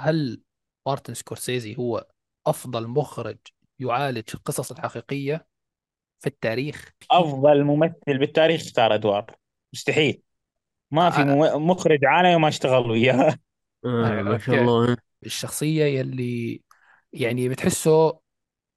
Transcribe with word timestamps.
هل 0.00 0.40
مارتن 0.86 1.14
سكورسيزي 1.14 1.76
هو 1.76 2.06
أفضل 2.46 2.86
مخرج 2.88 3.38
يعالج 3.78 4.22
القصص 4.34 4.70
الحقيقية 4.70 5.46
في 6.20 6.26
التاريخ؟ 6.26 6.90
أفضل 7.10 7.64
ممثل 7.64 8.18
بالتاريخ 8.18 8.62
اختار 8.62 8.94
ادوار 8.94 9.36
مستحيل. 9.72 10.22
ما 10.90 11.10
في 11.10 11.20
آه، 11.20 11.24
مم- 11.24 11.70
مخرج 11.70 12.04
عالمي 12.04 12.36
ما 12.36 12.48
اشتغل 12.48 12.90
وياه. 12.90 13.36
آه 13.84 14.22
ما 14.22 14.38
شاء 14.38 14.54
الله. 14.62 14.96
الشخصية 15.26 15.84
يلي 15.84 16.62
يعني 17.12 17.48
بتحسه 17.48 18.20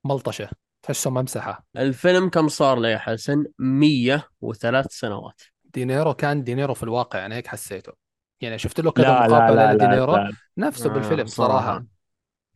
ملطشة 0.06 0.50
تحسه 0.82 1.10
ممسحة. 1.10 1.66
الفيلم 1.78 2.30
كم 2.30 2.48
صار 2.48 2.80
له 2.80 2.90
يا 2.90 2.98
حسن؟ 2.98 3.46
103 3.60 4.92
سنوات. 4.92 5.42
دينيرو 5.64 6.14
كان 6.14 6.44
دينيرو 6.44 6.74
في 6.74 6.84
الواقع 6.84 7.20
يعني 7.20 7.36
هيك 7.36 7.48
حسيته. 7.48 7.94
يعني 8.44 8.58
شفت 8.58 8.80
له 8.80 8.92
كذا 8.92 9.04
لا 9.04 9.10
لا 9.10 9.28
مقابلة 9.28 9.56
لا 9.56 9.74
لا 9.74 9.74
لدينيرو 9.74 10.16
لا. 10.16 10.34
نفسه 10.58 10.90
آه 10.90 10.94
بالفيلم 10.94 11.26
صراحة 11.26 11.60
صراحة. 11.60 11.86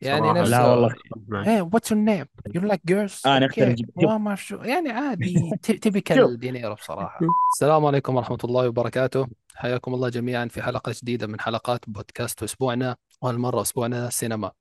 يعني 0.00 0.20
صراحة 0.20 0.40
نفسه 0.40 0.50
لا 0.50 0.66
والله. 0.66 1.70
what's 1.70 1.90
your 1.90 1.96
name? 1.96 2.26
You 2.52 2.60
like 2.60 2.82
girls? 2.90 3.26
أنا 3.26 3.46
okay 3.46 3.72
اختلف 3.72 3.88
شوف 4.00 4.10
ما 4.10 4.34
شو 4.34 4.56
يعني 4.56 4.90
عادي. 4.90 5.34
شوف. 5.66 5.76
typical 5.76 6.38
دينيرو 6.38 6.74
بصراحة. 6.74 7.20
السلام 7.54 7.86
عليكم 7.86 8.16
ورحمة 8.16 8.38
الله 8.44 8.68
وبركاته. 8.68 9.26
حياكم 9.54 9.94
الله 9.94 10.08
جميعا 10.08 10.46
في 10.46 10.62
حلقة 10.62 10.94
جديدة 11.02 11.26
من 11.26 11.40
حلقات 11.40 11.80
بودكاست 11.90 12.42
أسبوعنا 12.42 12.96
وهالمره 13.22 13.62
أسبوعنا 13.62 14.10
سينما. 14.10 14.52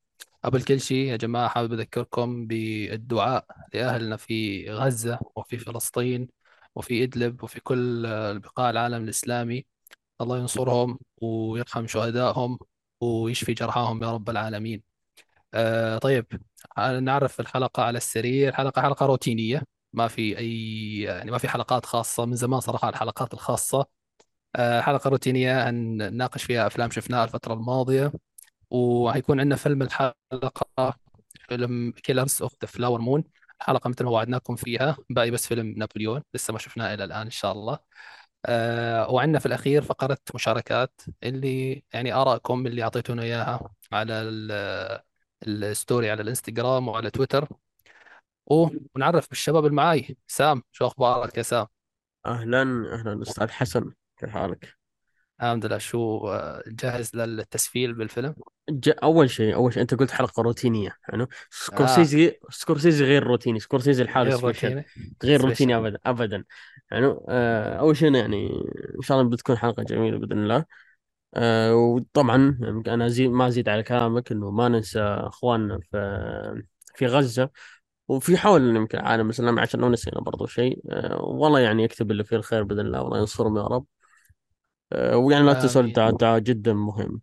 قبل 0.43 0.61
كل 0.61 0.79
شيء 0.79 1.07
يا 1.07 1.15
جماعة 1.15 1.47
حابب 1.47 1.73
أذكركم 1.73 2.47
بالدعاء 2.47 3.45
لأهلنا 3.73 4.17
في 4.17 4.69
غزة 4.71 5.19
وفي 5.35 5.57
فلسطين 5.57 6.27
وفي 6.75 7.03
إدلب 7.03 7.43
وفي 7.43 7.59
كل 7.59 8.03
بقاع 8.39 8.69
العالم 8.69 9.03
الإسلامي. 9.03 9.65
الله 10.21 10.37
ينصرهم 10.37 10.99
ويرحم 11.21 11.87
شهدائهم 11.87 12.59
ويشفي 13.01 13.53
جرحاهم 13.53 14.03
يا 14.03 14.11
رب 14.13 14.29
العالمين. 14.29 14.83
آه 15.53 15.97
طيب 15.97 16.27
نعرف 17.01 17.39
الحلقة 17.39 17.83
على 17.83 17.97
السريع 17.97 18.51
حلقة 18.51 18.81
حلقة 18.81 19.05
روتينية 19.05 19.63
ما 19.93 20.07
في 20.07 20.37
أي 20.37 21.01
يعني 21.01 21.31
ما 21.31 21.37
في 21.37 21.47
حلقات 21.49 21.85
خاصة. 21.85 22.25
من 22.25 22.35
زمان 22.35 22.59
صراحة 22.59 22.89
الحلقات 22.89 23.33
الخاصة. 23.33 23.85
آه 24.55 24.81
حلقة 24.81 25.09
روتينية 25.09 25.71
نناقش 25.71 26.43
فيها 26.43 26.67
أفلام 26.67 26.91
شفناها 26.91 27.23
الفترة 27.23 27.53
الماضية. 27.53 28.13
وهيكون 28.71 29.39
عندنا 29.39 29.55
فيلم 29.55 29.81
الحلقة 29.81 30.15
فيلم 31.49 31.91
Killers 31.91 32.41
of 32.41 32.53
the 32.63 32.67
Flower 32.67 33.01
Moon 33.01 33.23
حلقة 33.59 33.89
مثل 33.89 34.03
ما 34.03 34.11
وعدناكم 34.11 34.55
فيها. 34.55 34.97
باقي 35.09 35.31
بس 35.31 35.47
فيلم 35.47 35.73
نابليون 35.77 36.23
لسه 36.33 36.53
ما 36.53 36.59
شفناه 36.59 36.93
إلى 36.93 37.03
الآن 37.03 37.21
إن 37.21 37.29
شاء 37.31 37.51
الله. 37.51 37.79
وعندنا 39.09 39.39
في 39.39 39.45
الأخير 39.45 39.81
فقرة 39.81 40.17
مشاركات 40.35 41.01
اللي 41.23 41.83
يعني 41.93 42.13
آرائكم 42.13 42.67
اللي 42.67 42.83
أعطيتونا 42.83 43.23
إياها 43.23 43.69
على 43.91 44.13
ال- 44.13 45.01
ال 45.47 45.58
story 45.58 46.11
على 46.11 46.21
الإنستغرام 46.21 46.87
وعلى 46.87 47.09
تويتر. 47.09 47.47
ونعرف 48.45 49.29
بالشباب 49.29 49.65
اللي 49.65 50.15
سام 50.27 50.63
شو 50.71 50.87
أخبارك 50.87 51.37
يا 51.37 51.43
سام؟ 51.43 51.67
أهلا 52.25 52.61
أهلا 52.93 53.21
أستاذ 53.21 53.49
حسن 53.49 53.91
كيف 54.17 54.29
حالك؟ 54.29 54.76
الحمد 55.41 55.65
لله 55.65 55.77
شو 55.77 56.27
آه، 56.27 56.63
جاهز 56.67 57.15
للتسفيل 57.15 57.93
بالفيلم؟ 57.93 58.35
ج... 58.69 58.91
أول 59.03 59.29
شيء 59.29 59.55
أول 59.55 59.73
شيء 59.73 59.81
أنت 59.81 59.93
قلت 59.93 60.11
حلقة 60.11 60.43
روتينية 60.43 60.95
يعني 61.09 61.23
آه. 61.23 61.27
سكورسيزي 61.49 62.39
سكورسيزي 62.49 63.05
غير 63.05 63.23
روتيني 63.23 63.59
سكورسيزي 63.59 64.03
لحاله 64.03 64.29
غير 64.29 64.43
روتيني. 64.43 64.85
غير 65.23 65.41
روتيني 65.41 65.75
أبدا 65.75 65.99
أبدا. 66.05 66.43
يعني 66.91 67.15
آه 67.29 67.79
أول 67.79 67.97
شيء 67.97 68.15
يعني 68.15 68.49
إن 68.95 69.01
شاء 69.01 69.19
الله 69.19 69.29
بتكون 69.29 69.57
حلقة 69.57 69.83
جميلة 69.83 70.17
بإذن 70.17 70.43
الله. 70.43 70.65
آه 71.35 71.75
وطبعا 71.75 72.57
يعني 72.61 72.93
أنا 72.93 73.07
زي 73.07 73.27
ما 73.27 73.47
أزيد 73.47 73.69
على 73.69 73.83
كلامك 73.83 74.31
إنه 74.31 74.51
ما 74.51 74.69
ننسى 74.69 74.99
إخواننا 75.01 75.79
في 75.91 76.63
في 76.95 77.07
غزة. 77.07 77.49
وفي 78.07 78.37
حول 78.37 78.75
يمكن 78.75 78.97
العالم 78.97 79.25
الإسلامي 79.25 79.61
عشان 79.61 79.79
لو 79.79 79.89
نسينا 79.89 80.21
برضو 80.21 80.45
شيء. 80.45 80.81
آه 80.89 81.21
والله 81.21 81.59
يعني 81.59 81.83
يكتب 81.83 82.11
اللي 82.11 82.23
فيه 82.23 82.35
الخير 82.35 82.63
بإذن 82.63 82.79
الله 82.79 83.01
والله 83.01 83.17
ينصرهم 83.19 83.57
يا 83.57 83.63
رب. 83.63 83.85
ويعني 84.95 85.45
لا 85.45 85.79
الدعاء 85.79 86.09
الدعاء 86.09 86.39
جدا 86.39 86.73
مهم. 86.73 87.21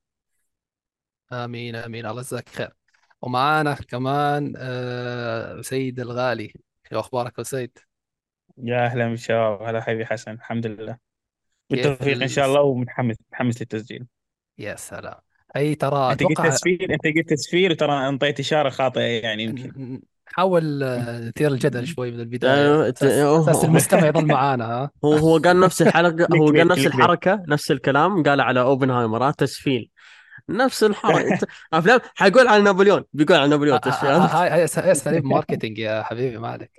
آمين 1.32 1.76
آمين. 1.76 2.06
الله 2.06 2.20
يجزاك 2.20 2.48
خير. 2.48 2.70
ومعانا 3.22 3.75
كمان 3.75 4.54
آه 4.56 5.60
سيد 5.60 6.00
الغالي. 6.00 6.53
شو 6.91 7.00
أخبارك 7.00 7.38
يا 7.38 7.42
سيد؟ 7.42 7.78
يا 8.58 8.84
أهلا 8.84 9.08
بالشباب 9.08 9.62
هلا 9.62 9.80
حبيبي 9.80 10.06
حسن 10.06 10.32
الحمد 10.32 10.66
لله. 10.66 10.98
كيف 11.70 11.86
بالتوفيق 11.86 12.22
إن. 12.22 12.28
شاء 12.28 12.47
الله 12.47 12.60
ومتحمس 12.60 13.16
متحمس 13.28 13.60
للتسجيل. 13.60 14.06
يا 14.58 14.76
سلام. 14.76 15.20
هي 15.56 15.74
ترى 15.74 16.12
أنت 16.12 16.22
قلت 16.22 16.32
أتوقع 16.32 16.48
تسفير 16.48 16.94
أنت 16.94 17.04
قلت 17.04 17.30
تسفير 17.30 17.72
وترى 17.72 18.08
أنطيت 18.08 18.41
إشارة 18.41 18.70
خاطئة 18.70 19.03
يعني 19.03 19.42
يمكن. 19.42 20.03
نحاول 20.32 20.82
آه، 20.82 21.20
نثير 21.20 21.52
الجدل 21.52 21.86
شوي 21.86 22.10
من 22.10 22.20
البداية. 22.20 22.84
آه، 22.84 22.88
أساس 22.90 23.64
المستمع 23.64 24.06
يظل 24.06 24.26
معانا 24.36 24.64
ها؟ 24.64 24.90
هو 25.04 25.12
هو 25.14 25.38
قال 25.38 25.60
نفس 25.60 25.82
الحلقة 25.82 26.10
كليك 26.26 26.30
هو 26.40 26.46
قال 26.46 26.68
نفس 26.68 26.86
الحركة 26.86 27.42
نفس 27.48 27.70
الكلام 27.70 28.22
قال 28.22 28.40
على 28.40 28.60
أوبنهايمر 28.60 29.28
آه، 29.28 29.30
تسفيل 29.30 29.90
نفس 30.48 30.84
الحركة. 30.84 31.28
انت 31.34 31.44
افلام 31.72 32.00
حيقول 32.14 32.48
على 32.48 32.62
نابليون 32.62 33.04
بيقول 33.12 33.36
على 33.36 33.48
نابليون 33.48 33.76
ه- 33.76 33.80
تسفيل 33.80 34.10
هاي 34.10 34.64
اساليب 34.64 35.24
marketing 35.25 35.78
يا 35.78 36.02
حبيبي 36.02 36.38
ما 36.38 36.48
عليك. 36.48 36.70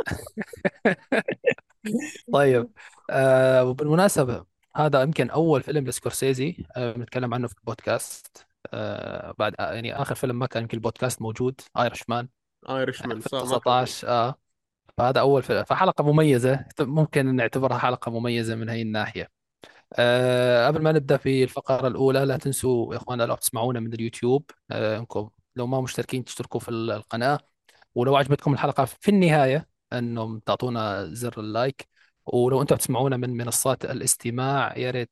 طيب 2.34 2.70
آه 3.10 3.64
وبالمناسبة 3.64 4.46
هذا 4.76 5.02
يمكن 5.02 5.30
أول 5.30 5.62
فيلم 5.64 5.86
لسكورسيزي 5.88 6.58
آه 6.78 6.92
بنتكلم 6.92 7.34
عنه 7.34 7.48
في 7.48 7.56
البودكاست 7.58 8.46
آه 8.74 9.34
بعد 9.40 9.54
آه 9.60 9.74
يعني 9.74 9.96
آخر 10.02 10.16
فيلم 10.16 10.40
ما 10.40 10.46
كان 10.46 10.62
يمكن 10.64 10.78
البودكاست 10.78 11.22
موجود 11.22 11.62
ايرش 11.80 12.04
مان 12.10 12.28
Irishman 12.70 13.22
صح 13.22 13.44
ما 13.44 13.60
كان 13.60 13.74
2019 13.84 14.08
آه. 14.08 14.36
فهذا 14.98 15.20
أول 15.20 15.44
فيلم 15.44 15.64
فحلقة 15.64 16.04
مميزة 16.04 16.66
ممكن 16.80 17.36
نعتبرها 17.36 17.78
حلقة 17.78 18.12
مميزة 18.12 18.56
من 18.56 18.70
هي 18.70 18.82
الناحية. 18.82 19.30
آه 19.94 20.68
قبل 20.68 20.82
ما 20.82 20.92
نبدأ 20.92 21.18
في 21.18 21.44
الفقرة 21.44 21.88
الأولى 21.88 22.26
لا 22.26 22.38
تنسوا 22.38 22.94
يا 22.94 23.00
إخوانا 23.00 23.24
لو 23.24 23.36
تسمعونا 23.36 23.80
من 23.80 23.94
اليوتيوب. 23.94 24.52
آه 24.72 24.98
إنكم 24.98 25.30
لو 25.56 25.68
ما 25.68 25.82
مشتركين 25.82 26.24
تشتركوا 26.26 26.60
في 26.60 26.72
القناة. 26.72 27.40
ولو 27.96 28.16
عجبتكم 28.16 28.54
الحلقة 28.54 28.86
في 28.86 29.10
النهاية 29.10 29.68
أنهم 29.94 30.40
تعطونا 30.40 31.06
زر 31.14 31.40
ال 31.40 31.48
like. 31.48 31.88
ولو 32.26 32.62
أنتم 32.62 32.76
بتسمعونا 32.76 33.18
من 33.18 33.38
منصات 33.38 33.86
الاستماع 33.86 34.78
يا 34.78 34.92
ريت 34.92 35.12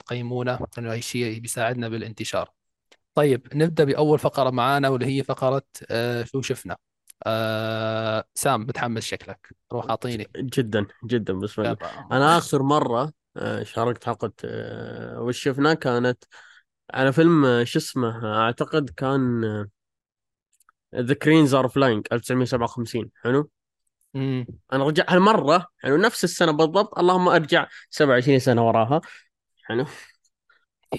تقيمونا 0.00 0.66
لأنه 0.76 0.92
هي 0.92 1.02
شيء 1.02 1.40
بيساعدنا 1.40 1.88
بالانتشار. 1.88 2.59
طيب 3.14 3.46
نبدأ 3.54 3.84
بأول 3.84 4.18
فقرة 4.18 4.50
معانا 4.50 4.88
واللي 4.88 5.06
هي 5.18 5.22
فقرة 5.22 5.62
آه 5.90 6.24
شو 6.24 6.40
شفنا؟ 6.42 6.76
آه 7.26 8.24
سام 8.34 8.60
متحمس 8.60 9.02
شكلك. 9.04 9.48
روح 9.72 9.86
أعطيني. 9.90 10.26
جدا 10.36 10.86
جدا 11.04 11.32
بسم 11.32 11.62
الله 11.62 11.76
أنا 12.12 12.38
آخر 12.38 12.62
مرة 12.62 13.12
آه، 13.36 13.62
شاركت 13.62 14.04
حلقة 14.04 14.32
آه، 14.44 15.20
وش 15.20 15.42
شفنا؟ 15.42 15.74
كانت 15.74 16.24
على 16.94 17.12
فيلم 17.12 17.44
آه، 17.44 17.64
شو 17.64 17.78
اسمه؟ 17.78 18.38
أعتقد 18.38 18.90
كان 18.90 19.44
The 20.94 21.14
Cranes 21.14 21.54
Are 21.54 21.68
Flying 21.68 22.06
1957 22.12 23.10
حلو؟ 23.24 23.50
امم 24.16 24.46
أنا 24.72 24.84
رجع 24.84 25.04
هالمرة 25.08 25.66
حلو 25.78 25.96
نفس 25.96 26.24
السنة 26.24 26.52
بالضبط 26.52 26.98
اللهم 26.98 27.28
أرجع 27.28 27.66
27 27.90 28.38
سنة 28.38 28.66
وراها. 28.68 29.00
حلو؟ 29.64 29.86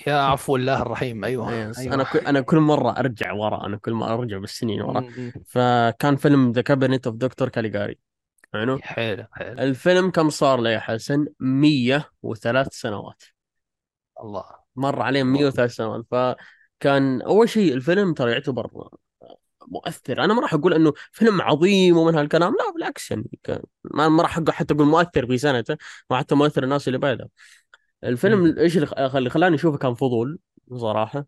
يا 0.07 0.13
عفو 0.13 0.56
الله 0.56 0.81
الرحيم. 0.81 1.24
أيوه 1.24 1.53
yes 1.53 1.79
أنا 1.79 1.94
أيوه. 1.94 2.12
كل 2.12 2.19
أنا 2.19 2.41
كل 2.41 2.57
مرة 2.57 2.91
أرجع 2.91 3.31
ورا 3.34 3.66
أنا 3.66 3.78
كل 3.78 3.94
ما 3.94 4.13
أرجع 4.13 4.38
بالسنين 4.38 4.81
ورا. 4.81 5.07
فكان 5.46 6.16
فيلم 6.16 6.52
The 6.51 6.62
Cabinet 6.62 7.07
of 7.07 7.16
Doctor 7.16 7.50
Caligari 7.50 7.97
حلو؟ 8.53 8.80
حلو 8.81 9.25
الفيلم 9.40 10.12
كم 10.12 10.30
صار 10.30 10.59
له 10.59 10.69
يا 10.69 10.80
حسن؟ 10.80 11.28
103 11.40 12.74
سنوات. 12.74 13.24
الله. 14.24 14.44
مر 14.75 15.01
عليه 15.01 15.21
الله. 15.21 15.33
103 15.33 15.71
سنوات. 15.71 16.06
فكان 16.12 17.21
أول 17.21 17.50
شيء 17.50 17.74
الفيلم 17.74 18.13
ترى 18.13 18.31
يعتبر 18.31 18.89
مؤثر. 19.68 20.24
أنا 20.24 20.33
ما 20.33 20.42
راح 20.42 20.54
أقول 20.54 20.74
إنه 20.74 20.94
فيلم 21.12 21.42
عظيم 21.42 21.98
ومن 21.98 22.15
هالكلام. 22.15 22.51
لا 22.60 22.71
بالعكس 22.74 23.12
يعني 23.12 23.30
ما 23.94 24.21
راح 24.21 24.39
حتى 24.50 24.74
أقول 24.74 24.88
مؤثر 24.88 25.27
في 25.27 25.38
سنته. 25.38 25.77
وحتى 26.10 26.36
مؤثر 26.36 26.63
الناس 26.63 26.88
اللي 26.88 27.00
بعده. 27.00 27.30
الفيلم. 28.03 28.59
إيش 28.59 28.77
اللي 28.77 29.30
خلاني 29.30 29.56
أشوفه 29.56 29.77
كان 29.77 29.94
فضول 29.94 30.39
صراحة 30.75 31.25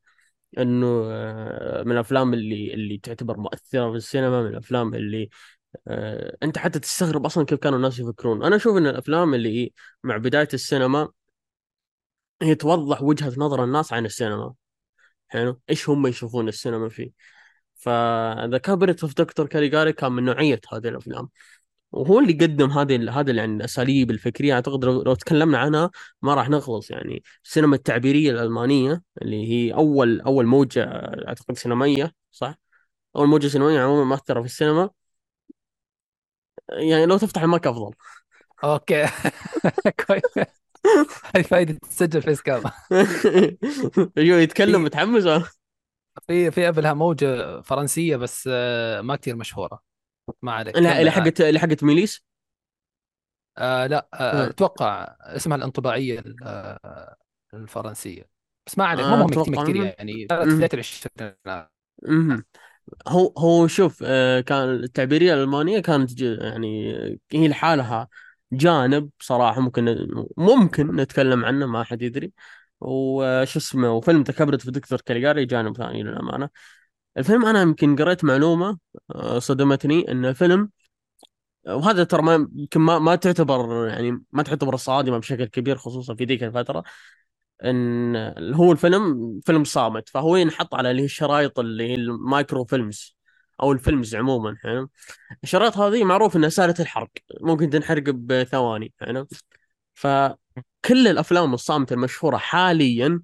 إنه 0.58 0.88
آه، 1.12 1.84
من 1.84 1.92
الأفلام 1.92 2.34
اللي 2.34 2.74
اللي 2.74 2.98
تعتبر 2.98 3.38
مؤثرة 3.38 3.92
في 3.92 3.98
السينما 3.98 4.42
من 4.42 4.48
الأفلام 4.48 4.96
اللي 4.96 5.30
آه، 5.88 6.38
أنت 6.44 6.58
حتى 6.58 6.80
تستغرب 6.80 7.26
أصلا 7.26 7.46
كيف 7.46 7.60
كانوا 7.60 7.78
الناس 7.78 8.00
يفكرون. 8.00 8.44
أنا 8.44 8.56
أشوف 8.56 8.78
إن 8.78 8.88
الأفلام 8.88 9.34
اللي 9.34 9.74
مع 10.04 10.18
بداية 10.18 10.48
السينما 10.54 11.10
هي 12.42 12.56
توضح 12.56 13.02
وجهة 13.02 13.34
نظر 13.38 13.64
الناس 13.64 13.94
عن 13.94 14.06
السينما. 14.06 14.54
حلو؟ 15.28 15.62
إيش 15.70 15.90
هم 15.90 16.08
يشوفون 16.08 16.48
السينما 16.48 16.90
فيه. 16.90 17.12
ف 17.76 17.96
The 17.96 18.58
Cabinet 18.58 19.04
of 19.04 19.14
Doctor 19.18 19.48
Caligari 19.48 19.94
كان 19.94 20.12
من 20.12 20.26
نوعية 20.26 20.62
هذه 20.74 20.88
الأفلام. 20.88 21.30
وهو 21.94 22.20
اللي 22.20 22.34
قدم 22.34 22.72
هذه 22.72 22.96
ال- 22.96 23.10
هذه 23.10 23.32
يعني 23.32 23.56
الأساليب 23.58 24.12
الفكرية. 24.12 24.54
أعتقد 24.54 24.86
لو, 24.86 25.02
لو 25.04 25.16
تكلمنا 25.16 25.58
عنها 25.58 25.92
ما 26.22 26.34
راح 26.36 26.50
نخلص. 26.50 26.92
يعني 26.92 27.24
السينما 27.46 27.76
التعبيرية 27.76 28.32
الألمانية 28.32 29.04
اللي 29.22 29.48
هي 29.50 29.74
أول 29.74 30.22
أول 30.22 30.46
موجة 30.46 30.84
أعتقد 31.28 31.58
سينمائية 31.58 32.14
صح؟ 32.32 32.56
أول 33.16 33.28
موجة 33.28 33.48
سينمائية 33.48 33.82
عموما 33.82 34.04
مؤثره 34.06 34.40
في 34.42 34.46
السينما. 34.48 34.90
يعني 36.70 37.06
لو 37.06 37.18
تفتح 37.18 37.42
الماك 37.44 37.68
أفضل. 37.68 37.94
okay. 38.64 39.06
كويس. 40.08 40.48
هذه 41.36 41.42
فائده 41.44 41.74
تسجل 41.74 42.22
face 42.22 42.42
cam 42.42 42.64
أيوه 44.18 44.40
يتكلم 44.40 44.84
متحمس. 44.84 45.24
في 46.28 46.52
في 46.52 46.68
قبلها 46.68 46.94
موجة 46.94 47.62
فرنسية 47.62 48.16
بس 48.18 48.50
آه، 48.54 49.02
ما 49.02 49.16
كثير 49.16 49.36
مشهورة. 49.36 49.93
ما 50.42 50.52
عليك 50.52 50.78
اللي 50.78 51.00
اللي 51.00 51.12
حقت 51.12 51.42
اللي 51.42 51.60
حقت 51.60 51.84
ميليس؟ 51.84 52.24
آه 53.58 53.88
لا 53.88 54.08
آه 54.14 54.18
آه. 54.46 54.50
أتوقع 54.50 55.16
اسمها 55.22 55.58
الانطباعية 55.58 56.20
ال- 56.20 56.36
آه، 56.44 57.16
الفرنسية. 57.54 58.30
بس 58.68 58.78
ما 58.78 58.86
عليك 58.86 59.06
مو 59.06 59.14
آه، 59.14 59.18
مهم 59.18 59.34
كثير 59.64 59.76
يعني. 59.76 60.26
بدايه 60.26 60.70
العشرينات. 60.74 61.72
هو 63.08 63.34
هو 63.38 63.68
شوف 63.68 64.04
آه، 64.06 64.42
كان 64.42 64.70
التعبيرية 64.70 65.34
الألمانية 65.34 65.80
كانت 65.80 66.22
يعني 66.22 66.94
هي 67.32 67.48
لحالها 67.48 68.08
جانب 68.52 69.10
صراحة 69.20 69.62
ممكن 69.62 70.08
ممكن 70.38 70.96
نتكلم 70.96 71.46
عنه 71.46 71.66
ما 71.66 71.84
حد 71.84 72.02
يدري. 72.02 72.34
وش 72.82 73.58
اسمه 73.58 73.92
وفيلم 73.92 74.24
تكبرت 74.24 74.62
في 74.62 74.72
دكتور 74.72 75.02
كاليجاري 75.02 75.46
جانب 75.46 75.78
ثاني 75.78 76.04
للأمانة. 76.04 76.50
الفيلم 77.18 77.46
أنا 77.46 77.62
يمكن 77.62 77.96
قريت 77.96 78.24
معلومة 78.24 78.78
آه، 79.16 79.40
صدمتني 79.40 80.12
إن 80.12 80.34
فيلم 80.34 80.70
وهذا 81.68 82.04
ترى 82.04 82.22
ما 82.22 82.34
يمكن 82.56 82.82
ما, 82.82 83.00
ما 83.00 83.16
تعتبر 83.16 83.88
يعني 83.88 84.24
ما 84.32 84.44
تعتبر 84.44 84.76
صادمة 84.76 85.18
بشكل 85.18 85.46
كبير 85.46 85.78
خصوصا 85.78 86.16
في 86.16 86.26
ذيك 86.26 86.44
الفترة 86.44 86.84
إن 87.64 88.16
هو 88.56 88.72
الفيلم 88.72 89.40
فيلم 89.46 89.64
صامت 89.64 90.10
فهو 90.10 90.36
ينحط 90.38 90.76
على 90.76 90.92
اللي 90.92 91.02
هي 91.02 91.06
الشرايط 91.06 91.60
اللي 91.60 91.90
هي 91.90 91.96
ال 91.96 92.66
microfilms 92.66 93.18
أو 93.62 93.72
ال 93.72 93.79
films 93.79 94.16
عموما 94.16 94.58
حلو 94.64 94.90
الشرايط 95.44 95.78
هذه 95.78 96.04
معروف 96.04 96.36
إنها 96.36 96.50
سهله 96.50 96.76
الحرق 96.80 97.10
ممكن 97.42 97.70
تنحرق 97.70 98.04
بثواني 98.10 98.94
حلو 99.00 99.28
فكل 99.94 101.08
الأفلام 101.08 101.54
الصامتة 101.54 101.94
المشهورة 101.94 102.38
حاليا 102.38 103.22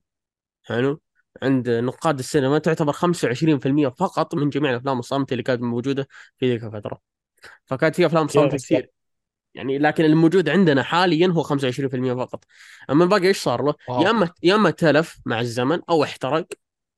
حلو 0.63 1.01
عند 1.41 1.69
نقاد 1.69 2.19
السينما 2.19 2.59
تعتبر 2.59 2.93
25% 2.93 3.89
فقط 3.89 4.35
من 4.35 4.49
جميع 4.49 4.71
الأفلام 4.71 4.99
الصامتة 4.99 5.31
اللي 5.33 5.43
كانت 5.43 5.61
موجودة 5.61 6.07
في 6.37 6.51
ذيك 6.51 6.63
الفترة. 6.63 7.01
فكانت 7.65 7.95
في 7.95 8.05
أفلام 8.05 8.27
صامتة 8.27 8.57
كثير. 8.57 8.89
يعني 9.53 9.77
لكن 9.77 10.05
الموجود 10.05 10.49
عندنا 10.49 10.83
حاليا 10.83 11.27
هو 11.27 11.43
25% 11.43 12.13
فقط. 12.13 12.43
أما 12.89 13.03
الباقي 13.03 13.27
إيش 13.27 13.37
صار 13.37 13.63
له؟ 13.63 13.73
يا 13.89 14.09
أما 14.09 14.29
يا 14.43 14.55
أما 14.55 14.69
تلف 14.69 15.19
مع 15.25 15.39
الزمن 15.39 15.79
أو 15.89 16.03
احترق 16.03 16.47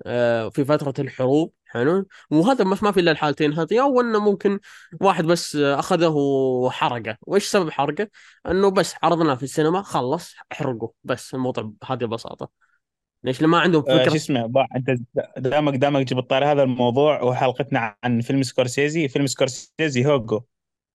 آه، 0.05 0.49
في 0.49 0.65
فترة 0.65 0.93
الحروب 0.99 1.53
حلو؟ 1.65 2.07
وهذا 2.31 2.63
بس 2.63 2.83
ما 2.83 2.91
في 2.91 2.99
إلا 2.99 3.11
الحالتين 3.11 3.53
هذه. 3.53 3.81
أو 3.81 4.01
إنه 4.01 4.19
ممكن 4.19 4.59
واحد 5.01 5.25
بس 5.25 5.55
أخذه 5.55 6.07
وحرقه 6.07 7.17
وإيش 7.21 7.45
سبب 7.45 7.69
حرقة؟ 7.69 8.07
إنه 8.47 8.71
بس 8.71 8.95
عرضناه 9.03 9.35
في 9.35 9.43
السينما 9.43 9.81
خلص 9.81 10.35
احرقه 10.51 10.93
بس 11.03 11.33
الموضوع 11.33 11.73
بهذه 11.81 12.01
البساطة 12.01 12.70
ليش 13.23 13.41
لما 13.41 13.59
عندهم 13.59 13.83
آه، 13.89 13.97
شو 13.97 14.03
فكرة 14.03 14.15
اسمه 14.15 14.65
أنت 14.75 15.01
دامك 15.37 15.75
دامك 15.75 16.05
جبت 16.05 16.29
طاري 16.29 16.45
هذا 16.45 16.63
الموضوع 16.63 17.21
وحلقتنا 17.21 17.95
عن 18.03 18.21
فيلم 18.21 18.43
سكورسيزي. 18.43 19.07
فيلم 19.07 19.27
سكورسيزي 19.27 20.05
هوجو. 20.05 20.41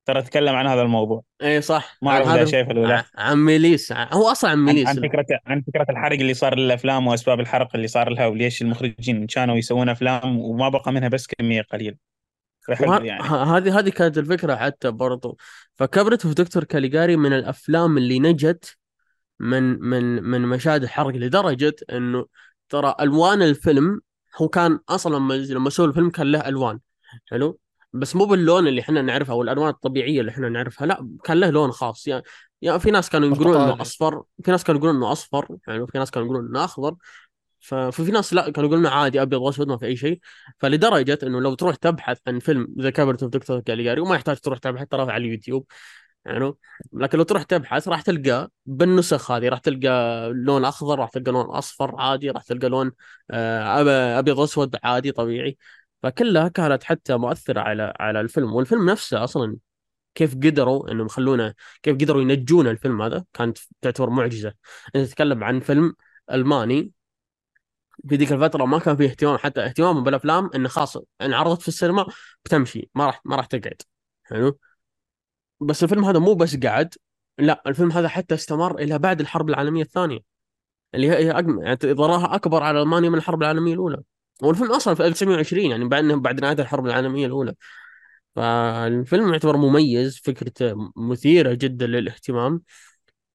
ترى 0.07 0.23
تكلم 0.23 0.55
عن 0.55 0.67
هذا 0.67 0.83
الموضوع. 0.83 1.23
اي 1.43 1.61
صح. 1.61 1.99
ما 2.03 2.11
أعرف 2.11 2.29
إذا 2.29 2.35
هذا 2.35 2.45
شايفه 2.45 2.71
ولا 2.71 2.87
لا. 2.87 3.05
عن 3.17 3.37
ميليس. 3.39 3.93
هو 3.93 4.29
أصلا 4.29 4.51
عن 4.51 4.59
ميليس. 4.59 4.89
عن 4.89 4.95
فكره 4.95 5.27
عن 5.47 5.63
فكرة 5.63 5.87
الحرق 5.91 6.19
اللي 6.19 6.35
صار 6.35 6.59
للأفلام 6.59 7.07
وأسباب 7.07 7.41
الحرق 7.41 7.69
اللي 7.75 7.89
صار 7.89 8.09
لها 8.11 8.27
وليش 8.27 8.63
المخرجين 8.63 9.27
كانوا 9.27 9.57
يسوون 9.57 9.89
أفلام 9.89 10.39
وما 10.39 10.69
بقى 10.69 10.93
منها 10.93 11.09
بس 11.09 11.27
كمية 11.27 11.63
قليلة. 11.63 11.97
وه- 12.81 13.05
يعني. 13.05 13.23
هذه 13.23 13.79
هذه 13.79 13.89
كانت 13.89 14.19
الفكرة 14.19 14.57
حتى 14.57 14.91
برضو. 14.91 15.39
فكبرت 15.75 16.27
في 16.27 16.35
دكتور 16.35 16.65
كاليجاري 16.65 17.17
من 17.17 17.33
الأفلام 17.33 17.99
اللي 17.99 18.19
نجت 18.19 18.77
من 19.39 19.81
من 19.81 20.23
من 20.23 20.43
مشاهد 20.43 20.83
الحرق 20.83 21.15
لدرجة 21.15 21.77
إنه 21.93 22.27
ترى 22.69 22.95
ألوان 23.01 23.43
الفيلم 23.43 24.01
هو 24.37 24.49
كان 24.49 24.79
أصلا 24.89 25.17
لما 25.17 25.35
لما 25.35 25.71
سووا 25.71 25.89
الفيلم 25.89 26.11
كان 26.11 26.33
له 26.33 26.49
ألوان 26.49 26.81
حلو؟ 27.31 27.59
بس 27.93 28.17
مو 28.17 28.25
باللون 28.25 28.69
اللي 28.69 28.81
إحنا 28.81 29.03
نعرفه 29.03 29.33
أو 29.33 29.43
الألوان 29.43 29.69
الطبيعية 29.69 30.21
اللي 30.21 30.31
إحنا 30.31 30.49
نعرفها 30.49 30.87
لا 30.87 31.09
كان 31.25 31.41
له 31.41 31.51
لون 31.51 31.73
خاص. 31.73 32.07
يعني 32.07 32.23
يعني 32.63 32.81
في 32.81 32.91
ناس 32.91 33.11
كانوا 33.11 33.29
يقولون 33.29 33.57
إنه 33.57 33.81
أصفر 33.83 34.23
في 34.45 34.51
ناس 34.51 34.65
كانوا 34.65 34.81
يقولون 34.81 34.97
إنه 34.97 35.13
أصفر 35.13 35.57
يعني 35.69 35.87
في 35.87 35.99
ناس 35.99 36.11
كانوا 36.11 36.27
يقولون 36.27 36.47
إنه 36.49 36.65
أخضر. 36.65 36.95
ففي 37.61 38.13
ناس 38.13 38.35
لا 38.35 38.51
كانوا 38.51 38.69
يقولون 38.69 38.87
عادي 38.87 39.23
أبيض 39.23 39.41
واسود 39.41 39.69
ما 39.69 39.77
في 39.77 39.87
أي 39.87 39.97
شيء. 39.97 40.21
فلدرجة 40.59 41.19
إنه 41.23 41.41
لو 41.41 41.55
تروح 41.55 41.75
تبحث 41.77 42.19
عن 42.27 42.39
فيلم 42.39 42.69
The 42.81 42.91
Cabinet 42.91 43.23
of 43.23 43.33
Doctor 43.33 43.61
Caligari 43.61 44.01
وما 44.01 44.15
يحتاج 44.15 44.37
تروح 44.37 44.59
تبحث 44.59 44.87
ترى 44.89 45.13
على 45.13 45.25
اليوتيوب. 45.25 45.67
يعني. 46.27 46.53
لكن 46.93 47.19
لو 47.19 47.25
تروح 47.25 47.43
تبحث 47.43 47.89
راح 47.89 48.03
تلقى 48.03 48.51
بالنسخ 48.67 49.31
هذه 49.31 49.49
راح 49.49 49.59
تلقى 49.59 49.89
لون 50.35 50.65
أخضر 50.65 50.99
راح 50.99 51.11
تلقى 51.11 51.33
لون 51.33 51.45
أصفر 51.47 52.01
عادي 52.01 52.31
راح 52.31 52.43
تلقى 52.43 52.69
لون 52.69 52.93
آه، 53.31 54.19
أبيض 54.19 54.41
أسود 54.41 54.77
عادي 54.85 55.13
طبيعي. 55.13 55.59
فكلها 56.03 56.49
كانت 56.49 56.85
حتى 56.85 57.17
مؤثرة 57.17 57.61
على 57.61 57.95
على 58.01 58.21
الفيلم. 58.21 58.55
والفيلم 58.55 58.91
نفسه 58.91 59.25
أصلا 59.25 59.57
كيف 60.15 60.35
قدروا 60.35 60.93
انهم 60.93 61.07
يخلونه 61.07 61.55
كيف 61.83 61.95
قدروا 61.97 62.23
ينجون 62.23 62.67
الفيلم 62.69 63.03
هذا 63.03 63.25
كانت 63.33 63.59
تعتبر 63.81 64.11
معجزة. 64.11 64.55
إنت 64.97 65.09
تتكلم 65.09 65.45
عن 65.45 65.61
فيلم 65.61 65.95
ألماني 66.33 66.93
في 68.09 68.17
ذيك 68.17 68.33
الفترة 68.33 68.65
ما 68.65 68.79
كان 68.79 68.97
فيه 68.97 69.07
اهتمام 69.11 69.39
حتى 69.39 69.65
اهتمام 69.65 70.05
بالأفلام 70.05 70.51
إنه 70.55 70.69
خاص 70.69 70.97
ان 71.21 71.35
عرضت 71.35 71.63
في 71.63 71.69
السينما 71.69 72.07
بتمشي 72.45 72.91
ما 72.95 73.07
راح 73.07 73.21
ما 73.25 73.37
راح 73.37 73.47
تقعد. 73.47 73.83
حلو؟ 74.25 74.59
بس 75.61 75.83
الفيلم 75.83 76.05
هذا 76.05 76.19
مو 76.19 76.35
بس 76.35 76.57
قعد 76.57 76.95
لا 77.39 77.63
الفيلم 77.67 77.93
هذا 77.93 78.09
حتى 78.09 78.35
استمر 78.35 78.79
إلى 78.79 78.99
بعد 78.99 79.21
الحرب 79.21 79.49
العالمية 79.49 79.83
الثانية. 79.83 80.21
اللي 80.95 81.11
هي 81.11 81.33
أجم... 81.33 81.61
يعني 81.63 81.79
ضررها 81.85 82.35
أكبر 82.35 82.63
على 82.63 82.83
ألمانيا 82.83 83.11
من 83.11 83.19
الحرب 83.19 83.43
العالمية 83.43 83.75
الأولى. 83.75 84.03
والفيلم 84.43 84.73
أصلا 84.73 84.95
في 84.95 85.07
1920 85.07 85.71
يعني 85.71 85.89
بعد 85.89 86.05
بعد 86.05 86.41
نهاية 86.41 86.59
الحرب 86.61 86.87
العالمية 86.87 87.27
الأولى. 87.27 87.55
فالفيلم 88.37 89.33
يعتبر 89.33 89.57
مميز 89.57 90.19
فكرته 90.25 90.75
مثيرة 90.97 91.55
جدا 91.55 91.87
للاهتمام. 91.87 92.63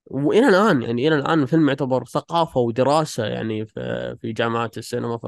وإلى 0.06 0.48
الآن 0.48 0.82
يعني 0.82 1.08
إلى 1.08 1.16
الآن 1.16 1.42
الفيلم 1.42 1.68
يعتبر 1.70 2.06
ثقافة 2.06 2.60
ودراسة 2.60 3.26
يعني 3.26 3.66
في 3.66 4.16
في 4.22 4.34
جامعات 4.34 4.78
السينما 4.78 5.18
ف 5.18 5.24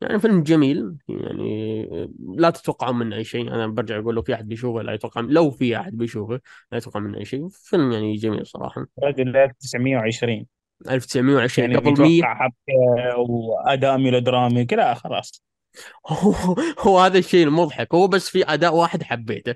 يعني 0.00 0.18
فيلم 0.18 0.42
جميل. 0.42 0.96
يعني 1.08 2.10
لا 2.36 2.50
تتوقعون 2.50 2.98
منه 2.98 3.16
أي 3.16 3.24
شيء. 3.24 3.48
أنا 3.54 3.66
برجع 3.66 3.98
أقول 3.98 4.14
لو 4.14 4.22
في 4.22 4.34
أحد 4.34 4.48
بيشوفه 4.48 4.82
لا 4.82 4.92
يتوقع 4.92 5.20
لو 5.20 5.50
في 5.50 5.76
أحد 5.76 5.96
بيشوفه 5.96 6.40
لا 6.72 6.78
يتوقع 6.78 7.00
منه 7.00 7.18
أي 7.18 7.24
شيء. 7.24 7.48
فيلم 7.48 7.92
يعني 7.92 8.14
جميل 8.14 8.46
صراحة. 8.46 8.86
رجل 9.02 9.36
1920 9.36 10.46
1920 10.90 11.70
يعني 11.70 11.80
قبل 11.80 12.02
100 12.02 12.08
بيتوقع 12.08 12.34
حبكة 12.34 13.18
وأداء 13.18 13.98
ميلودرامي 13.98 14.64
كذا 14.64 14.94
خلاص. 14.94 15.42
هو, 16.08 16.34
هو 16.78 16.98
هذا 16.98 17.18
الشيء 17.18 17.46
المضحك. 17.46 17.94
هو 17.94 18.08
بس 18.08 18.28
في 18.28 18.44
أداء 18.44 18.74
واحد 18.74 19.02
حبيته. 19.02 19.54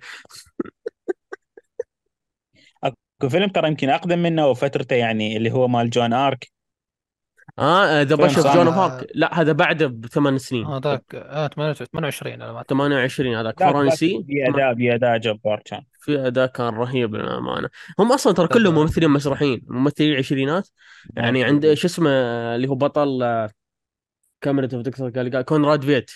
فيلم 3.28 3.48
ترى 3.48 3.68
يمكن 3.68 3.90
أقدم 3.90 4.18
منه 4.18 4.46
وفترته 4.46 4.96
يعني 4.96 5.36
اللي 5.36 5.50
هو 5.50 5.68
مال 5.68 5.90
جون 5.90 6.12
آرك. 6.12 6.54
آه 7.58 8.02
ذا 8.02 8.16
فيلم 8.16 8.28
باش 8.28 8.36
اوف 8.36 8.46
صامت. 8.46 8.56
جون 8.56 8.66
اوف 8.66 8.76
آرك 8.78 9.06
لا 9.14 9.40
هذا 9.40 9.52
بعده 9.52 9.86
بثمان 9.86 10.38
سنين. 10.38 10.66
هذاك 10.66 11.14
آه 11.14 11.48
28 11.48 12.42
على 12.42 12.52
ما 12.52 12.58
أعتقد. 12.58 12.76
28 12.76 13.34
هذاك. 13.34 13.60
فرنسي. 13.60 14.24
بأداء 14.28 14.74
بأداء 14.74 15.18
جبار 15.18 15.62
كان. 15.64 15.82
في 16.00 16.26
أداء 16.26 16.46
كان 16.46 16.74
رهيب 16.74 17.14
للأمانة. 17.14 17.68
هم 17.98 18.12
أصلا 18.12 18.32
ترى 18.32 18.48
كلهم. 18.48 18.74
ممثلين 18.74 19.10
مسرحيين 19.10 19.62
ممثلين 19.68 20.16
عشرينات 20.16 20.68
يعني 21.16 21.44
عند 21.44 21.74
شو 21.74 21.86
اسمه 21.86 22.10
اللي 22.54 22.68
هو 22.68 22.74
بطل 22.74 23.22
آه، 23.22 23.50
Cabinet 24.40 24.68
of 24.74 24.82
Doctor 24.82 25.10
Cali 25.10 25.42
كونراد 25.42 25.84
فيت. 25.84 26.10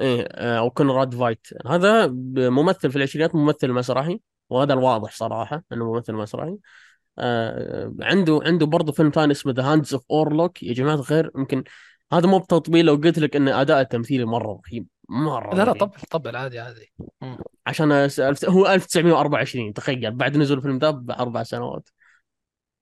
إيه 0.00 0.28
آه، 0.30 0.58
أو 0.58 0.70
كونراد 0.70 1.14
فايت. 1.14 1.46
هذا 1.66 2.06
ممثل 2.36 2.90
في 2.90 2.96
العشرينات 2.96 3.34
ممثل 3.34 3.72
مسرحي. 3.72 4.20
وهذا 4.50 4.72
الواضح 4.72 5.12
صراحة 5.12 5.62
إنه 5.72 5.92
ممثل 5.92 6.12
مسرحي 6.14 6.56
آه، 7.18 7.92
عنده 8.00 8.40
عنده 8.42 8.66
برضه 8.66 8.92
فيلم 8.92 9.10
ثاني 9.10 9.32
اسمه 9.32 9.52
The 9.52 9.62
Hands 9.72 9.94
of 9.94 10.04
Orlac 10.10 10.62
يا 10.62 10.72
جماعة 10.72 10.94
الخير 10.94 11.30
يمكن 11.36 11.64
هذا 12.12 12.26
مو 12.26 12.38
بتطبيل 12.38 12.86
لو 12.86 12.94
قلت 12.94 13.18
لك 13.18 13.36
إن 13.36 13.48
أداء 13.48 13.80
التمثيلي 13.80 14.24
مرة 14.24 14.60
رهيب 14.68 14.86
مرة 15.08 15.54
لا 15.54 15.64
لا. 15.64 15.72
طبل 15.72 16.00
طبل 16.10 16.36
عادي 16.36 16.58
عادي. 16.58 16.92
عشان 17.66 17.92
هو 18.48 18.66
1924 18.66 19.72
تخيل 19.72 20.10
بعد 20.10 20.36
نزول 20.36 20.58
الفيلم 20.58 20.78
ذا 20.78 20.90
بأربع 20.90 21.42
سنوات 21.42 21.88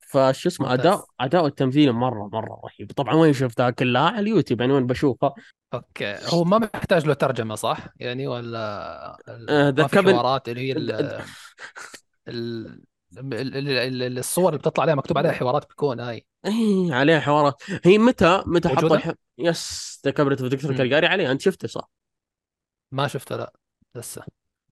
فشو 0.01 0.49
اسمه. 0.49 0.75
أداء 0.75 1.05
أداء 1.21 1.47
التمثيل 1.47 1.93
مرة 1.93 2.29
مرة 2.33 2.61
رهيب 2.65 2.93
طبعا 2.93 3.15
وين 3.15 3.33
شفتها 3.33 3.71
كلها 3.71 4.03
على 4.03 4.19
اليوتيوب 4.21 4.61
يعني 4.61 4.73
وين 4.73 4.87
بشوفها 4.87 5.35
okay 5.75 6.17
هو 6.33 6.45
ما 6.45 6.59
محتاج 6.59 7.07
له 7.07 7.15
ترجمة 7.15 7.55
صح؟ 7.55 7.89
يعني 7.97 8.27
ولا 8.27 8.59
آه، 9.49 9.69
ذا 9.71 9.87
في 9.87 9.97
Cabin- 9.97 10.15
حوارات 10.15 10.49
اللي 10.49 10.61
هي 10.61 10.73
ال 12.29 12.67
ال 13.19 13.35
ال- 13.35 13.57
ال- 13.57 14.03
ال- 14.03 14.19
الصور 14.19 14.49
اللي 14.49 14.59
بتطلع 14.59 14.83
عليها 14.83 14.95
مكتوب 14.95 15.19
عليها 15.19 15.33
حوارات 15.33 15.65
بتكون 15.65 16.01
هاي. 16.01 16.27
إيه 16.47 16.95
عليها 16.95 17.21
حوارات. 17.21 17.63
هي 17.85 17.99
متى 17.99 18.43
متى 18.47 18.69
حط؟ 18.69 18.93
الح... 18.93 19.13
yes 19.39 20.01
The 20.05 20.11
Cabinet 20.11 20.41
of 20.41 20.51
Doctor. 20.51 20.77
Caligari 20.77 21.07
عليه 21.07 21.33
أنت 21.33 21.41
شفته 21.41 21.69
صح؟ 21.69 21.91
ما 22.93 23.09
شفته 23.09 23.37
لا. 23.37 23.53
لسه. 23.95 24.23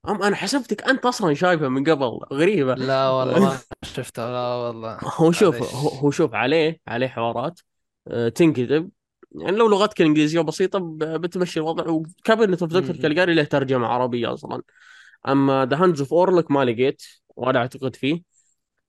أم 0.08 0.22
أنا 0.22 0.36
حسبتك 0.36 0.82
أنت 0.82 1.06
أصلا 1.06 1.34
شايفه 1.34 1.68
من 1.68 1.84
قبل. 1.84 2.18
غريبة. 2.32 2.74
لا 2.74 3.08
والله 3.08 3.40
ما 3.40 3.58
شفته 3.96 4.26
لا 4.26 4.54
والله. 4.54 4.98
هو 5.02 5.32
شوف. 5.32 5.74
هو 5.74 6.10
شوف 6.10 6.34
عليه 6.34 6.80
عليه 6.88 7.06
حوارات 7.06 7.60
آه، 8.08 8.28
تنكتب. 8.28 8.90
يعني 9.32 9.56
لو 9.56 9.68
لغتك 9.68 10.00
الإنجليزية 10.00 10.40
بسيطة 10.40 10.78
بتمشي 10.98 11.60
الوضع. 11.60 11.88
و 11.88 11.97
Cabinet 11.97 12.62
of 12.62 12.72
Doctor. 12.72 12.96
Caligari 12.96 13.34
له 13.34 13.44
ترجمة 13.44 13.86
عربية 13.86 14.34
أصلا. 14.34 14.62
أما 15.28 15.66
The 15.70 15.76
Hands 15.76 16.00
of 16.00 16.12
Orlac 16.14 16.50
ما 16.50 16.64
لقيت 16.64 17.02
ولا 17.36 17.60
أعتقد 17.60 17.96
فيه 17.96 18.22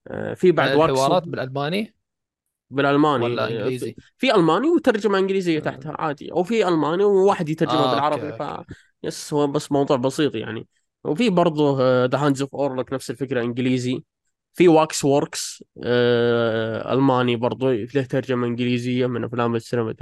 آه، 0.08 0.34
في 0.34 0.52
بعد 0.52 0.76
Wax 0.76 0.92
الحوارات 0.92 1.22
بالألماني 1.22 1.94
بالألماني 2.70 3.24
ولا 3.24 3.44
آه، 3.44 3.48
إنجليزي؟ 3.48 3.96
في 4.18 4.34
ألماني 4.34 4.68
وترجمة 4.68 5.18
إنجليزية 5.18 5.58
آه. 5.58 5.60
تحتها 5.60 5.96
عادي 5.98 6.32
أو 6.32 6.42
في 6.42 6.68
ألماني 6.68 7.04
وواحد 7.04 7.48
يترجمها 7.48 7.84
آه، 7.84 7.90
بالعربي 7.94 8.32
أوكي، 8.32 8.64
ف. 8.64 8.74
يس 9.02 9.32
هو 9.32 9.46
بس 9.46 9.72
موضوع 9.72 9.96
بسيط 9.96 10.34
يعني 10.34 10.68
وفي 11.04 11.30
برضه 11.30 11.78
The 12.06 12.18
Hands 12.18 12.42
of 12.42 12.54
Orlac 12.54 12.92
نفس 12.92 13.10
الفكرة 13.10 13.42
إنجليزي 13.42 14.02
في 14.54 14.68
Waxworks 14.68 15.64
آه 15.84 16.92
ألماني 16.94 17.36
برضه 17.36 17.72
له 17.72 18.02
ترجمة 18.02 18.46
إنجليزية 18.46 19.06
من 19.06 19.24
أفلام 19.24 19.54
السينما. 19.56 19.94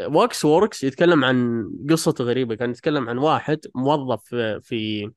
Waxworks 0.00 0.84
يتكلم 0.84 1.24
عن 1.24 1.70
قصة 1.90 2.14
غريبة 2.20 2.54
كان 2.54 2.70
يتكلم 2.70 3.08
عن 3.08 3.18
واحد 3.18 3.60
موظف 3.74 4.34
في 4.62 5.10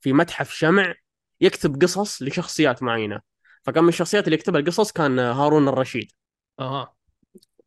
في 0.00 0.12
متحف 0.12 0.50
شمع 0.50 0.94
يكتب 1.40 1.82
قصص 1.82 2.22
لشخصيات 2.22 2.82
معينة. 2.82 3.20
فكان 3.62 3.82
من 3.82 3.88
الشخصيات 3.88 4.24
اللي 4.24 4.34
يكتبها 4.34 4.60
القصص 4.60 4.92
كان 4.92 5.18
هارون 5.18 5.68
الرشيد. 5.68 6.12
أها. 6.60 6.94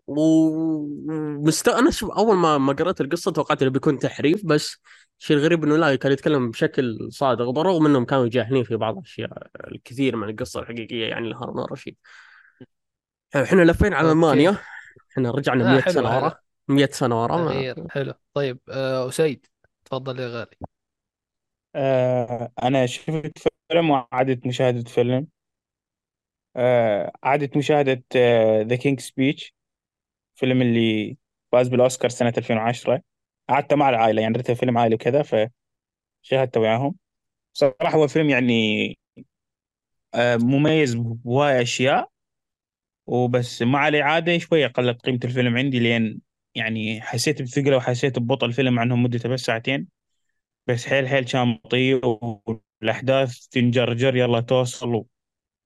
ومست 0.08 1.68
أنا 1.68 1.92
شوف 1.92 2.12
أول 2.12 2.38
ما 2.38 2.58
ما 2.58 2.74
قرأت 2.74 3.02
القصة 3.02 3.32
توقعت 3.32 3.62
إنه 3.62 3.72
بيكون 3.72 4.00
تحريف 4.00 4.46
بس 4.46 4.78
الشيء 5.20 5.38
الغريب 5.38 5.64
إنه 5.64 5.78
لا 5.78 5.96
كان 5.96 6.12
يتكلم 6.12 6.52
بشكل 6.52 7.08
صادق. 7.12 7.50
بالرغم 7.50 7.86
انهم 7.86 8.06
كانوا 8.06 8.28
جاهلين 8.28 8.64
في 8.64 8.76
بعض 8.76 8.98
الأشياء 8.98 9.48
الكثير 9.68 10.16
من 10.16 10.30
القصة 10.30 10.60
الحقيقية 10.60 11.06
يعني 11.06 11.30
لهارون 11.30 11.60
الرشيد. 11.60 11.96
إحنا 13.36 13.62
لفين 13.62 13.94
على. 13.94 14.12
ألمانيا. 14.12 14.58
إحنا 15.12 15.32
رجعنا 15.32 15.64
لا 15.64 15.72
100 15.72 15.82
حلو 15.82 15.94
سنة 15.94 16.18
ورا. 16.18 16.36
100 16.68 16.90
سنة 16.92 17.24
ورا. 17.24 17.74
حلو. 17.90 18.14
طيب 18.34 18.60
آه، 18.70 19.10
أسيد 19.10 19.46
تفضل 19.86 20.20
يا 20.20 20.28
غالي. 20.28 20.58
آه 21.76 22.52
أنا 22.64 22.86
شفت 22.86 23.40
فيلم 23.70 23.90
وإعادة 23.90 24.42
مشاهدة 24.50 24.90
فيلم. 24.90 25.28
آه 26.56 27.12
مشاهدة 27.56 28.04
The 28.62 28.76
King's 28.76 29.00
Speech 29.00 29.54
فيلم 30.36 30.62
اللي 30.62 31.18
فاز 31.52 31.68
بالأوسكار 31.70 32.10
سنة 32.12 32.34
2010 32.38 33.02
قعدت 33.50 33.74
مع 33.74 33.90
العائلة 33.90 34.22
يعني 34.22 34.36
رحت 34.38 34.52
فيلم 34.52 34.78
عائلي 34.78 34.96
وكذا 34.96 35.24
فشاهدته 36.04 36.60
وياهم. 36.62 36.96
صراحة 37.54 37.96
هو 37.98 38.08
فيلم 38.08 38.30
يعني 38.30 38.98
آه 40.16 40.36
مميز 40.38 40.96
بهواي 40.96 41.62
أشياء 41.62 42.10
وبس 43.08 43.62
مع 43.62 43.88
الإعادة 43.88 44.38
شوية 44.38 44.68
قلت 44.68 45.02
قيمة 45.02 45.20
الفيلم 45.24 45.58
عندي 45.58 45.80
لأن 45.80 46.20
يعني 46.56 47.02
حسيت 47.02 47.42
بثقلة 47.42 47.78
وحسيت 47.78 48.20
ببطء 48.20 48.46
الفيلم 48.46 48.80
انه 48.80 48.96
مدته 48.96 49.30
بس 49.30 49.40
ساعتين. 49.42 50.01
بس 50.68 50.88
حيل 50.88 51.08
حيل 51.08 51.24
كان 51.24 51.54
بطيء 51.54 52.02
والأحداث 52.82 53.38
تنجرجر 53.48 54.16
يلا 54.16 54.40
توصل. 54.40 55.04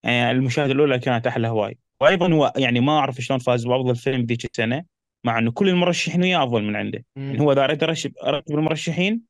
يعني 0.04 0.32
المشاهدة 0.32 0.72
الأولى 0.72 1.00
كانت 1.00 1.28
أحلى 1.28 1.48
هواي. 1.48 1.78
وأيضا 2.02 2.34
هو 2.34 2.54
يعني 2.58 2.80
ما 2.80 2.98
أعرف 2.98 3.22
شلون 3.22 3.40
فاز 3.40 3.68
بأفضل 3.68 3.96
فيلم 3.96 4.22
ذيك 4.22 4.46
السنة 4.46 4.84
مع 5.24 5.40
إنه 5.40 5.52
كل 5.52 5.70
المرشحين 5.70 6.22
وياه 6.22 6.44
أفضل 6.44 6.64
من 6.64 6.76
عنده. 6.76 7.06
يعني 7.16 7.40
هو 7.40 7.52
إذا 7.52 7.64
ارتب 7.66 8.14
المرشحين 8.52 9.22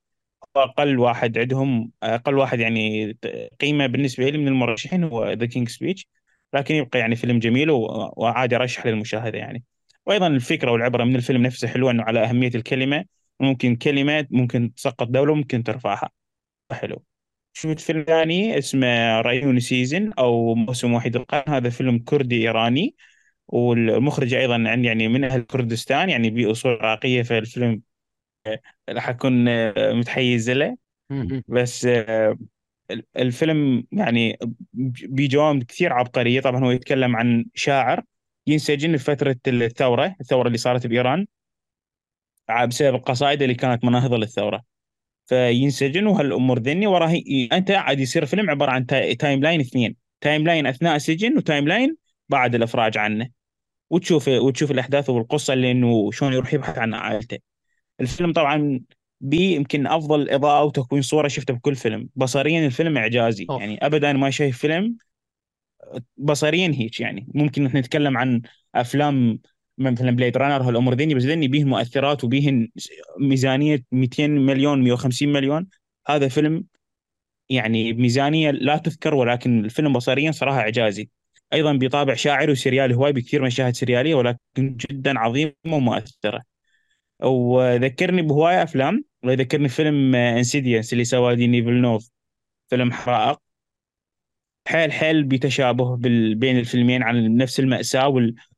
أقل 0.56 1.00
واحد 1.00 1.38
عندهم 1.38 1.92
أقل 2.04 2.38
واحد 2.38 2.60
يعني 2.60 3.18
قيمة 3.62 3.86
بالنسبة 3.86 4.30
لي 4.30 4.38
من 4.38 4.48
المرشحين 4.48 5.04
هو 5.04 5.32
The 5.32 5.46
King's 5.46 5.70
Speech 5.70 6.08
لكن 6.54 6.76
يبقى 6.76 7.00
يعني 7.00 7.16
فيلم 7.16 7.40
جميل 7.40 7.72
وعادي 7.72 8.56
أرشح 8.56 8.86
للمشاهدة 8.86 9.38
يعني. 9.38 9.64
وأيضا 10.06 10.28
الفكرة 10.28 10.72
والعبرة 10.72 11.04
من 11.04 11.16
الفيلم 11.16 11.42
نفسه 11.42 11.68
حلوة 11.68 11.92
إنه 11.92 12.04
على 12.04 12.24
أهمية 12.24 12.52
الكلمة. 12.56 13.06
ممكن 13.40 13.76
كلمه 13.76 14.28
ممكن 14.32 14.74
تسقط 14.74 15.08
دولة 15.08 15.36
ممكن 15.36 15.64
ترفعها. 15.64 16.10
حلو. 16.72 17.04
شفت 17.54 17.80
فيلم 17.80 18.04
ثاني 18.04 18.58
اسمه 18.58 19.22
Rhino 19.22 19.60
Season 19.60 20.12
أو 20.20 20.56
موسم 20.56 20.94
وحيد 20.94 21.16
القرن. 21.16 21.54
هذا 21.54 21.70
فيلم 21.70 22.00
كردي 22.00 22.42
إيراني 22.42 22.96
والمخرج 23.48 24.34
أيضا 24.34 24.56
عن 24.70 24.86
يعني 24.86 25.08
من 25.08 25.24
أهل 25.24 25.42
كردستان 25.42 26.10
يعني 26.10 26.30
باصول 26.30 26.74
عراقيه 26.74 27.22
فالفيلم 27.22 27.82
راح 28.90 29.10
أكون 29.10 29.46
متحيز 30.00 30.50
له. 30.50 30.78
بس 31.48 31.86
آه، 31.86 32.38
الفيلم 33.18 33.88
يعني 33.92 34.38
بجوانب 35.04 35.64
كثير 35.64 35.94
عبقرية. 35.94 36.42
طبعا 36.42 36.64
هو 36.66 36.72
يتكلم 36.72 37.16
عن 37.16 37.46
شاعر 37.54 38.04
ينسجن 38.48 38.98
في 38.98 39.04
فترة 39.04 39.38
الثورة 39.48 40.16
الثورة 40.22 40.48
اللي 40.48 40.58
صارت 40.58 40.88
بإيران. 40.88 41.28
بسبب 42.66 42.96
القصائد 42.96 43.42
اللي 43.42 43.56
كانت 43.56 43.86
مناهضة 43.86 44.18
للثورة. 44.18 44.62
فينسجن 45.26 46.08
وهالأمور 46.08 46.60
ذني 46.60 46.88
وراه 46.88 47.22
أنت 47.54 47.72
عاد 47.72 48.00
يصير 48.00 48.26
فيلم 48.26 48.50
عبارة 48.50 48.72
عن 48.72 48.86
ti- 48.86 49.14
timeline 49.14 49.60
اثنين. 49.60 49.96
timeline 50.22 50.68
أثناء 50.68 50.96
السجن 50.96 51.38
و 51.38 51.68
timeline 51.68 51.96
بعد 52.30 52.56
الإفراج 52.56 52.98
عنه. 52.98 53.30
وتشوف 53.90 54.28
وتشوف 54.28 54.72
الأحداث 54.72 55.10
والقصة 55.10 55.54
اللي 55.54 55.72
إنه 55.72 56.12
شلون 56.12 56.34
يروح 56.34 56.54
يبحث 56.54 56.78
عن 56.78 56.94
عائلته. 56.94 57.38
الفيلم 58.02 58.34
طبعا 58.34 58.80
بي 59.22 59.54
يمكن 59.54 59.88
أفضل 59.88 60.30
إضاءة 60.30 60.64
وتكوين 60.64 61.02
صورة 61.02 61.28
شفته 61.28 61.54
بكل 61.54 61.76
فيلم. 61.76 62.10
بصريا 62.16 62.66
الفيلم 62.66 62.98
إعجازي. 62.98 63.46
أوف. 63.50 63.62
يعني 63.62 63.86
ابدا 63.86 64.14
ما 64.14 64.30
شايف 64.30 64.58
فيلم 64.58 64.98
بصريا 66.18 66.72
هيك 66.76 67.00
يعني. 67.00 67.28
ممكن 67.34 67.64
نتكلم 67.64 68.18
عن 68.18 68.42
أفلام 68.76 69.40
مثلا 69.78 70.12
Blade 70.12 70.38
Runner 70.38 70.64
هالأمور 70.64 70.94
ذني 70.94 71.16
بس 71.16 71.24
ذني 71.24 71.48
بيهن 71.48 71.68
مؤثرات 71.68 72.24
وبيهن 72.24 72.70
ميزانية 73.20 73.84
200 73.92 74.28
مليون 74.30 74.84
150 74.84 75.34
مليون. 75.34 75.68
هذا 76.08 76.28
فيلم 76.28 76.66
يعني 77.50 77.94
بميزانية 77.94 78.52
لا 78.52 78.78
تذكر 78.78 79.16
ولكن 79.16 79.66
الفيلم 79.66 79.94
بصريا 79.94 80.32
صراحة 80.32 80.60
إعجازي. 80.60 81.10
أيضا 81.54 81.74
بطابع 81.74 82.14
شاعري 82.14 82.52
وسريالي 82.52 82.96
هواي 82.96 83.14
بكثير 83.14 83.44
مشاهد 83.44 83.76
سريالية 83.76 84.16
ولكن 84.16 84.40
جدا 84.58 85.20
عظيمه 85.20 85.54
ومؤثرة. 85.66 86.42
وذكرني 87.24 88.22
بهواي 88.22 88.64
أفلام 88.64 89.04
ويذكرني 89.24 89.70
فيلم 89.70 90.16
Incendies 90.16 90.94
اللي 90.94 91.04
سواه 91.06 91.34
ديني 91.34 91.64
فيلنوف 91.64 92.10
فيلم 92.70 92.92
حرائق. 92.92 93.40
حيل 94.68 94.92
حيل 94.92 95.24
بتشابه 95.24 95.96
بين 96.36 96.60
الفيلمين 96.60 97.04
عن 97.04 97.38
نفس 97.38 97.60
المأساة 97.60 98.08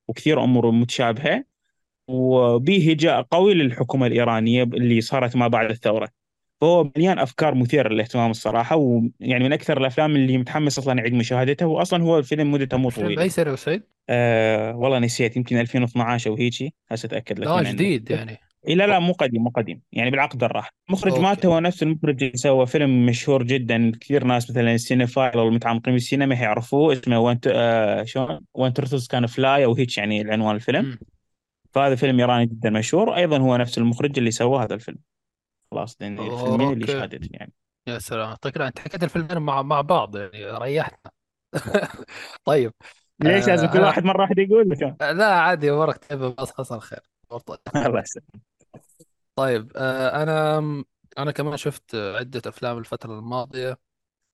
وكثير 0.08 0.44
أمور 0.44 0.72
متشابهة 0.72 1.46
وبه 2.08 2.92
هجاء 2.92 3.22
قوي 3.22 3.54
للحكومة 3.54 4.08
الإيرانية 4.08 4.64
اللي 4.64 5.02
صارت 5.02 5.36
ما 5.36 5.48
بعد 5.48 5.70
الثورة 5.70 6.10
فهو 6.62 6.92
مليان 6.98 7.20
أفكار 7.20 7.56
مثيرة 7.56 7.90
للاهتمام 7.90 8.32
الصراحة 8.32 8.76
ويعني 8.76 9.44
من 9.44 9.54
أكثر 9.54 9.78
الأفلام 9.78 10.16
اللي 10.16 10.38
متحمس 10.38 10.80
أصلا 10.80 11.00
أعيد 11.00 11.14
مشاهدته 11.14 11.66
وأصلا 11.66 12.04
هو 12.04 12.18
الفيلم 12.18 12.52
مدته 12.52 12.78
مو 12.78 12.90
طويلة 12.90 13.16
بأي 13.16 13.30
سنة 13.30 13.54
أسيد؟ 13.54 13.84
أه 14.10 14.76
والله 14.76 15.00
نسيت 15.00 15.38
يمكن 15.38 15.58
2012 15.58 16.30
أو 16.30 16.36
هيجي 16.36 16.74
هسه 16.90 17.06
أتأكد 17.08 17.40
لك 17.40 17.48
لا. 17.48 17.72
جديد 17.72 18.12
يعني 18.12 18.32
اي 18.32 18.38
لا 18.76 18.88
لا 18.88 19.00
مو 19.00 19.14
قديم 19.14 19.44
مو 19.44 19.50
قديم. 19.50 19.82
يعني 19.92 20.12
بالعقد 20.12 20.44
الراح 20.44 20.70
مخرج 20.90 21.12
أوكي. 21.12 21.24
مالته 21.24 21.48
هو 21.48 21.60
نفس 21.60 21.84
المخرج 21.84 22.24
اللي 22.24 22.38
سوى 22.38 22.66
فيلم 22.68 23.06
مشهور 23.06 23.44
جدا. 23.44 23.92
كثير 24.02 24.24
ناس 24.24 24.50
مثلا 24.50 24.74
ال 24.74 24.80
cinephile 24.80 25.34
أو 25.34 25.48
المتعمقين 25.48 25.94
بالسينما 25.94 26.36
يعرفوه 26.36 26.94
اسمه 26.94 27.20
When 27.20 27.40
آه 27.48 28.04
شلون؟ 28.04 28.40
When 28.54 28.74
Turtles 28.74 29.08
Can 29.08 29.26
Fly 29.28 29.66
أو 29.66 29.76
هيك 29.76 29.98
يعني 29.98 30.22
العنوان 30.22 30.56
الفيلم. 30.56 30.98
فهذا 31.74 31.96
فيلم 31.96 32.20
إيراني 32.20 32.46
جدا 32.46 32.70
مشهور. 32.70 33.16
أيضا 33.16 33.38
هو 33.38 33.58
نفس 33.58 33.78
المخرج 33.78 34.18
اللي 34.18 34.32
سوى 34.32 34.64
هذا 34.64 34.74
الفيلم. 34.76 34.98
خلاص 35.72 35.98
لأن 36.02 36.20
الفيلمين 36.20 36.74
اللي. 36.74 36.88
شاهدت 36.88 37.34
يعني. 37.34 37.54
يا 37.88 38.00
سلام. 38.00 38.28
اعطيك 38.30 38.58
انت 38.58 38.80
حكيت 38.80 39.04
الفيلمين 39.04 39.38
مع 39.38 39.62
مع 39.62 39.82
بعض 39.82 40.16
يعني 40.18 40.46
ريحنا 40.52 40.98
طيب. 42.46 42.74
ليش 43.24 43.44
آه، 43.44 43.48
لازم 43.50 43.68
كل 43.68 43.80
أنا- 43.80 43.82
واحد 43.82 44.04
مرة 44.04 44.22
واحدة 44.22 44.44
يقول؟ 44.44 44.70
لك 44.70 44.96
لا 45.02 45.26
عادي 45.34 45.72
ورك 45.72 46.06
طيب 46.10 46.20
بس 46.20 46.52
حصل 46.52 46.80
خير. 46.82 47.00
الله 47.76 48.00
يسلمك. 48.02 48.42
طيب 49.38 49.72
آه، 49.78 50.24
أنا 50.24 50.58
أنا 51.18 51.32
كمان 51.32 51.58
شفت 51.58 51.96
عدة 51.96 52.42
أفلام 52.46 52.78
الفترة 52.78 53.20
الماضية. 53.20 53.80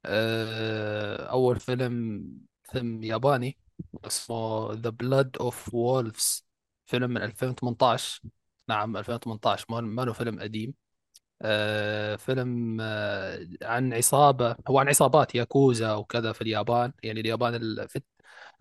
آه، 0.05 1.27
أول 1.31 1.59
فيلم 1.61 2.25
فيلم 2.63 3.03
ياباني 3.03 3.59
اسمه 4.05 4.73
The 4.73 4.89
Blood 4.91 5.37
of 5.37 5.75
Wolves 5.75 6.47
فيلم 6.85 7.11
من 7.11 7.23
2018 7.23 8.21
نعم 8.69 8.97
2018 8.97 9.65
ما 9.83 10.01
له 10.01 10.13
فيلم 10.13 10.39
قديم. 10.41 10.75
آه 11.41 12.15
فيلم 12.17 12.81
عن 13.63 13.93
عصابة 13.93 14.55
هو 14.67 14.79
عن 14.79 14.89
عصابات 14.89 15.35
ياكوزا 15.35 15.93
وكذا 15.95 16.31
في 16.33 16.41
اليابان. 16.41 16.93
يعني 17.03 17.19
اليابان 17.19 17.55
ال- 17.55 17.89
في 17.89 18.01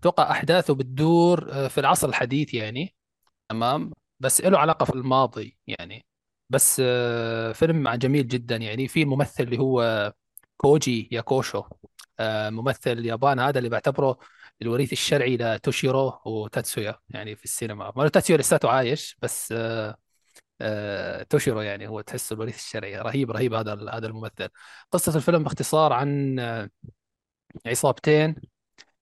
أتوقع 0.01 0.31
أحداثه 0.31 0.75
بتدور 0.75 1.69
في 1.69 1.79
العصر 1.79 2.09
الحديث 2.09 2.53
يعني. 2.53 2.95
تمام؟ 3.49 3.93
بس 4.21 4.41
له 4.41 4.59
علاقة 4.59 4.85
في 4.85 4.93
الماضي 4.95 5.57
يعني. 5.67 6.05
بس 6.53 6.81
آه، 6.85 7.51
فيلم 7.51 7.89
جميل 7.89 8.27
جدا. 8.27 8.55
يعني 8.55 8.87
في 8.87 9.01
الممثل 9.03 9.43
اللي 9.43 9.59
هو 9.59 10.13
كوجي 10.57 11.09
ياكوشو 11.11 11.63
آه، 12.19 12.49
ممثل 12.49 12.91
اليابان 12.91 13.39
هذا 13.39 13.57
اللي 13.59 13.69
بعتبره 13.69 14.17
الوريث 14.61 14.91
الشرعي 14.93 15.37
لتوشيرو 15.37 16.19
وتاتسويا 16.25 16.95
يعني 17.09 17.35
في 17.35 17.45
السينما. 17.45 17.93
ما 17.95 18.07
تاتسويا 18.09 18.37
لساته 18.37 18.69
عايش 18.69 19.17
بس 19.21 19.53
آه، 20.61 21.23
توشيرو 21.23 21.61
يعني 21.61 21.87
هو 21.87 22.01
تحس 22.01 22.31
الوريث 22.31 22.55
الشرعي. 22.57 22.97
رهيب 22.97 23.31
رهيب 23.31 23.53
هذا 23.53 23.73
هذا 23.73 24.07
الممثل. 24.07 24.49
قصة 24.91 25.15
الفيلم 25.15 25.43
باختصار 25.43 25.93
عن 25.93 26.39
عصابتين 27.65 28.35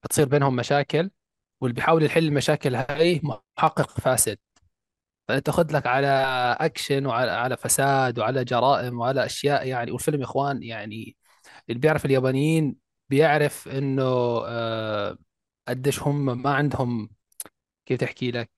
بتصير 0.04 0.28
بينهم 0.28 0.56
مشاكل 0.56 1.12
واللي 1.62 1.74
بيحاول 1.76 2.04
يحل 2.04 2.24
المشاكل 2.28 2.76
هاي 2.76 3.22
محقق 3.24 3.90
فاسد. 3.90 4.38
تاخذ 5.46 5.76
لك 5.78 5.88
على 5.88 6.08
اكشن 6.60 7.06
وعلى 7.06 7.32
على 7.32 7.58
فساد 7.58 8.20
وعلى 8.20 8.44
جرائم 8.44 9.00
وعلى 9.00 9.26
أشياء 9.26 9.68
يعني. 9.68 9.92
والفيلم 9.92 10.20
يا 10.20 10.26
إخوان 10.26 10.64
يعني 10.64 11.18
اللي 11.70 11.80
بيعرف 11.80 12.06
اليابانيين 12.06 12.76
بيعرف 13.10 13.68
إنه 13.68 14.04
آه، 14.48 15.18
قديش 15.68 16.00
هم 16.00 16.42
ما 16.44 16.54
عندهم 16.54 17.10
كيف 17.86 18.00
تحكي 18.00 18.32
لك 18.32 18.52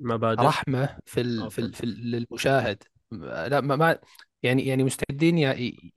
مبادئ. 0.00 0.42
رحمة 0.42 0.98
في 1.06 1.20
ال 1.20 1.38
في 1.38 1.44
أوكي 1.44 1.62
ال 1.62 1.72
في 1.74 1.84
ال- 1.84 2.10
للمشاهد. 2.10 2.82
لا 3.12 3.60
ما 3.60 3.76
ما 3.76 3.98
يعني 4.42 4.66
يعني 4.66 4.84
مستعدين 4.84 5.38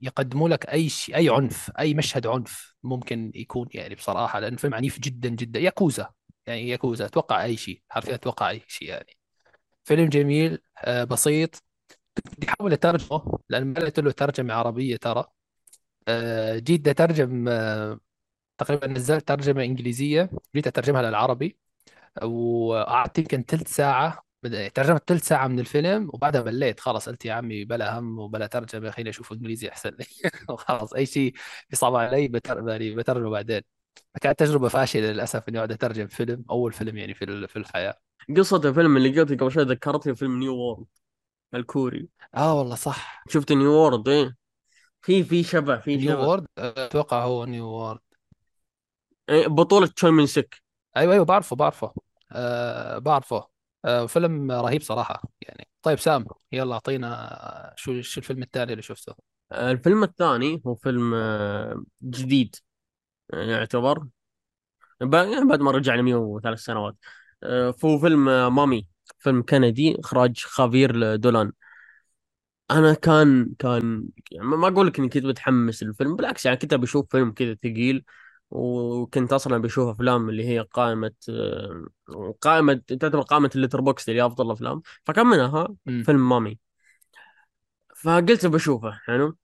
يقدموا 0.00 0.48
لك 0.48 0.66
أي 0.66 0.88
شيء 0.88 1.16
أي 1.16 1.28
عنف 1.28 1.70
أي 1.78 1.94
مشهد 1.94 2.26
عنف 2.26 2.74
ممكن 2.82 3.32
يكون 3.34 3.68
يعني 3.74 3.94
بصراحة. 3.94 4.40
لأن 4.40 4.52
الفيلم 4.52 4.74
عنيف 4.74 5.00
جدا 5.00 5.28
جدا. 5.28 5.60
ياكوزا 5.60 6.10
يعني 6.46 6.68
ياكوزا 6.68 7.06
أتوقع 7.06 7.44
أي 7.44 7.56
شيء 7.56 7.82
حرفيا 7.88 8.14
أتوقع 8.14 8.50
أي 8.50 8.62
شيء 8.68 8.88
يعني. 8.88 9.17
فيلم 9.88 10.08
جميل 10.08 10.58
آه، 10.78 11.04
بسيط. 11.04 11.64
بدي 12.38 12.48
احاول 12.48 12.72
اترجمه 12.74 13.40
لأن 13.48 13.64
ما 13.66 13.80
لقيت 13.80 14.00
له 14.00 14.10
ترجمة 14.12 14.54
عربية 14.54 14.96
ترى. 14.96 15.24
آه، 16.08 16.58
جيت 16.58 16.88
أترجم 16.88 17.48
آه، 17.48 18.00
تقريبا 18.58 18.86
نزلت 18.86 19.28
ترجمة 19.28 19.64
إنجليزية 19.64 20.30
جيت 20.56 20.66
أترجمها 20.66 21.02
للعربي. 21.02 21.58
وقعدت 22.24 23.18
يمكن 23.18 23.42
ثلث 23.44 23.68
ساعة 23.76 24.24
بد- 24.42 24.70
ترجمت 24.72 25.02
ثلث 25.08 25.28
ساعة 25.28 25.48
من 25.48 25.60
الفيلم 25.60 26.10
وبعدها 26.14 26.42
مليت 26.42 26.80
خلاص 26.80 27.08
قلت 27.08 27.24
يا 27.24 27.32
عمي 27.34 27.64
بلا 27.64 27.98
هم 27.98 28.18
وبلا 28.18 28.46
ترجمة 28.46 28.90
خليني 28.90 29.10
أشوف 29.10 29.32
إنجليزي 29.32 29.68
أحسن 29.68 29.90
لي. 29.90 30.06
وخلاص 30.50 30.92
أي 30.94 31.06
شيء 31.06 31.34
يصعب 31.72 31.94
علي. 31.96 32.22
يعني 32.68 32.94
بترجمه 32.96 33.30
بعدين. 33.30 33.62
فكانت 34.14 34.38
تجربة 34.38 34.68
فاشلة 34.68 35.02
للأسف 35.12 35.48
إني 35.48 35.58
أقعد 35.58 35.72
أترجم 35.72 36.06
فيلم 36.06 36.44
أول 36.50 36.72
فيلم 36.72 36.96
يعني 36.96 37.14
في 37.14 37.24
ال- 37.24 37.48
في 37.48 37.56
الحياة. 37.56 38.07
قصة 38.36 38.56
الفيلم 38.64 38.96
اللي 38.96 39.20
قلت 39.20 39.40
قبل 39.40 39.52
شوي 39.52 39.62
ذكرتني 39.62 40.14
فيلم 40.14 40.38
New 40.38 40.54
World 40.54 40.86
الكوري. 41.54 42.08
آه 42.34 42.58
والله 42.58 42.74
صح. 42.74 43.22
شفت 43.28 43.52
New 43.52 43.72
World 43.72 44.08
إيه. 44.08 44.36
في 45.02 45.24
في 45.24 45.42
شبه 45.42 45.78
في 45.78 45.96
New 45.96 46.10
شبه. 46.10 46.26
World 46.26 46.46
أتوقع 46.58 47.24
هو 47.24 47.44
New 47.44 47.66
World 47.66 47.98
إيه، 49.28 49.46
بطولة 49.46 49.86
تشوي 49.86 50.10
من 50.10 50.26
سك 50.26 50.62
أيوه 50.96 51.12
أيوه 51.14 51.24
بعرفه 51.24 51.56
بعرفه. 51.56 51.94
آه 52.32 52.98
بعرفه. 52.98 53.48
آه 53.84 54.06
فيلم 54.06 54.52
رهيب 54.52 54.82
صراحة 54.82 55.22
يعني. 55.40 55.68
طيب 55.82 55.98
سام 55.98 56.26
يلا 56.52 56.74
أعطينا 56.74 57.72
شو 57.76 58.00
شو 58.00 58.20
الفيلم 58.20 58.42
الثاني 58.42 58.72
اللي 58.72 58.82
شفته؟ 58.82 59.14
الفيلم 59.52 60.02
الثاني 60.02 60.62
هو 60.66 60.74
فيلم 60.74 61.14
آه، 61.14 61.84
جديد 62.02 62.56
يعني 63.32 63.50
يعتبر. 63.50 64.06
بعد 65.00 65.60
ما 65.60 65.70
رجع 65.70 65.94
ل 65.94 66.02
103 66.02 66.58
سنوات. 66.58 66.94
آه، 67.04 67.17
فهو 67.42 67.98
فيلم 67.98 68.28
آه، 68.28 68.48
Mommy 68.48 68.88
فيلم 69.18 69.42
كندي 69.42 70.00
إخراج 70.00 70.38
خافير 70.44 71.16
دولان 71.16 71.52
أنا 72.70 72.94
كان 72.94 73.54
كان 73.58 74.08
يعني 74.32 74.46
ما 74.46 74.68
أقول 74.68 74.86
لك 74.86 74.98
إني 74.98 75.08
كنت 75.08 75.24
متحمس 75.24 75.82
للفيلم 75.82 76.16
بالعكس 76.16 76.46
يعني 76.46 76.56
كنت 76.58 76.74
بشوف 76.74 77.06
فيلم 77.10 77.32
كذا 77.32 77.54
ثقيل 77.54 78.04
وكنت 78.50 79.32
أصلا 79.32 79.58
بشوف 79.58 79.88
أفلام 79.88 80.28
اللي 80.28 80.48
هي 80.48 80.60
قائمة 80.60 81.12
آه، 81.30 82.34
قائمة 82.40 82.74
تعتبر 82.88 83.20
قائمة 83.20 83.50
ال 83.54 83.80
Letterboxd 83.80 84.08
اللي 84.08 84.20
هي 84.22 84.26
أفضل 84.26 84.46
الافلام 84.46 84.82
فكان 85.06 85.26
منها 85.26 85.68
فيلم 86.04 86.28
Mommy. 86.28 86.58
فقلت 87.96 88.46
بشوفه 88.46 88.90
حلو؟ 88.92 89.36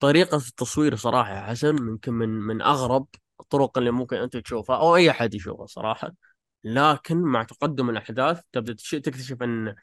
طريقة 0.00 0.36
التصوير 0.36 0.96
صراحة 0.96 1.30
يا 1.34 1.40
حسن 1.40 1.82
ممكن 1.82 2.12
من 2.12 2.28
من 2.28 2.62
أغرب 2.62 3.06
الطرق 3.40 3.78
اللي 3.78 3.90
ممكن 3.90 4.16
أنت 4.16 4.36
تشوفها 4.36 4.76
أو 4.76 4.96
أي 4.96 5.10
أحد 5.10 5.34
يشوفها 5.34 5.66
صراحة. 5.66 6.12
لكن 6.64 7.22
مع 7.22 7.42
تقدم 7.42 7.90
الأحداث 7.90 8.40
تبدأ 8.52 8.72
تش- 8.72 8.90
تكتشف 8.90 9.42
أن 9.42 9.74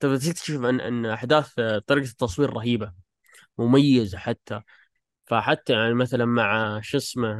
تبدأ 0.00 0.18
تكتشف 0.18 0.60
أن 0.64 0.80
أن 0.80 1.06
أحداث 1.06 1.54
طريقة 1.86 2.06
التصوير 2.10 2.50
رهيبة 2.52 2.92
مميزة 3.58 4.18
حتى. 4.18 4.62
فحتى 5.26 5.74
يعني 5.74 5.94
مثلا 5.94 6.24
مع 6.26 6.80
شو 6.82 6.98
اسمه 6.98 7.38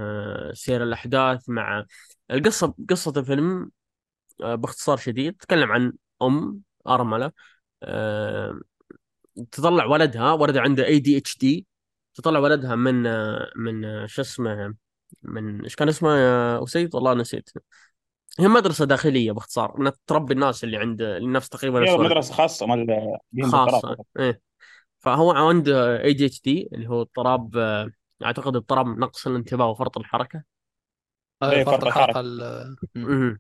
سير 0.54 0.84
الأحداث 0.84 1.50
مع 1.50 1.86
القصة 2.30 2.74
قصة 2.90 3.12
الفيلم 3.18 3.70
آه، 4.42 4.56
باختصار 4.56 4.96
شديد 4.98 5.36
تتكلم 5.36 5.72
عن 5.72 5.92
أم 6.22 6.62
أرملة 6.88 7.32
آه، 7.82 8.60
تطلع 9.52 9.86
ولدها 9.86 10.32
ولدها 10.32 10.62
عنده 10.62 10.86
اي 10.86 10.98
دي 11.00 11.18
اتش 11.18 11.38
دي 11.38 11.66
تطلع 12.14 12.40
ولدها 12.40 12.76
من 12.76 13.06
آه، 13.06 13.52
من 13.56 14.08
شو 14.08 14.22
اسمه 14.22 14.74
من 15.22 15.62
إيش 15.64 15.76
كان 15.76 15.88
اسمه 15.88 16.16
يا 16.18 16.64
أسيد؟ 16.64 16.94
والله 16.94 17.14
نسيت. 17.14 17.50
هي 18.38 18.48
مدرسة 18.48 18.84
داخلية 18.84 19.32
باختصار 19.32 19.78
إنها 19.78 19.92
تربي 20.06 20.34
الناس 20.34 20.64
اللي 20.64 20.76
عند 20.76 21.02
النفس 21.02 21.48
تقريبا 21.48 21.78
هي 21.78 21.82
نفس 21.82 22.00
مدرسة 22.00 22.34
خاصة 22.34 22.66
مال 22.66 23.18
خاصة 23.42 23.96
إيه. 24.18 24.40
فهو 24.98 25.30
عنده 25.32 26.02
اي 26.04 26.12
دي 26.12 26.26
اتش 26.26 26.42
دي 26.42 26.68
اللي 26.72 26.88
هو 26.88 27.00
اضطراب 27.00 27.56
أعتقد 28.24 28.56
اضطراب 28.56 28.86
نقص 28.86 29.26
الانتباه 29.26 29.66
وفرط 29.70 29.98
الحركة. 29.98 30.42
آه، 31.42 31.50
إيه 31.50 31.64
فرط 31.64 31.74
فرط 31.74 31.84
الحلقة 31.84 32.04
الحركة 32.04 32.20
ال... 32.20 32.76
مم. 32.94 33.02
مهم. 33.04 33.38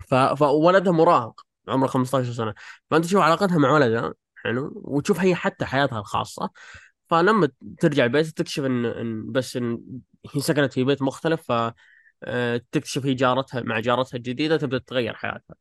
ف... 0.00 0.14
فولدها 0.14 0.92
مراهق 0.92 1.40
عمره 1.68 1.86
15 1.86 2.32
سنة. 2.32 2.54
فأنت 2.90 3.04
تشوف 3.04 3.20
علاقتها 3.22 3.58
مع 3.58 3.70
ولدها 3.70 4.14
حلو 4.44 4.82
وتشوف 4.84 5.20
هي 5.20 5.34
حتى 5.34 5.64
حياتها 5.64 5.98
الخاصة. 5.98 6.50
فلما 7.10 7.48
ترجع 7.78 8.04
البيت 8.04 8.26
تكتشف 8.26 8.64
إن, 8.64 8.84
إن 8.84 9.32
بس 9.32 9.56
إن 9.56 9.80
هي 10.34 10.40
سكنت 10.40 10.72
في 10.72 10.84
بيت 10.84 11.02
مختلف 11.02 11.52
ف 11.52 11.72
تكتشف 12.72 13.06
هي 13.06 13.14
جارتها 13.14 13.60
مع 13.60 13.80
جارتها 13.80 14.16
الجديدة 14.16 14.56
تبدأ 14.56 14.78
تتغير 14.78 15.14
حياتها. 15.14 15.56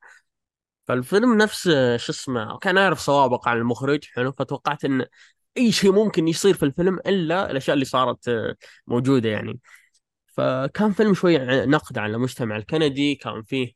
فالفيلم 0.88 1.38
نفس 1.38 1.68
آه، 1.68 1.98
شو 1.98 2.12
اسمه 2.12 2.58
كان 2.60 2.78
أعرف 2.78 3.00
سوابق 3.02 3.48
عن 3.48 3.58
المخرج 3.58 4.06
حلو 4.14 4.32
فتوقعت 4.32 4.86
إن 4.86 5.06
أي 5.58 5.72
شيء 5.72 5.92
ممكن 5.92 6.28
يصير 6.28 6.54
في 6.54 6.64
الفيلم 6.66 7.00
إلا 7.00 7.52
الأشياء 7.52 7.74
اللي 7.76 7.86
صارت 7.86 8.28
آه، 8.30 8.56
موجودة 8.88 9.30
يعني. 9.30 9.60
فكان 10.28 10.94
فيلم 10.94 11.14
شوي 11.14 11.38
نقد 11.66 11.98
على 11.98 12.16
المجتمع 12.16 12.58
الكندي 12.58 13.16
كان 13.16 13.44
فيه 13.44 13.74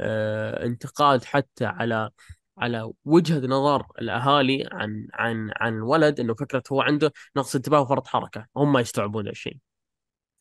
آه، 0.00 0.66
انتقاد 0.66 1.24
حتى 1.24 1.64
على 1.66 2.10
على 2.58 2.92
وجهة 3.04 3.46
نظر 3.46 3.86
الأهالي 4.00 4.68
عن 4.72 5.08
عن 5.14 5.50
عن 5.56 5.74
الولد 5.74 6.20
إنه 6.20 6.34
فكرة 6.34 6.62
هو 6.72 6.82
عنده 6.82 7.12
نقص 7.36 7.54
انتباه 7.56 7.80
وفرط 7.80 8.06
حركة 8.06 8.46
هم 8.56 8.72
ما 8.72 8.80
يستوعبون 8.80 9.28
الشيء. 9.28 9.69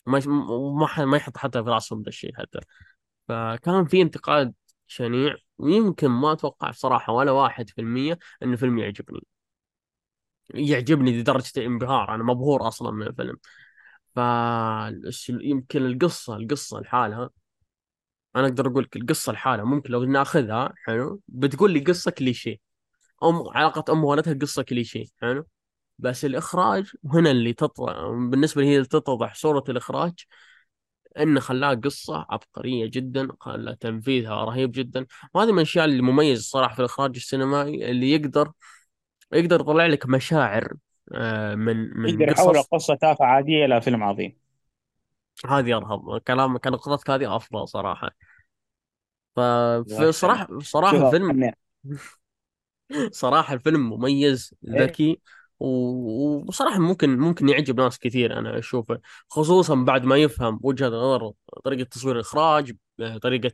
ما 0.06 0.20
ما 0.28 1.06
ما 1.06 1.18
يحط 1.18 1.38
حتى 1.38 1.64
في 1.64 1.70
راسهم 1.70 2.02
ذا 2.02 2.10
الشيء 2.10 2.36
حتى. 2.38 2.60
فكان 3.28 3.86
في 3.86 4.02
انتقاد 4.02 4.54
شنيع 4.88 5.36
ويمكن 5.58 6.08
ما 6.08 6.32
أتوقع 6.32 6.70
بصراحة 6.70 7.14
ولا 7.14 7.32
واحد 7.32 7.70
في 7.70 7.82
المية 7.82 8.20
إنه 8.44 8.56
فيلم 8.56 8.80
يعجبني. 8.80 9.22
يعجبني 10.54 11.20
لدرجة 11.20 11.52
الانبهار 11.58 12.16
أنا 12.16 12.24
مبهور 12.24 12.68
أصلا 12.68 12.92
من 12.92 13.08
الفيلم. 13.08 13.38
ف 14.16 14.20
يمكن 15.30 15.86
القصة 15.86 16.36
القصة 16.38 16.80
لحالها 16.80 17.30
أنا 18.36 18.48
أقدر 18.48 18.68
أقول 18.68 18.84
لك 18.84 18.96
القصة 18.96 19.32
لحالها 19.34 19.66
ممكن 19.66 19.92
لو 19.92 20.04
ناخذها 20.04 20.74
حلو؟ 20.86 21.22
بتقول 21.28 21.72
لي 21.72 21.80
قصة 21.80 22.12
كليشيه. 22.12 22.58
ام 23.24 23.50
علاقة 23.50 23.94
أم 23.94 24.04
وولدها 24.04 24.34
قصة 24.34 24.64
كليشيه 24.64 25.06
حلو؟ 25.22 25.46
بس 26.00 26.26
الإخراج 26.26 26.92
هنا 27.06 27.32
اللي 27.32 27.54
تطلع 27.54 28.08
بالنسبة 28.08 28.62
لي 28.62 28.68
هي 28.68 28.84
تتضح 28.84 29.36
صورة 29.36 29.64
الإخراج 29.70 30.14
انه 31.20 31.40
خلاها 31.40 31.74
قصة 31.74 32.26
عبقرية 32.30 32.86
جدا 32.86 33.28
خلى 33.40 33.76
تنفيذها 33.80 34.44
رهيب 34.44 34.72
جدا. 34.72 35.06
وهذه 35.34 35.52
من 35.52 35.58
الأشياء 35.58 35.86
اللي 35.86 36.02
مميز 36.02 36.40
الصراحه 36.40 36.74
في 36.74 36.80
الإخراج 36.80 37.16
السينمائي 37.16 37.92
اللي 37.92 38.12
يقدر 38.12 38.52
يقدر 39.34 39.62
يطلع 39.62 39.86
لك 39.86 40.06
مشاعر 40.06 40.74
آه، 41.14 41.56
من 41.56 41.98
من 41.98 42.10
يقدر 42.10 42.32
يحول 42.32 42.58
القصة 42.58 42.96
تافهة 42.96 43.26
عادية 43.26 43.66
إلى 43.66 43.82
فيلم 43.82 44.04
عظيم. 44.04 44.36
هذه 45.46 45.78
أرهب 45.78 46.18
كلامك 46.18 46.68
نقطتك 46.68 47.10
هذه 47.10 47.36
أفضل 47.36 47.68
صراحة. 47.68 48.12
أنا 49.38 49.84
صراحة 50.62 51.08
الفيلم 51.08 51.54
صراحة 53.12 53.54
الفيلم 53.54 53.90
مميز 53.90 54.54
إيه. 54.68 54.84
ذكي 54.84 55.22
وصراحة 55.60 56.80
ممكن 56.80 57.18
ممكن 57.20 57.50
يعجب 57.50 57.80
ناس 57.82 58.00
كثير 58.00 58.40
أنا 58.40 58.60
أشوفه 58.60 59.00
خصوصا 59.30 59.76
بعد 59.76 60.06
ما 60.06 60.18
يفهم 60.18 60.60
وجهة 60.64 60.88
نظر 60.88 61.32
طريقة 61.64 61.84
تصوير 61.88 62.16
الإخراج 62.16 62.76
طريقة 63.22 63.52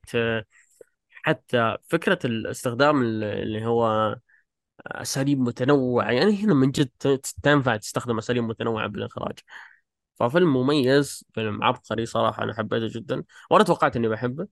حتى 1.09 1.77
فكرة 1.87 2.19
الاستخدام 2.25 3.03
اللي 3.03 3.65
هو 3.65 4.15
أساليب 4.87 5.39
متنوعة 5.39 6.11
يعني 6.11 6.43
هنا 6.43 6.53
من 6.53 6.71
جد 6.71 7.19
تنفع 7.43 7.77
تستخدم 7.77 8.17
أساليب 8.17 8.43
متنوعة 8.43 8.87
بالإخراج. 8.87 9.39
ففيلم 10.15 10.53
مميز 10.53 11.25
فيلم 11.33 11.63
عبقري 11.63 12.05
صراحة 12.05 12.43
أنا 12.43 12.53
حبيته 12.53 12.99
جدا 12.99 13.23
وأنا 13.51 13.63
توقعت 13.63 13.95
إني 13.95 14.07
بحبه 14.07 14.47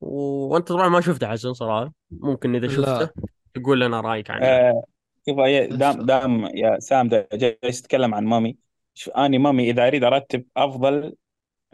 وأنت 0.00 0.68
طبعا 0.68 0.88
ما 0.88 1.00
شفته 1.00 1.28
حسن 1.28 1.54
صراحة 1.54 1.92
ممكن 2.10 2.54
إذا 2.54 2.68
شفته 2.68 3.00
لا 3.00 3.10
تقول 3.54 3.80
لنا 3.80 4.00
رأيك 4.00 4.30
عنه. 4.30 4.44
آه 4.44 4.84
إيش 5.30 5.72
دام 5.72 6.06
دام 6.06 6.50
يا 6.54 6.78
سام 6.78 7.08
جالس 7.08 7.82
تتكلم 7.82 8.14
عن 8.14 8.24
مامي. 8.24 8.56
شوف 8.94 9.14
اني 9.14 9.38
مامي 9.38 9.70
إذا 9.70 9.86
أريد 9.86 10.04
أرتب 10.04 10.44
أفضل 10.56 11.14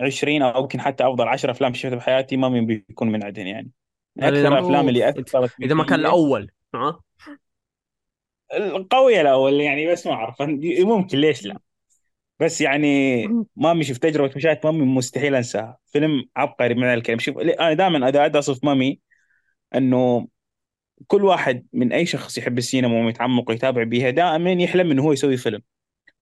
20 0.00 0.42
أو 0.42 0.62
يمكن 0.62 0.80
حتى 0.80 1.04
أفضل 1.04 1.28
10 1.28 1.50
أفلام 1.50 1.74
شفتها 1.74 1.96
بحياتي 1.96 2.36
مامي 2.36 2.60
بيكون 2.60 3.12
من 3.12 3.24
عندهم 3.24 3.46
يعني. 3.46 3.70
من 4.16 4.24
أكثر 4.24 4.48
الافلام 4.48 4.88
اللي 4.88 5.08
أثرت 5.08 5.52
إذا 5.62 5.74
ما 5.74 5.84
كان 5.84 6.00
الأول 6.00 6.50
ها؟ 6.74 7.00
القوية 8.54 9.20
الأول 9.20 9.60
يعني 9.60 9.92
بس 9.92 10.06
ما 10.06 10.12
أعرف. 10.12 10.36
ممكن 10.78 11.18
ليش 11.18 11.46
لا؟ 11.46 11.58
بس 12.40 12.60
يعني 12.60 13.26
مامي 13.56 13.84
شوف 13.84 13.98
تجربة 13.98 14.32
مشاهدة 14.36 14.60
مامي 14.64 14.84
مستحيل 14.84 15.34
أنساها. 15.34 15.78
فيلم 15.86 16.24
عبقري 16.36 16.74
بمعنى 16.74 16.94
الكلمة 16.94 17.18
شوف 17.18 17.38
أنا 17.38 17.72
دائما 17.72 18.08
اذا 18.08 18.38
أصف 18.38 18.64
مامي 18.64 19.00
إنه 19.74 20.26
كل 21.06 21.24
واحد 21.24 21.66
من 21.72 21.92
أي 21.92 22.06
شخص 22.06 22.38
يحب 22.38 22.58
السينما 22.58 23.06
ويتعمق 23.06 23.50
ويتابع 23.50 23.82
بيها 23.82 24.10
دائما 24.10 24.50
يحلم 24.50 24.90
إنه 24.90 25.02
هو 25.02 25.12
يسوي 25.12 25.36
فيلم. 25.36 25.62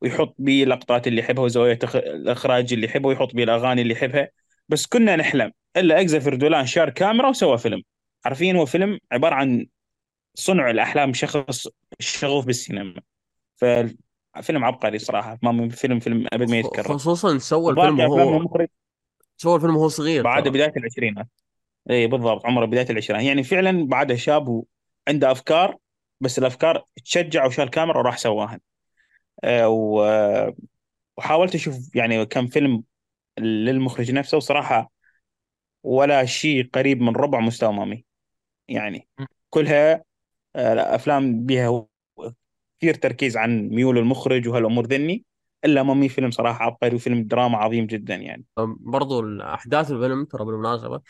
ويحط 0.00 0.34
بيه 0.38 0.64
اللقطات 0.64 1.06
اللي 1.06 1.20
يحبها 1.20 1.44
وزوايا 1.44 1.74
تخ... 1.74 1.96
الإخراج 1.96 2.72
اللي 2.72 2.86
يحبها 2.86 3.08
ويحط 3.08 3.34
بيه 3.34 3.44
الأغاني 3.44 3.82
اللي 3.82 3.92
يحبها. 3.92 4.28
بس 4.68 4.86
كنا 4.86 5.16
نحلم. 5.16 5.52
إلا 5.76 6.00
اجزا 6.00 6.18
فردولان 6.18 6.66
شار 6.66 6.90
كاميرا 6.90 7.28
وسوى 7.28 7.58
فيلم. 7.58 7.82
عارفين 8.24 8.56
هو 8.56 8.66
فيلم 8.66 8.98
عبارة 9.12 9.34
عن 9.34 9.66
صنع 10.34 10.70
الأحلام 10.70 11.12
شخص 11.12 11.68
شغوف 11.98 12.46
بالسينما. 12.46 13.00
ففيلم 13.56 14.64
عبقري 14.64 14.98
صراحة. 14.98 15.38
ما 15.42 15.68
فيلم 15.68 15.98
فيلم 15.98 16.26
أبد 16.32 16.50
ما 16.50 16.58
يتكرر. 16.58 16.94
خصوصا 16.94 17.38
سوى 17.38 17.72
الفيلم 17.72 18.00
وهو 18.00 18.68
سوى 19.36 19.56
الفيلم 19.56 19.76
وهو 19.76 19.88
صغير 19.88 20.22
بعد 20.22 20.48
بداية 20.48 20.72
العشرينات. 20.76 21.26
اي 21.90 22.06
بالضبط 22.06 22.46
عمره 22.46 22.64
بداية 22.66 22.90
العشرينات. 22.90 23.26
يعني 23.26 23.42
فعلا 23.42 23.86
بعدها 23.86 24.16
شاب 24.16 24.64
وعنده 25.08 25.32
أفكار 25.32 25.76
بس 26.20 26.38
الأفكار 26.38 26.84
تشجع 27.04 27.46
وشال 27.46 27.70
كاميرا 27.70 27.98
وراح 27.98 28.18
سواها. 28.18 28.60
و- 29.64 30.50
وحاولت 31.16 31.54
أشوف 31.54 31.96
يعني 31.96 32.26
كم 32.26 32.46
فيلم 32.46 32.84
للمخرج 33.38 34.12
نفسه 34.12 34.36
وصراحة 34.36 34.92
ولا 35.82 36.24
شيء 36.24 36.68
قريب 36.74 37.00
من 37.00 37.16
ربع 37.16 37.40
مستوى 37.40 37.72
مامي. 37.72 38.04
يعني 38.68 39.08
كلها 39.50 40.04
آه، 40.56 40.94
أفلام 40.94 41.46
بها 41.46 41.86
كثير 42.78 42.94
تركيز 42.94 43.36
عن 43.36 43.68
ميول 43.68 43.98
المخرج 43.98 44.48
وهالأمور 44.48 44.86
ذني. 44.86 45.24
إلا 45.64 45.82
مامي 45.82 46.08
فيلم 46.08 46.30
صراحة 46.30 46.64
عبقري 46.64 46.96
وفيلم 46.96 47.22
دراما 47.22 47.58
عظيم 47.58 47.86
جدا 47.86 48.14
يعني. 48.14 48.44
برضو 48.80 49.40
احداث 49.40 49.90
الفيلم 49.90 50.24
ترى 50.24 50.44
بالمناسبة 50.44 51.00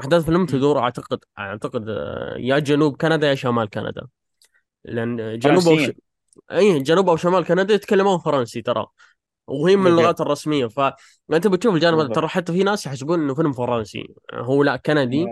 احداث 0.00 0.20
الفيلم. 0.20 0.46
تدور 0.46 0.78
اعتقد 0.78 1.18
أعتقد 1.38 1.88
آه، 1.88 2.34
يا 2.38 2.58
جنوب 2.58 2.96
كندا 2.96 3.28
يا 3.28 3.34
شمال 3.34 3.70
كندا. 3.70 4.06
لأن 4.84 5.38
جنوب 5.38 5.68
أو 5.68 5.78
ش... 5.78 5.90
اي 6.52 6.80
جنوب 6.80 7.08
أو 7.08 7.16
شمال 7.16 7.44
كندا 7.44 7.74
يتكلمون 7.74 8.18
فرنسي 8.18 8.62
ترى. 8.62 8.86
وهي 9.46 9.76
من 9.76 9.86
اللغات 9.86 10.20
الرسمية. 10.20 10.66
فانت 10.66 11.46
بتشوف 11.46 11.74
الجانب 11.74 11.98
هذا 11.98 12.08
ترى 12.08 12.28
حتى 12.28 12.52
في 12.52 12.64
ناس 12.64 12.86
يحسبون 12.86 13.20
إنه 13.20 13.34
فيلم 13.34 13.52
فرنسي. 13.52 14.14
هو 14.34 14.62
لا 14.62 14.76
كندي. 14.76 15.26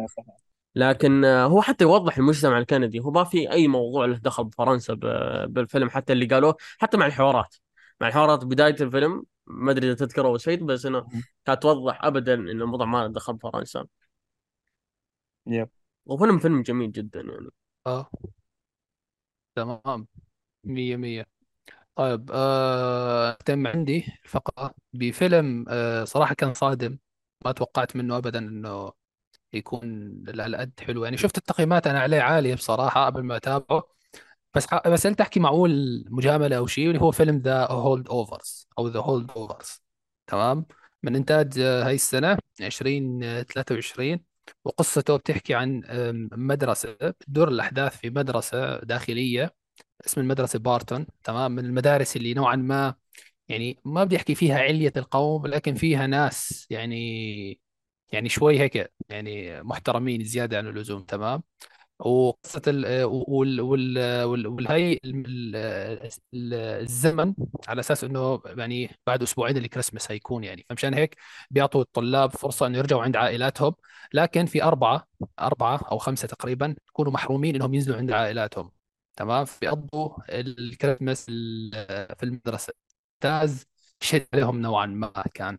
لكن 0.77 1.25
آه، 1.25 1.45
هو 1.45 1.63
حتى 1.63 1.85
يوضح 1.85 2.19
المجتمع 2.19 2.59
الكندي. 2.59 3.01
هو 3.01 3.11
ما 3.11 3.25
في 3.25 3.51
أي 3.51 3.69
موضوع 3.69 4.05
له 4.05 4.17
دخل 4.17 4.45
بفرنسا 4.45 4.95
بالفيلم 5.49 5.91
حتى 5.91 6.13
اللي 6.13 6.27
قالوه 6.27 6.57
حتى 6.79 6.97
مع 6.97 7.07
الحوارات. 7.07 7.57
مع 8.01 8.09
الحوارات 8.09 8.45
بداية 8.45 8.77
الفيلم 8.81 9.23
ما 9.47 9.71
أدري 9.71 9.87
إذا 9.87 9.95
تذكره 9.95 10.37
شيء 10.37 10.65
بس 10.65 10.87
إنه. 10.87 11.07
كانت 11.45 11.63
توضح 11.63 12.05
ابدا 12.05 12.35
إن 12.35 12.49
الموضوع 12.49 12.87
ما 12.87 12.99
له 12.99 13.07
دخل 13.07 13.33
بفرنسا. 13.33 13.85
يب. 15.47 15.69
وفيلم 16.07 16.39
فيلم 16.39 16.63
جميل 16.63 16.93
جدا 16.93 17.21
يعني. 17.21 17.49
آه. 17.87 18.11
تمام. 19.57 20.07
مية 20.65 20.97
مية. 20.97 21.27
طيب 21.97 22.31
آه 22.35 23.33
تم 23.47 23.67
عندي 23.67 24.07
فقرة 24.27 24.75
بفيلم 24.93 25.65
آه 25.69 26.05
صراحة 26.05 26.35
كان 26.35 26.55
صادم. 26.55 26.99
ما 27.45 27.53
توقعت 27.53 27.97
منه 27.97 28.17
أبدا 28.17 28.39
إنه 28.39 28.93
يكون 29.55 30.17
على 30.41 30.59
قد 30.59 30.73
حلو. 30.81 31.05
يعني 31.05 31.17
شفت 31.17 31.39
التقييمات 31.39 31.87
أنا 31.87 32.01
عليه 32.01 32.23
عالية 32.23 32.55
بصراحة 32.55 33.07
قبل 33.07 33.23
ما 33.25 33.37
أتابعه. 33.37 33.85
بس 34.55 34.67
ح... 34.67 34.89
بس 34.89 35.07
هل 35.07 35.15
تحكي 35.15 35.41
معقول 35.41 36.05
مجاملة 36.11 36.59
أو 36.59 36.67
شيء 36.67 36.89
اللي 36.89 37.01
هو 37.03 37.13
فيلم 37.13 37.39
The 37.39 37.67
Holdovers 37.73 38.69
أو 38.79 38.89
The 38.89 39.01
Holdovers 39.01 39.83
تمام. 40.27 40.67
من 41.03 41.17
إنتاج 41.17 41.59
آه، 41.61 41.85
هاي 41.87 41.95
السنة 41.95 42.39
2023 42.61 44.25
وقصته 44.65 45.17
بتحكي 45.17 45.55
عن 45.55 45.83
مدرسة 46.33 46.93
بتدور 47.03 47.49
الأحداث 47.49 47.97
في 47.97 48.11
مدرسة 48.11 48.79
داخلية 48.81 49.55
اسم 50.07 50.21
المدرسة 50.21 50.59
بارتون 50.59 51.07
تمام؟ 51.25 51.53
من 51.53 51.65
المدارس 51.65 52.17
اللي 52.17 52.35
نوعا 52.35 52.57
ما 52.57 52.95
يعني 53.49 53.81
ما 53.85 54.05
بدي 54.05 54.17
أحكي 54.17 54.35
فيها 54.35 54.59
علية 54.61 54.93
القوم 54.97 55.47
لكن 55.47 55.75
فيها 55.75 56.07
ناس 56.07 56.67
يعني 56.71 57.61
يعني 58.13 58.29
شوي 58.29 58.61
هيك 58.61 58.93
يعني 59.09 59.63
محترمين 59.63 60.25
زيادة 60.25 60.59
عن 60.59 60.67
اللزوم 60.69 61.03
تمام؟ 61.05 61.43
وقصة 61.99 62.63
ال 62.69 63.05
وال 63.05 63.61
وال 63.61 63.99
وال 64.25 64.47
والهي 64.47 64.93
ال- 65.05 65.57
ال- 66.35 66.55
الزمن 66.55 67.35
على 67.69 67.81
أساس 67.81 68.05
إنه 68.05 68.43
يعني 68.47 68.91
بعد 69.07 69.23
أسبوعين 69.23 69.57
الكريسماس 69.57 70.11
هيكون 70.11 70.45
يعني. 70.45 70.67
فمشان 70.71 70.95
هيك؟ 70.95 71.17
بيعطوا 71.51 71.81
الطلاب 71.83 72.31
فرصة 72.31 72.67
إنه 72.67 72.79
يرجعوا 72.79 73.03
عند 73.03 73.17
عائلاتهم 73.17 73.75
لكن 74.15 74.47
في 74.47 74.63
أربعة 74.65 75.07
أربعة 75.41 75.81
أو 75.93 75.99
خمسة 75.99 76.29
تقريبا 76.29 76.77
يكونوا 76.89 77.13
محرومين 77.13 77.55
إنهم 77.55 77.75
ينزلوا 77.75 77.97
عند 77.97 78.13
عائلاتهم. 78.13 78.71
تمام؟ 79.17 79.47
بيقضوا 79.61 80.11
الكريسماس 80.31 81.27
ال- 81.29 81.71
في 82.17 82.23
المدرسة. 82.23 82.73
ممتاز. 83.25 83.67
شد 84.01 84.27
عليهم 84.35 84.61
نوعا 84.61 84.87
ما 84.87 85.13
كان. 85.35 85.59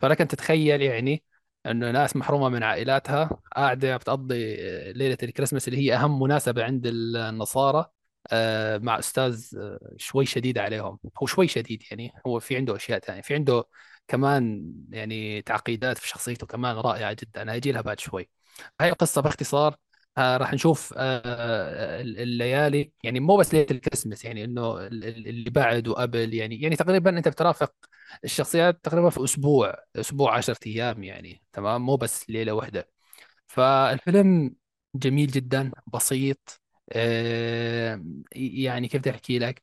فلك 0.00 0.20
أن 0.20 0.28
تتخيل 0.28 0.82
يعني 0.82 1.22
إنه 1.66 1.90
ناس 1.90 2.16
محرومة 2.16 2.48
من 2.48 2.62
عائلاتها 2.62 3.30
قاعدة 3.56 3.96
بتقضي 3.96 4.56
ليلة 4.92 5.18
الكريسماس 5.22 5.68
اللي 5.68 5.78
هي 5.80 5.94
أهم 5.96 6.22
مناسبة 6.22 6.64
عند 6.64 6.86
النصارى 6.86 7.86
آه، 8.32 8.78
مع 8.78 8.98
أستاذ 8.98 9.46
آه، 9.58 9.78
شوي 9.96 10.26
شديد 10.26 10.58
عليهم. 10.58 10.98
هو 11.22 11.26
شوي 11.26 11.48
شديد 11.48 11.82
يعني 11.90 12.12
هو 12.26 12.40
في 12.40 12.56
عنده 12.56 12.76
أشياء 12.76 12.98
ثانية 12.98 13.20
في 13.22 13.34
عنده 13.34 13.64
كمان 14.08 14.72
يعني 14.90 15.42
تعقيدات 15.42 15.98
في 15.98 16.08
شخصيته 16.08 16.46
كمان 16.46 16.76
رائعة 16.76 17.12
جدا. 17.12 17.42
أنا 17.42 17.56
هجي 17.56 17.72
لها 17.72 17.80
بعد 17.82 18.00
شوي. 18.00 18.28
هاي 18.80 18.88
القصة 18.88 19.20
باختصار 19.22 19.76
راح 20.18 20.52
نشوف 20.54 20.94
آه، 20.96 22.00
الليالي. 22.00 22.92
يعني 23.02 23.20
مو 23.20 23.36
بس 23.36 23.54
ليلة 23.54 23.66
الكريسماس 23.70 24.24
يعني 24.24 24.44
إنه 24.44 24.78
ال- 24.86 25.04
ال- 25.04 25.28
اللي 25.28 25.50
بعد 25.50 25.88
وقبل 25.88 26.34
يعني 26.34 26.60
يعني 26.62 26.76
تقريبا 26.76 27.18
أنت 27.18 27.28
بترافق 27.28 27.74
الشخصيات 28.24 28.84
تقريبا 28.84 29.10
في 29.10 29.24
أسبوع 29.24 29.74
أسبوع 29.96 30.36
10 30.36 30.56
أيام 30.66 31.02
يعني 31.04 31.42
تمام؟ 31.52 31.82
مو 31.86 31.96
بس 31.96 32.30
ليلة 32.30 32.52
واحدة. 32.52 32.90
فالفيلم 33.48 34.56
جميل 34.94 35.26
جدا 35.32 35.72
بسيط 35.94 36.60
آه، 36.92 38.04
يعني 38.36 38.88
كيف 38.88 39.00
بدي 39.00 39.10
أحكي 39.10 39.38
لك؟ 39.38 39.62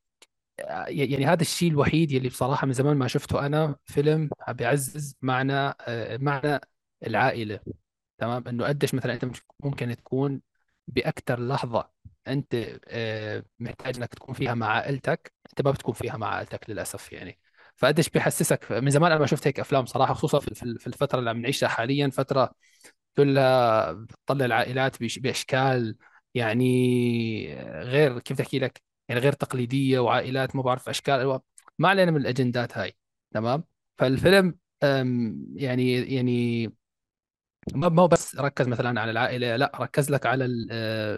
آه، 0.60 0.86
يعني 0.90 1.26
هذا 1.26 1.42
الشيء 1.42 1.72
الوحيد 1.72 2.12
يلي 2.12 2.30
بصراحة 2.30 2.68
من 2.68 2.74
زمان 2.74 2.98
ما 2.98 3.08
شفته 3.08 3.46
أنا 3.46 3.76
فيلم 3.86 4.30
بيعزز 4.50 5.18
معنى 5.22 5.54
آه، 5.54 6.18
معنى 6.18 6.60
العائلة. 7.08 7.60
تمام؟ 8.18 8.48
إنه 8.48 8.66
قديش 8.68 8.94
مثلا 8.94 9.14
أنت 9.14 9.26
ممكن 9.64 9.96
تكون 9.96 10.42
باكثر 10.88 11.48
لحظة 11.48 11.90
أنت 12.28 12.56
آه، 12.88 13.44
محتاج 13.60 13.98
إنك 13.98 14.10
تكون 14.14 14.36
فيها 14.36 14.54
مع 14.54 14.68
عائلتك 14.68 15.34
أنت 15.50 15.62
ما 15.68 15.72
بتكون 15.72 15.94
فيها 15.94 16.18
مع 16.18 16.28
عائلتك 16.28 16.70
للأسف 16.70 17.14
يعني. 17.14 17.40
فقديش 17.76 18.10
بيحسسك 18.10 18.72
من 18.72 18.90
زمان 18.90 19.12
أنا 19.12 19.20
ما 19.22 19.26
شفت 19.26 19.48
هيك 19.48 19.60
أفلام 19.60 19.86
صراحة 19.86 20.14
خصوصا 20.14 20.40
في 20.40 20.88
الفترة 20.88 21.20
اللي 21.20 21.30
عم 21.30 21.42
نعيشها 21.42 21.70
حاليا 21.70 22.10
فترة 22.10 22.52
كلها 23.18 23.92
بتطلع 23.94 24.46
العائلات 24.46 25.20
بأشكال 25.20 25.96
يعني 26.34 27.56
غير 27.64 28.20
كيف 28.20 28.42
أحكي 28.42 28.60
لك 28.60 28.82
يعني 29.10 29.22
غير 29.22 29.34
تقليدية 29.34 30.00
وعائلات 30.00 30.56
ما 30.56 30.62
بعرف 30.62 30.90
أشكال 30.90 31.40
ما 31.80 31.90
علينا 31.90 32.12
من 32.12 32.18
الأجندات 32.18 32.78
هاي 32.78 32.96
تمام؟ 33.32 33.64
فالفيلم 33.98 34.58
يعني 35.56 35.94
يعني 36.16 36.70
ما 37.76 38.02
هو 38.02 38.08
بس 38.08 38.36
ركز 38.36 38.68
مثلا 38.68 39.02
على 39.02 39.12
العائلة 39.12 39.56
لا 39.56 39.72
ركز 39.80 40.12
لك 40.12 40.26
على 40.26 40.46
آه، 40.72 41.18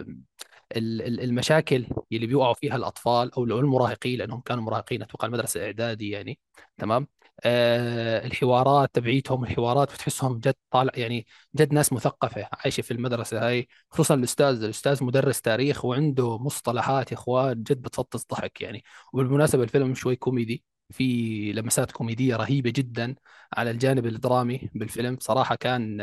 ال- 0.76 1.02
ال- 1.02 1.20
المشاكل 1.20 1.86
اللي 2.12 2.26
بيوقعوا 2.26 2.54
فيها 2.54 2.76
الأطفال 2.76 3.34
أو 3.34 3.44
المراهقين 3.44 4.18
لأنهم 4.18 4.40
كانوا 4.40 4.62
مراهقين 4.64 5.02
أتوقع 5.02 5.26
المدرسة 5.28 5.64
إعدادي 5.66 6.10
يعني 6.10 6.38
تمام؟ 6.78 7.08
آه 7.44 8.26
الحوارات 8.26 8.90
تبعيتهم 8.94 9.44
الحوارات 9.44 9.92
بتحسهم 9.94 10.38
جد 10.40 10.54
طالع 10.70 10.92
يعني 10.96 11.26
جد 11.56 11.72
ناس 11.74 11.92
مثقفة 11.92 12.48
عايشة 12.52 12.80
في 12.82 12.90
المدرسة 12.90 13.48
هاي 13.48 13.68
خصوصا 13.90 14.14
الأستاذ 14.14 14.64
الأستاذ 14.64 15.04
مدرس 15.04 15.40
تاريخ 15.40 15.84
وعنده 15.84 16.38
مصطلحات 16.38 17.12
يا 17.12 17.16
إخوان 17.16 17.62
جد 17.62 17.82
بتفطس 17.82 18.26
ضحك 18.32 18.60
يعني. 18.62 18.84
وبالمناسبة 19.12 19.62
الفيلم 19.62 19.94
شوي 19.94 20.16
كوميدي 20.16 20.64
في 20.90 21.52
لمسات 21.52 21.92
كوميدية 21.92 22.36
رهيبة 22.36 22.70
جدا 22.70 23.14
على 23.56 23.70
الجانب 23.70 24.06
الدرامي 24.06 24.70
بالفيلم 24.74 25.18
صراحة 25.20 25.54
كان 25.54 26.00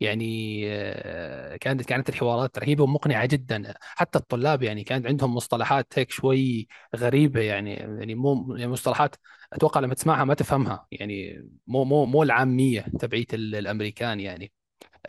يعني 0.00 0.62
آه، 0.72 1.56
كانت 1.56 1.82
كانت 1.82 2.08
الحوارات 2.08 2.58
رهيبة 2.58 2.84
ومقنعة 2.84 3.26
جدا. 3.26 3.74
حتى 3.80 4.18
الطلاب 4.18 4.62
يعني 4.62 4.84
كانت 4.84 5.06
عندهم 5.06 5.34
مصطلحات 5.34 5.98
هيك 5.98 6.10
شوي 6.10 6.68
غريبة 6.96 7.40
يعني 7.40 7.74
يعني 7.74 8.14
مو 8.14 8.54
يعني 8.56 8.70
مصطلحات 8.72 9.16
أتوقع 9.52 9.80
لما 9.80 9.94
تسمعها 9.94 10.24
ما 10.24 10.34
تفهمها 10.34 10.86
يعني 10.92 11.42
مو 11.66 11.84
مو 11.84 12.06
مو 12.06 12.22
العامية 12.22 12.80
تبعيت 13.00 13.34
ال- 13.34 13.54
الأمريكان 13.56 14.20
يعني. 14.20 14.52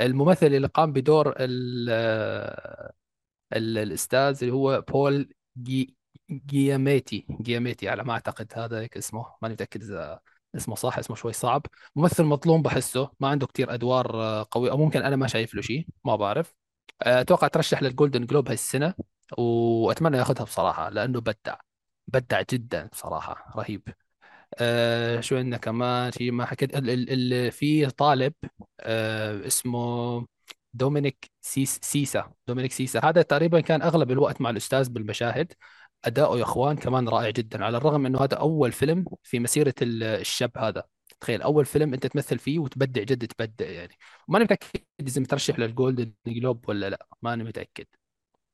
الممثل 0.01 0.47
اللي 0.47 0.67
قام 0.67 0.93
بدور 0.93 1.35
ال- 1.39 1.87
آه، 1.91 2.93
ال- 3.53 3.77
الأستاذ 3.77 4.39
اللي 4.41 4.53
هو 4.53 4.81
بول 4.81 5.33
جي 5.57 5.95
جياميتي 6.31 7.25
جياميتي 7.41 7.89
على 7.89 8.03
ما 8.03 8.13
أعتقد 8.13 8.53
هذا 8.55 8.79
هيك 8.81 8.97
اسمه 8.97 9.25
ماني 9.41 9.53
متأكد 9.53 9.83
إذا 9.83 10.19
اسمه 10.55 10.75
صح 10.75 10.97
اسمه 10.97 11.15
شوي 11.15 11.33
صعب. 11.33 11.65
ممثل 11.95 12.23
مظلوم 12.23 12.61
بحسه 12.61 13.11
ما 13.19 13.27
عنده 13.27 13.47
كتير 13.47 13.73
أدوار 13.73 14.23
آه، 14.23 14.47
قوية 14.51 14.71
أو 14.71 14.77
ممكن 14.77 15.01
أنا 15.01 15.15
ما 15.15 15.27
شايف 15.27 15.55
له 15.55 15.61
شيء 15.61 15.87
ما 16.05 16.15
بعرف. 16.15 16.53
آه، 17.03 17.21
أتوقع 17.21 17.47
ترشح 17.47 17.83
لل 17.83 17.94
Golden 17.94 18.25
Globe 18.25 18.47
هاي 18.47 18.53
السنة 18.53 18.93
وأتمنى 19.37 20.17
ياخذها 20.17 20.43
بصراحة 20.43 20.89
لأنه 20.89 21.21
بدع 21.21 21.55
بدع 22.07 22.41
جدا 22.51 22.87
بصراحة 22.91 23.53
رهيب. 23.57 23.83
آه 24.59 25.19
شو 25.21 25.37
عندنا 25.37 25.57
كمان؟ 25.57 26.11
شيء 26.11 26.31
ما 26.31 26.45
حكيت 26.45 26.75
ال 26.77 26.89
ال 26.89 27.33
ال 27.33 27.51
في 27.51 27.85
طالب 27.89 28.33
آه 28.79 29.47
اسمه 29.47 30.27
دومينيك 30.73 31.31
سيس 31.41 31.79
سيسا 31.83 32.31
دومينيك 32.47 32.71
سيسا. 32.71 32.99
هذا 33.05 33.21
تقريبا 33.21 33.59
كان 33.61 33.81
أغلب 33.81 34.11
الوقت 34.11 34.41
مع 34.41 34.49
الأستاذ 34.49 34.89
بالمشاهد. 34.89 35.53
اداؤه 36.05 36.37
يا 36.37 36.43
إخوان 36.43 36.75
كمان 36.77 37.09
رائع 37.09 37.29
جدا 37.29 37.65
على 37.65 37.77
الرغم 37.77 38.05
إنه 38.05 38.19
هذا 38.23 38.35
أول 38.37 38.71
فيلم 38.71 39.05
في 39.23 39.39
مسيرة 39.39 39.73
ال- 39.81 40.03
الشاب 40.03 40.51
هذا. 40.57 40.83
تخيل 41.19 41.41
أول 41.41 41.65
فيلم 41.65 41.93
أنت 41.93 42.07
تمثل 42.07 42.39
فيه 42.39 42.59
وتبدع 42.59 43.03
جد 43.03 43.27
تبدع 43.27 43.65
يعني. 43.65 43.97
ماني 44.27 44.43
متأكد 44.43 44.79
إذا 44.99 45.21
مترشح 45.21 45.59
لل 45.59 45.73
Golden 45.73 46.13
Globe 46.27 46.69
ولا 46.69 46.89
لا 46.89 47.07
ماني 47.21 47.43
متأكد. 47.43 47.85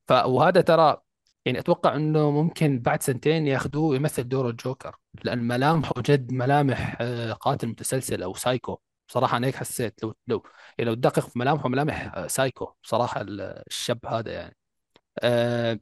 ف 0.07 0.11
وهذا 0.11 0.61
ترى 0.61 1.01
يعني 1.45 1.59
أتوقع 1.59 1.95
إنه 1.95 2.31
ممكن 2.31 2.79
بعد 2.79 3.03
سنتين 3.03 3.47
ياخذوه 3.47 3.95
يمثل 3.95 4.27
دور 4.29 4.49
الجوكر. 4.49 4.95
لأن 5.23 5.39
ملامحه 5.47 5.93
جد 6.01 6.31
ملامح 6.33 6.97
آه، 7.01 7.33
قاتل 7.33 7.67
متسلسل 7.67 8.23
أو 8.23 8.33
سايكو. 8.33 8.79
بصراحة 9.09 9.37
أنا 9.37 9.47
هيك 9.47 9.55
حسيت. 9.55 10.03
لو 10.03 10.15
لو 10.27 10.43
يعني 10.77 10.89
لو 10.91 10.95
تدقق 10.95 11.19
في 11.29 11.39
ملامحه 11.39 11.69
ملامح 11.69 12.15
آه، 12.15 12.27
سايكو 12.27 12.73
بصراحة 12.83 13.21
ال- 13.21 13.41
الشاب 13.67 14.05
هذا 14.05 14.31
يعني. 14.33 14.57
آه، 15.23 15.79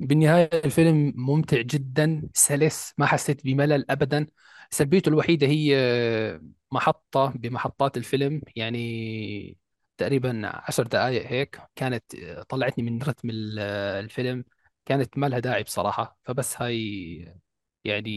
بالنهاية 0.00 0.50
الفيلم 0.64 1.12
ممتع 1.16 1.60
جدا 1.60 2.28
سلس 2.34 2.94
ما 2.98 3.06
حسيت 3.06 3.44
بملل 3.44 3.90
ابدا. 3.90 4.26
سلبيته 4.70 5.08
الوحيدة 5.08 5.46
هي 5.46 5.72
آه، 5.76 6.42
محطة 6.72 7.26
بمحطات 7.36 7.96
الفيلم 7.96 8.42
يعني 8.56 9.58
تقريبا 9.96 10.42
عشر 10.44 10.82
دقائق 10.86 11.26
هيك. 11.26 11.60
كانت 11.76 12.14
آه، 12.14 12.42
طلعتني 12.42 12.84
من 12.90 13.02
رتم 13.02 13.30
آه، 13.58 14.00
الفيلم. 14.00 14.44
كانت 14.84 15.18
ما 15.18 15.26
لها 15.26 15.38
داعي 15.38 15.62
بصراحة. 15.62 16.18
فبس 16.24 16.62
هاي 16.62 17.40
يعني 17.84 18.10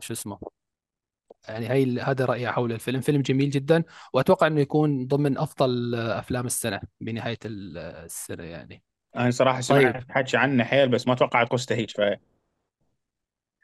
شو 0.00 0.12
اسمه 0.12 0.38
يعني 1.48 1.66
هاي 1.66 2.00
هذا 2.00 2.24
رأيي 2.24 2.52
حول 2.52 2.72
الفيلم. 2.72 3.00
فيلم 3.00 3.22
جميل 3.22 3.50
جدا 3.50 3.84
وأتوقع 4.12 4.46
أنه 4.46 4.60
يكون 4.60 5.06
ضمن 5.06 5.38
أفضل 5.38 5.94
أفلام 5.94 6.46
السنة 6.46 6.80
بنهاية 7.00 7.38
ال- 7.44 7.78
السنة 7.78 8.44
يعني. 8.44 8.82
أنا 9.16 9.30
صراحة 9.30 9.60
طيب. 9.60 9.90
سمعت 9.90 10.04
حكي 10.10 10.36
عنه 10.36 10.64
حيل 10.64 10.88
بس 10.88 11.06
ما 11.06 11.14
توقعت 11.14 11.48
قصته 11.48 11.74
هيك 11.74 11.90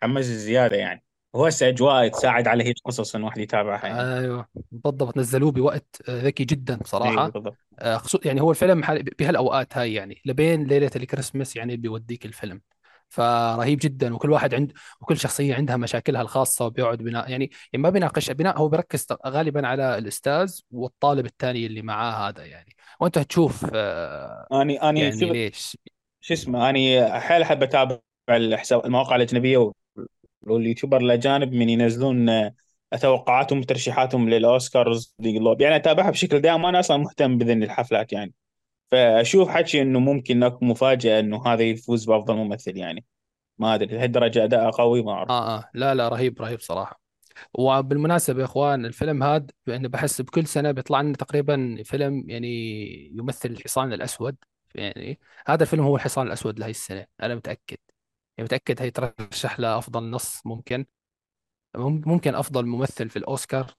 فحمس 0.03 0.25
زياده 0.25 0.77
يعني. 0.77 1.03
وهو 1.33 1.47
هسه 1.47 1.69
أجواء 1.69 2.09
تساعد 2.09 2.49
على 2.49 2.65
هيك 2.65 2.77
قصص 2.85 3.15
إن 3.15 3.23
واحد 3.23 3.39
يتابعها 3.39 3.87
يعني. 3.87 4.19
أيوه 4.19 4.49
بالضبط. 4.73 5.19
نزلوه 5.19 5.53
بوقت 5.53 6.03
آه، 6.09 6.23
ذكي 6.23 6.45
جدا 6.45 6.75
أيوه 6.75 6.83
بصراحه 6.83 7.29
بالضبط. 7.29 7.57
آه، 7.79 7.97
خصو 7.97 8.19
يعني 8.25 8.41
هو 8.41 8.51
الفيلم 8.51 8.83
حال- 8.83 9.03
بهالأوقات 9.03 9.79
هاي 9.79 9.95
يعني 9.95 10.23
لبين 10.25 10.65
ليلة 10.65 10.91
الكريسماس 10.97 11.57
يعني 11.57 11.77
بيوديك 11.77 12.27
الفيلم. 12.27 12.61
فرهيب 13.09 13.79
جدا 13.83 14.15
وكل 14.15 14.31
واحد 14.31 14.55
عند 14.55 14.73
وكل 15.01 15.17
شخصية 15.17 15.55
عندها 15.55 15.77
مشاكلها 15.77 16.23
الخاصة 16.23 16.65
وبيقعد 16.67 16.99
بناء 16.99 17.31
يعني 17.31 17.51
يعني 17.73 17.83
ما 17.83 17.91
بيناقش 17.91 18.31
بناء 18.31 18.59
هو 18.59 18.69
بيركز 18.69 19.07
غالبا 19.27 19.67
على 19.67 19.99
الأستاذ 19.99 20.61
والطالب 20.71 21.27
الثاني 21.27 21.67
اللي 21.67 21.83
معاه 21.83 22.29
هذا 22.29 22.45
يعني. 22.45 22.76
وانت 23.01 23.19
هتشوف 23.19 23.67
آه، 23.75 24.47
اني 24.53 24.83
أني 24.83 25.01
يعني 25.01 25.13
شفت 25.13 25.23
ليش؟ 25.23 25.77
شو 26.21 26.35
اسمه 26.35 26.71
أني 26.71 27.11
حيل 27.21 27.43
أحب 27.43 27.63
أتابع 27.63 27.99
الحساب 28.31 28.87
المواقع 28.87 29.17
الأجنبية 29.17 29.73
واليوتيوبر 30.43 31.01
الاجانب 31.01 31.53
من 31.53 31.69
ينزلون 31.69 32.29
آه، 32.29 32.55
توقعاتهم 33.01 33.59
وترشيحاتهم 33.59 34.29
للأوسكارز 34.29 35.15
جلوب 35.21 35.61
يعني 35.61 35.77
أتابعها 35.77 36.11
بشكل 36.11 36.41
دائم. 36.41 36.67
أنا 36.67 36.81
أصلا 36.81 36.97
مهتم 36.97 37.39
بذن 37.39 37.63
الحفلات 37.63 38.13
يعني. 38.13 38.35
فأشوف 38.91 39.49
حكي 39.49 39.83
إنه 39.83 39.99
ممكن 39.99 40.43
اكو 40.43 40.65
مفاجأة 40.65 41.21
إنه 41.21 41.47
هذا 41.47 41.63
يفوز 41.63 42.05
بأفضل 42.05 42.35
ممثل 42.35 42.77
يعني. 42.77 43.05
ما 43.59 43.75
أدري 43.75 43.97
لهالدرجة 43.97 44.45
أداء 44.45 44.71
قوي 44.71 45.03
ما 45.03 45.13
أعرف. 45.13 45.31
آه 45.31 45.59
آه. 45.59 45.71
لا 45.75 45.95
لا 45.95 46.09
رهيب 46.09 46.41
رهيب 46.43 46.61
صراحة. 46.61 47.06
وبالمناسبة 47.55 48.41
يا 48.41 48.45
إخوان 48.45 48.87
الفيلم 48.87 49.23
هذا 49.23 49.47
يعني 49.67 49.89
بحس 49.89 50.21
بكل 50.21 50.47
سنة 50.47 50.71
بيطلع 50.73 51.01
لنا 51.01 51.13
تقريبا 51.17 51.83
فيلم 51.85 52.31
يعني 52.31 52.49
يمثل 53.17 53.51
الحصان 53.51 53.93
الأسود 53.93 54.37
يعني 54.75 55.21
هذا 55.47 55.63
الفيلم 55.63 55.83
هو 55.85 55.97
الحصان 55.97 56.27
الأسود 56.27 56.59
لهي 56.59 56.71
السنة 56.71 57.07
أنا 57.23 57.35
متأكد. 57.35 57.77
يعني 58.39 58.45
متأكد 58.47 58.83
هيترشح 58.83 59.61
لافضل 59.61 60.11
نص 60.11 60.47
ممكن. 60.47 60.87
مم- 61.77 62.03
ممكن 62.07 62.35
أفضل 62.35 62.67
ممثل 62.67 63.09
في 63.11 63.17
الأوسكار؟ 63.19 63.75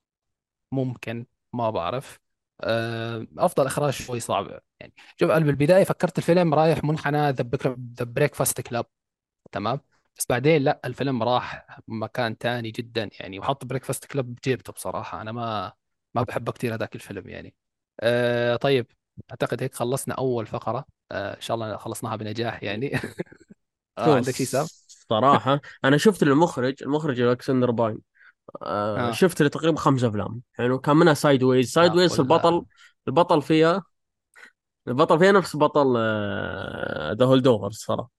ممكن 0.71 1.25
ما 1.53 1.69
بعرف. 1.69 2.19
آه، 2.61 3.27
أفضل 3.37 3.65
إخراج 3.65 3.93
شوي 3.93 4.19
صعب 4.19 4.61
يعني. 4.81 4.93
شوف 5.21 5.31
أنا 5.31 5.45
بالبداية 5.45 5.83
فكرت 5.83 6.17
الفيلم 6.17 6.53
رايح 6.53 6.83
منحنى 6.83 7.31
The 7.31 7.45
Breakfast 8.05 8.61
Club 8.61 8.85
تمام؟ 9.51 9.81
بس 10.17 10.25
بعدين 10.29 10.61
لا 10.61 10.81
الفيلم 10.85 11.23
راح 11.23 11.79
مكان 11.87 12.37
تاني 12.37 12.71
جدا 12.71 13.09
يعني 13.19 13.39
وحط 13.39 13.65
Breakfast 13.65 14.05
Club 14.05 14.35
بجيبته 14.35 14.73
بصراحة. 14.73 15.21
أنا 15.21 15.31
ما 15.31 15.73
ما 16.15 16.23
بحبه 16.23 16.51
كثير 16.51 16.73
هذاك 16.75 16.95
الفيلم 16.95 17.29
يعني. 17.29 17.55
آه 17.99 18.55
طيب 18.55 18.87
أعتقد 19.31 19.63
هيك 19.63 19.75
خلصنا 19.75 20.13
أول 20.13 20.45
فقرة. 20.45 20.85
آه 21.11 21.35
إن 21.35 21.41
شاء 21.41 21.55
الله 21.55 21.77
خلصناها 21.77 22.15
بنجاح 22.15 22.63
يعني. 22.63 22.91
آه 23.97 24.15
عندك 24.15 24.35
شيء 24.35 24.45
سام؟ 24.45 24.65
صراحة 25.09 25.61
أنا 25.85 25.97
شفت 25.97 26.23
المخرج 26.23 26.83
المخرج 26.83 27.21
ألكسندر 27.21 27.71
باين. 27.71 27.99
آه 28.61 29.09
آه. 29.09 29.11
شفت 29.11 29.41
له 29.41 29.49
تقريبا 29.49 29.77
خمس 29.77 30.03
أفلام. 30.03 30.41
يعني 30.59 30.77
كان 30.77 30.95
منها 30.95 31.13
Sideways 31.13 31.71
Side 31.71 31.91
آه 31.91 31.95
ways 31.95 32.19
البطل 32.19 32.65
البطل 33.07 33.41
فيها 33.41 33.83
البطل 34.87 35.19
فيها 35.19 35.31
نفس 35.31 35.55
بطل 35.55 35.97
The 37.19 37.25
Holdovers 37.25 37.71
صراحة. 37.71 38.16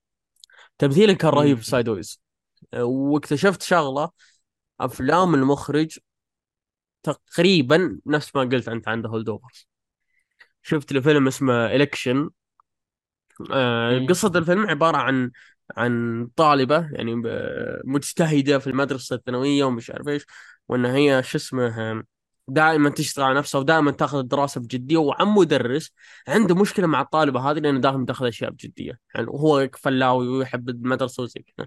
تمثيله 0.79 1.13
كان 1.13 1.31
رهيب 1.31 1.57
في 1.57 1.61
مم. 1.61 1.63
Sideways 1.63 2.23
واكتشفت 2.75 3.63
شغلة 3.63 4.11
أفلام 4.81 5.35
المخرج 5.35 5.99
تقريبا 7.03 8.01
نفس 8.07 8.37
ما 8.37 8.43
قلت 8.43 8.69
أنت 8.69 8.89
عن 8.89 9.03
The 9.03 9.09
Holdovers 9.09 9.67
شفت 10.63 10.93
له 10.93 11.01
فيلم 11.01 11.27
اسمه 11.27 11.67
Election 11.67 12.31
آه،. 13.53 14.07
قصة 14.09 14.33
الفيلم 14.37 14.67
عبارة 14.67 14.97
عن 14.97 15.31
عن 15.77 16.27
طالبة 16.37 16.89
يعني 16.93 17.15
ب- 17.15 17.81
مجتهدة 17.85 18.59
في 18.59 18.67
المدرسة 18.67 19.17
الثانوية 19.17 19.65
ومش 19.65 19.91
عارف 19.91 20.09
إيش 20.09 20.27
وإن 20.69 20.85
هي 20.85 21.23
شو 21.23 21.39
اسمه 21.39 22.05
دائما 22.49 22.91
تشتغل 22.91 23.25
على 23.25 23.39
نفسها 23.39 23.59
ودائما 23.61 23.91
تاخذ 23.91 24.19
الدراسة 24.19 24.61
بجدية 24.61 24.97
وعن 24.97 25.27
مدرس 25.29 25.93
عنده 26.29 26.55
مشكلة 26.55 26.87
مع 26.87 27.01
الطالبة 27.01 27.51
هذه 27.51 27.59
لأنه 27.59 27.81
دائما 27.81 28.07
تاخذ 28.07 28.27
أشياء 28.27 28.51
بجدية. 28.51 29.01
يعني 29.15 29.27
وهو 29.27 29.69
فلاوي 29.75 30.29
ويحب 30.29 30.69
المدرسة 30.69 31.23
وزي 31.23 31.45
كذا. 31.57 31.67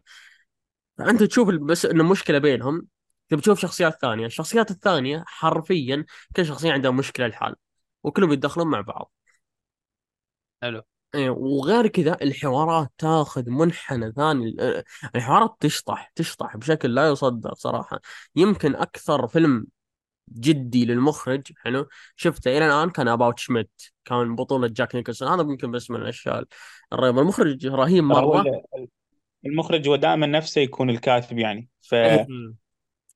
فأنت 0.98 1.24
تشوف 1.24 1.50
بس 1.50 1.86
إنه 1.86 2.04
مشكلة 2.04 2.38
بينهم. 2.38 2.88
تبي 3.30 3.42
تشوف 3.42 3.60
شخصيات 3.60 4.02
ثانية. 4.02 4.26
الشخصيات 4.26 4.72
الثانية 4.72 5.24
حرفيا 5.28 6.06
كل 6.36 6.46
شخصية 6.46 6.72
عندها 6.72 6.92
مشكلة 6.92 7.28
لحال 7.28 7.56
وكلهم 8.04 8.32
يتدخلون 8.32 8.68
مع 8.68 8.82
بعض. 8.82 9.12
حلو. 10.62 10.82
إيه، 11.16 11.30
وغير 11.30 11.88
كذا 11.88 12.18
الحوارات 12.22 12.92
تاخذ 12.98 13.50
منحنى 13.50 14.12
ثاني. 14.12 14.56
الحوارات 15.16 15.56
تشطح 15.60 16.12
تشطح 16.16 16.58
بشكل 16.58 16.96
لا 16.96 17.10
يصدق 17.10 17.54
صراحة. 17.54 18.00
يمكن 18.36 18.76
أكثر 18.76 19.28
فيلم 19.28 19.68
جدي 20.34 20.86
للمخرج 20.86 21.42
حلو؟ 21.58 21.88
شفته. 22.16 22.58
إلى 22.58 22.66
الآن 22.66 22.90
كان 22.90 23.08
About 23.08 23.40
Schmidt 23.40 23.72
كان 24.06 24.36
بطولة 24.36 24.68
جاك 24.68 24.96
نيكلسون 24.96 25.28
هذا 25.28 25.44
ممكن 25.44 25.72
بس 25.72 25.92
من 25.92 26.02
الأشياء 26.02 26.44
الرهيبة. 26.94 27.22
المخرج 27.22 27.68
رهيب 27.68 28.12
ال- 28.12 28.88
المخرج 29.46 29.88
هو 29.88 29.96
دائما 29.96 30.28
نفسه 30.28 30.62
يكون 30.62 30.90
الكاتب 30.90 31.38
يعني. 31.38 31.70
ف 31.82 31.94
إيه. 31.94 32.28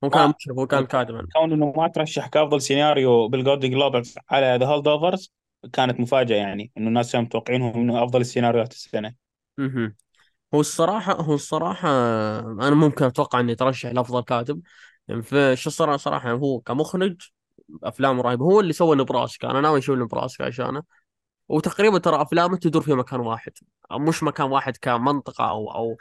هو 0.04 0.10
كان 0.10 0.32
مشرف 0.38 0.58
هو 0.58 0.66
كان 0.66 0.86
كاتبا 0.86 1.26
كون 1.32 1.52
إنه 1.52 1.72
ما 1.76 1.88
ترشح 1.88 2.26
كأفضل 2.26 2.60
سيناريو 2.60 3.28
بال 3.28 3.38
Golden 3.38 3.70
Globes 3.70 4.14
على 4.30 4.56
The 4.60 4.66
Holdovers 4.66 5.32
كانت 5.72 6.00
مفاجأة 6.00 6.36
يعني. 6.36 6.70
إنه 6.78 6.88
الناس 6.88 7.12
كانوا 7.12 7.26
متوقعينهم 7.26 7.80
إنه 7.80 8.04
أفضل 8.04 8.20
السيناريوهات 8.20 8.72
السنة. 8.72 9.14
مهم. 9.58 9.96
هو 10.54 10.60
الصراحة 10.60 11.22
هو 11.22 11.34
الصراحة 11.34 11.88
أنا 12.40 12.74
ممكن 12.74 13.04
أتوقع 13.04 13.40
إني 13.40 13.54
ترشح 13.54 13.90
لأفضل 13.90 14.22
كاتب. 14.22 14.60
يعني 15.08 15.22
فشو 15.22 15.70
الصراحة 15.70 15.96
صراحة 15.96 16.30
هو 16.32 16.60
كمخرج 16.60 17.16
أفلامه 17.84 18.22
رهيبة. 18.22 18.44
هو 18.44 18.60
اللي 18.60 18.72
سوى 18.72 18.96
نبراسكا. 18.96 19.50
أنا 19.50 19.60
ناوي 19.60 19.78
أشوف 19.78 19.98
نبراسكا 19.98 20.44
عشانه. 20.46 20.82
وتقريبا 21.48 21.98
ترى 21.98 22.22
أفلامه 22.22 22.56
تدور 22.56 22.82
في 22.82 22.94
مكان 22.94 23.20
واحد. 23.20 23.52
مش 23.92 24.22
مكان 24.22 24.46
واحد 24.50 24.76
كمنطقة 24.76 25.50
أو 25.50 25.70
أو 25.74 25.96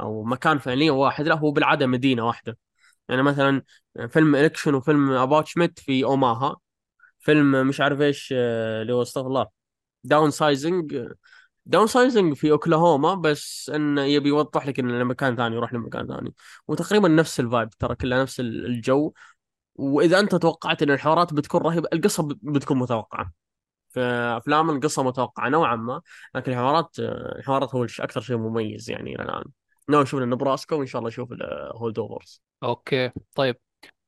أو 0.00 0.24
مكان 0.24 0.58
فعليا 0.58 0.92
واحد. 0.92 1.28
لا 1.28 1.38
هو 1.38 1.50
بالعادة 1.50 1.86
مدينة 1.86 2.26
واحدة. 2.26 2.58
يعني 3.08 3.22
مثلا 3.22 3.62
فيلم 4.08 4.36
إلكشن 4.36 4.74
وفيلم 4.74 5.10
أباوت 5.12 5.46
شميت 5.46 5.78
في 5.78 6.04
أوماها. 6.04 6.56
فيلم 7.20 7.66
مش 7.68 7.80
عارف 7.80 8.00
إيش 8.00 8.34
آه، 8.36 8.82
اللي 8.82 8.92
هو 8.94 9.02
استغفر 9.02 9.28
الله 9.28 9.46
Downsizing 10.04 11.08
Downsizing 11.66 12.34
في 12.34 12.50
اوكلاهوما 12.50 13.14
بس 13.14 13.70
إنه 13.74 14.02
يبي 14.02 14.28
يوضح 14.28 14.66
لك 14.66 14.78
إنه 14.80 15.04
مكان 15.04 15.36
ثاني 15.36 15.56
يروح 15.56 15.72
لمكان 15.74 16.06
ثاني. 16.06 16.34
وتقريبا 16.68 17.08
نفس 17.08 17.40
ال 17.40 17.46
vibe 17.46 17.70
ترى 17.70 17.94
كلها 17.94 18.22
نفس 18.22 18.40
الجو. 18.40 19.12
وإذا 19.74 20.20
أنت 20.20 20.34
توقعت 20.34 20.82
إن 20.82 20.90
الحوارات 20.90 21.34
بتكون 21.34 21.60
رهيبة 21.62 21.88
القصة 21.92 22.28
بتكون 22.42 22.78
متوقعة. 22.78 23.32
في 23.90 24.00
أفلام 24.36 24.70
القصة 24.70 25.02
متوقعة 25.02 25.48
نوعا 25.48 25.76
ما 25.76 26.02
لكن 26.34 26.52
الحوارات 26.52 26.98
الحوارات 27.38 27.74
هو 27.74 27.84
أكثر 27.84 28.20
شيء 28.20 28.36
مميز 28.36 28.90
يعني 28.90 29.14
إلى 29.14 29.22
الآن. 29.24 29.44
ناوي 29.88 30.02
نشوف 30.02 30.20
نبراسكا 30.20 30.76
وإن 30.76 30.86
شاء 30.86 30.98
الله 30.98 31.08
نشوف 31.08 31.32
ال 31.32 31.98
Holdovers 31.98 32.42
Okay 32.62 33.10
طيب. 33.34 33.56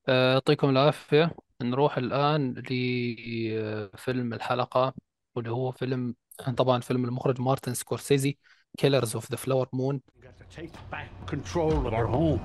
آه، 0.09 0.33
يعطيكم 0.33 0.71
العافية. 0.71 1.37
نروح 1.63 1.99
الآن 1.99 2.55
لفيلم 2.55 4.35
الحلقة 4.35 4.95
واللي 5.35 5.51
هو 5.51 5.71
فيلم 5.71 6.15
طبعا 6.57 6.81
فيلم 6.81 7.05
المخرج 7.05 7.41
مارتن 7.41 7.75
سكورسيزي 7.75 8.39
Killers 8.79 9.15
of 9.15 9.31
the 9.31 9.37
Flower 9.37 9.69
Moon 9.73 10.01
got 10.23 10.27
to 10.27 10.61
take 10.61 10.73
back 10.93 11.31
control 11.35 11.87
of 11.87 11.93
our 11.95 12.07
home. 12.07 12.41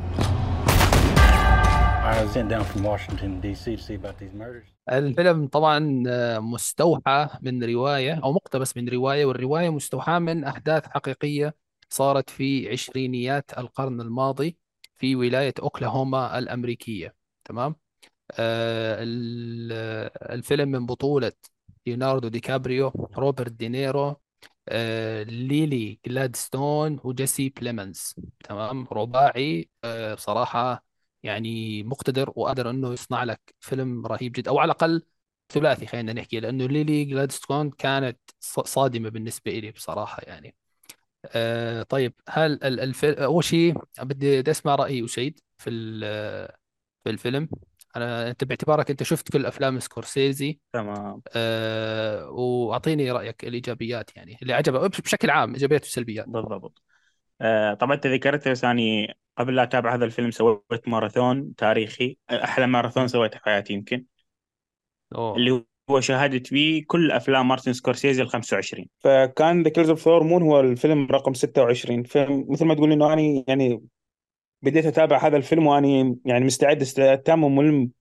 I 2.12 2.24
was 2.24 2.32
sent 2.34 2.50
down 2.50 2.66
from 2.72 2.82
Washington, 2.92 3.30
D.C. 3.42 3.76
to 3.76 3.82
see 3.84 3.96
about 3.96 4.18
these 4.20 4.34
murders. 4.34 4.68
الفيلم 4.92 5.48
طبعا 5.48 6.04
آه، 6.08 6.40
مستوحى 6.40 7.30
من 7.42 7.64
رواية 7.64 8.20
أو 8.24 8.34
مقتبس 8.34 8.78
من 8.78 8.90
رواية 8.90 9.26
والرواية 9.26 9.70
مستوحاة 9.70 10.20
من 10.20 10.44
أحداث 10.44 10.86
حقيقية 10.88 11.56
صارت 11.90 12.30
في 12.30 12.70
عشرينيات 12.72 13.52
القرن 13.58 14.02
الماضي 14.02 14.58
في 14.96 15.16
ولاية 15.16 15.54
أوكلاهوما 15.62 16.40
الأمريكية 16.40 17.16
تمام 17.46 17.76
آه، 18.32 19.04
ال- 19.04 20.10
الفيلم 20.32 20.70
من 20.72 20.86
بطولة 20.86 21.32
ليوناردو 21.90 22.28
دي 22.28 22.40
كابريو 22.40 22.90
روبرت 23.18 23.52
دينيرو 23.52 24.16
ليلي 25.24 26.00
جلادستون 26.06 27.00
وجيسي 27.04 27.50
بليمنز. 27.50 28.16
تمام؟ 28.44 28.88
رباعي 28.92 29.70
آه، 29.84 30.14
بصراحة 30.14 30.86
يعني 31.24 31.84
مقتدر 31.84 32.34
وقادر 32.36 32.70
إنه 32.70 32.94
يصنع 32.94 33.24
لك 33.24 33.56
فيلم 33.60 34.06
رهيب 34.08 34.32
جدا 34.32 34.52
أو 34.52 34.60
على 34.60 34.66
الأقل 34.72 35.04
ثلاثي 35.50 35.86
خلينا 35.88 36.14
نحكي 36.14 36.40
لأنه 36.40 36.66
ليلي 36.66 37.06
جلادستون 37.06 37.70
كانت 37.72 38.20
صادمة 38.66 39.10
بالنسبة 39.10 39.52
لي 39.52 39.72
بصراحة 39.72 40.24
يعني. 40.28 40.56
آه، 41.26 41.84
طيب 41.84 42.14
هل 42.30 42.64
ال- 42.64 42.80
الفيلم 42.80 43.24
أول 43.24 43.44
شيء 43.44 43.76
بدي 44.02 44.52
أسمع 44.52 44.76
رأي 44.76 45.06
أسيد 45.06 45.40
في 45.58 45.70
في 47.04 47.10
الفيلم. 47.10 47.50
أنا 47.96 48.30
أنت 48.30 48.44
باعتبارك 48.44 48.90
أنت 48.90 49.04
شفت 49.04 49.32
كل 49.32 49.46
أفلام 49.46 49.80
سكورسيزي 49.80 50.60
تمام. 50.74 51.22
أه 51.36 52.30
وأعطيني 52.30 53.12
رأيك 53.12 53.44
الإيجابيات 53.44 54.18
يعني 54.18 54.38
اللي 54.42 54.54
عجبك 54.54 55.02
بشكل 55.02 55.30
عام 55.30 55.54
إيجابيات 55.54 55.86
وسلبيات. 55.86 56.30
بالضبط. 56.30 56.84
آه 57.42 57.74
طبعا 57.74 57.96
أنت 57.96 58.08
ذكرت 58.08 58.48
بس 58.48 58.64
اني 58.64 59.14
قبل 59.38 59.56
لا 59.56 59.64
أتابع 59.64 59.96
هذا 59.96 60.06
الفيلم 60.06 60.32
سويت 60.32 60.88
ماراثون 60.88 61.56
تاريخي 61.56 62.18
أحلى 62.32 62.68
ماراثون 62.68 63.08
سويته 63.08 63.38
في 63.38 63.44
حياتي 63.46 63.74
يمكن. 63.74 64.06
أوه. 65.16 65.36
اللي 65.36 65.66
هو 65.90 66.00
شاهدت 66.00 66.48
فيه 66.48 66.84
كل 66.88 67.12
أفلام 67.12 67.48
مارتن 67.48 67.74
سكورسيزي 67.74 68.22
ال 68.22 68.30
25 68.30 68.86
فكان 69.00 69.64
The 69.64 69.70
Killers 69.70 69.90
of 69.90 70.02
Flower 70.02 70.24
Moon 70.24 70.44
هو 70.44 70.60
الفيلم 70.60 71.08
رقم 71.12 71.34
26 71.34 72.04
فمثل 72.04 72.66
ما 72.66 72.74
تقول 72.74 72.92
إنه 72.92 73.14
أنا 73.14 73.44
يعني 73.48 73.82
بديت 74.62 74.86
أتابع 74.86 75.28
هذا 75.28 75.38
الفيلم 75.38 75.68
وأني 75.68 76.20
يعني 76.26 76.46
مستعد 76.46 76.82
استعداد 76.82 77.18
تام 77.24 77.44
وملم 77.44 77.92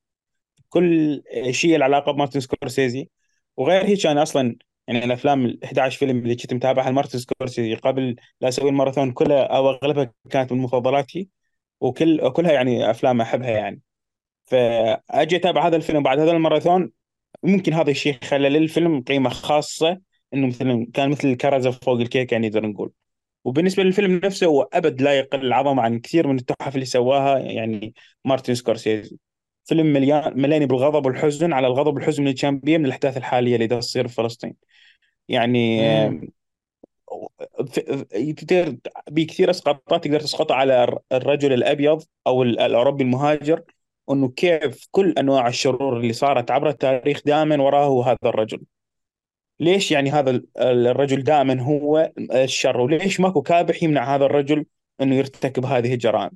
كل 0.69 1.23
شيء 1.51 1.79
له 1.79 1.85
علاقه 1.85 2.13
بمارتن 2.13 2.41
سكورسيزي. 2.41 3.09
وغير 3.57 3.85
هيك 3.85 4.07
أنا 4.07 4.23
أصلا 4.23 4.57
يعني 4.87 5.05
الأفلام 5.05 5.47
ال 5.47 5.65
11 5.65 5.99
فيلم 5.99 6.19
اللي 6.19 6.37
كنت 6.37 6.55
متابعها 6.55 6.91
لمارتن 6.91 7.19
سكورسيزي 7.19 7.75
قبل 7.75 8.17
لا 8.41 8.49
أسوي 8.49 8.71
الماراثون 8.71 9.13
كلها 9.13 9.45
أو 9.45 9.71
أغلبها 9.71 10.13
كانت 10.31 10.53
من 10.53 10.59
مفضلاتي. 10.59 11.29
وكل 11.81 12.31
كلها 12.33 12.53
يعني 12.53 12.91
أفلام 12.91 13.21
أحبها 13.21 13.51
يعني. 13.51 13.81
فأجي 14.47 15.37
أتابع 15.37 15.67
هذا 15.67 15.77
الفيلم 15.77 16.03
بعد 16.03 16.19
هذا 16.21 16.31
الماراثون 16.33 16.93
ممكن 17.43 17.73
هذا 17.75 17.91
الشيء 17.91 18.19
خلى 18.25 18.49
للفيلم 18.49 19.03
قيمة 19.03 19.31
خاصة 19.31 20.01
إنه 20.35 20.47
مثلا 20.47 20.87
كان 20.95 21.11
مثل 21.11 21.29
الكرزه 21.29 21.71
فوق 21.71 22.01
الكيك 22.01 22.33
يعني 22.33 22.49
نقدر 22.49 22.67
نقول. 22.67 22.93
وبالنسبة 23.45 23.83
للفيلم 23.83 24.21
نفسه 24.25 24.47
هو 24.47 24.69
أبد 24.73 25.03
لا 25.03 25.19
يقل 25.19 25.47
العظمه 25.47 25.83
عن 25.83 25.99
كثير 25.99 26.27
من 26.27 26.37
التحف 26.39 26.75
اللي 26.75 26.87
سواها 26.87 27.39
يعني 27.39 27.95
مارتن 28.25 28.55
سكورسيزي. 28.55 29.17
فيلم 29.65 29.87
مليان 29.87 30.41
مليان 30.41 30.67
بالغضب 30.67 31.07
والحزن 31.07 31.53
على 31.53 31.67
الغضب 31.67 31.95
والحزن 31.95 32.23
اللي 32.23 32.35
كان 32.35 32.59
بيه 32.59 32.79
من 32.79 32.87
الأحداث 32.87 33.17
الحالية 33.17 33.55
اللي 33.55 33.67
دا 33.67 33.81
تصير 33.81 34.09
في 34.09 34.15
فلسطين. 34.15 34.55
يعني. 35.29 35.81
تقدر 38.37 38.77
بكثير 39.11 39.51
أسقاطات 39.51 40.05
تقدر 40.05 40.21
تسقطها 40.21 40.55
على 40.55 40.99
الرجل 41.13 41.53
الأبيض 41.53 42.03
أو 42.27 42.43
ال- 42.43 42.61
الأوروبي 42.61 43.05
المهاجر 43.05 43.63
إنه 44.11 44.29
كيف 44.29 44.89
كل 44.91 45.15
أنواع 45.19 45.49
الشرور 45.49 46.01
اللي 46.01 46.13
صارت 46.13 46.51
عبر 46.51 46.69
التاريخ 46.69 47.21
دائما 47.27 47.63
وراه 47.63 48.03
هذا 48.05 48.19
الرجل. 48.25 48.61
ليش 49.61 49.93
يعني 49.93 50.11
هذا 50.11 50.31
ال- 50.31 50.47
الرجل 50.57 51.23
دائما 51.23 51.63
هو 51.63 52.13
الشر؟ 52.19 52.81
وليش 52.81 53.21
ماكو 53.21 53.43
كابح 53.43 53.83
يمنع 53.83 54.15
هذا 54.15 54.25
الرجل 54.25 54.65
إنه 55.01 55.15
يرتكب 55.15 55.65
هذه 55.67 55.95
الجرائم؟ 55.95 56.31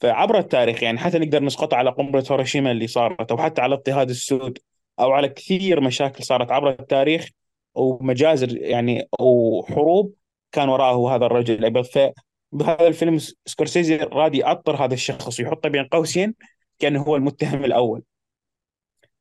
فعبر 0.00 0.38
التاريخ 0.38 0.82
يعني 0.82 0.98
حتى 0.98 1.18
نقدر 1.18 1.42
نسقطها 1.44 1.76
على 1.76 1.90
قنبلة 1.90 2.24
هيروشيما 2.30 2.70
اللي 2.70 2.86
صارت 2.86 3.30
أو 3.30 3.38
حتى 3.38 3.60
على 3.60 3.74
اضطهاد 3.74 4.10
السود 4.10 4.58
أو 5.00 5.12
على 5.12 5.28
كثير 5.28 5.80
مشاكل 5.80 6.24
صارت 6.24 6.50
عبر 6.50 6.70
التاريخ 6.70 7.28
ومجازر 7.74 8.56
يعني 8.56 9.08
وحروب 9.20 10.14
كان 10.52 10.68
وراءه 10.68 11.14
هذا 11.16 11.26
الرجل. 11.26 11.54
الابيض 11.54 11.84
فبهذا 11.84 12.86
الفيلم 12.86 13.18
سكورسيزي 13.46 13.96
راد 13.96 14.34
يؤطر 14.34 14.84
هذا 14.84 14.94
الشخص 14.94 15.40
ويحطه 15.40 15.68
بين 15.68 15.84
قوسين 15.84 16.34
كأنه 16.78 17.02
هو 17.02 17.16
المتهم 17.16 17.64
الأول. 17.64 18.02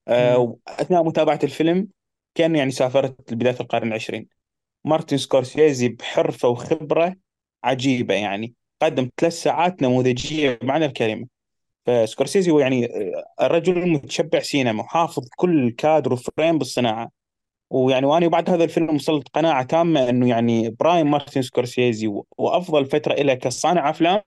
آه، 0.07 0.37
مم. 0.45 0.55
واثناء 0.67 1.03
متابعة 1.03 1.39
الفيلم 1.43 1.87
كان 2.35 2.55
يعني 2.55 2.71
سافرت 2.71 3.33
لبداية 3.33 3.55
القرن 3.59 3.87
العشرين. 3.87 4.27
مارتن 4.85 5.17
سكورسيزي 5.17 5.89
بحرفة 5.89 6.49
وخبرة 6.49 7.15
عجيبة 7.63 8.13
يعني. 8.13 8.53
قدم 8.81 9.09
ثلاث 9.17 9.33
ساعات 9.33 9.81
نموذجية 9.81 10.59
بمعنى 10.61 10.85
الكلمة. 10.85 11.27
فسكورسيزي 11.85 12.51
هو 12.51 12.59
يعني 12.59 12.85
آه، 12.85 13.45
الرجل 13.45 13.89
متشبع 13.89 14.39
سينما 14.39 14.83
وحافظ 14.83 15.27
كل 15.37 15.71
كادر 15.71 16.13
و 16.13 16.21
frame 16.21 16.57
بالصناعة. 16.57 17.11
ويعني 17.69 18.05
وأنا 18.05 18.27
بعد 18.27 18.49
هذا 18.49 18.63
الفيلم 18.63 18.95
وصلت 18.95 19.27
قناعة 19.29 19.63
تامة 19.63 20.09
إنه 20.09 20.29
يعني 20.29 20.69
برأيي 20.69 21.07
مارتن 21.07 21.41
سكورسيزي 21.41 22.07
وأفضل 22.37 22.85
فترة 22.85 23.13
له 23.13 23.33
كصانع 23.33 23.89
أفلام 23.89 24.21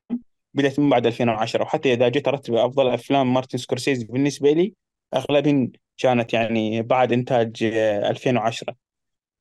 بدأت 0.54 0.80
من 0.80 0.90
بعد 0.90 1.06
2010 1.06 1.62
وحتى 1.62 1.92
إذا 1.92 2.08
جيت 2.08 2.28
أرتب 2.28 2.54
أفضل 2.54 2.88
أفلام 2.88 3.34
مارتن 3.34 3.58
سكورسيزي 3.58 4.04
بالنسبة 4.06 4.52
لي 4.52 4.74
اغلبهم 5.14 5.72
كانت 5.98 6.32
يعني 6.32 6.82
بعد 6.82 7.12
إنتاج 7.12 7.64
آه، 7.64 8.10
2010 8.10 8.74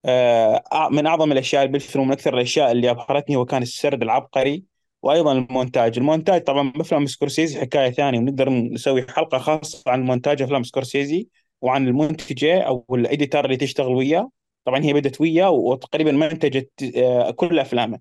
آه، 0.05 0.89
من 0.91 1.05
أعظم 1.07 1.31
الأشياء 1.31 1.65
بالفيلم 1.67 2.03
ومن 2.03 2.11
أكثر 2.13 2.33
الأشياء 2.35 2.71
اللي 2.71 2.89
أبهرتني 2.91 3.35
هو 3.35 3.45
كان 3.45 3.61
السرد 3.61 4.03
العبقري 4.03 4.63
وأيضا 5.01 5.31
المونتاج، 5.33 5.97
المونتاج 5.97 6.43
طبعا 6.43 6.71
بأفلام 6.71 7.05
سكورسيزي 7.05 7.59
حكاية 7.61 7.91
ثانية 7.91 8.19
ونقدر 8.19 8.49
نسوي 8.49 9.01
حلقة 9.09 9.37
خاصة 9.37 9.91
عن 9.91 10.01
مونتاج 10.03 10.41
أفلام 10.41 10.63
سكورسيزي 10.63 11.27
وعن 11.61 11.87
المنتجة 11.87 12.61
أو 12.61 12.85
ال 12.91 12.99
editor 12.99 13.45
اللي 13.45 13.57
تشتغل 13.57 13.95
وياه، 13.95 14.29
طبعا 14.65 14.83
هي 14.83 14.93
بدت 14.93 15.21
وياه 15.21 15.49
وتقريبا 15.49 16.11
منتجت 16.11 16.69
آه، 16.97 17.31
كل 17.31 17.59
أفلامه. 17.59 17.99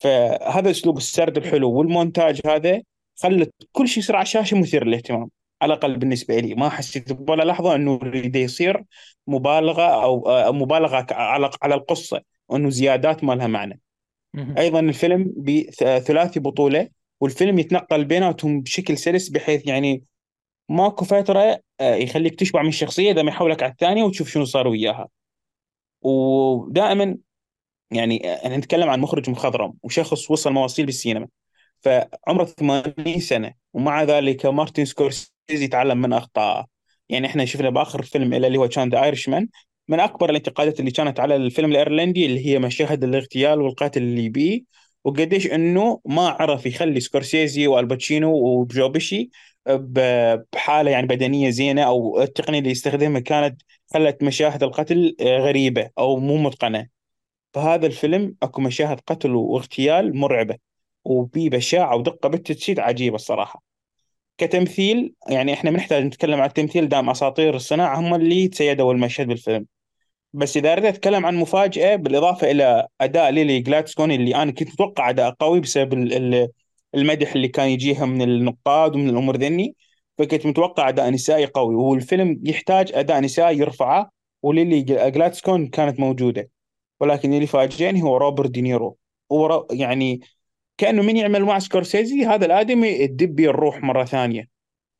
فهذا 0.00 0.70
أسلوب 0.70 0.96
السرد 0.96 1.36
الحلو 1.36 1.72
والمونتاج 1.72 2.40
هذا 2.46 2.82
خلت 3.16 3.52
كل 3.72 3.88
شيء 3.88 3.98
يصير 3.98 4.16
على 4.16 4.22
الشاشه 4.22 4.58
مثير 4.58 4.84
للاهتمام. 4.86 5.28
على 5.62 5.72
الأقل 5.74 5.96
بالنسبة 5.96 6.38
لي. 6.38 6.54
ما 6.54 6.68
حسيت 6.68 7.30
ولا 7.30 7.42
لحظة 7.42 7.74
إنه 7.74 8.00
يريد 8.02 8.36
يصير 8.36 8.84
مبالغة 9.26 9.82
أو 10.04 10.28
آه، 10.30 10.50
مبالغة 10.52 11.06
على 11.10 11.50
على 11.62 11.74
القصة 11.74 12.22
وإنه 12.48 12.70
زيادات 12.70 13.24
ما 13.24 13.32
لها 13.32 13.46
معنى. 13.46 13.80
أيضا 14.58 14.80
الفيلم 14.80 15.32
بثلاثي 15.36 16.40
بطولة 16.40 16.88
والفيلم 17.20 17.58
يتنقل 17.58 18.04
بيناتهم 18.04 18.60
بشكل 18.60 18.98
سلس 18.98 19.28
بحيث 19.28 19.66
يعني 19.66 20.04
ماكو 20.68 21.04
فتره 21.04 21.60
آه، 21.80 21.94
يخليك 21.94 22.34
تشبع 22.34 22.62
من 22.62 22.68
الشخصية 22.68 23.12
اذا 23.12 23.22
ما 23.22 23.30
يحولك 23.30 23.62
على 23.62 23.72
الثانية 23.72 24.04
وتشوف 24.04 24.28
شنو 24.28 24.44
صار 24.44 24.68
وياها. 24.68 25.08
ودائما 26.02 27.16
يعني 27.90 28.34
إحنا 28.34 28.56
نتكلم 28.56 28.88
عن 28.90 29.00
مخرج 29.00 29.30
مخضرم 29.30 29.74
وشخص 29.82 30.30
وصل 30.30 30.52
مواصيل 30.52 30.86
بالسينما. 30.86 31.28
فعمره 31.80 32.44
80 32.44 33.20
سنة 33.20 33.54
ومع 33.72 34.02
ذلك 34.02 34.46
مارتن 34.46 34.84
سكورسيزي 34.84 35.32
يتعلم 35.60 35.98
من 35.98 36.12
اخطائه 36.12 36.66
يعني 37.08 37.26
إحنا 37.26 37.44
شفنا 37.44 37.70
بآخر 37.70 38.02
فيلم 38.02 38.34
اللي 38.34 38.58
هو 38.58 38.68
كان 38.68 38.88
The 38.88 39.04
Irishman 39.04 39.48
من 39.88 40.00
أكبر 40.00 40.30
الانتقادات 40.30 40.80
اللي 40.80 40.90
كانت 40.90 41.20
على 41.20 41.36
الفيلم 41.36 41.70
الإيرلندي 41.72 42.26
اللي 42.26 42.46
هي 42.46 42.58
مشاهد 42.58 43.04
الاغتيال 43.04 43.60
والقتل 43.60 44.02
اللي 44.02 44.34
بيه 44.34 44.66
وقديش 45.04 45.46
إنه 45.46 46.00
ما 46.04 46.28
عرف 46.28 46.66
يخلي 46.66 47.00
سكورسيزي 47.00 47.66
وآل 47.66 47.86
باتشينو 47.86 48.32
وجو 48.34 48.70
بيشي 48.70 49.30
بحالة 49.66 50.90
يعني 50.90 51.06
بدنية 51.06 51.50
زينة 51.50 51.82
أو 51.82 52.22
التقنية 52.22 52.58
اللي 52.58 52.70
يستخدمها 52.70 53.20
كانت 53.20 53.62
خلت 53.94 54.22
مشاهد 54.22 54.62
القتل 54.62 55.16
غريبة 55.22 55.90
أو 55.98 56.16
مو 56.16 56.36
متقنة. 56.36 56.88
فهذا 57.54 57.86
الفيلم 57.86 58.36
أكو 58.42 58.60
مشاهد 58.62 59.00
قتل 59.06 59.34
واغتيال 59.34 60.16
مرعبة 60.16 60.56
وفي 61.04 61.48
بشاعة 61.48 61.96
ودقة 61.96 62.28
بالتجسيد 62.28 62.80
عجيبة 62.80 63.16
الصراحة. 63.16 63.62
كتمثيل 64.38 65.14
يعني 65.28 65.52
إحنا 65.52 65.70
بنحتاج 65.70 66.04
نتكلم 66.04 66.40
عن 66.40 66.48
التمثيل 66.48 66.88
دام 66.88 67.10
أساطير 67.10 67.56
الصناعة 67.56 68.00
هم 68.00 68.14
اللي 68.14 68.48
تسيدوا 68.48 68.92
المشهد 68.92 69.26
بالفيلم. 69.28 69.66
بس 70.32 70.56
إذا 70.56 70.72
اريد 70.72 70.84
أتكلم 70.84 71.26
عن 71.26 71.36
مفاجأة 71.36 71.96
بالإضافة 71.96 72.50
إلى 72.50 72.86
أداء 73.00 73.30
ليلي 73.30 73.60
جلادستون 73.60 74.12
اللي 74.12 74.36
أنا 74.36 74.52
كنت 74.52 74.68
متوقع 74.72 75.10
أداء 75.10 75.30
قوي 75.30 75.60
بسبب 75.60 75.92
المدح 76.94 77.34
اللي 77.34 77.48
كان 77.48 77.68
يجيها 77.68 78.06
من 78.06 78.22
النقاد 78.22 78.94
ومن 78.94 79.08
الأمور 79.08 79.36
ذني 79.36 79.74
فكنت 80.18 80.46
متوقع 80.46 80.88
أداء 80.88 81.10
نسائي 81.10 81.46
قوي. 81.46 81.74
والفيلم 81.74 82.40
يحتاج 82.44 82.92
أداء 82.94 83.20
نسائي 83.20 83.58
يرفعه 83.58 84.10
وليلي 84.42 84.82
جلادستون 84.82 85.66
كانت 85.68 86.00
موجودة. 86.00 86.50
ولكن 87.00 87.32
اللي 87.34 87.46
فاجئني 87.46 88.02
هو 88.02 88.16
روبرت 88.16 88.50
دينيرو. 88.50 88.96
هو 89.32 89.66
يعني 89.70 90.20
كأنه 90.78 91.02
من 91.02 91.16
يعمل 91.16 91.44
مع 91.44 91.58
سكورسيزي 91.58 92.26
هذا 92.26 92.46
الآدمي 92.46 92.88
يدب 92.88 93.40
الروح 93.40 93.82
مرة 93.82 94.04
ثانية. 94.04 94.48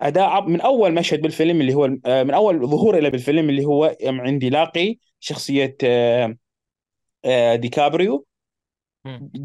أداء 0.00 0.48
من 0.48 0.60
أول 0.60 0.94
مشهد 0.94 1.20
بالفيلم 1.20 1.60
اللي 1.60 1.74
هو 1.74 1.88
من 2.06 2.30
أول 2.30 2.66
ظهور 2.66 3.00
له 3.00 3.08
بالفيلم 3.08 3.50
اللي 3.50 3.64
هو 3.64 3.96
عند 4.04 4.50
يلاقي 4.50 4.96
شخصية 5.20 5.76
آه، 5.84 6.36
آه، 7.24 7.54
ديكابريو. 7.54 8.26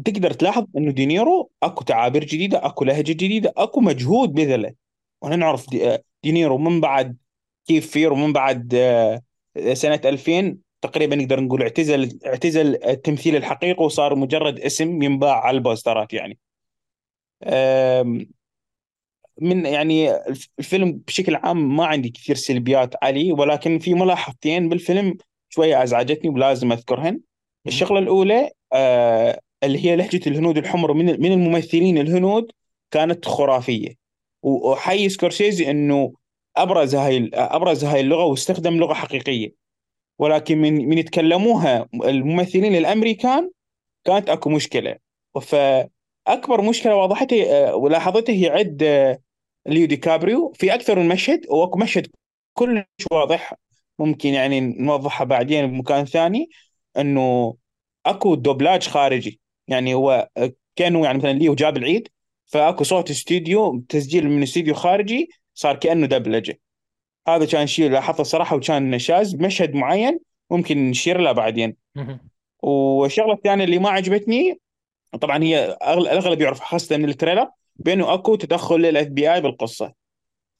تقدر 0.04 0.30
تلاحظ 0.30 0.66
إنه 0.76 0.92
دينيرو 0.92 1.50
أكو 1.62 1.84
تعابير 1.84 2.24
جديدة 2.24 2.66
أكو 2.66 2.84
لهجة 2.84 3.12
جديدة 3.12 3.52
أكو 3.56 3.80
مجهود 3.80 4.32
بذله. 4.32 4.72
وأنا 5.22 5.36
نعرف 5.36 5.66
دينيرو 6.22 6.58
من 6.58 6.80
بعد 6.80 7.16
Cape 7.66 7.90
Fear 7.90 8.12
ومن 8.12 8.32
بعد 8.32 8.74
سنة 9.72 10.00
2000 10.04 10.58
تقريبا 10.80 11.16
نقدر 11.16 11.40
نقول 11.40 11.62
اعتزل 11.62 12.18
اعتزل 12.26 12.84
التمثيل 12.84 13.36
الحقيقي 13.36 13.84
وصار 13.84 14.14
مجرد 14.14 14.60
اسم 14.60 15.02
ينباع 15.02 15.40
على 15.44 15.56
البوسترات 15.56 16.12
يعني. 16.12 16.38
من 19.40 19.66
يعني 19.66 20.10
الفيلم 20.58 20.92
بشكل 21.06 21.36
عام 21.36 21.76
ما 21.76 21.86
عندي 21.86 22.10
كثير 22.10 22.36
سلبيات 22.36 22.94
عليه 23.02 23.32
ولكن 23.32 23.78
في 23.78 23.94
ملاحظتين 23.94 24.68
بالفيلم 24.68 25.16
شوية 25.48 25.82
أزعجتني 25.82 26.30
ولازم 26.30 26.72
أذكرهن. 26.72 27.20
الشغلة 27.66 27.98
الأولى 27.98 28.50
آه 28.72 29.40
اللي 29.64 29.84
هي 29.84 29.96
لهجة 29.96 30.20
الهنود 30.26 30.58
الحمر 30.58 30.92
من 30.92 31.06
من 31.20 31.32
الممثلين 31.32 31.98
الهنود 31.98 32.52
كانت 32.90 33.24
خرافية. 33.24 33.94
وحي 34.42 35.08
سكورسيزي 35.08 35.70
إنه 35.70 36.12
أبرز 36.56 36.94
هاي 36.94 37.30
أبرز 37.34 37.84
هاي 37.84 38.00
اللغة 38.00 38.24
واستخدم 38.24 38.76
لغة 38.76 38.94
حقيقية. 38.94 39.67
ولكن 40.18 40.58
من 40.58 40.88
من 40.88 40.98
يتكلموها 40.98 41.88
الممثلين 41.94 42.74
الأمريكان 42.74 43.50
كانت 44.04 44.30
أكو 44.30 44.50
مشكلة. 44.50 44.96
فأكبر 45.42 46.62
مشكلة 46.62 46.96
وضحتها 46.96 47.74
ولاحظتها 47.74 48.32
هي 48.34 48.48
عد 48.48 48.82
ليوناردو 49.66 49.86
ديكابريو 49.86 50.52
في 50.56 50.74
أكثر 50.74 50.98
من 50.98 51.08
مشهد 51.08 51.46
وأكو 51.50 51.78
مشهد 51.78 52.06
كلش 52.54 52.84
واضح 53.12 53.54
ممكن 53.98 54.28
يعني 54.28 54.60
نوضحها 54.60 55.24
بعدين 55.24 55.66
بمكان 55.66 56.04
ثاني 56.04 56.48
إنه 56.98 57.54
أكو 58.06 58.34
دوبلاج 58.34 58.88
خارجي. 58.88 59.40
يعني 59.68 59.94
هو 59.94 60.28
كأنه 60.76 61.04
يعني 61.04 61.18
مثلا 61.18 61.32
ليو 61.32 61.54
جاب 61.54 61.76
العيد 61.76 62.08
فأكو 62.46 62.84
صوت 62.84 63.10
استوديو 63.10 63.80
تسجيل 63.88 64.28
من 64.30 64.42
استوديو 64.42 64.74
خارجي 64.74 65.28
صار 65.54 65.76
كأنه 65.76 66.06
دبلجة. 66.06 66.60
هذا 67.36 67.46
كان 67.46 67.66
شيء 67.66 67.90
لاحظته 67.90 68.22
صراحة 68.22 68.56
وكان 68.56 68.98
شاذ 68.98 69.36
بمشهد 69.36 69.74
معين 69.74 70.20
ممكن 70.50 70.90
نشير 70.90 71.20
له 71.20 71.32
بعدين. 71.32 71.76
والشغلة 72.62 73.32
الثانية 73.32 73.64
اللي 73.64 73.78
ما 73.78 73.90
عجبتني 73.90 74.60
طبعا 75.20 75.42
هي 75.42 75.78
الأغلب 75.88 76.40
يعرف 76.40 76.60
خاصة 76.60 76.96
من 76.96 77.08
ال 77.08 77.13
trailer 77.13 77.48
بانه 77.76 78.14
أكو 78.14 78.34
تدخل 78.34 78.76
لل 78.76 79.06
FBI 79.06 79.40
بالقصة. 79.40 79.92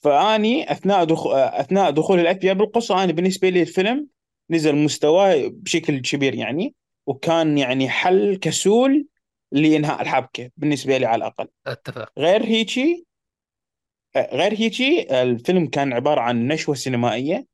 فأني 0.01 0.73
أثناء 0.73 1.05
دخول 1.05 1.35
أثناء 1.35 1.91
دخول 1.91 2.21
ال 2.21 2.37
FBI 2.37 2.55
بالقصة 2.55 3.05
أنا 3.05 3.13
بالنسبة 3.13 3.49
لي 3.49 3.63
الفيلم 3.63 4.07
نزل 4.51 4.77
مستواه 4.77 5.51
بشكل 5.53 5.99
كبير 6.01 6.35
يعني 6.35 6.75
وكان 7.07 7.59
يعني 7.59 7.89
حل 7.89 8.37
كسول 8.37 9.07
لإنهاء 9.53 10.03
الحبكة 10.03 10.51
بالنسبة 10.57 10.99
لي 10.99 11.07
على 11.07 11.17
الأقل. 11.17 11.49
أتفق. 11.67 12.13
غير 12.19 12.45
هيجي 12.45 13.07
غير 14.17 14.53
هيجي 14.55 15.23
الفيلم 15.23 15.67
كان 15.67 15.93
عبارة 15.93 16.21
عن 16.21 16.49
نشوة 16.49 16.75
سينمائية 16.75 17.47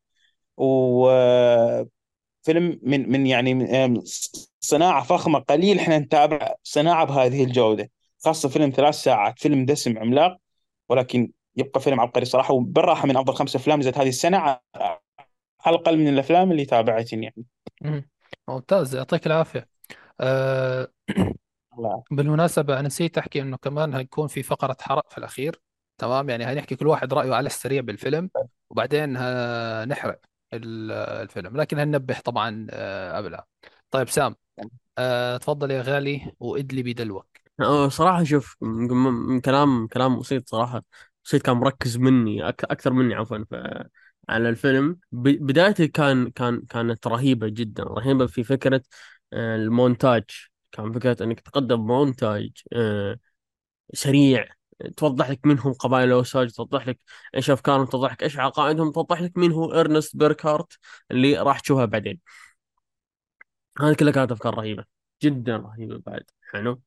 وفيلم 0.57 1.50
من 2.82 3.12
من 3.12 3.26
يعني 3.26 4.02
صناعة 4.61 5.05
فخمة 5.05 5.38
قليل 5.38 5.78
إحنا 5.78 5.98
نتابع 5.98 6.55
صناعة 6.62 7.05
بهذه 7.05 7.44
الجودة. 7.44 7.90
خاصة 8.24 8.48
فيلم 8.48 8.70
ثلاث 8.70 8.94
ساعات 8.94 9.38
فيلم 9.38 9.66
دسم 9.66 9.98
عملاق 9.98 10.36
ولكن 10.88 11.30
يبقى 11.57 11.80
فيلم 11.80 12.00
عبقري 12.00 12.24
صراحة 12.24 12.55
وبالراحة 12.55 13.07
من 13.07 13.16
أفضل 13.16 13.34
خمس 13.34 13.57
أفلام 13.57 13.80
نزلت 13.80 13.98
هذه 13.98 14.09
السنة 14.09 14.38
على 14.38 14.61
الأقل 15.66 15.98
من 15.98 16.09
الأفلام 16.09 16.52
اللي 16.52 16.64
تابعتني 16.64 17.24
يعني. 17.24 17.46
ممتاز 18.48 18.94
يعطيك 18.94 19.26
العافية. 19.26 19.68
أه 20.20 20.88
بالمناسبة 22.11 22.80
نسيت 22.80 23.18
أحكي 23.18 23.42
إنه 23.42 23.57
كمان 23.57 23.94
هيكون 23.94 24.26
في 24.28 24.42
فقرة 24.42 24.76
حرق 24.80 25.11
في 25.11 25.18
الأخير. 25.18 25.61
تمام؟ 25.99 26.30
يعني 26.30 26.45
هنحكي 26.45 26.76
كل 26.76 26.86
واحد 26.86 27.14
رأيه 27.14 27.34
على 27.34 27.47
السريع 27.47 27.80
بالفيلم 27.80 28.30
وبعدين 28.70 29.12
نحرق 29.88 30.20
الفيلم. 30.55 31.57
لكن 31.57 31.78
هننبه 31.78 32.20
طبعا 32.24 32.66
آه، 32.70 33.16
قبلها 33.16 33.47
طيب 33.90 34.09
سام 34.09 34.36
أه 34.99 35.36
تفضل 35.36 35.70
يا 35.70 35.82
غالي 35.82 36.32
وادلي 36.40 36.82
بدلوك. 36.82 37.26
صراحة 37.88 38.24
شوف 38.24 38.57
من 38.61 39.40
كلام 39.40 39.86
كلام 39.86 40.18
وسيط 40.18 40.49
صراحة. 40.49 40.82
وسيط 41.24 41.42
كان 41.42 41.57
مركز 41.57 41.97
مني 41.97 42.49
أكثر 42.49 42.92
مني 42.92 43.14
عفوا 43.14 43.38
على 44.28 44.49
الفيلم. 44.49 44.99
بدايته 45.12 45.86
كان 45.86 46.30
كان 46.30 46.61
كانت 46.61 47.07
رهيبة 47.07 47.49
جدا 47.49 47.82
رهيبة 47.82 48.26
في 48.26 48.45
فكرة 48.45 48.82
آه، 49.32 49.57
المونتاج. 49.57 50.24
كان 50.72 50.92
فكرة 50.92 51.24
إنك 51.24 51.40
تقدم 51.40 51.80
مونتاج 51.86 52.51
آه، 52.72 53.18
سريع 53.95 54.47
توضح 54.97 55.31
لك 55.31 55.47
من 55.47 55.59
هم 55.59 55.72
قبائل 55.72 56.09
الأوساج 56.09 56.51
توضح 56.53 56.89
لك 56.89 56.99
إيش 57.35 57.51
أفكارهم 57.51 57.87
توضح 57.87 58.12
لك 58.12 58.22
إيش 58.22 58.39
عقائدهم 58.39 58.93
توضح 58.93 59.20
لك 59.22 59.39
مين 59.39 59.53
هو 59.53 59.72
إرنست 59.72 60.16
بيركارت 60.16 60.79
اللي 61.11 61.39
راح 61.39 61.61
تشوفها 61.61 61.85
بعدين. 61.85 62.20
هذه 63.81 63.95
كلها 63.95 64.12
كانت 64.12 64.33
أفكار 64.33 64.55
رهيبة 64.55 64.85
جدا 65.22 65.57
رهيبة 65.57 65.99
بعد 66.07 66.22
حلو؟ 66.53 66.81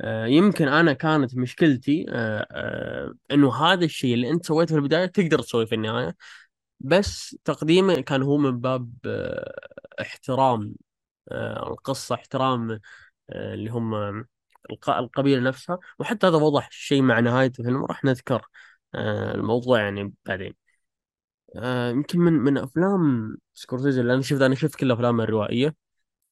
آه 0.00 0.26
يمكن 0.26 0.68
أنا 0.68 0.92
كانت 0.92 1.36
مشكلتي 1.36 2.06
آه 2.10 2.46
آه 2.52 3.14
إنه 3.32 3.54
هذا 3.56 3.84
الشيء 3.84 4.14
اللي 4.14 4.30
أنت 4.30 4.46
سويته 4.46 4.68
في 4.74 4.78
البداية 4.80 5.06
تقدر 5.06 5.38
تسويه 5.40 5.66
في 5.66 5.74
النهاية 5.74 6.16
بس 6.80 7.36
تقديمه 7.44 8.00
كان 8.00 8.22
هو 8.22 8.36
من 8.38 8.60
باب 8.60 8.92
احترام 10.00 10.74
القصة 11.32 12.14
احترام 12.14 12.80
اللي 13.30 13.70
هم 13.70 13.94
القبيلة 14.88 15.40
نفسها 15.42 15.78
وحتى 15.98 16.26
هذا 16.26 16.36
وضح 16.36 16.70
شيء 16.70 17.02
مع 17.02 17.20
نهاية 17.20 17.52
الفيلم 17.58 17.84
راح 17.84 18.04
نذكر 18.04 18.46
آه 18.94 19.34
الموضوع 19.34 19.80
يعني 19.80 20.14
بعدين. 20.26 20.54
آه 21.56 21.90
يمكن 21.90 22.18
من 22.20 22.32
من 22.32 22.58
أفلام 22.58 23.36
سكورسيزي 23.54 24.00
اللي 24.00 24.14
أنا 24.14 24.22
شفت 24.22 24.42
أنا 24.42 24.54
شفت 24.54 24.74
كل 24.74 24.92
أفلامه 24.92 25.24
الروائية 25.24 25.74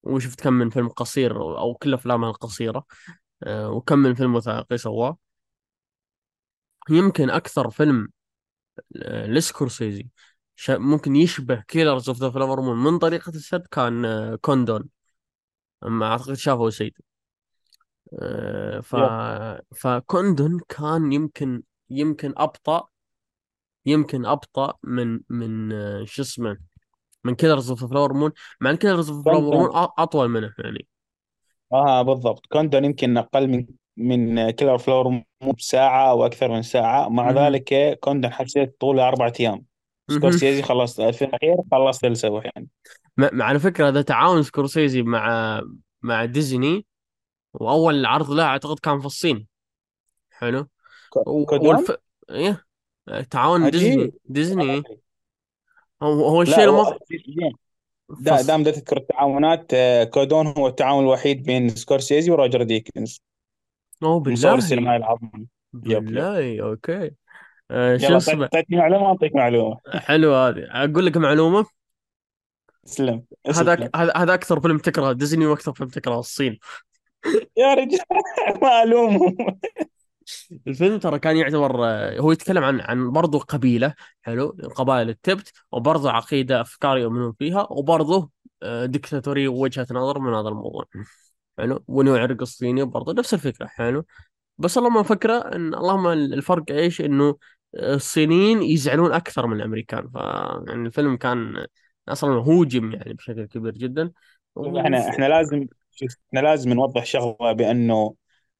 وشفت 0.02 0.40
كم 0.40 0.52
من 0.52 0.70
فيلم 0.70 0.88
قصير 0.88 1.36
أو 1.58 1.74
كل 1.74 1.94
أفلامه 1.94 2.28
القصيرة 2.30 2.86
آه 3.42 3.70
وكم 3.70 3.98
من 3.98 4.14
فيلم 4.14 4.34
وثائقي 4.34 4.78
سواه. 4.78 5.18
يمكن 6.90 7.30
أكثر 7.30 7.70
فيلم 7.70 8.08
لسكورسيزي 9.26 10.08
ممكن 10.70 11.16
يشبه 11.16 11.64
Killers 11.68 12.08
of 12.08 12.18
the 12.18 12.30
Flower 12.30 12.60
من 12.74 12.98
طريقة 12.98 13.30
السرد 13.30 13.66
كان 13.66 14.06
كوندون 14.36 14.88
أما 15.84 16.06
أعتقد 16.06 16.34
شافه 16.34 16.70
سيد 16.70 16.94
ف 18.82 18.92
yep. 18.92 19.60
فكوندون 19.76 20.60
كان 20.68 21.12
يمكن 21.12 21.62
يمكن 21.90 22.34
أبطأ 22.36 22.88
يمكن 23.86 24.26
أبطأ 24.26 24.74
من 24.82 25.20
من 25.28 25.72
آه، 25.72 26.04
شو 26.04 26.22
اسمه 26.22 26.58
من 27.24 27.34
Killers 27.34 27.70
of 27.70 27.84
Flower 27.84 28.12
Moon 28.12 28.32
مع 28.60 28.70
إن 28.70 28.76
Killers 28.76 29.10
of 29.10 29.24
Flower 29.24 29.40
Moon 29.40 29.70
أطول 29.74 30.28
منه 30.28 30.54
يعني. 30.58 30.86
آه 31.72 32.02
بالضبط. 32.02 32.46
كوندون 32.46 32.84
يمكن 32.84 33.16
أقل 33.16 33.48
من 33.48 33.66
من 33.96 34.50
Killer 34.50 34.78
Flower 34.78 35.08
Moon 35.08 35.52
بساعة 35.58 36.10
أو 36.10 36.26
أكثر 36.26 36.48
من 36.48 36.62
ساعة. 36.62 37.08
مع 37.08 37.30
مهم. 37.30 37.38
ذلك 37.38 37.98
كوندون 38.00 38.32
حسيت 38.32 38.76
طوله 38.80 39.08
أربع 39.08 39.32
أيام. 39.40 39.64
سكورسيزي 40.10 40.62
خلص 40.62 41.00
في 41.00 41.24
الأخير 41.24 41.56
خلصت 41.72 42.04
السوا 42.04 42.40
يعني. 42.44 42.68
مع 43.16 43.44
على 43.44 43.58
فكرة 43.58 43.88
هذا 43.88 44.02
تعاون 44.02 44.42
سكورسيزي 44.42 45.02
مع 45.02 45.60
مع 46.02 46.24
ديزني 46.24 46.86
وأول 47.54 48.06
عرض 48.06 48.30
له 48.30 48.44
أعتقد 48.44 48.78
كان 48.78 49.00
في 49.00 49.06
الصين. 49.06 49.46
حلو. 50.30 50.68
والف 51.26 51.96
إيه. 52.30 52.64
تعاون 53.30 53.70
ديزني 53.70 54.12
ديزني 54.24 54.70
إيه. 54.70 54.82
هو 56.02 56.28
هو 56.28 56.42
الشيء 56.42 56.68
هو 56.68 56.80
المض... 56.80 56.98
دا. 58.20 58.42
دام 58.42 58.62
دا 58.62 58.70
تذكر 58.70 58.96
التعاونات 58.96 59.74
آه، 59.74 60.04
كوندون 60.04 60.46
هو 60.46 60.66
التعاون 60.66 61.04
الوحيد 61.04 61.42
بين 61.42 61.68
سكورسيزي 61.68 62.30
وروجر 62.30 62.62
ديكنز. 62.62 63.22
أوه 64.02 64.28
السينمائي 64.28 64.98
بالله. 64.98 65.46
yep 65.74 65.86
yep. 65.86 66.04
بالله 66.04 66.62
okay. 66.62 67.10
آه 67.70 67.96
شو 67.96 68.16
اسمه؟ 68.16 68.46
تعطيني 68.46 68.80
معلومة 68.80 69.06
اعطيك 69.06 69.34
معلومة. 69.34 69.80
حلو 69.88 70.34
هذه. 70.34 70.66
أقول 70.70 71.06
لك 71.06 71.16
معلومة. 71.16 71.66
اسلم 72.86 73.24
هذاك 73.46 73.96
هذا 73.96 74.34
أكثر 74.34 74.60
فيلم 74.60 74.78
تكره 74.78 75.12
ديزني 75.12 75.46
وأكثر 75.46 75.72
فيلم 75.72 75.88
تكره 75.88 76.18
الصين. 76.18 76.58
يا 77.56 77.74
رجال 77.74 78.00
ما 78.62 78.82
ألومهم. 78.82 79.36
الفيلم 80.66 80.98
ترى 80.98 81.18
كان 81.18 81.36
يعتبر 81.36 81.84
آه، 81.86 82.18
هو 82.20 82.32
يتكلم 82.32 82.64
عن 82.64 82.80
عن 82.80 83.10
برضه 83.12 83.38
قبيلة 83.38 83.94
حلو 84.22 84.48
قبائل 84.74 85.08
التبت 85.08 85.52
وبرضه 85.72 86.10
عقيدة 86.10 86.60
أفكار 86.60 86.98
يؤمنون 86.98 87.32
فيها 87.38 87.66
وبرضه 87.70 88.30
آه، 88.62 88.86
دكتاتورية 88.86 89.48
ووجهة 89.48 89.86
نظر 89.90 90.18
من 90.18 90.34
هذا 90.34 90.48
الموضوع. 90.48 90.84
حلو 91.58 91.84
ونوع 91.88 92.20
عرق 92.22 92.40
الصيني 92.40 92.84
برضه 92.84 93.12
نفس 93.12 93.34
الفكرة 93.34 93.66
حلو. 93.66 94.04
بس 94.58 94.78
اللهم 94.78 95.02
فكرة 95.02 95.38
إن 95.38 95.74
اللهم 95.74 96.06
الفرق 96.06 96.64
إيش؟ 96.70 97.00
إنه 97.00 97.36
الصينيين 97.74 98.62
يزعلون 98.62 99.12
أكثر 99.12 99.46
من 99.46 99.56
الأمريكان. 99.56 100.08
ف 100.10 100.14
يعني 100.68 100.86
الفيلم 100.86 101.16
كان 101.16 101.66
أصلا 102.08 102.30
هوجم 102.34 102.92
يعني 102.92 103.14
بشكل 103.14 103.44
كبير 103.46 103.72
جدا. 103.72 104.12
إحنا. 104.58 105.08
إحنا 105.08 105.28
لازم 105.28 105.66
إحنا 106.02 106.40
لازم 106.40 106.72
نوضح 106.72 107.04
شغلة 107.04 107.52
بأنه 107.52 108.14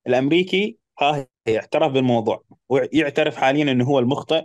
الأمريكي 0.06 0.78
ها 1.00 1.26
يعترف 1.46 1.92
بالموضوع 1.92 2.44
ويعترف 2.68 3.36
حاليا 3.36 3.72
إنه 3.72 3.84
هو 3.84 3.98
المخطئ 3.98 4.44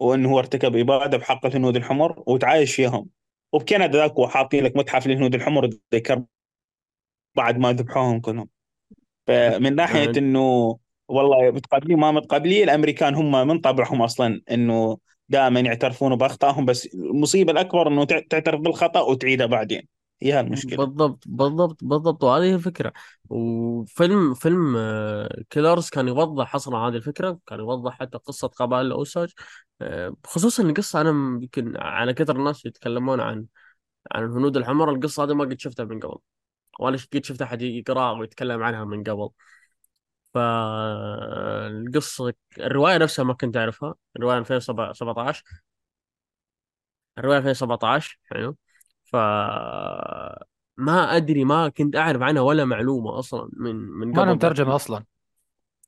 وإنه 0.00 0.30
هو 0.30 0.38
ارتكب 0.38 0.76
إبادة 0.76 1.18
بحق 1.18 1.46
الهنود 1.46 1.76
الحمر 1.76 2.22
وتعايش 2.26 2.74
فيهم. 2.74 3.06
وبكندا 3.52 3.86
ذاك 3.98 4.20
حاطين 4.20 4.64
لك 4.64 4.76
متحف 4.76 5.06
للهنود 5.06 5.34
الحمر 5.34 5.70
ذكر 5.94 6.22
بعد 7.34 7.58
ما 7.58 7.72
ذبحوهم 7.72 8.20
كلهم. 8.20 8.48
فمن 9.26 9.74
ناحية 9.74 10.12
إنه 10.18 10.78
والله 11.08 11.50
متقابلين 11.50 11.98
ما 11.98 12.10
متقابلين 12.12 12.64
الأمريكان 12.64 13.14
هم 13.14 13.48
من 13.48 13.58
طبعهم 13.60 14.02
أصلا 14.02 14.42
إنه 14.50 14.98
دائما 15.28 15.60
يعترفون 15.60 16.16
بأخطائهم 16.16 16.64
بس 16.64 16.86
المصيبة 16.94 17.52
الأكبر 17.52 17.88
إنه 17.88 18.04
تع- 18.04 18.22
تعترف 18.30 18.60
بالخطأ 18.60 19.00
وتعيده 19.00 19.46
بعدين. 19.46 19.88
هي 20.22 20.32
هالمشكلة؟ 20.32 20.76
بالضبط 20.76 21.24
بالضبط 21.26 21.84
بالضبط. 21.84 22.24
وهذه 22.24 22.42
هي 22.42 22.54
الفكرة. 22.54 22.92
وفيلم 23.28 24.34
فيلم 24.34 24.74
آه، 24.76 25.42
كيلرز 25.50 25.90
كان 25.90 26.08
يوضح 26.08 26.54
أصلا 26.54 26.78
هذه 26.78 26.96
الفكرة 26.96 27.38
كان 27.46 27.58
يوضح 27.58 27.98
حتى 27.98 28.18
قصة 28.18 28.48
قبائل 28.48 28.86
الأوساج. 28.86 29.32
آه، 29.80 30.16
خصوصا 30.24 30.62
القصة 30.62 31.00
أنا 31.00 31.10
يمكن 31.10 31.76
على 31.76 32.14
كثر 32.14 32.36
الناس 32.36 32.66
يتكلمون 32.66 33.20
عن 33.20 33.46
عن 34.12 34.24
الهنود 34.24 34.56
الحمر. 34.56 34.90
القصة 34.90 35.24
هذه 35.24 35.34
ما 35.34 35.44
قد 35.44 35.60
شفتها 35.60 35.84
من 35.84 36.00
قبل 36.00 36.18
ولا 36.80 36.98
قد 37.14 37.24
شفت 37.24 37.42
احد 37.42 37.62
يقراها 37.62 38.12
ويتكلم 38.20 38.62
عنها 38.62 38.84
من 38.84 39.02
قبل. 39.04 39.28
فالقصة 40.34 42.34
الرواية 42.58 42.96
نفسها 42.98 43.24
ما 43.24 43.34
كنت 43.34 43.56
أعرفها. 43.56 43.94
الرواية 44.16 44.38
2017 44.38 45.44
الرواية 47.18 47.38
2017 47.38 48.18
حلو. 48.24 48.56
ف 49.12 49.16
ما 50.76 51.16
أدري 51.16 51.44
ما 51.44 51.68
كنت 51.68 51.96
أعرف 51.96 52.22
عنها 52.22 52.42
ولا 52.42 52.64
معلومة 52.64 53.18
أصلا 53.18 53.50
من 53.52 53.76
من 53.76 54.06
ما 54.08 54.20
قبل 54.20 54.28
لهم 54.28 54.38
ترجمة 54.38 54.76
أصلا. 54.76 55.04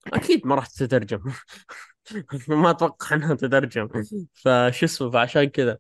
أكيد 0.07 0.47
ما 0.47 0.55
راح 0.55 0.67
تترجم. 0.67 1.21
ما 2.49 2.71
أتوقع 2.71 3.17
أنها 3.17 3.35
تترجم. 3.35 3.89
فشو 4.35 4.87
اسمه؟ 4.87 5.11
فعشان 5.11 5.45
كذا. 5.45 5.79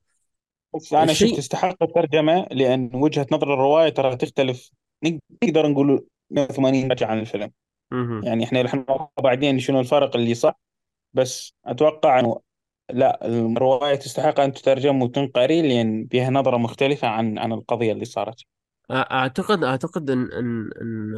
بس 0.75 0.93
أنا 0.93 1.13
الشيء- 1.13 1.29
شفت 1.29 1.39
تستحق 1.39 1.83
الترجمة 1.83 2.47
لأن 2.51 2.91
وجهة 2.95 3.27
نظر 3.33 3.55
الرواية 3.55 3.89
ترى 3.89 4.17
تختلف. 4.17 4.71
نقدر 5.45 5.67
نقول 5.69 6.07
180 6.31 6.89
درجه 6.89 7.07
عن 7.07 7.19
الفيلم. 7.19 7.53
يعني 8.25 8.45
إحنا 8.45 8.63
نوضح 8.63 9.09
بعدين 9.23 9.59
شنو 9.59 9.81
الفرق 9.81 10.17
اللي 10.17 10.35
صح 10.35 10.61
بس 11.13 11.55
أتوقع 11.65 12.21
إنه 12.21 12.41
لا 12.93 13.27
الرواية 13.27 13.95
تستحق 13.95 14.41
أن 14.41 14.53
تترجم 14.53 15.03
وتنقري 15.03 15.63
لأن 15.63 16.07
فيها 16.11 16.31
نظرة 16.31 16.57
مختلفة 16.57 17.09
عن 17.09 17.39
عن 17.39 17.53
القضية 17.53 17.93
اللي 17.93 18.05
صارت. 18.05 18.37
أعتقد 18.91 19.65
أعتقد 19.65 20.11
إن 20.11 20.33
إن 20.33 20.71
إن 20.83 21.15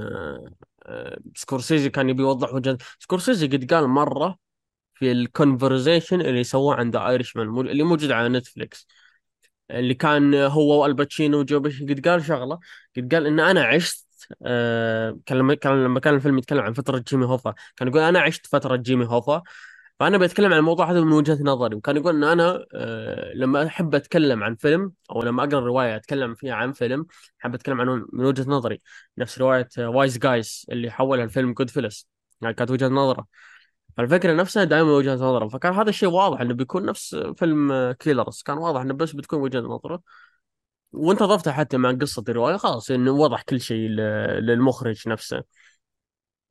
آه، 0.87 1.19
سكورسيزي 1.37 1.91
كان 1.91 2.09
يبي 2.09 2.23
يوضح 2.23 2.55
وجهه 2.55 2.79
سكورسيزي 2.99 3.47
قد 3.47 3.73
قال 3.75 3.89
مرة 3.89 4.39
في 4.95 5.13
ال 5.13 5.21
conversation 5.21 6.21
اللي 6.21 6.45
سووه 6.45 6.75
عند 6.77 6.97
Irishman 6.97 7.69
اللي 7.69 7.83
موجود 7.83 8.11
على 8.13 8.29
نتفليكس 8.29 8.89
اللي 9.71 9.95
كان 9.95 10.35
هو 10.35 10.83
وآل 10.83 11.00
باتشينو 11.00 11.39
وجو 11.41 11.61
بيشي 11.61 11.85
قد 11.87 12.09
قال 12.09 12.25
شغلة 12.25 12.59
قد 12.97 13.15
قال 13.15 13.27
إن 13.27 13.41
أنا 13.41 13.65
عشت 13.65 14.07
آه 14.43 15.19
كان 15.27 15.39
لما 15.39 16.01
كان 16.01 16.15
الفيلم 16.15 16.39
يتكلم 16.39 16.61
عن 16.61 16.73
فترة 16.73 17.05
جيمي 17.09 17.27
هوفا 17.27 17.55
كان 17.77 17.89
يقول 17.89 18.01
أنا 18.03 18.21
عشت 18.21 18.47
فترة 18.47 18.77
جيمي 18.77 19.07
هوفا 19.07 19.43
فأنا 20.03 20.19
بتكلم 20.19 20.53
عن 20.53 20.59
الموضوع 20.59 20.91
هذا 20.91 21.01
من 21.01 21.13
وجهة 21.13 21.39
نظري. 21.43 21.77
وكان 21.77 21.97
يقول 21.97 22.17
إن 22.17 22.25
أنا 22.25 22.67
آه 22.75 23.33
لما 23.35 23.67
أحب 23.67 23.95
أتكلم 23.95 24.43
عن 24.45 24.55
فيلم 24.55 24.93
أو 25.11 25.23
لما 25.23 25.45
أقرأ 25.45 25.61
رواية 25.61 25.97
أتكلم 25.97 26.35
فيها 26.35 26.55
عن 26.55 26.73
فيلم 26.73 27.07
أحب 27.41 27.55
أتكلم 27.55 27.81
عنه 27.81 28.07
من 28.13 28.25
وجهة 28.25 28.45
نظري. 28.51 28.81
نفس 29.19 29.39
رواية 29.39 29.69
وايز 29.79 30.19
جايز 30.19 30.67
اللي 30.73 30.91
حولها 30.91 31.25
الفيلم 31.25 31.53
Goodfellas 31.53 32.09
يعني 32.41 32.55
كانت 32.55 32.71
وجهة 32.71 32.89
نظرة. 32.89 33.27
فالفكرة 33.97 34.33
نفسها 34.35 34.65
دائما 34.65 34.93
وجهة 34.93 35.15
نظره 35.15 35.49
فكان 35.49 35.73
هذا 35.75 35.89
الشيء 35.91 36.09
واضح 36.09 36.41
إنه 36.41 36.55
بيكون 36.55 36.87
نفس 36.87 37.17
فيلم 37.37 37.93
Killers 37.93 38.43
كان 38.43 38.59
واضح 38.59 38.81
إنه 38.81 38.95
بس 38.95 39.13
بتكون 39.13 39.41
وجهة 39.41 39.61
نظره. 39.61 40.03
وانت 40.93 41.23
ضفتها 41.23 41.53
حتى 41.53 41.77
مع 41.77 41.93
قصة 41.93 42.25
الرواية 42.29 42.57
خلاص 42.57 42.91
إنه 42.91 43.13
وضح 43.13 43.43
كل 43.43 43.61
شيء 43.61 43.89
للمخرج 44.41 45.09
نفسه. 45.09 45.43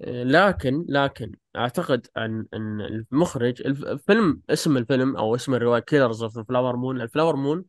لكن 0.08 0.86
لكن 0.90 1.32
أعتقد 1.56 2.08
أن 2.18 2.46
أن 2.54 2.82
المخرج 2.82 3.62
الف- 3.66 3.84
الفيلم 3.84 4.42
اسم 4.50 4.78
الفيلم 4.78 5.18
أو 5.18 5.36
اسم 5.36 5.54
الرواية 5.56 5.80
Killers 5.82 6.24
of 6.24 6.40
Flower 6.40 6.76
Moon 6.76 7.02
ال 7.02 7.07
Flower 7.07 7.36
Moon 7.36 7.66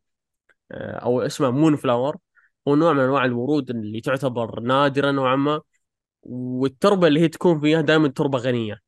أو 0.71 1.21
اسمه 1.21 1.51
Moon 1.51 1.75
Flower 1.75 2.17
هو 2.67 2.75
نوع 2.75 2.93
من 2.93 2.99
أنواع 2.99 3.25
الورود 3.25 3.69
اللي 3.69 4.01
تعتبر 4.01 4.59
نادره 4.59 5.11
نوعا 5.11 5.35
ما 5.35 5.61
والتربة 6.23 7.07
اللي 7.07 7.19
هي 7.19 7.27
تكون 7.27 7.59
فيها 7.59 7.81
دائما 7.81 8.07
تربة 8.07 8.37
غنية. 8.39 8.79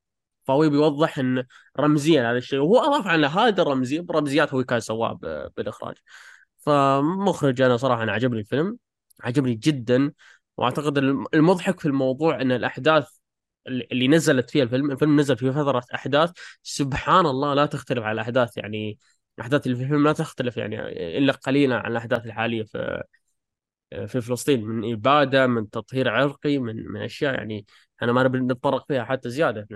فهو 0.44 0.68
بيوضح 0.70 1.18
إن 1.18 1.44
رمزيا 1.80 2.30
هذا 2.30 2.38
الشيء. 2.38 2.58
وهو 2.60 2.78
أضاف 2.78 3.06
على 3.06 3.26
هذا 3.26 3.62
الرمزيه 3.62 4.00
برمزيات 4.00 4.54
هو 4.54 4.64
كان 4.64 4.80
سواها 4.80 5.12
ب- 5.12 5.50
بالإخراج. 5.56 5.96
فمخرج 6.58 7.62
أنا 7.62 7.76
صراحة 7.76 8.02
أنا 8.02 8.12
عجبني 8.12 8.40
الفيلم 8.40 8.78
عجبني 9.20 9.54
جدا 9.54 10.12
وأعتقد 10.56 10.98
الم- 10.98 11.26
المضحك 11.34 11.80
في 11.80 11.86
الموضوع 11.86 12.40
إن 12.40 12.52
الأحداث 12.52 13.08
اللي 13.68 14.08
نزلت 14.08 14.50
فيها 14.50 14.62
الفيلم 14.62 14.90
الفيلم 14.90 15.20
نزل 15.20 15.36
في 15.36 15.52
فترة 15.52 15.84
أحداث. 15.94 16.30
سبحان 16.62 17.26
الله 17.26 17.54
لا 17.54 17.66
تختلف 17.66 18.02
على 18.04 18.12
الأحداث 18.12 18.56
يعني 18.56 18.98
الاحداث 19.38 19.66
اللي 19.66 19.76
في 19.76 19.82
الفيلم 19.82 20.04
لا 20.04 20.12
تختلف 20.12 20.56
يعني 20.56 20.78
إلا 21.18 21.32
قليلا 21.32 21.76
عن 21.78 21.90
الأحداث 21.90 22.26
الحالية 22.26 22.62
في 22.62 23.02
في 24.06 24.20
فلسطين. 24.20 24.64
من 24.64 24.92
إبادة 24.92 25.46
من 25.46 25.70
تطهير 25.70 26.08
عرقي 26.08 26.58
من 26.58 26.86
من 26.92 27.02
أشياء 27.02 27.34
يعني 27.34 27.66
أنا 28.02 28.12
ما 28.12 28.22
نبي 28.22 28.38
نتطرق 28.38 28.86
فيها 28.88 29.04
حتى 29.04 29.30
زيادة. 29.30 29.68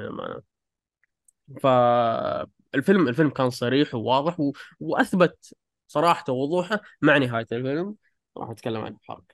فالفيلم 1.63 3.09
الفيلم 3.09 3.31
كان 3.31 3.51
صريح 3.51 3.95
وواضح 3.95 4.41
و... 4.41 4.53
وأثبت 4.81 5.55
صراحته 5.87 6.33
ووضوحه 6.33 6.81
مع 7.03 7.19
نهاية 7.19 7.47
الفيلم. 7.53 7.97
راح 8.37 8.51
نتكلم 8.51 8.81
عن 8.81 8.93
الحرق. 9.03 9.25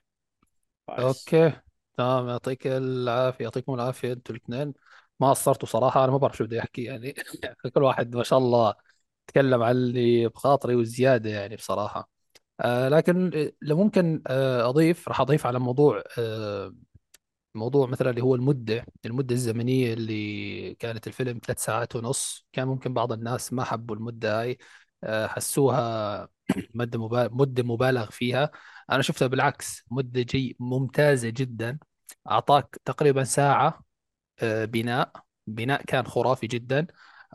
أوكي. 0.89 1.66
تمام 1.97 2.27
يعطيك 2.29 2.67
العافية 2.67 3.43
يعطيكم 3.43 3.73
العافية 3.73 4.13
أنتوا 4.13 4.35
الاثنين. 4.35 4.73
ما 5.19 5.29
قصرتوا 5.29 5.67
صراحة 5.67 6.03
أنا 6.03 6.11
ما 6.11 6.17
بعرف 6.17 6.37
شو 6.37 6.43
بدي 6.45 6.59
أحكي 6.59 6.83
يعني. 6.83 7.13
كل 7.75 7.83
واحد 7.83 8.15
ما 8.15 8.23
شاء 8.23 8.39
الله 8.39 8.73
اتكلم 9.29 9.63
عن 9.63 9.71
اللي 9.71 10.27
بخاطري 10.27 10.75
والزياده 10.75 11.29
يعني 11.29 11.55
بصراحة. 11.55 12.09
آه 12.61 12.89
لكن 12.89 13.31
لو 13.61 13.77
ممكن 13.77 14.23
آه 14.27 14.69
أضيف 14.69 15.07
راح 15.09 15.21
أضيف 15.21 15.47
على 15.47 15.59
موضوع 15.59 16.03
آه 16.19 16.75
موضوع 17.55 17.87
مثلا 17.87 18.09
اللي 18.09 18.21
هو 18.21 18.35
المدة 18.35 18.85
المدة 19.05 19.35
الزمنية 19.35 19.93
اللي 19.93 20.75
كانت 20.75 21.07
الفيلم 21.07 21.39
ثلاث 21.45 21.63
ساعات 21.65 21.95
ونص. 21.95 22.47
كان 22.53 22.67
ممكن 22.67 22.93
بعض 22.93 23.11
الناس 23.11 23.53
ما 23.53 23.63
حبوا 23.63 23.95
المدة 23.95 24.41
هاي 24.41 24.57
آه 25.03 25.27
حسوها 25.27 26.29
مدة 26.73 26.99
مبالغ 26.99 27.35
مدة 27.35 27.63
مبالغ 27.63 28.09
فيها. 28.11 28.51
أنا 28.91 29.01
شفتها 29.01 29.27
بالعكس 29.27 29.85
مدة 29.91 30.21
جدا 30.21 30.57
ممتازة 30.59 31.29
جدا. 31.29 31.77
أعطاك 32.31 32.77
تقريبا 32.85 33.23
ساعة 33.23 33.83
آه، 34.39 34.65
بناء. 34.65 35.11
بناء 35.47 35.81
كان 35.81 36.07
خرافي 36.07 36.47
جدا. 36.47 36.87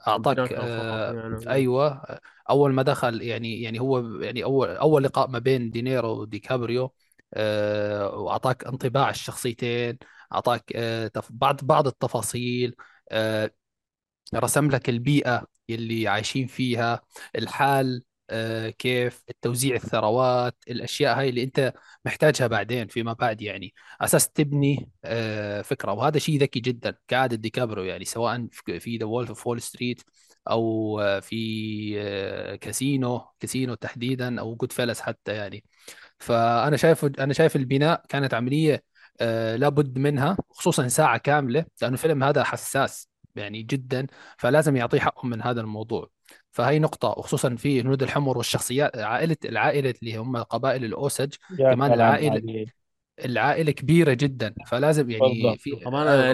أعطاك 0.09 0.53
آه، 0.53 1.13
يعني 1.13 1.51
أيوه. 1.51 2.03
أول 2.51 2.73
ما 2.73 2.83
دخل 2.83 3.23
يعني 3.23 3.63
يعني 3.63 3.81
هو 3.81 4.21
يعني 4.21 4.45
أول 4.45 4.69
أول 4.69 5.05
لقاء 5.05 5.29
ما 5.29 5.39
بين 5.39 5.71
دينيرو 5.71 6.21
وديكابريو 6.21 6.95
آه، 7.35 8.17
وأعطاك 8.17 8.65
انطباع 8.65 9.11
الشخصيتين. 9.11 9.99
أعطاك 10.33 10.73
آه، 10.77 11.11
بعض 11.31 11.65
بعض 11.65 11.87
التفاصيل 11.87 12.77
آه، 13.11 13.51
رسم 14.35 14.71
لك 14.71 14.89
البيئة 14.89 15.47
اللي 15.71 16.09
عايشين 16.09 16.47
فيها 16.47 17.03
الحال 17.37 18.03
كيف 18.79 19.25
التوزيع 19.31 19.77
الثروات 19.77 20.57
الأشياء 20.69 21.19
هاي 21.19 21.29
اللي 21.29 21.43
أنت 21.43 21.73
محتاجها 22.05 22.47
بعدين 22.47 22.87
فيما 22.87 23.13
بعد 23.13 23.43
يعني. 23.43 23.75
أساس 24.01 24.31
تبني 24.31 24.91
آه، 25.05 25.63
فكرة 25.63 25.93
وهذا 25.93 26.19
شيء 26.19 26.41
ذكي 26.41 26.61
جدا 26.61 26.95
كعادة 27.09 27.37
ديكابريو 27.37 27.85
يعني 27.85 28.05
سواء 28.05 28.47
في 28.79 28.97
The 28.97 29.05
Wolf 29.07 29.29
of 29.29 29.47
Wall 29.47 29.63
Street 29.63 30.03
أو 30.51 31.01
آه، 31.01 31.21
في 31.21 31.95
آه، 32.01 32.57
Casino 32.57 33.21
Casino 33.41 33.75
تحديدا 33.75 34.41
أو 34.41 34.57
Goodfellas 34.57 35.01
حتى 35.01 35.33
يعني. 35.33 35.65
فأنا 36.19 36.77
شايف 36.77 37.05
أنا 37.05 37.33
شايف 37.33 37.57
البناء 37.57 38.05
كانت 38.09 38.35
عملية 38.35 38.85
آه، 39.21 39.57
لابد 39.57 39.99
منها 39.99 40.37
خصوصا 40.51 40.89
ساعة 40.89 41.19
كاملة 41.19 41.65
لأنه 41.83 41.95
الفيلم 41.95 42.25
هذا 42.25 42.45
حساس 42.45 43.09
يعني 43.37 43.63
جدا 43.63 44.07
فلازم 44.39 44.77
يعطيه 44.77 45.01
حقه 45.01 45.27
من 45.27 45.43
هذا 45.43 45.61
الموضوع. 45.61 46.11
فهي 46.53 46.79
نقطة 46.79 47.09
وخصوصا 47.09 47.55
في 47.57 47.81
هنود 47.81 48.03
الحمر 48.03 48.39
والشخصيات 48.39 48.97
عائلة 48.99 49.37
العائلة 49.45 49.95
اللي 50.03 50.17
هم 50.17 50.37
قبائل 50.37 50.85
الأوسج 50.85 51.35
كمان 51.59 51.93
العائلة 51.93 52.33
عليك. 52.33 52.75
العائلة 53.25 53.73
كبيرة 53.73 54.13
جدا 54.13 54.55
فلازم 54.67 55.11
يعني 55.11 55.43
بالضبط. 55.43 55.59
في 55.61 55.71
طبعا 55.77 56.05
آه، 56.09 56.33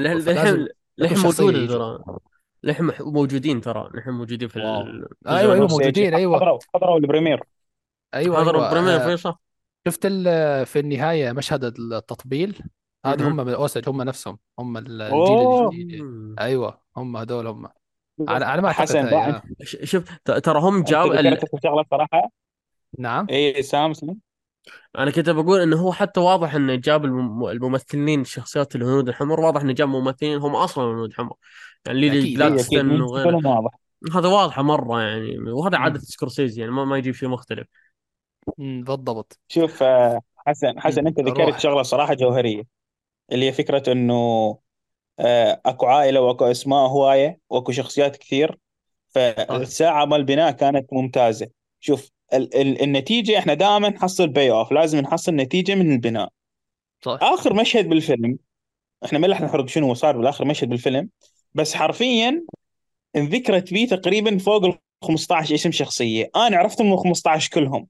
موجودة 0.99 1.59
يجوا 1.59 1.99
ترى. 1.99 2.19
للحين 2.63 2.91
موجودين 3.01 3.61
ترى. 3.61 3.91
للحين 3.95 4.13
موجودين 4.13 4.49
في 4.49 4.57
الجزء 4.57 5.07
أيوه 5.29 5.55
أيوه 5.55 5.67
موجودين 5.67 6.15
أيوه. 6.15 6.37
حضروا 6.37 6.59
حضروا 6.75 6.97
البريمير 6.99 7.41
أيوه 8.15 8.41
حضروا 8.41 8.61
أيوه 8.63 8.71
بريمير 8.71 8.95
آه، 8.97 9.07
في 9.07 9.17
صح 9.17 9.41
شفت 9.89 10.01
ال- 10.07 10.67
في 10.67 10.79
النهاية 10.79 11.33
مشهد 11.33 11.65
التطبيل؟ 11.65 12.59
هذه 13.07 13.29
هم. 13.29 13.37
من 13.37 13.49
الأوسج 13.49 13.89
هم 13.89 14.03
نفسهم 14.03 14.39
هم 14.59 14.77
الجيل 14.77 15.03
الجديد. 15.03 16.05
أيوه 16.41 16.81
هم 16.97 17.17
هذول 17.17 17.47
هم. 17.47 17.69
على 18.29 18.45
على 18.45 18.63
ما 18.63 18.69
أعتقد 18.69 18.83
حسن 18.83 19.41
شوف 19.63 20.05
ت- 20.25 20.31
ترى 20.31 20.61
هم 20.61 20.83
جاب 20.83 21.13
ال... 21.13 21.39
شغلة 21.63 21.85
صراحة؟ 21.91 22.31
نعم. 22.99 23.27
إي 23.31 23.63
سامسونج. 23.63 24.17
أنا 24.99 25.11
كنت 25.11 25.31
بقول 25.31 25.61
إنه 25.61 25.77
هو 25.77 25.93
حتى 25.93 26.21
واضح 26.21 26.55
إنه 26.55 26.75
جاب 26.75 27.05
الم- 27.05 27.47
الممثلين 27.47 28.21
الشخصيات 28.21 28.77
الهنود 28.77 29.09
الحمر 29.09 29.41
واضح 29.41 29.61
إنه 29.61 29.73
جاب 29.73 29.89
ممثلين 29.89 30.39
هم 30.39 30.57
أصلا 30.57 30.85
هنود 30.85 31.13
حمر 31.15 31.33
يعني 31.87 32.01
ليلي 32.01 32.83
من 32.83 33.01
وغيره. 33.01 33.37
واضح. 33.49 33.71
هذا 34.15 34.29
واضحة 34.29 34.63
مرة 34.63 35.01
يعني 35.03 35.39
وهذا 35.39 35.79
عادة. 35.79 35.99
سكورسيزي 36.01 36.61
يعني 36.61 36.73
ما, 36.73 36.85
ما 36.85 36.99
يجيب 36.99 37.15
شيء 37.15 37.29
مختلف. 37.29 37.67
مم. 38.59 38.85
بالضبط. 38.85 39.39
شوف 39.49 39.83
آه، 39.83 40.21
حسن 40.37 40.81
حسن 40.81 41.01
مم. 41.01 41.07
أنت 41.07 41.21
ذكرت 41.21 41.59
شغلة 41.59 41.83
صراحة 41.83 42.15
جوهرية 42.15 42.63
اللي 43.33 43.47
هي 43.49 43.53
فكرة 43.53 43.93
إنه 43.93 44.59
اكو 45.19 45.87
عائلة 45.87 46.21
واكو 46.21 46.45
اسماء 46.45 46.87
هواية 46.87 47.39
واكو 47.51 47.73
شخصيات 47.73 48.17
كثير. 48.17 48.51
صح 48.51 48.59
فالساعة 49.09 50.05
مال 50.05 50.21
البناء 50.21 50.51
كانت 50.51 50.93
ممتازة. 50.93 51.49
شوف 51.81 52.11
ال 52.35 52.57
ال 52.57 52.83
النتيجة 52.83 53.39
إحنا 53.39 53.55
دائما 53.55 53.89
نحصل 53.89 54.29
payoff 54.29 54.73
لازم 54.73 54.99
نحصل 54.99 55.35
نتيجة 55.35 55.75
من 55.75 55.93
البناء. 55.93 56.29
صح. 57.05 57.19
آخر 57.23 57.55
مشهد 57.55 57.89
بالفيلم 57.89 58.39
إحنا 59.05 59.19
ما 59.19 59.29
رح 59.29 59.41
نحرق 59.41 59.69
شنو 59.69 59.95
صار 59.95 60.17
بالآخر 60.17 60.45
مشهد 60.45 60.69
بالفيلم 60.69 61.09
بس 61.55 61.75
حرفيا 61.75 62.45
انذكرت 63.17 63.73
بيه 63.73 63.89
تقريبا 63.89 64.39
فوق 64.39 64.65
ال 64.65 64.79
15 65.05 65.55
اسم 65.55 65.71
شخصية. 65.71 66.31
أنا 66.37 66.57
عرفتهم 66.57 66.91
من 66.91 66.97
15 66.97 67.51
كلهم. 67.51 67.87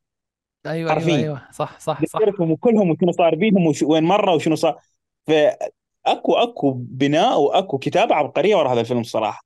أيوه 0.66 0.74
أيوه 0.76 0.90
حرفيا. 0.90 1.16
أيوه. 1.16 1.42
صح 1.52 1.80
صح 1.80 2.04
صح. 2.04 2.18
ذكرتهم 2.20 2.50
وكلهم 2.50 2.90
وشنو 2.90 3.12
صار 3.12 3.34
بيهم 3.34 3.66
وش 3.66 3.82
وين 3.82 4.04
مروا 4.04 4.34
وشنو 4.34 4.54
صار. 4.54 4.80
فاكو 5.26 5.77
اكو 6.12 6.72
بناء 6.72 7.40
واكو 7.40 7.78
كتابه 7.78 8.14
عبقرية 8.14 8.56
ورا 8.56 8.72
هذا 8.72 8.80
الفيلم 8.80 9.02
صراحة. 9.02 9.44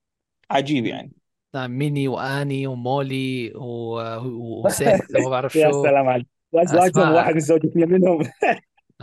عجيب 0.50 0.86
يعني. 0.86 1.12
نعم 1.54 1.78
ميني 1.78 2.08
واني 2.08 2.66
ومولي 2.66 3.52
و... 3.54 3.94
و- 4.18 4.62
وسيث 4.66 5.00
وما 5.16 5.28
بعرف 5.30 5.56
يا 5.56 5.70
شو. 5.70 5.82
سلام 5.82 6.08
عليك. 6.08 6.26
وازواجهم 6.52 7.12
واحد 7.12 7.34
متزوج 7.34 7.66
اثنين 7.66 7.88
منهم 7.88 8.18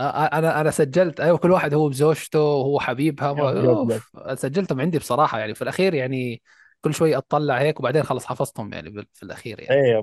أنا 0.00 0.60
أنا 0.60 0.70
سجلت 0.70 1.20
أيوه 1.20 1.38
كل 1.38 1.50
واحد 1.50 1.74
هو 1.74 1.88
بزوجته 1.88 2.40
وهو 2.40 2.80
حبيبها 2.80 3.98
سجلتهم 4.34 4.80
عندي 4.80 4.98
بصراحة 4.98 5.38
يعني. 5.38 5.54
في 5.54 5.62
الأخير 5.62 5.94
يعني 5.94 6.42
كل 6.80 6.94
شوي 6.94 7.16
أطلع 7.16 7.58
هيك 7.58 7.80
وبعدين 7.80 8.02
خلص 8.02 8.26
حفظتهم 8.26 8.72
يعني 8.72 9.06
في 9.14 9.22
الأخير 9.22 9.60
يعني. 9.60 9.80
إيه 9.80 10.02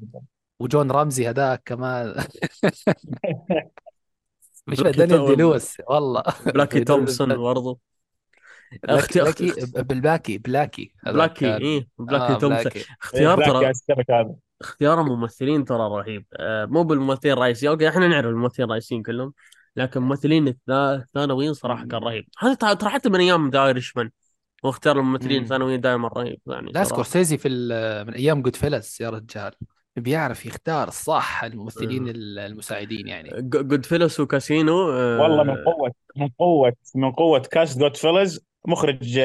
وجون 0.60 0.91
رامزي 0.91 1.30
هذاك 1.30 1.62
كمان. 1.66 2.16
مش 4.68 4.80
بلاكي 4.80 4.97
دانيال 4.97 5.36
دي. 5.36 5.41
لويس 5.41 5.82
والله. 5.89 6.24
بلاكي 6.45 6.84
تومسون 6.84 7.28
بلاكي 7.34 7.78
أختي 8.86 9.22
اخت... 9.22 9.41
بلاكي 9.43 9.63
اخت... 9.63 9.80
بالباكي 9.80 10.38
بلاكي 10.38 10.93
بلاكي 11.05 11.57
إيه 11.57 11.88
بلاكي 11.99 12.34
آه 12.34 12.38
تومسون 12.38 12.72
اختيار 13.01 13.45
ترى 13.45 13.72
اختيار 14.61 15.01
الممثلين 15.01 15.65
ترى 15.65 15.78
رهيب. 15.89 16.26
آه 16.34 16.65
مو 16.65 16.84
بالممثلين 16.84 17.34
الرئيسيين. 17.34 17.72
أوكي 17.72 17.89
إحنا 17.89 18.07
نعرف 18.07 18.26
الممثلين 18.26 18.65
الرئيسيين 18.68 19.03
كلهم 19.03 19.34
لكن 19.76 19.99
الممثلين 19.99 20.47
الثا- 20.49 20.72
الثانويين 20.72 21.53
صراحة 21.53 21.86
كان 21.86 22.01
رهيب. 22.03 22.28
هذا 22.39 22.53
ترى 22.53 22.89
حتى 22.89 23.09
من 23.09 23.20
أيام 23.20 23.49
The 23.49 23.65
Irishman 23.65 24.09
واختيار 24.63 24.99
الممثلين 24.99 25.38
مم. 25.38 25.43
الثانويين 25.43 25.82
دائما 25.82 26.07
رهيب 26.07 26.39
يعني 26.47 26.72
لا 26.72 26.84
سكورسيزي 26.84 27.38
في 27.38 27.47
ال- 27.47 28.07
من 28.07 28.13
أيام 28.13 28.41
Goodfellas 28.41 29.01
يا 29.01 29.09
رجال. 29.09 29.51
بيعرف 30.01 30.45
يختار 30.45 30.87
الصح 30.87 31.43
الممثلين 31.43 32.07
آه. 32.07 32.11
المساعدين 32.45 33.07
يعني. 33.07 33.41
Goodfellas 33.41 33.86
و 33.86 34.19
Casino 34.19 34.78
والله 35.21 35.43
من 35.43 35.49
آه 35.49 35.63
قوه 35.65 35.91
من 36.15 36.27
قوه 36.39 36.73
من 36.95 37.11
قوة 37.11 37.39
cast 37.39 37.80
Goodfellas 37.80 38.47
مخرج 38.67 39.19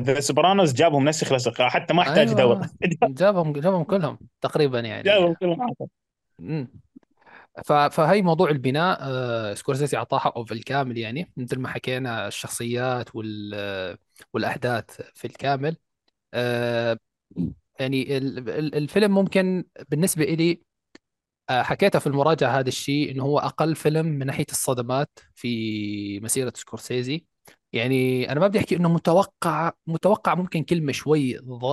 The 0.00 0.20
Sopranos 0.20 0.72
جابهم 0.72 1.08
نسخ 1.08 1.32
لصق 1.32 1.62
حتى 1.62 1.94
ما 1.94 2.02
احتاج 2.02 2.30
ادور 2.30 2.56
أيوه 2.56 2.68
جابهم 3.20 3.52
جابهم 3.52 3.84
كلهم 3.84 4.18
تقريبا 4.40 4.80
يعني. 4.80 5.02
جابهم 5.02 5.34
كلهم. 5.34 6.68
فهي 7.64 8.22
موضوع 8.22 8.50
البناء 8.50 8.98
آه، 9.00 9.54
سكورسيزي 9.54 9.96
اعطاه 9.96 10.18
حقه 10.18 10.44
في 10.44 10.54
الكامل 10.54 10.98
يعني 10.98 11.32
مثل 11.36 11.58
ما 11.58 11.68
حكينا 11.68 12.26
الشخصيات 12.26 13.16
وال 13.16 13.98
والأحداث 14.32 15.00
في 15.14 15.24
الكامل. 15.24 15.76
آه، 16.34 16.98
يعني 17.80 18.16
ال- 18.18 18.48
ال- 18.50 18.74
الفيلم 18.74 19.14
ممكن 19.14 19.64
بالنسبة 19.88 20.24
إلي 20.24 20.62
آه، 21.50 21.62
حكيتها 21.62 21.98
في 21.98 22.06
المراجعة 22.06 22.58
هذا 22.60 22.68
الشيء 22.68 23.10
إنه 23.10 23.24
هو 23.24 23.38
أقل 23.38 23.76
فيلم 23.76 24.06
من 24.06 24.26
ناحية 24.26 24.46
الصدمات 24.50 25.10
في 25.34 26.20
مسيرة 26.20 26.52
سكورسيزي. 26.56 27.26
يعني 27.72 28.32
أنا 28.32 28.40
ما 28.40 28.46
بدي 28.48 28.58
أحكي 28.58 28.76
إنه 28.76 28.88
متوقع 28.88 29.72
متوقع 29.86 30.34
ممكن 30.34 30.64
كلمة 30.64 30.92
شوي. 30.92 31.30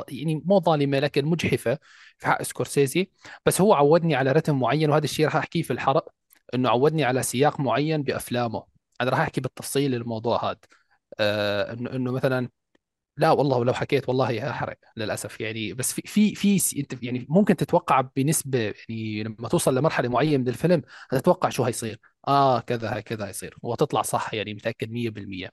يعني 0.09 0.41
مو 0.45 0.59
ظالمة 0.59 0.99
لكن 0.99 1.25
مجحفة 1.25 1.79
في 2.17 2.27
حق 2.27 2.41
سكورسيزي. 2.43 3.09
بس 3.45 3.61
هو 3.61 3.73
عودني 3.73 4.15
على 4.15 4.31
رتم 4.31 4.59
معين 4.59 4.89
وهذا 4.89 5.03
الشيء 5.05 5.25
راح 5.25 5.35
أحكيه 5.35 5.61
في 5.61 5.73
الحرق 5.73 6.09
إنه 6.55 6.69
عودني 6.69 7.03
على 7.03 7.23
سياق 7.23 7.59
معين 7.59 8.03
بأفلامه. 8.03 8.63
أنا 9.01 9.09
راح 9.11 9.19
أحكي 9.19 9.41
بالتفصيل 9.41 9.95
الموضوع 9.95 10.51
هذا. 10.51 10.59
آه 11.19 11.73
إنه 11.73 11.91
إنه 11.95 12.11
مثلا 12.11 12.49
لا 13.17 13.31
والله 13.31 13.65
لو 13.65 13.73
حكيت 13.73 14.09
والله 14.09 14.49
هحرق 14.49 14.77
للأسف 14.97 15.41
يعني. 15.41 15.73
بس 15.73 15.93
في 15.93 16.01
في 16.35 16.35
في 16.59 16.79
أنت 16.79 17.03
يعني 17.03 17.25
ممكن 17.29 17.55
تتوقع 17.55 18.01
بنسبة 18.15 18.59
يعني 18.89 19.23
لما 19.23 19.47
توصل 19.49 19.75
لمرحلة 19.77 20.09
معينة 20.09 20.37
من 20.37 20.47
الفيلم 20.47 20.81
هتتوقع 21.11 21.49
شو 21.49 21.63
هيصير. 21.63 21.99
آه 22.27 22.59
كذا 22.59 22.99
كذا 22.99 23.27
هيصير 23.27 23.55
وتطلع 23.61 24.01
صح 24.01 24.33
يعني 24.33 24.53
متأكد 24.53 24.91
100% 24.91 25.49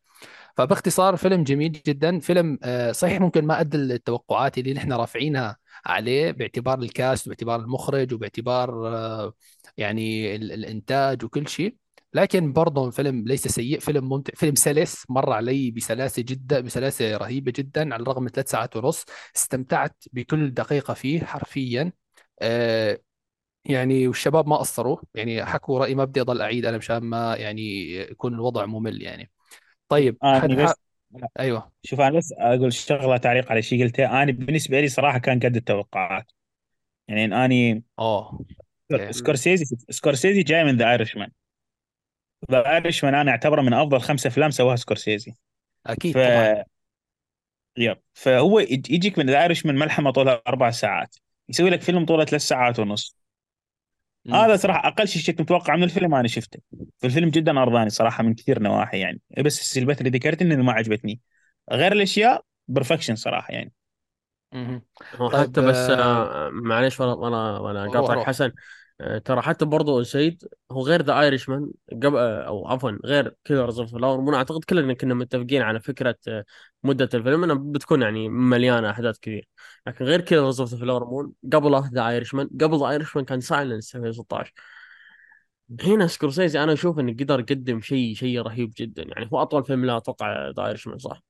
فباختصار 0.57 1.17
فيلم 1.17 1.45
جميل 1.45 1.73
جدا. 1.87 2.21
فيلم 2.21 2.59
آه 2.65 2.93
صحيح 2.93 3.21
ممكن 3.21 3.45
ما 3.47 3.61
ادى 3.61 3.77
التوقعات 3.77 4.59
اللي 4.59 4.75
نحن 4.75 4.93
رافعينها 4.93 5.57
عليه 5.87 6.31
باعتبار 6.31 6.79
الكاست 6.79 7.27
وباعتبار 7.27 7.61
المخرج 7.61 8.15
وباعتبار 8.15 8.89
آه 8.89 9.33
يعني 9.77 10.35
ال- 10.37 10.53
الإنتاج 10.53 11.25
وكل 11.25 11.49
شيء. 11.49 11.77
لكن 12.15 12.53
برضه 12.53 12.87
الفيلم 12.87 13.25
ليس 13.27 13.49
سيء 13.49 13.79
فيلم 13.79 14.09
ممتع 14.09 14.33
فيلم 14.37 14.55
سلس 14.55 15.05
مر 15.09 15.33
علي 15.33 15.71
بسلاسة 15.71 16.23
جدا 16.23 16.61
بسلاسة 16.61 17.17
رهيبة 17.17 17.53
جدا 17.57 17.95
على 17.95 18.03
الرغم 18.03 18.23
من 18.23 18.29
ثلاث 18.29 18.51
ساعات 18.51 18.77
ونص. 18.77 19.05
استمتعت 19.37 20.05
بكل 20.13 20.51
دقيقة 20.51 20.95
فيه 20.95 21.21
حرفيا. 21.21 21.93
آه، 22.41 22.99
يعني 23.65 24.07
والشباب 24.07 24.49
ما 24.49 24.57
قصروا. 24.57 24.97
يعني 25.15 25.45
حكوا 25.45 25.79
رأي 25.79 25.95
ما 25.95 26.05
بدي 26.05 26.21
أضل 26.21 26.41
أعيد 26.41 26.67
أنا 26.67 26.79
مشان 26.79 26.99
ما 26.99 27.37
يعني 27.37 27.95
يكون 27.95 28.35
الوضع 28.35 28.67
ممل 28.67 29.03
يعني. 29.03 29.31
طيب 29.89 30.19
حد 30.23 30.51
اني 30.51 30.67
ح... 30.67 30.71
بس 30.71 30.75
أيوه. 31.41 31.73
شوف 31.83 32.01
أنا 32.01 32.19
بس 32.19 32.35
أقول 32.39 32.73
شغلة 32.73 33.17
تعليق 33.17 33.51
على 33.51 33.63
شيء 33.63 33.83
قلته 33.85 34.23
أنا 34.23 34.33
بالنسبة 34.33 34.81
لي 34.81 34.89
صراحة 34.89 35.19
كان 35.19 35.41
قد 35.41 35.57
التوقعات. 35.57 36.33
يعني 37.09 37.45
اني 37.45 37.85
أوه 37.99 38.47
أوكي 38.93 39.13
سكورسيزي 39.13 39.77
سكورسيزي 39.91 40.43
جاي 40.43 40.65
من 40.65 40.77
The 40.77 40.91
Irishman 40.91 41.31
The 42.51 42.75
Irishman 42.75 43.15
أنا 43.15 43.31
أعتبره 43.31 43.63
من 43.63 43.73
أفضل 43.73 44.01
خمسة 44.01 44.29
أفلام 44.29 44.51
سواها 44.51 44.77
سكورسيزي. 44.77 45.31
ف 45.31 45.37
أكيد 45.87 46.15
طبعا. 46.15 46.65
yep. 47.77 47.97
فهو 48.15 48.61
يج- 48.61 48.91
يجيك 48.91 49.19
من 49.19 49.27
The 49.27 49.43
Irishman 49.43 49.75
ملحمة 49.75 50.11
طولها 50.11 50.43
أربع 50.49 50.71
ساعات. 50.71 51.17
يسوي 51.49 51.71
لك 51.71 51.81
فيلم 51.81 52.05
طوله 52.05 52.25
ثلاث 52.25 52.43
ساعات 52.43 52.79
ونص. 52.79 53.17
مم. 54.25 54.35
هذا 54.35 54.57
صراحة 54.57 54.89
أقل 54.89 55.09
شيء 55.09 55.25
كنت 55.25 55.41
متوقع 55.41 55.77
من 55.77 55.83
الفيلم 55.83 56.15
أنا 56.15 56.29
شفته. 56.29 56.61
فالفيلم 56.99 57.29
جدا 57.29 57.63
أرضاني 57.63 57.91
صراحة 57.91 58.23
من 58.23 58.35
كثير 58.35 58.63
نواحي 58.63 58.99
يعني. 58.99 59.21
بس 59.39 59.61
السلبيات 59.61 59.99
اللي 59.99 60.11
ذكرت 60.11 60.43
إنه 60.43 60.63
ما 60.63 60.73
عجبتني. 60.73 61.21
غير 61.73 61.93
الأشياء 61.93 62.45
perfection 62.69 63.17
صراحة 63.17 63.53
يعني. 63.55 63.73
هو 65.15 65.29
طيب 65.29 65.41
حتى 65.41 65.61
بس 65.61 65.77
آه، 65.77 66.47
آه، 66.47 66.51
معليش 66.51 67.01
وأنا 67.01 67.13
وأنا 67.13 67.59
وأنا 67.59 67.89
قاطعك 67.91 68.27
حسن. 68.27 68.53
ترى 69.25 69.43
حتى 69.43 69.65
برضو 69.65 70.03
سيد 70.03 70.45
هو 70.73 70.83
غير 70.83 71.03
The 71.03 71.21
Irishman 71.21 71.71
قبل 71.93 72.17
آه، 72.17 72.43
أو 72.43 72.69
عفوا 72.69 72.91
غير 73.05 73.37
Killers 73.45 73.81
of 73.81 73.93
Flower 73.93 74.21
Moon 74.21 74.35
أعتقد 74.35 74.65
كلنا 74.65 74.95
كنا 74.95 75.15
متفقين 75.15 75.63
على 75.63 75.81
فكرة 75.81 76.17
آه، 76.29 76.45
مدة 76.83 77.09
الفيلم 77.15 77.45
إنها 77.45 77.55
بتكون 77.55 78.03
يعني 78.03 78.29
مليانة 78.29 78.91
أحداث 78.91 79.19
كثير. 79.19 79.49
لكن 79.87 80.05
غير 80.05 80.21
Killers 80.21 80.61
of 80.61 80.75
Flower 80.75 81.05
Moon 81.05 81.33
قبله 81.53 81.91
The 81.95 82.09
Irishman 82.09 82.51
قبل 82.61 82.79
The 82.79 82.89
Irishman 82.89 83.25
كان 83.25 83.41
Silence 83.41 83.97
2016 83.97 84.53
هنا 85.85 86.07
سكورسيزي 86.07 86.63
أنا 86.63 86.73
أشوف 86.73 86.99
إنه 86.99 87.13
قدر 87.13 87.41
يقدم 87.41 87.81
شيء 87.81 88.15
شيء 88.15 88.41
رهيب 88.41 88.73
جدا. 88.77 89.03
يعني 89.03 89.29
هو 89.33 89.43
أطول 89.43 89.65
فيلم 89.65 89.85
له 89.85 89.97
أتوقع 89.97 90.51
The 90.51 90.67
Irishman 90.67 90.99
صح؟ 90.99 91.23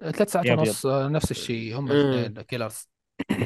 ثلاث 0.00 0.32
ساعات 0.32 0.46
ونص 0.46 0.86
آه، 0.86 1.08
نفس 1.08 1.30
الشيء 1.30 1.78
هم 1.78 1.92
امم 1.92 2.12
الاثنين 2.12 2.42
Killers 2.42 2.88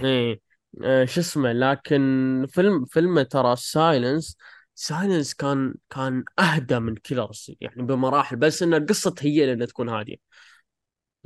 إيه. 0.05 0.48
آه، 0.85 1.05
شو 1.05 1.21
اسمه 1.21 1.53
لكن 1.53 2.47
فيلم 2.49 2.85
فيلم 2.85 3.23
ترى 3.23 3.57
Silence 3.57 4.37
Silence 4.75 5.35
كان 5.35 5.75
كان 5.91 6.25
أهدى 6.39 6.79
من 6.79 6.95
Killers 6.97 7.51
يعني 7.61 7.83
بمراحل 7.83 8.37
بس 8.37 8.63
إن 8.63 8.75
القصة 8.75 9.11
تهيئ 9.11 9.53
إنها 9.53 9.67
تكون 9.67 9.89
هادية. 9.89 10.17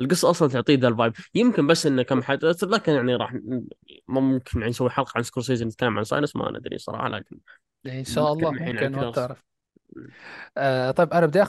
القصة 0.01 0.31
أصلا 0.31 0.49
تعطيه 0.49 0.79
ذا 0.79 0.89
ال 0.89 0.94
vibe 0.94 1.13
يمكن 1.35 1.67
بس 1.67 1.87
إنه 1.87 2.03
كم 2.03 2.23
حدث 2.23 2.65
لكن 2.65 2.93
يعني 2.93 3.15
راح 3.17 3.35
ممكن 4.09 4.59
يعني 4.59 4.71
نسوي 4.71 4.91
حلقة 4.91 5.13
عن 5.17 5.23
سكورسيزي 5.23 5.65
نتكلم 5.65 5.99
عن 5.99 6.05
Silence 6.05 6.37
ما 6.37 6.51
ندري 6.59 6.79
صراحة 6.79 7.09
لكن 7.09 7.39
إن 7.87 8.05
شاء 8.05 8.33
الله 8.33 8.53
ممكن 8.53 8.93
ما 8.93 9.05
بتعرف 9.05 9.45
آه 10.57 10.91
طيب 10.91 11.13
أنا 11.13 11.27
بدي 11.27 11.43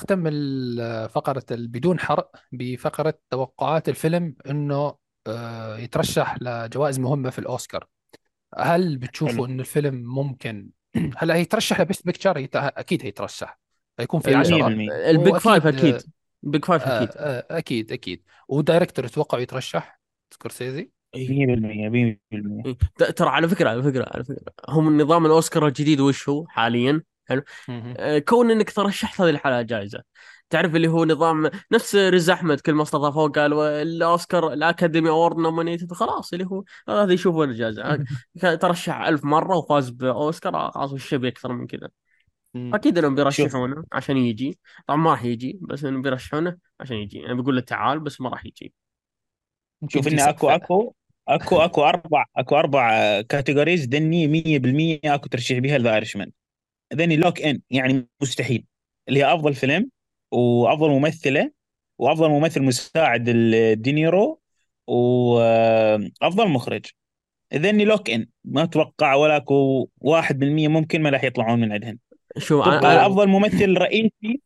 فقرة 1.08 1.44
ال- 1.52 1.68
بدون 1.68 2.00
حرق 2.00 2.32
بفقرة 2.52 3.20
توقعات 3.30 3.89
الفيلم 3.89 4.36
آه 4.72 5.00
يترشح 5.84 6.38
لجوائز 6.41 6.99
مهمة 6.99 7.30
في 7.30 7.39
الأوسكار. 7.39 7.88
هل 8.57 8.97
بتشوفوا 8.97 9.47
إنه 9.47 9.59
الفيلم 9.59 9.95
ممكن 9.95 10.69
هلا 11.17 11.36
هيترشح 11.36 11.82
ل 11.82 11.86
best 11.86 12.06
picture؟ 12.06 12.38
يت... 12.38 12.55
أكيد 12.55 13.03
هيترشح 13.05 13.59
هيكون 13.99 14.19
في 14.19 14.30
ال- 14.30 14.36
عشرة 14.36 14.57
100% 14.69 14.91
ال 14.91 15.03
big 15.03 15.36
five 15.38 15.68
أكيد 15.67 15.95
آه 15.95 16.01
big 16.43 16.66
five 16.66 16.84
آه 16.84 17.03
أكيد. 17.03 17.09
آه 17.17 17.45
أكيد 17.51 17.91
أكيد. 17.91 18.24
و 18.47 18.54
director 18.54 19.06
يتوقع 19.05 19.39
يترشح؟ 19.39 19.99
سكورسيزي؟ 20.34 20.91
100% 21.15 21.17
اي 21.17 21.89
100% 21.89 22.36
إيه. 22.65 22.78
ترى 23.11 23.30
على 23.30 23.47
فكرة 23.47 23.69
على 23.69 23.84
فكرة 23.84 24.09
على 24.13 24.24
فكرة. 24.24 24.53
هم 24.69 25.01
نظام 25.01 25.26
الأوسكار 25.26 25.67
الجديد 25.67 25.99
وش 25.99 26.30
هو 26.30 26.47
حاليا؟ 26.47 27.01
حلو. 27.30 27.43
آه، 27.69 28.19
كون 28.19 28.51
إنك 28.51 28.71
ترشحت 28.71 29.21
هذه 29.21 29.30
الحلقة 29.30 29.61
جائزه 29.61 30.03
تعرف 30.54 30.76
اللي 30.76 30.88
هو 30.88 31.06
نظام 31.06 31.49
نفس 31.72 31.95
رز 31.95 32.30
أحمد 32.30 32.60
كل 32.60 32.74
ما 32.74 32.84
استضافوه 32.84 33.30
قال 33.30 33.54
الاوسكار 33.54 34.54
ال 34.54 34.61
Academy 34.61 35.10
Award 35.10 35.38
nominated 35.38 35.93
خلاص 35.93 36.34
اللي 36.34 36.45
هو 36.45 36.64
هذا 36.89 37.14
يشوفون 37.14 37.49
الجائزه 37.51 38.06
ترشح 38.36 39.01
ألف 39.01 39.26
مرة 39.26 39.58
وفاز 39.58 39.89
بأوسكار 39.89 40.72
خلاص 40.72 40.93
وش 40.93 41.14
أكثر 41.14 41.54
من 41.54 41.68
كذا. 41.68 41.89
أكيد 42.56 42.97
إنهم 42.97 43.16
بيرشحونه 43.16 43.84
عشان 43.91 44.18
يجي. 44.18 44.60
طبعا 44.88 44.99
ما 44.99 45.12
راح 45.12 45.24
يجي 45.26 45.60
بس 45.62 45.86
إنهم 45.86 46.01
بيرشحونه 46.01 46.58
عشان 46.80 46.97
يجي. 46.97 47.18
يعني 47.18 47.34
بيقول 47.34 47.56
له 47.56 47.62
تعال 47.62 47.99
بس 47.99 48.22
ما 48.22 48.30
راح 48.30 48.45
يجي. 48.45 48.74
شوف 49.88 50.08
اني 50.08 50.30
أكو 50.30 50.49
أكو 50.49 50.93
أكو 51.28 51.58
أكو 51.58 51.84
أربع 51.84 52.26
أكو 52.38 52.56
أربع 52.56 53.22
categories 53.22 53.86
ذني 53.86 54.28
100% 54.28 54.99
أكو 55.06 55.28
ترشيح 55.28 55.60
بها 55.60 55.78
The 55.78 55.95
Irishman 55.95 56.32
ذني 56.93 57.16
lock 57.16 57.41
in 57.41 57.62
يعني 57.70 58.08
مستحيل. 58.22 58.66
اللي 59.10 59.20
هي 59.20 59.34
أفضل 59.34 59.54
فيلم 59.54 59.89
وافضل 60.34 60.90
ممثله 60.90 61.52
وافضل 61.98 62.30
ممثل 62.30 62.64
مساعد 62.64 63.26
الدينيرو 63.28 64.40
وافضل 64.88 66.50
مخرج. 66.50 66.86
ذني 67.54 67.86
lock 67.86 68.10
in 68.10 68.28
ما 68.46 68.64
أتوقع 68.64 69.14
ولا 69.14 69.38
اكو 69.38 69.90
1% 70.02 70.68
ممكن 70.68 71.02
ما 71.02 71.10
راح 71.10 71.24
يطلعون 71.24 71.60
من 71.60 71.72
عندهن. 71.72 71.98
شوف 72.38 72.66
تبقى 72.66 72.78
أنا 72.78 73.06
أفضل 73.08 73.28
ممثل 73.28 73.78
رئيسي 73.78 74.42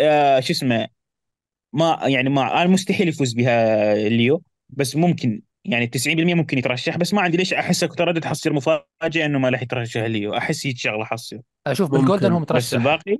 آه 0.00 0.40
شو 0.40 0.52
اسمه 0.52 0.88
ما 1.72 1.98
يعني 2.02 2.28
ما 2.28 2.62
أنا 2.62 2.70
مستحيل 2.70 3.08
يفوز 3.08 3.32
بها 3.32 3.94
ليو 3.94 4.42
بس 4.68 4.96
ممكن. 4.96 5.42
يعني 5.64 5.86
90% 5.86 6.34
ممكن 6.34 6.58
يترشح 6.58 6.96
بس 6.96 7.14
ما 7.14 7.20
عندي 7.20 7.36
ليش 7.36 7.54
أحس 7.54 7.84
اكو 7.84 7.94
تردد 7.94 8.24
حصير 8.24 8.52
مفاجاه 8.52 9.26
إنه 9.26 9.38
ما 9.38 9.48
راح 9.48 9.62
يترشح 9.62 10.00
ليو. 10.00 10.36
أحس 10.36 10.66
هيك 10.66 10.78
شغلة 10.78 11.04
حصير. 11.04 11.40
أشوف 11.66 11.90
بال 11.90 12.01
Golden 12.01 12.32
هو 12.32 12.38
ممكن 12.38 12.54
بس 12.54 12.74
مترشح 12.74 12.78
الباقي؟ 12.78 13.18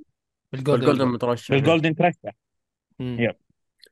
بال 0.51 0.59
Golden 0.59 0.85
بال 0.85 0.90
Golden 0.90 1.07
مترشح. 1.07 1.51
إيه. 1.51 1.59
بال 1.59 1.68
Golden 1.68 1.95
ترشح. 1.95 2.31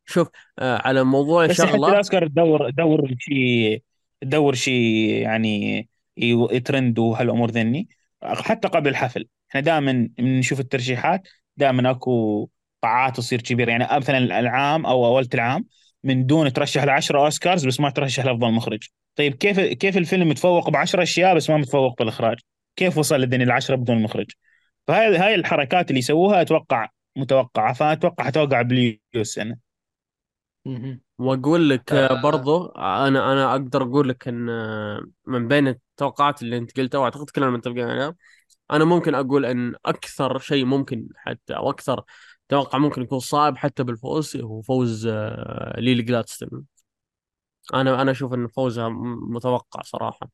شوف 0.06 0.28
آه 0.60 0.82
على 0.88 1.03
موضوع 1.03 1.45
بس 1.45 1.62
حتى 1.62 1.72
شغله 1.72 1.89
الأوسكار 1.89 2.28
تدور 2.28 2.72
تدور 2.72 3.14
شيء 3.20 3.84
تدور 4.22 4.56
شيء 4.56 5.14
يعني 5.22 5.88
يترند 6.18 6.99
وهالأمور 6.99 7.51
ذني. 7.51 7.88
حتى 8.24 8.68
قبل 8.68 8.89
الحفل. 8.89 9.28
إحنا 9.49 9.62
دائما 9.62 10.10
نشوف 10.20 10.60
الترشيحات 10.60 11.28
دائما 11.58 11.91
أكو 11.91 12.49
قاعات 12.84 13.18
تصير 13.18 13.41
كبيرة. 13.41 13.72
يعني 13.72 13.88
مثلا 13.97 14.39
العام 14.39 14.86
أو 14.86 15.06
اولة 15.06 15.30
العام 15.34 15.66
من 16.03 16.26
دون 16.26 16.53
ترشح 16.53 16.84
ل 16.84 16.89
10 16.89 17.20
أوسكارز 17.26 17.68
بس 17.68 17.80
ما 17.80 17.89
ترشح 17.89 18.26
لأفضل 18.26 18.51
مخرج. 18.51 18.89
طيب 19.16 19.34
كيف 19.34 19.60
كيف 19.60 19.97
الفيلم 19.97 20.30
متفوق 20.30 20.70
ب 20.70 20.76
10 20.76 21.03
أشياء 21.03 21.36
بس 21.36 21.49
ما 21.49 21.58
متفوق 21.58 21.99
بالإخراج؟ 21.99 22.38
كيف 22.76 22.97
وصل 22.97 23.16
لذني 23.16 23.45
العشرة 23.45 23.76
بدون 23.76 24.01
مخرج؟ 24.01 24.32
فهاي 24.88 25.17
هاي 25.17 25.36
الحركات 25.36 25.89
اللي 25.89 25.99
يسووها 25.99 26.41
أتوقع 26.41 26.89
متوقعة 27.15 27.73
فأتوقع 27.73 28.23
حتوقع 28.23 28.61
بليو 28.61 28.99
السنة 29.15 29.57
مهم. 30.65 31.01
وأقول 31.17 31.69
لك 31.69 31.93
آه، 31.93 32.13
برضو 32.13 32.65
أنا 32.67 33.31
أنا 33.33 33.51
أقدر 33.51 33.83
أقول 33.83 34.09
لك 34.09 34.27
إن 34.27 34.49
آه، 34.49 35.01
من 35.27 35.47
بين 35.47 35.67
التوقعات 35.67 36.41
اللي 36.41 36.57
أنت 36.57 36.77
قلتها 36.79 36.97
وأعتقد 36.99 37.29
كلنا 37.29 37.49
متفقين 37.49 37.89
عليها 37.89 38.15
أنا 38.71 38.86
ممكن 38.86 39.15
أقول 39.15 39.45
إن 39.45 39.75
أكثر 39.86 40.39
شيء 40.39 40.65
ممكن 40.65 41.09
حتى 41.17 41.55
أو 41.57 41.69
أكثر 41.69 42.03
توقع 42.49 42.79
ممكن 42.79 43.01
يكون 43.01 43.19
صعب 43.19 43.57
حتى 43.57 43.83
بالفوز 43.83 44.38
هو 44.38 44.61
فوز 44.61 45.07
آه، 45.07 45.75
ليلي 45.79 46.03
جلادستون. 46.03 46.65
أنا 47.73 48.01
أنا 48.01 48.11
أشوف 48.11 48.33
إن 48.33 48.47
فوزها 48.47 48.89
متوقع 49.29 49.81
صراحة. 49.83 50.29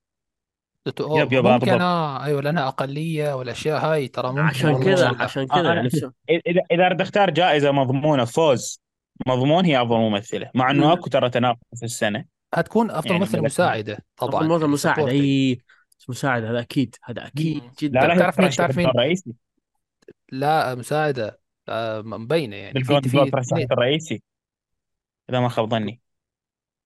دت- 0.85 0.99
يب 0.99 1.05
أوه، 1.05 1.19
يب 1.21 1.33
ممكن 1.33 1.59
بالضبط 1.59 1.81
آه 1.81 2.23
أيوه 2.23 2.41
لأنها 2.41 2.67
أقلية 2.67 3.33
والاشياء 3.35 3.85
هاي 3.85 4.07
ترى 4.07 4.29
ممكن 4.29 4.41
عشان 4.41 4.69
والله. 4.69 4.85
كذا 4.85 5.11
لها 5.11 5.23
عشان 5.23 5.43
آه، 5.43 5.45
كذا 5.45 5.59
أنا 5.59 5.75
يعني 5.75 5.89
س- 5.89 6.03
إذا 6.29 6.61
إذا 6.71 6.89
بدي 6.89 7.03
أختار 7.03 7.29
جائزة 7.29 7.71
مضمونة 7.71 8.25
فوز 8.25 8.81
مضمون 9.27 9.65
هي 9.65 9.81
أفضل 9.81 9.97
ممثلة 9.97 10.51
مع 10.55 10.71
إنه 10.71 10.93
أكو 10.93 11.09
ترى 11.09 11.29
تناقض 11.29 11.59
في 11.75 11.85
السنة. 11.85 12.25
هتكون 12.53 12.91
أفضل 12.91 13.07
يعني 13.11 13.19
ممثلة 13.19 13.41
مساعدة 13.41 13.93
افضل 13.93 14.31
طبعا. 14.31 14.41
موضوع 14.43 14.59
يعني 14.59 14.73
مساعد 14.73 14.95
supporting 14.95 15.19
أي 15.21 15.61
مساعد 16.09 16.43
هذا 16.43 16.59
أكيد 16.59 16.95
هذا 17.03 17.27
أكيد 17.27 17.63
مم. 17.63 17.69
لا 17.69 17.73
جدا. 17.79 17.99
لا 17.99 18.13
هي 18.13 18.17
بتعرف 18.17 18.39
مين 18.39 18.47
الدور 18.49 18.77
مين 18.77 18.87
الرئيسي. 18.89 19.33
لا 20.31 20.75
مساعدة 20.75 21.39
آه 21.69 22.01
مبينة 22.01 22.55
يعني 22.55 22.73
في 22.73 22.79
بال 22.79 22.87
Golden 22.87 23.09
Globe 23.11 23.25
في 23.25 23.31
ترشحت 23.31 23.51
اثنين. 23.51 23.67
الرئيسي. 23.71 24.23
إذا 25.29 25.39
ما 25.39 25.49
خاب 25.49 25.69
ظني. 25.69 26.01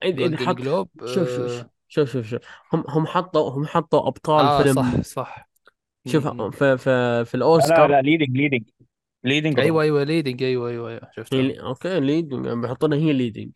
إذا 0.04 0.12
Golden 0.16 0.38
حط 0.38 0.56
Globe 0.56 0.90
شوف 1.00 1.30
شوف 1.30 1.40
آه, 1.40 1.48
شوف. 1.48 1.66
شوف 1.88 2.18
شوف 2.18 2.42
هم 2.74 2.84
هم 2.90 3.08
حطوا 3.08 3.50
هم 3.50 3.66
حطوا 3.66 4.08
أبطال 4.08 4.46
آه 4.46 4.64
فيلم. 4.64 4.76
صح 4.76 5.02
صح. 5.02 5.50
شوف. 6.08 6.28
في 6.28 6.78
في 6.78 6.78
في 6.78 6.90
لا 6.90 7.24
لا 7.26 7.36
الأوسكار. 7.36 7.90
لا 7.90 8.02
leading 8.02 8.38
leading 8.38 8.70
leading 9.24 9.60
أيوه 9.60 9.84
أيوه 9.84 10.04
leading 10.04 10.44
أيوه 10.44 10.70
أيوه 10.70 10.90
أيوه. 10.90 11.02
لي... 11.32 11.62
okay 11.62 12.00
leading 12.00 12.48
بيحطونها 12.48 12.98
هي 12.98 13.14
leading 13.14 13.52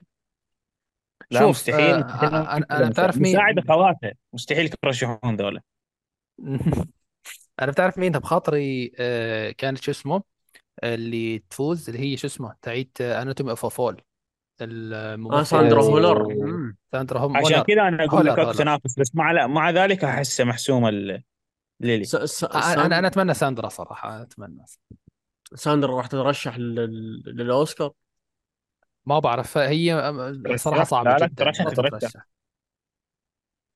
لا 1.32 1.40
شوف 1.40 1.50
مستحيل 1.50 1.96
آه 1.96 1.98
مستحيل. 1.98 2.30
أنا 2.36 2.60
ممكن 2.60 2.74
أنا 2.76 2.90
بتعرف 2.90 3.18
مين؟ 3.18 3.32
مساعد 3.34 3.58
اخواته 3.60 4.12
مستحيل 4.34 4.66
يترشحون 4.66 5.36
ذولا. 5.36 5.62
أنا 7.62 7.72
بتعرف 7.72 7.98
مين؟ 7.98 8.12
بخاطري 8.12 8.92
آه 9.00 9.52
كانت 9.52 9.78
شو 9.82 9.92
اسمه؟ 9.92 10.24
اللي 10.84 11.40
تفوز 11.40 11.90
اللي 11.90 12.02
هي 12.02 12.18
شو 12.18 12.28
اسمه؟ 12.28 12.56
تاعيت 12.62 13.02
Anatomy 13.02 13.50
of 13.52 13.66
Fall 13.66 14.02
الممثل 14.62 15.36
آه 15.38 15.44
ساندرا. 15.44 15.84
هولر. 15.84 16.28
ساندرا 16.92 17.20
هم 17.20 17.38
عشان 17.38 17.54
هولر. 17.54 17.64
كذا 17.68 17.82
أنا 17.88 18.06
أقول 18.06 18.26
لك 18.26 18.30
هولر، 18.30 18.34
أكو 18.34 18.42
هولر. 18.42 18.54
تنافس 18.54 19.00
بس 19.00 19.16
مع 19.16 19.48
مع 19.48 19.70
ذلك 19.70 20.04
أحسه 20.04 20.44
محسومه 20.44 20.90
ال- 20.90 21.24
ليلي 21.80 22.04
س- 22.04 22.16
س- 22.16 22.44
أنا 22.44 23.00
أنا 23.00 23.08
أتمنى 23.08 23.34
ساندرا 23.34 23.70
صراحة 23.70 24.22
أتمنى 24.22 24.66
ساندرا 25.56 25.98
راح 25.98 26.08
تترشح 26.08 26.58
لل- 26.58 27.24
للأوسكار 27.26 27.92
ما 29.06 29.20
بعرف 29.20 29.58
هي 29.58 30.14
صراحة؟ 30.56 30.84
صعبة 30.84 31.10
لا 31.10 31.18
لا 31.18 31.28
جدا 31.28 31.36
ترشح 31.46 31.64
ترشح. 31.64 31.98
تترشح. 31.98 32.28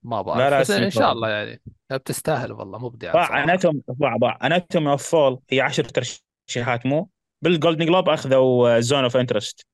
ما 0.04 0.16
لا 0.16 0.22
بعرف 0.22 0.40
لا 0.52 0.60
بس 0.62 0.72
إن 0.72 0.90
شاء. 0.90 1.12
الله 1.12 1.30
يعني 1.30 1.62
بتستاهل 1.92 2.52
والله 2.52 2.80
مبدعه 2.80 3.14
ضاع 3.14 3.26
صراحة 3.28 3.44
Anatomy 3.44 3.82
ضاع 3.92 4.18
ضاع 4.18 4.40
Anatomy 4.44 4.92
of 4.92 5.04
Fall 5.10 5.40
هي 5.50 5.62
10 5.62 5.84
ترشيحات 5.84 6.86
مو 6.86 7.10
بال 7.42 7.53
Golden 7.53 7.86
Globe 7.86 8.10
أخذوا 8.10 8.80
Zone 8.80 9.04
of 9.04 9.18
Interest 9.18 9.66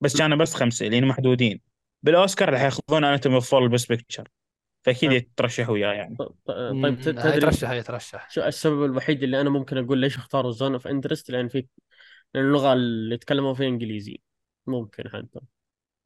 بس 0.00 0.18
كانوا 0.18 0.38
بس 0.38 0.54
خمسة 0.54 0.86
لأن 0.86 1.04
محدودين. 1.04 1.60
بالأوسكار 2.02 2.50
راح 2.50 2.60
ياخذون 2.60 3.04
Anatomy 3.04 3.34
of 3.34 3.50
Fall 3.50 3.68
best 3.68 3.86
picture. 3.86 4.28
فأكيد 4.82 5.12
أه. 5.12 5.14
يترشحوا 5.14 5.74
وياه 5.74 5.92
يعني. 5.92 6.16
طيب 6.46 7.00
تدري 7.00 7.36
يترشح 7.36 7.68
هاي 7.68 7.78
يترشح. 7.78 8.30
شو 8.30 8.42
السبب 8.42 8.84
الوحيد 8.84 9.22
اللي 9.22 9.40
أنا 9.40 9.50
ممكن 9.50 9.78
أقول 9.78 9.98
ليش 9.98 10.16
اختاروا 10.16 10.52
Zone 10.52 10.72
of 10.72 10.86
Interest 10.86 11.30
لأن 11.30 11.48
في 11.48 11.66
لأن 12.34 12.44
اللغة 12.44 12.72
اللي 12.72 13.14
يتكلموا 13.14 13.54
فيها 13.54 13.66
إنجليزي. 13.66 14.20
ممكن 14.66 15.08
حتى. 15.08 15.40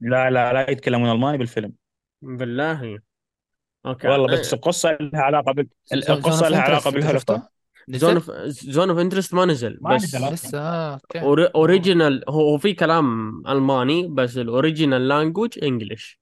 لا 0.01 0.29
لا 0.29 0.53
لا 0.53 0.69
يتكلمون 0.69 1.11
ألماني 1.11 1.37
بالفيلم. 1.37 1.73
بالله. 2.21 2.99
okay 3.85 4.07
والله 4.07 4.39
بس 4.39 4.53
القصة 4.53 4.97
لها 5.01 5.21
علاقة 5.21 5.51
بال... 5.51 5.67
القصة 5.93 6.49
لها 6.49 6.61
علاقة 6.61 6.91
بالهولوكوست. 6.91 7.41
Zone 7.89 8.13
of 8.13 8.31
Zone 8.47 8.89
of 8.89 8.99
Interest 8.99 9.33
ما 9.33 9.45
نزل 9.45 9.77
ما 9.81 9.95
بس 9.95 10.15
نزل. 10.15 10.33
لسه 10.33 10.59
آه، 10.59 10.93
okay. 10.93 11.19
ori- 11.19 11.51
original 11.55 12.23
هو 12.29 12.41
هو 12.49 12.57
في 12.57 12.73
كلام 12.73 13.37
ألماني 13.47 14.07
بس 14.07 14.37
ال 14.37 14.45
original 14.45 15.07
language 15.07 15.63
English 15.63 16.19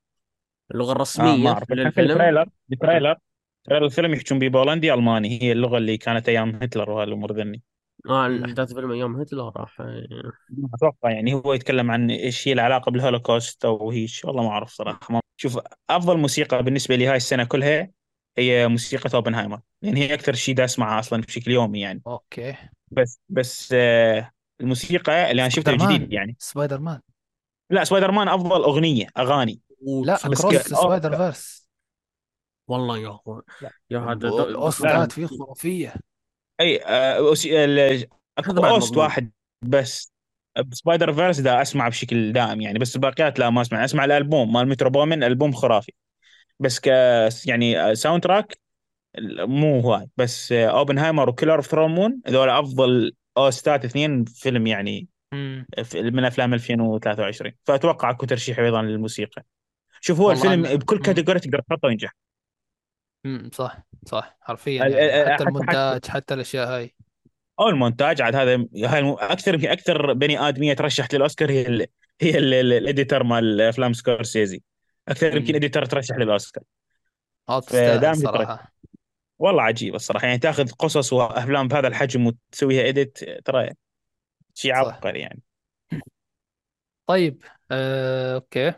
اللغة 0.72 0.89
آه 0.89 0.91
الرسمية 0.95 1.43
ما 1.43 1.49
أعرف. 1.49 1.64
حتى 1.64 1.74
للفيلم 1.76 2.12
ال 2.11 2.16
trailer 2.16 2.45
ال 2.72 2.77
trailer 2.77 3.15
trailer 3.63 3.86
الفيلم 3.86 4.14
يحجون 4.14 4.39
به 4.39 4.47
بولندي 4.47 4.93
ألماني. 4.93 5.41
هي 5.43 5.51
اللغة 5.51 5.78
اللي 5.78 5.97
كانت 5.97 6.30
أيام 6.30 6.60
هتلر 6.62 6.89
وهالأمور 6.91 7.34
ذني. 7.34 7.62
آه 8.10 8.28
مم. 8.28 8.36
الاحداث 8.36 8.74
فيلم 8.74 8.91
أيام 8.91 9.16
هتلر 9.22 9.51
راح. 9.55 9.78
أتوقع 10.74 11.12
يعني 11.12 11.34
هو 11.34 11.53
يتكلم 11.53 11.91
عن 11.91 12.12
إيش 12.12 12.47
هي 12.47 12.53
العلاقة 12.53 12.89
بالهولوكوست 12.91 13.66
أو 13.66 13.91
هيك 13.91 14.10
والله 14.24 14.43
ما 14.43 14.49
أعرف 14.49 14.70
صراحة. 14.70 14.99
ما 15.10 15.22
شوف 15.38 15.60
أفضل 15.89 16.18
موسيقى 16.18 16.64
بالنسبة 16.64 16.95
لي 16.95 17.07
هاي 17.07 17.16
السنة 17.18 17.43
كلها 17.43 17.89
هي 18.39 18.67
موسيقى 18.67 19.09
أوبنهايمر. 19.13 19.59
لأن 19.81 19.97
هي 19.97 20.13
أكثر 20.13 20.33
شيء 20.33 20.55
دا 20.55 20.65
اسمعها 20.65 20.99
أصلا 20.99 21.21
بشكل 21.21 21.51
يومي 21.51 21.79
يعني. 21.79 22.01
okay. 22.07 22.55
بس 22.91 23.19
بس 23.29 23.73
آه 23.73 24.31
الموسيقى 24.61 25.31
اللي 25.31 25.41
أنا 25.41 25.49
شفتها. 25.49 25.73
الجديد 25.73 26.13
يعني. 26.13 26.35
سبايدر 26.39 26.79
مان. 26.79 26.99
لا 27.69 27.83
سبايدر 27.83 28.11
مان 28.11 28.27
أفضل 28.27 28.63
أغنية 28.63 29.07
أغاني. 29.17 29.59
لا 30.05 30.13
بس 30.13 30.41
Across 30.41 30.55
ك- 30.55 30.61
Spider-Verse. 30.61 31.70
والله 32.67 32.97
يا 32.97 33.09
أخوان. 33.09 33.41
لا. 33.61 33.71
يا 33.89 33.99
هذا 33.99 34.29
لا، 34.29 34.43
ال 34.43 34.57
OST 34.57 34.98
ات 34.98 35.11
فيه 35.11 35.25
خرافية. 35.25 35.93
أي 36.59 36.83
آه 36.85 37.33
اكو 38.37 38.65
OST. 38.65 38.97
واحد 38.97 39.31
بس. 39.61 40.13
Spider-Verse 40.72 41.39
دا 41.39 41.61
اسمع 41.61 41.87
بشكل 41.87 42.33
دائم 42.33 42.61
يعني 42.61 42.79
بس 42.79 42.95
الباقيات 42.95 43.39
لا 43.39 43.49
ما 43.49 43.61
أسمع. 43.61 43.85
أسمع 43.85 44.05
الألبوم 44.05 44.53
مال 44.53 44.67
Metro 44.67 44.89
Boomin 44.89 45.24
ألبوم 45.23 45.51
خرافي. 45.51 45.91
بس 46.60 46.80
ك 46.80 46.88
يعني 47.45 47.95
soundtrack 47.95 48.57
مو 49.39 49.80
هواي 49.80 50.10
بس 50.18 50.51
اوبنهايمر 50.51 51.30
و 51.30 51.33
Killer 51.33 51.55
of 51.55 51.67
Flower 51.67 51.91
Moon 51.91 52.22
هذول 52.28 52.49
أفضل 52.49 53.14
OST 53.38 53.74
ات 53.74 53.86
اثنين 53.86 54.26
فيلم 54.26 54.68
يعني 54.68 55.07
من 55.95 56.26
أفلام 56.26 56.53
2023 56.53 57.53
فأتوقع 57.66 58.10
أكو 58.10 58.26
ترشيح 58.26 58.60
أيضا 58.60 58.82
للموسيقى. 58.82 59.43
شوف 60.01 60.20
هو 60.20 60.32
الفيلم 60.32 60.66
أنا- 60.66 60.74
بكل. 60.74 60.99
category 60.99 61.39
تقدر 61.39 61.62
تحطه 61.62 61.88
وينجح 61.88 62.16
مم. 63.26 63.49
صح 63.53 63.78
صح 64.05 64.38
حرفيا 64.41 64.86
يعني. 64.86 65.34
حتى 65.34 65.43
المونتاج 65.43 66.05
حتى 66.05 66.34
الأشياء 66.34 66.68
هاي. 66.68 66.95
أو 67.60 67.70
المونتاج 67.70 68.22
عاد 68.22 68.36
هذا 68.36 68.66
هاي 68.76 69.16
أكثر 69.20 69.72
أكثر 69.72 70.14
بني 70.14 70.39
آدمية 70.39 70.74
ترشحت 70.74 71.16
للأوسكار 71.16 71.51
هي 71.51 71.68
ال 71.68 71.86
هي 72.22 72.38
ال- 72.38 72.53
ال- 72.53 72.74
ال 72.74 72.81
editor 72.81 73.24
مال 73.24 73.62
أفلام 73.62 73.93
سكورسيزي. 73.93 74.62
أكثر 75.10 75.38
يمكن. 75.38 75.55
editor 75.55 75.86
ترشح 75.86 76.16
للاوسكار 76.16 76.64
آه 77.49 77.60
تستاهل. 77.60 78.16
صراحة. 78.18 78.74
والله 79.39 79.64
عجيب 79.64 79.95
الصراحة. 79.95 80.28
يعني 80.28 80.39
تاخذ 80.39 80.72
قصص 80.72 81.14
وأفلام 81.14 81.68
بهذا 81.68 81.88
الحجم 81.88 82.28
وتسويها 82.28 82.89
edit 82.89 83.17
ترى 83.45 83.70
شيء. 84.53 84.74
عبقري 84.74 85.20
يعني. 85.20 85.41
طيب 87.07 87.43
آه، 87.72 88.36
أوكي. 88.36 88.74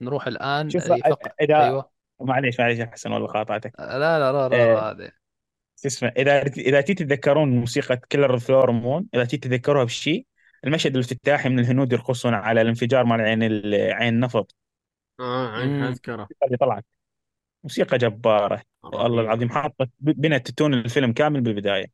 نروح 0.00 0.26
الآن. 0.26 0.70
شوف 0.70 0.92
اذا 1.40 1.64
أيوه. 1.64 1.90
معليش 2.20 2.60
معليش 2.60 2.78
يا 2.78 2.86
حسن 2.86 3.12
والله 3.12 3.26
قاطعتك 3.28 3.72
لا 3.78 3.98
لا 3.98 4.32
لا 4.32 4.48
لا, 4.48 4.56
إيه. 4.56 4.74
لا 4.74 4.90
هذه 4.90 5.10
شو 5.82 5.88
اسمه 5.88 6.08
إذا 6.08 6.42
إذا 6.42 6.80
تي 6.80 6.94
تتذكرون 6.94 7.48
موسيقى 7.48 8.00
Killers 8.10 8.38
of 8.38 8.47
the 8.47 8.61
Flower 8.61 8.88
Moon 8.88 9.06
إذا 9.14 9.24
تي 9.24 9.36
تتذكروها 9.36 9.84
بشيء 9.84 10.26
المشهد 10.64 10.94
الافتتاحي 10.94 11.48
من 11.48 11.58
الهنود 11.58 11.92
يرقصون 11.92 12.34
على 12.34 12.60
الانفجار 12.60 13.04
مال 13.04 13.20
عين 13.20 13.42
ال- 13.42 13.92
عين 13.92 14.14
النفط. 14.14 14.54
آه 15.20 15.48
عين 15.48 15.80
مم. 15.80 15.84
اذكره 15.84 16.28
اللي 16.44 16.56
طلعت 16.56 16.84
موسيقى 17.64 17.98
جبارة. 17.98 18.62
والله 18.82 19.22
العظيم 19.22 19.50
حاطة 19.50 19.88
بنت 20.00 20.50
tone 20.50 20.74
الفيلم 20.74 21.12
كامل 21.12 21.40
بالبداية. 21.40 21.86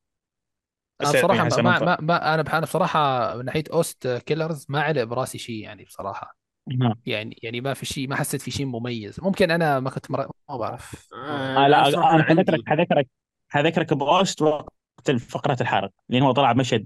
أنا 1.01 1.11
بس 1.11 1.17
بصراحة 1.17 1.45
حسن 1.45 1.63
ما, 1.63 1.79
أنت- 1.79 1.83
ما, 1.83 1.97
ما 2.01 2.35
أنا 2.35 2.43
أنا 2.53 2.61
بصراحة 2.61 3.35
من 3.37 3.45
ناحية 3.45 3.65
OST 3.73 4.09
Killers 4.27 4.67
ما 4.69 4.81
علق 4.81 5.03
براسي 5.03 5.39
شيء 5.39 5.63
يعني 5.63 5.85
بصراحة. 5.85 6.37
ها. 6.83 6.97
يعني 7.07 7.39
يعني 7.43 7.61
ما 7.61 7.75
في 7.75 7.87
شيء 7.87 8.09
ما 8.09 8.17
حسيت 8.17 8.43
في 8.43 8.51
شيء 8.51 8.67
مميز. 8.67 9.21
ممكن 9.21 9.51
أنا 9.51 9.81
ما 9.81 9.91
كنت 9.91 10.11
مر... 10.11 10.31
ما 10.49 10.57
بعرف. 10.57 11.09
آه 11.15 11.65
آه 11.65 11.69
لا 11.69 11.89
أنا 11.89 12.23
عندي. 12.25 12.41
حذكرك 12.41 12.69
حذكرك 12.69 13.09
حذكرك 13.49 13.95
ب 13.95 14.07
OST 14.07 14.43
وقت 14.43 15.11
فقرة 15.29 15.57
الحرق 15.61 15.91
لأن 16.09 16.23
هو 16.23 16.33
طلع 16.33 16.53
مشهد 16.53 16.85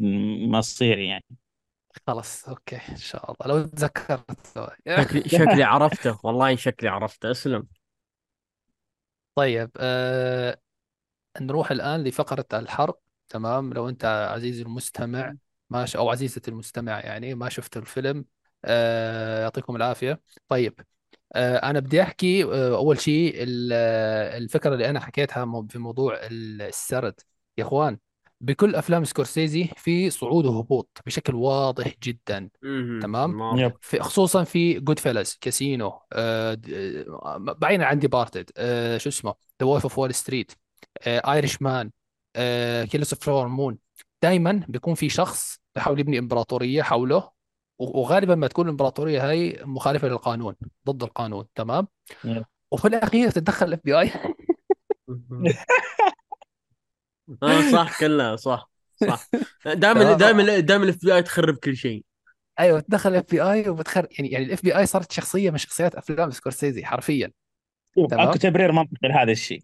مصيري 0.48 1.06
يعني. 1.06 1.24
خلاص 2.06 2.48
أوكي 2.48 2.76
إن 2.88 2.96
شاء 2.96 3.30
الله. 3.32 3.56
لو 3.56 3.66
تذكرت. 3.66 4.46
شكلي 4.88 5.28
شكلي 5.28 5.62
عرفته. 5.62 6.18
والله 6.24 6.56
شكلي 6.56 6.88
عرفته. 6.88 7.30
اسلم. 7.30 7.66
طيب 9.34 9.70
آه 9.76 10.58
نروح 11.40 11.70
الآن 11.70 12.04
لفقرة 12.04 12.46
الحرق 12.52 12.98
تمام؟ 13.28 13.72
لو 13.72 13.88
أنت 13.88 14.04
عزيزي 14.04 14.62
المستمع 14.62 15.34
ما 15.70 15.86
ش... 15.86 15.96
أو 15.96 16.10
عزيزتي 16.10 16.50
المستمع 16.50 17.00
يعني 17.00 17.34
ما 17.34 17.48
شفت 17.48 17.76
الفيلم 17.76 18.24
آه 18.64 19.42
يعطيكم 19.42 19.76
العافية. 19.76 20.20
طيب 20.48 20.80
آه 21.34 21.56
أنا 21.56 21.80
بدي 21.80 22.02
أحكي 22.02 22.44
آه 22.44 22.76
أول 22.76 23.00
شيء 23.00 23.34
ال- 23.42 23.72
الفكرة 24.42 24.74
اللي 24.74 24.90
أنا 24.90 25.00
حكيتها 25.00 25.64
في 25.70 25.78
موضوع 25.78 26.14
ال- 26.26 26.62
السرد. 26.62 27.20
يا 27.58 27.64
إخوان 27.64 27.98
بكل 28.42 28.74
أفلام 28.74 29.04
سكورسيزي 29.04 29.68
في 29.76 30.10
صعود 30.10 30.46
وهبوط 30.46 30.98
بشكل 31.06 31.34
واضح 31.34 31.94
جدا. 32.02 32.48
تمام. 33.02 33.58
yep. 33.58 33.72
في 33.80 34.00
خصوصا 34.00 34.44
في 34.44 34.80
Goodfellas 34.80 35.38
Casino 35.40 36.00
آه 36.12 36.58
بعيدا 37.38 37.84
عن 37.84 37.98
Departed 37.98 38.50
آه 38.56 38.98
شو 38.98 39.08
اسمه 39.08 39.34
The 39.60 39.66
Wolf 39.66 39.82
of 39.82 39.98
Wall 39.98 40.14
Street 40.14 40.52
Irishman 41.06 41.90
Killers 42.84 43.12
of 43.12 43.24
Flower 43.24 43.48
Moon 43.48 43.78
دائما 44.22 44.64
بيكون 44.68 44.94
في 44.94 45.08
شخص 45.08 45.60
بيحاول 45.74 46.00
يبني 46.00 46.18
إمبراطورية 46.18 46.82
حوله 46.82 47.30
وغالبا 47.78 48.34
ما 48.34 48.46
تكون 48.46 48.64
الإمبراطورية 48.64 49.28
هاي 49.28 49.60
مخالفة 49.64 50.08
للقانون 50.08 50.54
ضد 50.86 51.02
القانون 51.02 51.44
تمام 51.54 51.88
yep. 52.24 52.44
وفي 52.70 52.88
الأخير 52.88 53.30
تتدخل 53.30 53.66
ال 53.66 53.80
FBI 53.84 54.12
آه 57.42 57.72
صح 57.72 58.00
كلها 58.00 58.36
صح 58.36 58.70
صح. 59.00 59.28
دائما. 59.66 60.12
دائما 60.12 60.58
دائما 60.58 60.84
ال 60.84 60.96
FBI 61.04 61.22
تخرب 61.22 61.56
كل 61.56 61.76
شيء. 61.76 62.04
أيوه 62.60 62.80
تدخل 62.80 63.10
ال 63.10 63.24
FBI 63.30 63.68
وبتخر 63.68 64.06
يعني 64.18 64.30
يعني 64.30 64.44
ال 64.44 64.62
FBI 64.62 64.86
صارت 64.86 65.12
شخصية 65.12 65.50
من 65.50 65.58
شخصيات 65.58 65.94
أفلام 65.94 66.30
سكورسيزي 66.30 66.84
حرفيا. 66.84 67.30
اكو 67.98 68.38
تبرير 68.38 68.72
منطقي 68.72 69.08
لهذا 69.08 69.32
الشيء. 69.32 69.62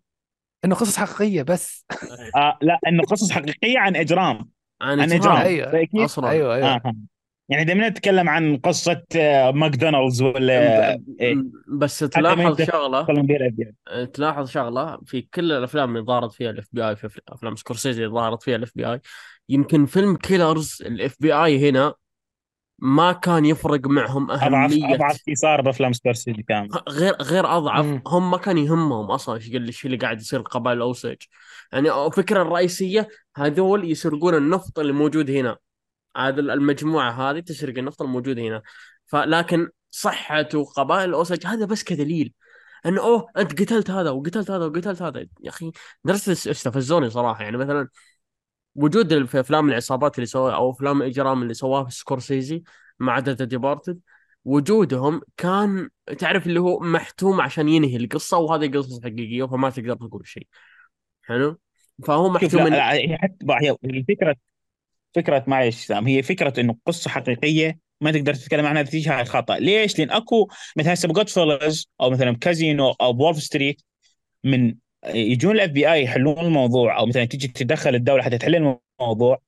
إنه 0.64 0.74
قصص 0.74 0.96
حقيقية 0.96 1.42
بس. 1.42 1.86
آه 2.36 2.58
لا 2.62 2.78
إنه 2.86 3.02
قصص 3.02 3.32
حقيقية 3.32 3.78
عن 3.78 3.96
إجرام. 3.96 4.50
عن 4.80 5.00
عن. 5.00 5.12
إجرام. 5.12 5.36
أيوه 5.36 5.88
أصلا. 5.96 6.30
أيوه 6.30 6.54
أيوه. 6.54 6.74
آه. 6.74 6.94
يعني 7.49 7.64
دائما 7.64 7.88
نتكلم 7.88 8.28
عن 8.28 8.57
قصة 8.57 9.03
آه، 9.16 9.51
ماكدونالدز 9.51 10.22
ولا 10.22 10.96
ب- 10.96 11.20
إيه. 11.20 11.36
بس 11.68 11.99
تلاحظ 11.99 12.62
شغلة. 12.62 13.01
الابيض 13.11 13.74
تلاحظ 14.14 14.49
شغلة. 14.51 14.99
في 15.07 15.22
كل 15.22 15.53
الأفلام 15.53 15.96
اللي 15.96 16.07
ظهرت 16.07 16.32
فيها 16.32 16.51
ال 16.51 16.66
FBI 16.72 16.96
في 16.96 17.20
أفلام 17.28 17.57
سكورسيزي 17.57 18.05
اللي 18.05 18.14
ظهرت 18.14 18.42
فيها 18.42 18.57
ال 18.57 18.72
FBI 18.74 19.01
يمكن 19.49 19.86
فيلم 19.86 20.16
Killers 20.16 20.78
ال 20.86 21.16
FBI 21.20 21.70
هنا 21.70 21.94
ما 22.78 23.12
كان 23.12 23.44
يفرق 23.44 23.86
معهم 23.86 24.30
اضعف 24.30 24.42
أهمية. 24.72 24.94
أضعف 24.94 25.16
شيء 25.24 25.34
صار 25.34 25.61
بأفلام 25.61 25.92
سكورسيزي 25.92 26.42
كامل 26.42 26.68
غير 26.88 27.14
غير 27.22 27.57
أضعف. 27.57 27.84
مم. 27.84 28.03
هم 28.07 28.30
ما 28.30 28.36
كان 28.38 28.59
يهمهم 28.59 29.11
أصلا 29.11 29.36
إيش 29.36 29.86
اللي 29.86 29.96
قاعد 29.96 30.20
يصير 30.20 30.40
القبائل 30.40 30.76
الاوسج 30.76 31.16
يعني 31.72 32.07
الفكرة 32.07 32.42
الرئيسية 32.42 33.09
هذول 33.36 33.90
يسرقون 33.90 34.34
النفط 34.34 34.78
اللي 34.78 34.92
موجود 34.92 35.30
هنا. 35.30 35.57
هذا 36.16 36.40
المجموعة 36.40 37.11
هذه 37.30 37.40
تسرق 37.40 37.78
النفط 37.78 38.02
الموجود 38.02 38.38
هنا. 38.38 38.62
فلكن 39.06 39.68
صحة 39.90 40.48
وقبائل 40.54 41.09
الاوسج 41.09 41.46
هذا 41.46 41.64
بس 41.64 41.82
كدليل 41.82 42.34
انه 42.86 43.00
أوه 43.00 43.26
أنت 43.36 43.62
قتلت 43.62 43.90
هذا 43.90 44.11
وقتلت 44.11 44.50
هذا 44.50 44.66
وقتلت 44.66 45.02
هذا. 45.02 45.20
يا 45.20 45.48
أخي 45.48 45.72
درست 46.04 46.28
استفزوني 46.28 47.11
صراحة. 47.11 47.44
يعني 47.44 47.56
مثلا 47.56 47.88
وجود 48.74 49.24
في 49.24 49.40
أفلام 49.40 49.68
العصابات 49.68 50.16
اللي 50.18 50.26
سووها 50.26 50.54
أو 50.54 50.70
أفلام 50.70 51.02
الاجرام 51.02 51.42
اللي 51.42 51.54
سواها 51.54 51.88
سكورسيزي 51.88 52.62
مع 52.98 53.18
The 53.18 53.44
Departed 53.44 54.01
وجودهم 54.44 55.20
كان 55.36 55.88
تعرف 56.18 56.46
اللي 56.46 56.61
هو 56.61 56.80
محتوم 56.80 57.40
عشان 57.40 57.68
ينهي 57.68 57.96
القصة 57.96 58.38
وهذه 58.38 58.78
قصه 58.78 59.00
حقيقية 59.00 59.44
فما 59.44 59.70
تقدر 59.70 59.94
تقول 59.94 60.26
شيء. 60.26 60.46
حلو؟ 61.22 61.59
فهو 62.06 62.28
محتوم 62.28 62.64
من... 62.64 62.70
لا، 62.70 62.92
هي 62.92 63.18
حتى 63.18 63.46
هي 63.62 63.76
فكرة 65.14 65.44
معلش 65.46 65.86
سام 65.86 66.06
هي 66.06 66.22
فكرة 66.22 66.61
إنه 66.61 66.76
قصة 66.86 67.11
حقيقية 67.11 67.78
ما 68.00 68.12
تقدر 68.12 68.34
تتكلم 68.34 68.66
عنها 68.66 68.84
هاي 69.06 69.24
خطأ 69.24 69.59
ليش؟ 69.59 69.98
لأن 69.98 70.11
أكو 70.11 70.48
مثلا 70.76 70.94
هسه 70.94 71.09
ب 71.09 71.28
Goodfellas 71.28 71.90
أو 72.00 72.11
مثلا 72.11 72.36
كازينو 72.36 72.90
أو 72.90 73.12
ب 73.12 73.18
Wolf 73.18 73.42
Street 73.42 73.82
من 74.44 74.74
يجون 75.06 75.54
ال 75.57 75.70
FBI 75.70 76.03
يحلون 76.04 76.38
الموضوع 76.38 76.98
أو 76.98 77.06
مثلا 77.06 77.24
تيجي 77.24 77.48
تدخل 77.48 77.94
الدولة 77.94 78.22
حتى 78.22 78.38
تحل 78.38 78.76
الموضوع 79.00 79.42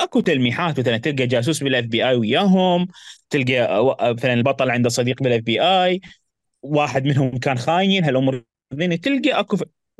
أكو 0.00 0.20
تلميحات 0.20 0.80
مثلا 0.80 0.96
تلقى 0.98 1.26
جاسوس 1.26 1.62
بال 1.62 1.84
FBI 1.84 2.14
وياهم 2.16 2.88
تلقى 3.30 3.96
مثلا 4.00 4.34
البطل 4.34 4.70
عنده 4.70 4.88
صديق 4.88 5.22
بال 5.22 5.40
FBI 5.42 6.00
واحد 6.62 7.04
منهم 7.06 7.38
كان 7.38 7.58
خاين 7.58 8.04
هالأمور 8.04 8.44
تلقى 9.02 9.40
أكو 9.40 9.56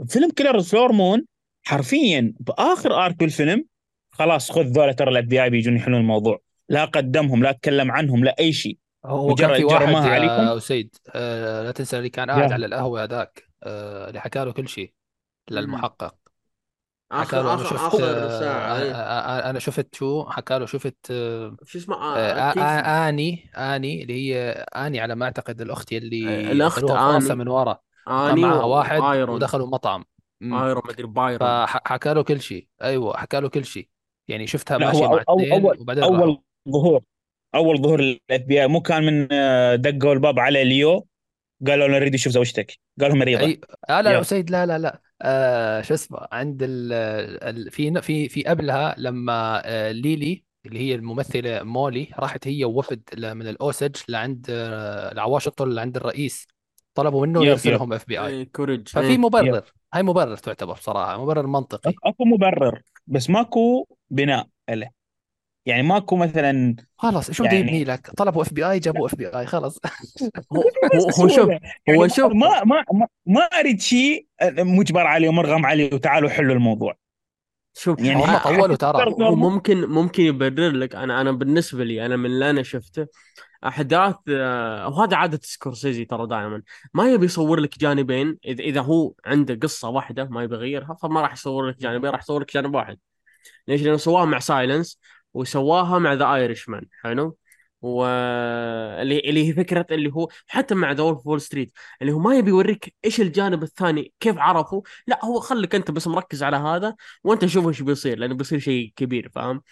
فيلم 0.09 0.31
Killers 0.31 0.63
Flower 0.63 0.93
Moon 0.93 1.27
حرفيا 1.65 2.35
بآخر 2.41 3.05
arc 3.05 3.17
بالفيلم 3.17 3.67
خلاص 4.19 4.53
خذ 4.53 4.63
ذولا 4.63 4.93
ترى 4.93 5.11
ال 5.11 5.25
FBI 5.25 5.51
بيجون 5.51 5.77
يحلون 5.77 6.01
الموضوع. 6.01 6.41
لا 6.69 6.85
قدمهم 6.85 7.43
لا 7.43 7.53
تكلم 7.53 7.91
عنهم 7.91 8.25
لا 8.25 8.37
أي 8.41 8.53
شيء. 8.53 8.79
هو 9.07 9.35
كان 9.35 9.55
في 9.55 9.65
واحد 9.65 9.95
عليكم. 9.95 10.33
أسيد 10.33 10.97
آه 11.15 11.63
لا 11.63 11.71
تنسى 11.71 11.99
اللي 11.99 12.09
كان 12.09 12.31
قاعد. 12.31 12.53
على 12.53 12.67
القهوة 12.67 13.03
هذاك 13.03 13.45
آه 13.63 14.09
اللي 14.09 14.21
حكى 14.21 14.45
له 14.45 14.53
كل 14.53 14.69
شيء 14.69 14.93
للمحقق. 15.51 16.15
حكى 17.13 17.37
له 17.37 17.43
أنا 17.43 17.55
اخر 17.55 17.65
شفت 17.65 17.81
آخر 17.81 18.05
آه 18.05 18.41
ساعة 18.41 18.79
إيه. 18.79 18.93
آه 18.93 18.97
آه، 18.97 19.51
أنا 19.51 19.59
شفت 19.59 19.95
شو؟ 19.95 20.25
حكى 20.25 20.59
له 20.59 20.67
شفت 20.67 20.97
آه 21.11 21.57
شو 21.65 21.79
اسمه؟ 21.79 21.97
آه 21.97 22.17
آه 22.17 22.53
آه 22.53 22.61
آه 22.61 23.09
آني 23.09 23.51
آني 23.57 24.03
اللي 24.03 24.15
هي 24.15 24.51
آني 24.77 25.01
على 25.01 25.15
ما 25.15 25.25
أعتقد 25.25 25.61
الأخت 25.61 25.93
آه، 25.93 25.99
اللي 25.99 26.53
الأخت 26.53 26.85
آني. 26.85 27.35
من 27.35 27.49
ورا. 27.49 27.79
آني 28.09 28.41
معاها 28.41 28.65
واحد 28.65 29.01
ودخلوا 29.29 29.67
مطعم. 29.67 30.05
آيرون 30.43 30.83
مدري 30.89 31.07
بايرون. 31.07 31.67
فحكى 31.67 32.15
له 32.15 32.23
كل 32.23 32.41
شيء. 32.41 32.67
أيوه 32.83 33.17
حكى 33.17 33.41
له 33.41 33.49
كل 33.49 33.65
شيء. 33.65 33.89
يعني 34.29 34.47
شفتها 34.47 34.75
هو 34.75 34.81
مع 34.81 34.91
أو 34.91 35.19
أو 35.19 35.39
اثنين 35.39 35.53
اول 35.53 35.81
وبعدين 35.81 36.03
أول 36.03 36.39
ظهور 36.69 37.03
أول 37.55 37.83
ظهور 37.83 38.01
لل 38.01 38.43
FBI 38.43 38.69
مو 38.69 38.81
كان 38.81 39.03
من 39.03 39.29
آه، 39.33 39.75
دقوا 39.75 40.13
الباب 40.13 40.39
على 40.39 40.65
ليو 40.65 41.07
قالوا 41.67 41.89
له 41.89 41.99
نريد 41.99 42.15
نشوف 42.15 42.33
زوجتك 42.33 42.79
قالوا 43.01 43.17
مريضه 43.17 43.45
أي 43.45 43.61
آه 43.91 44.01
لا 44.01 44.11
يا 44.11 44.21
أسيد 44.21 44.51
لا 44.51 44.67
لا 44.67 44.79
لا. 44.79 45.01
آه 45.23 45.81
شو 45.81 45.95
اسمه 45.95 46.19
عند 46.33 46.63
ال... 46.63 46.93
ال... 46.93 47.71
في 47.71 48.01
في 48.03 48.29
في 48.29 48.43
قبلها 48.43 48.95
لما 48.99 49.63
آه 49.65 49.93
ليلي 49.93 50.45
اللي 50.67 50.79
هي 50.79 50.95
الممثلة 50.95 51.63
مولي 51.63 52.09
راحت 52.19 52.49
هي 52.49 52.65
ووفد 52.65 53.03
من 53.19 53.49
الأوسج 53.49 53.97
لعند 54.09 54.47
آه 54.51 55.15
لواشنطن 55.15 55.69
لعند 55.69 55.97
الرئيس. 55.97 56.47
طلبوا 56.95 57.27
منه 57.27 57.43
yep 57.43 57.47
يرسل 57.47 57.69
yep. 57.69 57.75
لهم 57.75 57.93
FBI. 57.93 58.27
إيه 58.27 58.49
كوريج 58.53 58.89
ففي 58.89 59.13
yep 59.13 59.21
مبرر. 59.21 59.63
هاي 59.95 60.03
مبرر 60.03 60.37
تعتبر 60.37 60.73
بصراحة 60.73 61.23
مبرر 61.23 61.47
منطقي. 61.47 61.95
أكو 62.05 62.25
مبرر. 62.25 62.83
بس 63.07 63.31
ماكو 63.31 63.87
بناء 64.11 64.49
له. 64.71 64.91
يعني 65.67 65.83
ماكو 65.83 66.17
مثلا 66.17 66.77
خلاص 66.97 67.31
شو 67.31 67.45
بده 67.45 67.57
يبني 67.57 67.73
يعني 67.73 67.85
لك؟ 67.85 68.11
طلبوا 68.11 68.43
FBI 68.43 68.79
جابوا 68.79 69.07
FBI 69.07 69.47
خلاص. 69.47 69.79
هو 70.53 70.63
هو 71.19 71.29
شوف 71.29 71.49
يعني 71.49 71.99
هو 71.99 72.03
ما 72.03 72.09
شوف. 72.09 72.33
ما 72.33 72.65
ما 72.65 72.85
ما, 72.93 73.07
ما 73.27 73.41
أريد 73.41 73.81
شيء 73.81 74.27
مجبر 74.59 75.07
عليه 75.07 75.29
ومرغم 75.29 75.67
عليه 75.67 75.95
وتعالوا 75.95 76.31
حلوا 76.31 76.55
الموضوع. 76.55 76.97
شوف 77.75 78.01
يعني 78.01 78.25
هم 78.25 78.31
آه، 78.31 78.43
طولوا 78.43 78.77
ترى. 78.77 79.15
ممكن 79.37 79.85
ممكن 79.85 80.23
يبرر 80.23 80.71
لك. 80.71 80.95
أنا 80.95 81.21
أنا 81.21 81.33
بالنسبة 81.33 81.85
لي 81.85 82.07
أنا 82.07 82.17
من 82.17 82.27
اللي 82.27 82.51
أنا 82.51 82.63
شفته 82.63 83.07
احداث 83.67 84.17
آه، 84.29 84.89
وهذا 84.89 85.17
عادة 85.17 85.41
سكورسيزي 85.43 86.05
ترى 86.05 86.27
دائما. 86.27 86.63
ما 86.95 87.13
يبي 87.13 87.25
يصور 87.25 87.61
لك 87.61 87.79
جانبين 87.79 88.39
إذا 88.45 88.63
إذا 88.63 88.81
هو 88.81 89.15
عنده 89.27 89.55
قصة 89.55 89.89
واحدة 89.89 90.25
ما 90.25 90.43
يبي 90.43 90.55
يغيرها 90.55 90.95
فما 90.95 91.21
راح 91.21 91.33
يصور 91.33 91.69
لك 91.69 91.79
جانبين 91.79 92.11
راح 92.11 92.21
يصور 92.21 92.43
لك 92.43 92.55
جانب 92.55 92.75
واحد. 92.75 92.99
ليش؟ 93.69 93.83
لأنه 93.83 93.97
سواها 93.97 94.25
مع 94.25 94.39
Silence 94.39 95.01
وسواها 95.35 95.99
مع 95.99 96.13
The 96.13 96.35
Irishman 96.35 96.87
حلو؟ 97.03 97.37
واللي 97.83 99.19
اللي 99.21 99.49
هي 99.49 99.53
فكرة 99.53 99.87
اللي 99.91 100.13
هو 100.13 100.29
حتى 100.47 100.75
مع 100.75 100.93
The 100.93 101.03
Wolf 101.03 101.27
Wall 101.27 101.41
Street 101.41 101.73
اللي 102.03 102.13
هو 102.13 102.19
ما 102.19 102.37
يبي 102.39 102.51
يوريك 102.51 102.95
إيش 103.05 103.21
الجانب 103.21 103.63
الثاني 103.63 104.13
كيف 104.21 104.39
عرفوا 104.39 104.83
لا 105.07 105.25
هو 105.25 105.41
خليك 105.41 105.75
أنت 105.75 105.91
بس 105.91 106.07
مركز 106.07 106.43
على 106.43 106.57
هذا 106.57 106.97
وأنت 107.25 107.47
شوف 107.47 107.69
إيش 107.69 107.83
بيصير 107.83 108.19
لأنه 108.19 108.35
بيصير 108.35 108.59
شيء 108.59 108.93
كبير 108.97 109.29
فاهم؟ 109.35 109.63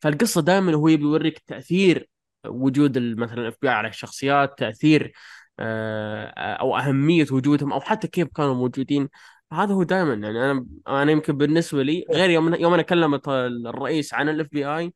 فالقصة 0.00 0.40
دائما 0.40 0.74
هو 0.74 0.88
يبي 0.88 1.02
يوريك 1.04 1.38
تأثير 1.46 2.08
وجود 2.46 2.98
مثلا 2.98 3.40
ال 3.40 3.54
FB 3.62 3.68
على 3.68 3.88
الشخصيات 3.88 4.58
تأثير 4.58 5.12
آه، 5.60 6.26
أو 6.54 6.76
أهمية 6.76 7.26
وجودهم 7.32 7.72
أو 7.72 7.80
حتى 7.80 8.08
كيف 8.08 8.28
كانوا 8.28 8.54
موجودين. 8.54 9.08
هذا 9.52 9.74
هو 9.74 9.82
دائما 9.82 10.14
يعني 10.14 10.50
أنا 10.50 10.66
أنا 10.88 11.12
يمكن 11.12 11.36
بالنسبة 11.36 11.82
لي 11.82 12.04
غير 12.10 12.30
يوم 12.30 12.54
يوم 12.54 12.74
أنا 12.74 12.82
كلمت 12.82 13.28
الرئيس 13.28 14.14
عن 14.14 14.28
ال 14.28 14.46
FBI 14.52 14.92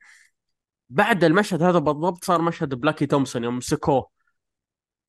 بعد 0.91 1.25
المشهد 1.25 1.63
هذا 1.63 1.79
بالضبط 1.79 2.25
صار 2.25 2.43
مشهد 2.43 2.75
بلاكي 2.75 3.07
تومسون 3.07 3.45
يوم 3.45 3.57
مسكوه 3.57 4.09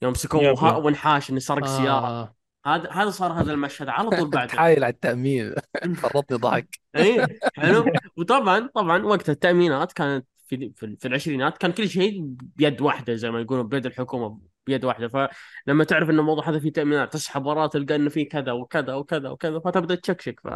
يوم 0.01 0.11
مسكوه 0.11 0.77
وانحاش 0.77 1.29
إنه 1.29 1.39
سرق 1.39 1.65
سيارة. 1.65 2.07
آه 2.07 2.35
هذا 2.65 2.91
هذا 2.91 3.09
صار 3.09 3.31
هذا 3.31 3.51
المشهد 3.51 3.89
على 3.89 4.09
طول 4.09 4.29
بعده. 4.29 4.45
تحايل 4.53 4.83
على 4.83 4.93
التأمين. 4.93 5.53
فرطني 6.01 6.37
ضحك. 6.37 6.79
إيه 6.95 7.27
حلو. 7.55 7.85
وطبعا 8.17 8.69
طبعا 8.75 9.03
وقت 9.03 9.29
التأمينات 9.29 9.93
كانت 9.93 10.27
في 10.47 10.71
في, 10.75 11.05
العشرينات 11.05 11.57
كان 11.57 11.71
كل 11.71 11.89
شيء 11.89 12.21
بيد 12.55 12.81
واحدة 12.81 13.15
زي 13.15 13.31
ما 13.31 13.39
يقولون 13.39 13.67
بيد 13.67 13.85
الحكومة 13.85 14.39
بيد 14.67 14.85
واحدة. 14.85 15.07
فلما 15.07 15.83
تعرف 15.83 16.09
إن 16.09 16.19
الموضوع 16.19 16.49
هذا 16.49 16.59
فيه 16.59 16.71
تأمينات 16.71 17.13
تسحب 17.13 17.45
وراه 17.45 17.67
تلقى 17.67 17.95
إنه 17.95 18.09
فيه 18.09 18.29
كذا 18.29 18.51
وكذا 18.51 18.93
وكذا 18.93 19.29
وكذا 19.29 19.59
فتبدأ 19.59 19.95
تشكشك. 19.95 20.39
ف 20.39 20.47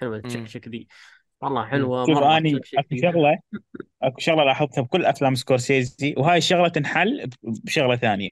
حلوة 0.00 0.16
مم. 0.16 0.30
تشكشك 0.30 0.68
ذي 0.68 0.86
والله. 1.40 1.66
حلوة 1.66 2.06
شوف 2.06 2.18
اني 2.18 2.60
أكو 2.78 2.96
شغلة 3.02 3.38
أكو 4.02 4.20
شغلة 4.20 4.44
لاحظتها 4.44 4.82
بكل 4.82 5.04
أفلام 5.04 5.34
سكورسيزي 5.34 6.14
وهاي 6.16 6.38
الشغلة 6.38 6.68
تنحل 6.68 7.30
بشغلة 7.42 7.96
ثانية. 7.96 8.28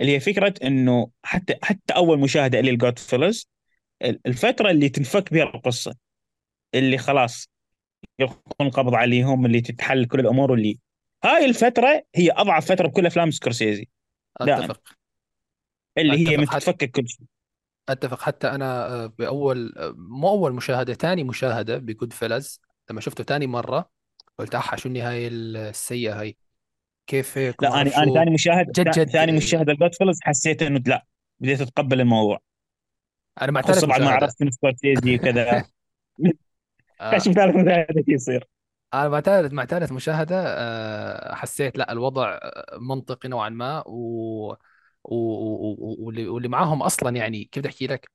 اللي 0.00 0.14
هي 0.14 0.20
فكرة 0.20 0.54
إنه 0.64 1.10
حتى 1.22 1.54
حتى 1.62 1.94
أول 1.96 2.18
مشاهدة 2.18 2.60
لي 2.60 2.70
ال 2.70 2.98
Goodfellas 2.98 3.48
الفترة 4.02 4.70
اللي 4.70 4.88
تنفك 4.88 5.32
بها 5.32 5.42
القصة 5.42 5.94
اللي 6.74 6.98
خلاص 6.98 7.50
يلقون 8.18 8.66
القبض 8.66 8.94
عليهم 8.94 9.46
اللي 9.46 9.60
تتحل 9.60 10.06
كل 10.06 10.20
الأمور 10.20 10.54
اللي 10.54 10.78
هاي 11.24 11.44
الفترة 11.44 12.02
هي 12.14 12.30
أضعف 12.30 12.66
فترة 12.66 12.88
بكل 12.88 13.06
أفلام 13.06 13.30
سكورسيزي. 13.30 13.88
دائما. 14.40 14.64
أتفق. 14.64 14.80
اللي 15.98 16.28
هي 16.28 16.36
من 16.36 16.46
تتفكك 16.46 16.90
كل 16.90 17.08
شيء. 17.08 17.26
أتفق. 17.88 18.20
حتى 18.20 18.48
أنا 18.48 18.86
آه، 18.86 19.06
بأول 19.06 19.74
آه، 19.76 19.94
مو 19.96 20.28
أول 20.28 20.52
مشاهدة 20.52 20.94
ثاني 20.94 21.24
مشاهدة 21.24 21.78
ب 21.78 22.12
Goodfellas 22.12 22.60
لما 22.90 23.00
شفته 23.00 23.24
ثاني 23.24 23.46
مرة 23.46 23.90
قلت 24.38 24.54
أحا 24.54 24.76
شو 24.76 24.88
النهايه 24.88 25.28
السيئة 25.32 26.22
هي 26.22 26.34
كيف 27.06 27.38
هيك؟ 27.38 27.62
لا 27.62 27.80
أنا 27.80 27.96
أنا 28.02 28.14
ثاني 28.14 28.30
مشاهد 28.30 28.72
جد 28.72 28.90
جد. 28.90 29.08
ثاني 29.08 29.32
مشاهدة 29.32 29.72
ال 29.72 29.94
Goodfellas 29.94 30.18
حسيت 30.22 30.62
إنه 30.62 30.82
لا 30.86 31.06
بديت 31.40 31.60
أتقبل 31.60 32.00
الموضوع. 32.00 32.38
أنا 33.42 33.52
مع 33.52 33.62
خصوصا 33.62 33.86
بعد 33.86 34.00
ما 34.00 34.10
عرفت 34.10 34.42
من 34.42 34.50
سكورسيزي 34.50 35.14
وكذا. 35.14 35.64
آه، 37.00 37.16
أشوف 37.16 37.34
ثالث 37.34 37.56
مشاهده 37.56 38.04
يصير. 38.08 38.48
أنا 38.94 39.08
مع 39.08 39.20
ثالث 39.20 39.52
مع 39.52 39.64
ثالث 39.64 39.92
مشاهدة 39.92 40.44
آه، 40.46 41.34
حسيت 41.34 41.78
لا 41.78 41.92
الوضع 41.92 42.38
آه، 42.42 42.78
منطقي 42.80 43.28
نوعا 43.28 43.48
ما 43.48 43.84
و... 43.86 43.92
و... 45.04 45.14
و... 45.14 45.76
و- 45.78 45.96
واللي 45.98 46.28
واللي 46.28 46.48
معاهم 46.48 46.82
أصلا 46.82 47.16
يعني 47.16 47.44
كيف 47.44 47.60
بدي 47.62 47.68
أحكي 47.68 47.86
لك 47.86 48.10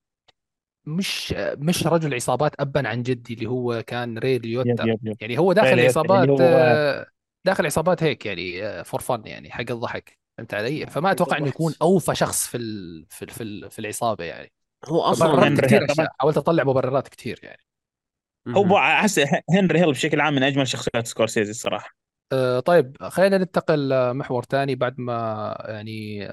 مش 0.85 1.33
مش 1.37 1.87
رجل 1.87 2.13
عصابات 2.15 2.61
أبا 2.61 2.87
عن 2.87 3.03
جد 3.03 3.33
اللي 3.33 3.45
هو 3.45 3.83
كان 3.87 4.17
راي 4.17 4.45
ليوتا. 4.45 4.97
يعني 5.21 5.37
هو 5.37 5.53
داخل 5.53 5.79
عصابات 5.79 6.29
هو 6.29 6.39
آه، 6.41 7.07
داخل 7.45 7.65
عصابات 7.65 8.03
هيك 8.03 8.25
يعني 8.25 8.83
for 8.83 9.01
fun 9.01 9.21
يعني 9.25 9.51
حق 9.51 9.65
الضحك. 9.71 10.19
فهمت 10.37 10.53
علي؟ 10.53 10.85
فما 10.85 11.11
أتوقع 11.11 11.37
إنه 11.37 11.47
يكون 11.47 11.73
أوفى 11.81 12.15
شخص 12.15 12.47
في 12.47 12.57
ال... 12.57 13.05
في 13.09 13.25
ال... 13.25 13.29
في, 13.29 13.43
ال... 13.43 13.71
في 13.71 13.79
العصابة 13.79 14.23
يعني. 14.23 14.51
هو 14.85 15.01
أصلا 15.01 15.55
كثير 15.61 15.85
حاولت 16.19 16.37
أطلع 16.37 16.63
مبررات 16.63 17.07
كثير 17.07 17.39
يعني. 17.43 17.61
هو. 18.47 18.77
أحس 18.77 19.21
هنري 19.49 19.79
هيل 19.79 19.91
بشكل 19.91 20.21
عام 20.21 20.35
من 20.35 20.43
أجمل 20.43 20.67
شخصيات 20.67 21.07
سكورسيزي 21.07 21.51
الصراحة. 21.51 21.95
أه 22.31 22.59
طيب 22.59 22.97
خلينا 23.01 23.37
ننتقل 23.37 23.89
لمحور 23.89 24.43
ثاني 24.43 24.75
بعد 24.75 24.99
ما 24.99 25.57
يعني 25.67 26.27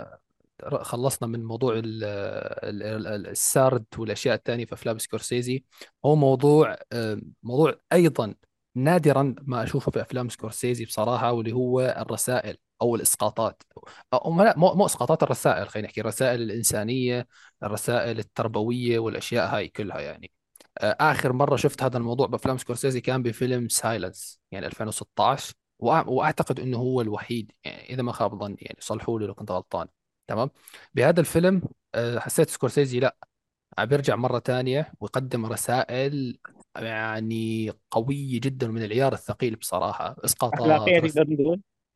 خلصنا 0.82 1.28
من 1.28 1.44
موضوع 1.44 1.74
ال- 1.74 2.04
ال- 2.04 3.06
ال- 3.06 3.26
السرد 3.26 3.84
والأشياء 3.98 4.34
الثانية 4.34 4.64
في 4.64 4.72
أفلام 4.72 4.98
سكورسيزي. 4.98 5.64
هو 6.04 6.16
موضوع 6.16 6.76
آه، 6.92 7.20
موضوع 7.42 7.74
أيضا 7.92 8.34
نادرا 8.74 9.34
ما 9.42 9.62
أشوفه 9.62 9.90
في 9.90 10.00
أفلام 10.00 10.28
سكورسيزي 10.28 10.84
بصراحة 10.84 11.32
واللي 11.32 11.52
هو 11.52 11.80
الرسائل 11.80 12.56
أو 12.82 12.96
الإسقاطات. 12.96 13.62
أو 14.14 14.42
لا 14.42 14.58
مو 14.58 14.74
مو 14.74 14.86
إسقاطات 14.86 15.22
الرسائل 15.22 15.68
خلينا 15.68 15.88
نحكي 15.88 16.00
الرسائل 16.00 16.42
الإنسانية 16.42 17.26
الرسائل 17.62 18.18
التربوية 18.18 18.98
والأشياء 18.98 19.54
هاي 19.54 19.68
كلها 19.68 20.00
يعني. 20.00 20.30
آخر 20.80 21.32
مرة 21.32 21.56
شفت 21.56 21.82
هذا 21.82 21.98
الموضوع 21.98 22.26
بأفلام 22.26 22.58
سكورسيزي 22.58 23.00
كان 23.00 23.22
بفيلم 23.22 23.68
Silence 23.68 24.40
يعني 24.50 24.66
2016 24.66 25.54
وأع- 25.82 26.08
وأعتقد 26.08 26.60
إنه 26.60 26.78
هو 26.78 27.00
الوحيد 27.00 27.52
يعني 27.64 27.90
إذا 27.90 28.02
ما 28.02 28.12
خاب 28.12 28.38
ظني 28.44 28.56
يعني 28.60 28.76
صلحوا 28.80 29.20
لي 29.20 29.26
لو 29.26 29.34
كنت 29.34 29.50
غلطان. 29.50 29.86
تمام؟ 30.26 30.50
بهذا 30.94 31.20
الفيلم 31.20 31.62
آه، 31.94 32.18
حسيت 32.18 32.50
سكورسيزي 32.50 33.00
لا 33.00 33.16
عم 33.78 33.86
بيرجع 33.86 34.16
مرة 34.16 34.38
تانية 34.38 34.92
ويقدم 35.00 35.46
رسائل 35.46 36.38
يعني 36.76 37.70
قوية 37.90 38.40
جدا 38.40 38.68
من 38.68 38.84
العيار 38.84 39.12
الثقيل 39.12 39.56
بصراحة 39.56 40.16
أخلاقية 40.54 40.98
اسقاطات 40.98 41.04
رس... 41.04 41.14
تقدر 41.14 41.26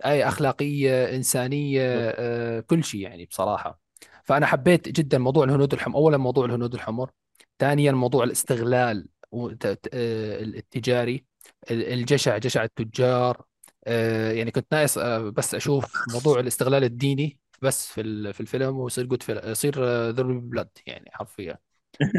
أي 0.06 0.28
أخلاقية 0.28 1.16
إنسانية 1.16 1.82
آه، 1.84 2.60
كل 2.60 2.84
شيء 2.84 3.00
يعني 3.00 3.24
بصراحة. 3.24 3.80
فأنا 4.24 4.46
حبيت 4.46 4.88
جدا 4.88 5.18
موضوع 5.18 5.44
الهنود 5.44 5.72
الحمر 5.72 5.96
اولا 5.96 6.16
موضوع 6.16 6.44
الهنود 6.44 6.74
الحمر. 6.74 7.10
ثانيا 7.58 7.92
موضوع 7.92 8.24
الاستغلال 8.24 9.08
آه، 9.34 10.42
التجاري 10.42 11.24
ال- 11.70 11.92
الجشع 11.92 12.38
جشع 12.38 12.64
التجار. 12.64 13.44
آه، 13.86 14.32
يعني 14.32 14.50
كنت 14.50 14.66
ناقص 14.72 14.98
آه، 14.98 15.18
بس 15.18 15.54
أشوف 15.54 15.92
موضوع 16.12 16.40
الاستغلال 16.40 16.84
الديني 16.84 17.38
بس 17.62 17.86
في 17.86 18.32
في 18.32 18.40
الفيلم 18.40 18.76
ويصير 18.76 19.06
جود 19.06 19.22
يصير 19.28 19.84
ذا 20.10 20.22
بلاد 20.22 20.68
يعني 20.86 21.10
حرفيا. 21.12 21.58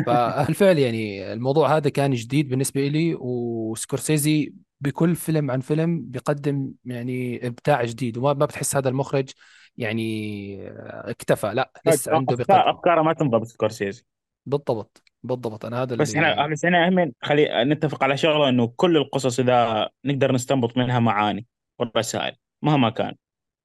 فالفعل 0.06 0.78
يعني 0.78 1.34
الموضوع 1.34 1.78
هذا 1.78 1.90
كان 1.90 2.12
جديد 2.14 2.50
بالنسبة 2.50 2.88
لي 2.88 3.16
وسكورسيزي 3.20 4.54
بكل 4.82 5.16
فيلم 5.16 5.52
عن 5.52 5.60
فيلم 5.60 6.02
بيقدم 6.02 6.72
يعني 6.86 7.48
إبداع 7.48 7.86
جديد 7.86 8.18
وما 8.18 8.34
ما 8.34 8.46
بتحس 8.46 8.76
هذا 8.76 8.90
المخرج 8.90 9.30
يعني 9.78 10.72
اكتفى 10.82 11.52
لا 11.54 11.72
لسه 11.86 12.16
عنده 12.16 12.36
بيقدم 12.36 12.56
أفكاره 12.56 13.02
ما 13.02 13.14
تنضبط 13.14 13.44
سكورسيزي. 13.48 14.06
بالضبط. 14.46 15.07
بالضبط 15.24 15.66
أنا 15.66 15.84
هذا 15.84 15.96
بس 15.96 16.16
إحنا 16.16 16.46
اللي 16.46 16.56
بس 16.56 16.66
إحنا 16.66 16.90
هم 16.90 17.12
خلي 17.22 17.64
نتفق 17.64 18.04
على 18.04 18.18
شغلة 18.18 18.50
إنه 18.50 18.68
كل 18.76 18.98
القصص 18.98 19.40
إذا 19.40 19.90
نقدر 20.06 20.32
نستنبط 20.32 20.78
منها 20.78 21.00
معاني 21.00 21.46
والرسائل 21.80 22.36
مهما 22.62 22.90
كان. 22.90 23.16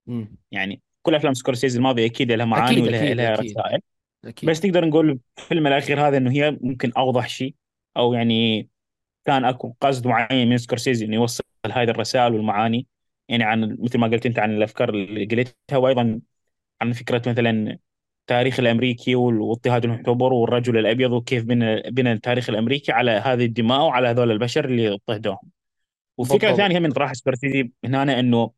مم. 0.07 0.37
يعني 0.51 0.83
كل 1.03 1.15
أفلام 1.15 1.35
سكورسيزي 1.35 1.79
الماضية 1.79 2.07
أكيد 2.07 2.33
لها 2.33 2.47
معاني 2.47 2.73
أكيد 2.73 2.87
ولها 2.87 3.05
أكيد 3.05 3.17
لها 3.17 3.35
أكيد 3.35 3.51
رسائل. 3.51 3.81
أكيد. 4.25 4.51
بس 4.51 4.65
نقدر 4.65 4.85
نقول 4.85 5.19
الفيلم 5.39 5.67
الأخير 5.67 6.09
هذا 6.09 6.17
إنه 6.17 6.31
هي 6.33 6.59
ممكن 6.61 6.93
أوضح 6.97 7.29
شيء 7.29 7.55
أو 7.97 8.15
يعني 8.15 8.69
كان 9.25 9.45
أكو 9.45 9.75
قصد 9.81 10.07
معين 10.07 10.49
من 10.49 10.59
سكورسيزي 10.59 11.07
إنه 11.07 11.15
يوصل 11.15 11.45
هذه 11.73 11.91
الرسائل 11.91 12.33
والمعاني 12.33 12.87
يعني 13.29 13.45
عن 13.45 13.77
مثل 13.81 13.99
ما 13.99 14.07
قلت 14.07 14.27
أنت 14.27 14.39
عن 14.39 14.57
الأفكار 14.57 14.91
اللي 14.91 15.25
قلتها 15.25 15.77
وأيضا 15.77 16.21
عن 16.81 16.93
فكرة 16.93 17.23
مثلا 17.31 17.79
التاريخ 18.23 18.61
الأمريكي 18.61 19.15
واضطهاد 19.15 19.85
الحمر 19.85 20.33
والرجل 20.33 20.79
الأبيض 20.79 21.13
وكيف 21.13 21.45
بنى 21.45 21.83
بنى 21.91 22.13
التاريخ 22.13 22.51
الأمريكي 22.51 22.93
على 22.93 23.11
هذه 23.11 23.45
الدماء 23.45 23.81
وعلى 23.81 24.09
هذول 24.09 24.31
البشر 24.31 24.65
اللي 24.65 24.89
اضطهدوهم. 24.93 25.51
وفكرة 26.19 26.39
بالضبط 26.39 26.57
ثانية 26.57 26.79
من 26.79 26.91
طرح 26.91 27.13
سكورسيزي 27.13 27.71
هنا 27.85 28.21
إنه 28.21 28.51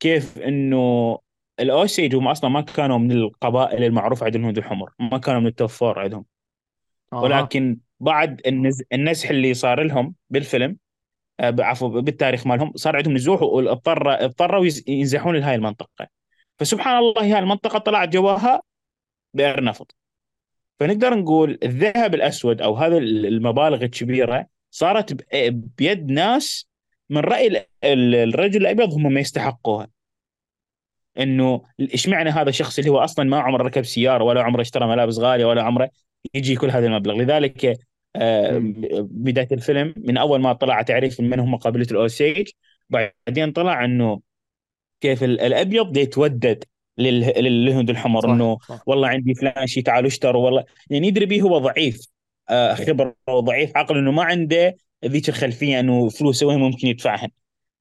كيف 0.00 0.38
إنه 0.38 1.18
الأوسيج 1.60 2.14
هم 2.16 2.28
أصلا 2.28 2.50
ما 2.50 2.60
كانوا 2.60 2.98
من 2.98 3.12
القبائل 3.12 3.84
المعروفة 3.84 4.26
عندهم 4.26 4.40
الهنود 4.40 4.58
الحمر، 4.58 4.90
ما 4.98 5.18
كانوا 5.18 5.40
من 5.40 5.46
ال 5.46 5.51
top 5.51 5.68
four 5.68 5.98
عندهم، 5.98 6.24
أها 7.12 7.20
ولكن 7.20 7.78
بعد 8.00 8.40
النز... 8.46 8.82
النزح 8.92 9.30
اللي 9.30 9.54
صار 9.54 9.82
لهم 9.82 10.14
بالفيلم 10.30 10.76
آه، 11.40 11.56
عفوا 11.58 12.00
بالتاريخ 12.00 12.46
مالهم 12.46 12.72
صار 12.76 12.96
عندهم 12.96 13.14
نزوح 13.14 13.42
واضطر 13.42 14.24
اضطروا 14.24 14.66
ينزحون 14.88 15.36
لهاي 15.36 15.54
المنطقة. 15.54 16.06
فسبحان 16.58 16.98
الله 16.98 17.22
هاي 17.22 17.38
المنطقة 17.38 17.78
طلعت 17.78 18.08
جواها 18.08 18.60
بئر 19.34 19.64
نفط. 19.64 19.94
فنقدر 20.80 21.14
نقول 21.14 21.58
الذهب 21.62 22.14
الأسود 22.14 22.62
أو 22.62 22.74
هذه 22.76 22.98
المبالغ 22.98 23.82
الكبيرة 23.84 24.46
صارت 24.70 25.34
بيد 25.78 26.10
ناس 26.10 26.68
من 27.10 27.18
رأي 27.20 27.46
ال- 27.46 27.64
ال- 27.84 28.14
الرجل 28.14 28.60
الأبيض 28.60 28.92
هم 28.92 29.12
ما 29.12 29.20
يستحقوها 29.20 29.88
إنه 31.18 31.62
اشمعنى 31.80 32.30
هذا 32.30 32.48
الشخص 32.48 32.78
اللي 32.78 32.90
هو 32.90 32.98
أصلا 32.98 33.24
ما 33.24 33.40
عمره 33.40 33.62
ركب 33.62 33.82
سيارة 33.82 34.24
ولا 34.24 34.42
عمره 34.42 34.60
اشترى 34.60 34.86
ملابس 34.88 35.18
غالية 35.18 35.44
ولا 35.44 35.62
عمره 35.62 35.90
يجي 36.34 36.56
كل 36.56 36.70
هذا 36.70 36.86
المبلغ 36.86 37.14
لذلك 37.14 37.78
آه،. 38.16 38.58
بداية 39.02 39.48
الفيلم 39.52 39.94
من 39.96 40.16
أول 40.16 40.40
ما 40.40 40.52
طلع 40.52 40.82
تعريف 40.82 41.20
من 41.20 41.40
هم 41.40 41.56
قبيله 41.56 41.86
الأوسيج 41.90 42.48
بعدين 42.90 43.52
طلع 43.52 43.84
إنه 43.84 44.20
كيف 45.00 45.24
ال- 45.24 45.40
الأبيض 45.40 45.96
يتودد 45.96 46.64
للهند 46.98 47.90
الحمر 47.90 48.20
صح 48.20 48.28
إنه 48.28 48.58
صح 48.68 48.82
والله 48.86 49.08
عندي 49.08 49.34
فلان 49.34 49.66
شيء 49.66 49.82
تعالوا 49.82 50.08
اشتروا 50.08 50.44
والله 50.44 50.64
يعني 50.90 51.08
يدري 51.08 51.26
به 51.26 51.40
هو 51.42 51.58
ضعيف 51.58 52.08
آه، 52.50 52.74
خبرة 52.74 53.16
وضعيف 53.28 53.76
عقل 53.76 53.98
إنه 53.98 54.10
ما 54.12 54.22
عنده 54.22 54.76
ذيك 55.04 55.28
الخلفية 55.28 55.80
إنه 55.80 56.08
فلوسه 56.08 56.46
وين 56.46 56.58
ممكن 56.58 56.88
يدفعها. 56.88 57.30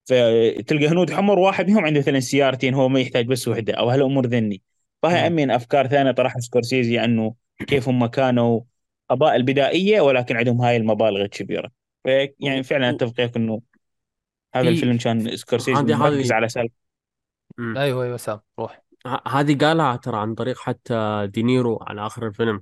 فتلقى 0.05 0.87
هنود 0.87 1.11
حمر 1.11 1.39
واحد 1.39 1.67
منهم 1.67 1.85
عنده 1.85 1.99
مثلا 1.99 2.19
سيارتين 2.19 2.73
هو 2.73 2.89
ما 2.89 2.99
يحتاج 2.99 3.25
بس 3.25 3.47
وحدة 3.47 3.73
أو 3.73 3.89
هالأمور 3.89 4.27
ذني. 4.27 4.61
فهي 5.03 5.19
مم. 5.19 5.25
أمين 5.25 5.51
أفكار 5.51 5.87
ثانية 5.87 6.11
طرحها 6.11 6.39
سكورسيزي 6.39 7.03
إنه 7.03 7.33
كيف 7.67 7.89
هم 7.89 8.05
كانوا 8.05 8.61
قبائل 9.09 9.43
بدائيه 9.43 10.01
ولكن 10.01 10.37
عندهم 10.37 10.61
هاي 10.61 10.77
المبالغ 10.77 11.21
الكبيرة. 11.21 11.71
يعني 12.39 12.63
فعلا 12.63 12.89
أتفق 12.89 13.13
وياك 13.19 13.35
إنه 13.35 13.61
هذا 14.55 14.63
في 14.63 14.69
الفيلم 14.69 14.97
كان 14.97 15.35
سكورسيزي 15.37 15.83
مركز 15.83 16.31
على 16.31 16.49
سالفه. 16.49 16.75
أيوه 17.59 18.03
أيوه 18.03 18.17
سام 18.17 18.39
روح. 18.59 18.86
هذه 19.27 19.57
قالها 19.57 19.95
ترى 19.95 20.17
عن 20.17 20.35
طريق 20.35 20.59
حتى 20.59 21.27
دينيرو 21.33 21.83
على 21.87 22.05
آخر 22.05 22.27
الفيلم 22.27 22.61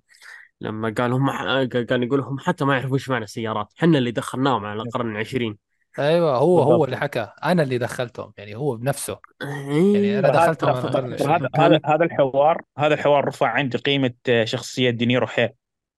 لما 0.61 0.93
قال 0.97 1.13
هم 1.13 1.31
كان 1.63 2.03
يقول 2.03 2.19
هم 2.19 2.39
حتى 2.39 2.65
ما 2.65 2.77
يعرفوا 2.77 2.95
إيش 2.95 3.09
معنى 3.09 3.23
السيارات 3.23 3.73
حنا 3.75 3.97
اللي 3.97 4.11
دخلناهم 4.11 4.65
على 4.65 4.81
القرن 4.81 5.11
العشرين. 5.11 5.57
أيوه 5.99 6.37
هو 6.37 6.59
هو 6.59 6.69
بالضبط. 6.69 6.83
اللي 6.83 6.97
حكى 6.97 7.27
أنا 7.43 7.63
اللي 7.63 7.77
دخلتهم 7.77 8.33
يعني 8.37 8.55
هو 8.55 8.75
بنفسه. 8.75 9.19
يعني 9.41 10.19
أنا 10.19 10.29
هذا 10.29 10.43
دخلتهم 10.43 10.69
على 10.69 10.79
القرن 10.79 11.05
العشرين 11.05 11.49
هذا 11.55 11.79
هذا 11.85 12.05
الحوار 12.05 12.61
هذا 12.77 12.93
الحوار 12.93 13.25
رفع 13.25 13.47
عندي 13.47 13.77
قيمة 13.77 14.13
شخصية 14.43 14.89
دينيرو 14.89 15.27
حيل. 15.27 15.49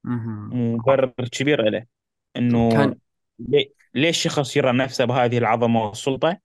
مبرر 0.03 1.13
كبير 1.31 1.69
له 1.69 1.85
إنه 2.35 2.69
كان 2.71 2.95
ليش 3.93 4.23
شخص 4.23 4.57
يرى 4.57 4.71
نفسه 4.71 5.05
بهذه 5.05 5.37
العظمة 5.37 5.85
والسلطة؟ 5.85 6.37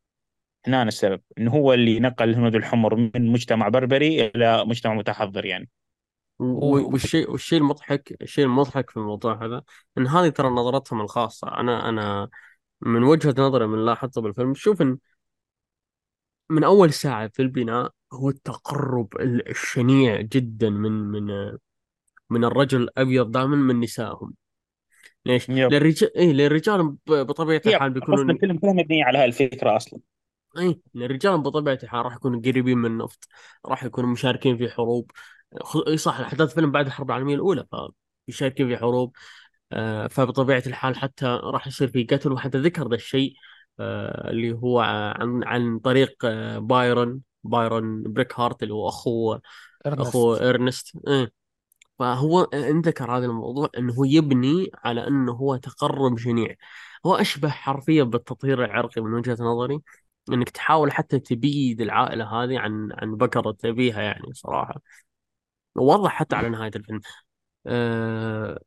هنا 0.66 0.82
السبب 0.82 1.20
إنه 1.38 1.50
هو 1.50 1.72
اللي 1.72 2.00
نقل 2.00 2.28
الهنود 2.28 2.54
الحمر 2.54 2.96
من 2.96 3.32
مجتمع 3.32 3.68
بربري 3.68 4.26
إلى 4.26 4.64
مجتمع 4.64 4.94
متحضر 4.94 5.44
يعني. 5.44 5.68
والشيء 6.38 7.30
والشيء 7.30 7.58
المضحك 7.58 8.22
الشيء 8.22 8.44
المضحك 8.44 8.90
في 8.90 8.96
الموضوع 8.96 9.44
هذا 9.44 9.62
إن 9.98 10.06
هذه 10.06 10.28
ترى 10.28 10.48
نظرتهم 10.48 11.00
الخاصة. 11.00 11.48
أنا 11.60 11.88
أنا 11.88 12.28
من 12.80 13.02
وجهة 13.02 13.34
نظري 13.38 13.66
من 13.66 13.84
لاحظته 13.84 14.20
بالفيلم 14.20 14.54
شوف 14.54 14.82
إن 14.82 14.98
من 16.50 16.64
أول 16.64 16.92
ساعة 16.92 17.28
في 17.28 17.42
البناء 17.42 17.90
هو 18.12 18.28
التقرب 18.28 19.16
ال- 19.20 19.48
الشنيع 19.48 20.20
جدا 20.20 20.70
من 20.70 20.92
من 20.92 21.52
من 22.30 22.44
الرجل 22.44 22.82
الأبيض 22.82 23.30
دائما 23.30 23.56
من 23.56 23.80
نسائهم. 23.80 24.34
ليش؟ 25.26 25.48
يب. 25.48 25.72
للرجال 25.72 26.16
إيه 26.16 26.32
للرجال 26.32 26.82
ب- 26.82 26.96
بطبيعة 27.12 27.62
الحال 27.66 27.90
قصة 27.90 28.00
بيكونوا 28.00 28.34
الفيلم 28.34 28.58
كلها 28.58 28.72
مبنية 28.72 29.04
على 29.04 29.18
هاي 29.18 29.24
الفكرة 29.24 29.76
أصلا. 29.76 30.00
أي 30.58 30.80
الرجال 30.96 31.32
الحال 31.82 32.04
راح 32.04 32.16
يكونوا 32.16 32.40
قريبين 32.40 32.78
من 32.78 32.86
النفط 32.86 33.28
راح 33.66 33.84
يكونوا 33.84 34.10
مشاركين 34.10 34.56
في 34.58 34.68
حروب. 34.68 35.10
إي 35.88 35.96
صح 35.96 36.20
أحداث 36.20 36.50
الفيلم 36.50 36.70
بعد 36.70 36.86
الحرب 36.86 37.10
العالمية 37.10 37.34
الأولى 37.34 37.66
فمشاركين 38.26 38.68
في 38.68 38.76
حروب. 38.76 39.16
آه، 39.72 40.06
فبطبيعة 40.06 40.62
الحال 40.66 40.96
حتى 40.96 41.26
راح 41.26 41.66
يصير 41.66 41.88
في 41.88 42.04
قتل. 42.04 42.32
وحتى 42.32 42.58
ذكر 42.58 42.88
ذا 42.88 42.94
الشيء 42.94 43.34
آه، 43.80 44.30
اللي 44.30 44.52
هو 44.52 44.80
عن 44.80 45.44
عن 45.44 45.78
طريق 45.78 46.24
آه، 46.24 46.58
بايرون 46.58 47.20
بايرون 47.44 48.02
بريك 48.02 48.40
هارت 48.40 48.62
اللي 48.62 48.74
هو 48.74 48.88
اخو 48.88 49.38
اخو 49.86 50.34
ارنست 50.34 50.42
إرنست. 50.42 50.98
إيه. 51.08 51.32
فهو 51.98 52.48
ذكر 52.54 53.16
هذا 53.18 53.26
الموضوع 53.26 53.68
انه 53.78 53.94
هو 53.94 54.04
يبني 54.04 54.70
على 54.84 55.08
إنه 55.08 55.32
هو 55.32 55.56
تقرب 55.56 56.18
شنيع 56.18 56.54
هو 57.06 57.14
أشبه 57.14 57.48
حرفيا 57.48 58.02
بالتطهير 58.02 58.64
العرقي 58.64 59.00
من 59.02 59.14
وجهة 59.14 59.36
نظري. 59.40 59.80
إنك 60.28 60.50
تحاول 60.50 60.92
حتى 60.92 61.18
تبيد 61.18 61.80
العائلة 61.80 62.24
هذه 62.24 62.58
عن 62.58 62.88
عن 62.92 63.16
بكرة 63.16 63.56
ابيها 63.64 64.02
يعني 64.02 64.32
صراحة. 64.34 64.82
ووضح 65.76 66.10
حتى 66.12 66.36
على 66.36 66.48
نهاية 66.48 66.70
الفيلم. 66.76 67.00
آه 67.66 68.58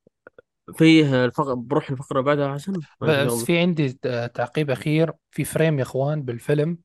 فيه 0.77 1.26
الفقر 1.26 1.53
بروح 1.53 1.90
الفقرة 1.90 2.22
بعدها 2.22 2.53
حسن 2.53 2.73
في 2.82 2.88
بس 3.02 3.44
في 3.44 3.60
عندي 3.60 3.94
تعقيب 4.34 4.72
أخير. 4.72 5.14
في 5.32 5.44
frame 5.44 5.78
يا 5.77 5.84
إخوان 5.84 6.22
بالفيلم. 6.22 6.77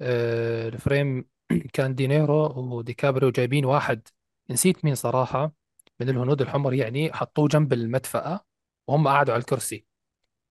آه، 0.00 0.68
ال 0.68 0.77
frame 0.77 1.24
كان 1.74 1.94
دينيرو 1.94 2.46
وديكابريو 2.76 3.30
جايبين 3.30 3.64
واحد 3.64 4.08
نسيت 4.50 4.84
مين 4.84 4.94
صراحة 4.94 5.52
من 6.00 6.08
الهنود 6.08 6.42
الحمر 6.42 6.74
يعني 6.74 7.12
حطوه 7.12 7.48
جنب 7.48 7.72
المدفأة 7.72 8.40
وهم 8.88 9.08
قعدوا 9.08 9.34
على 9.34 9.40
الكرسي. 9.40 9.86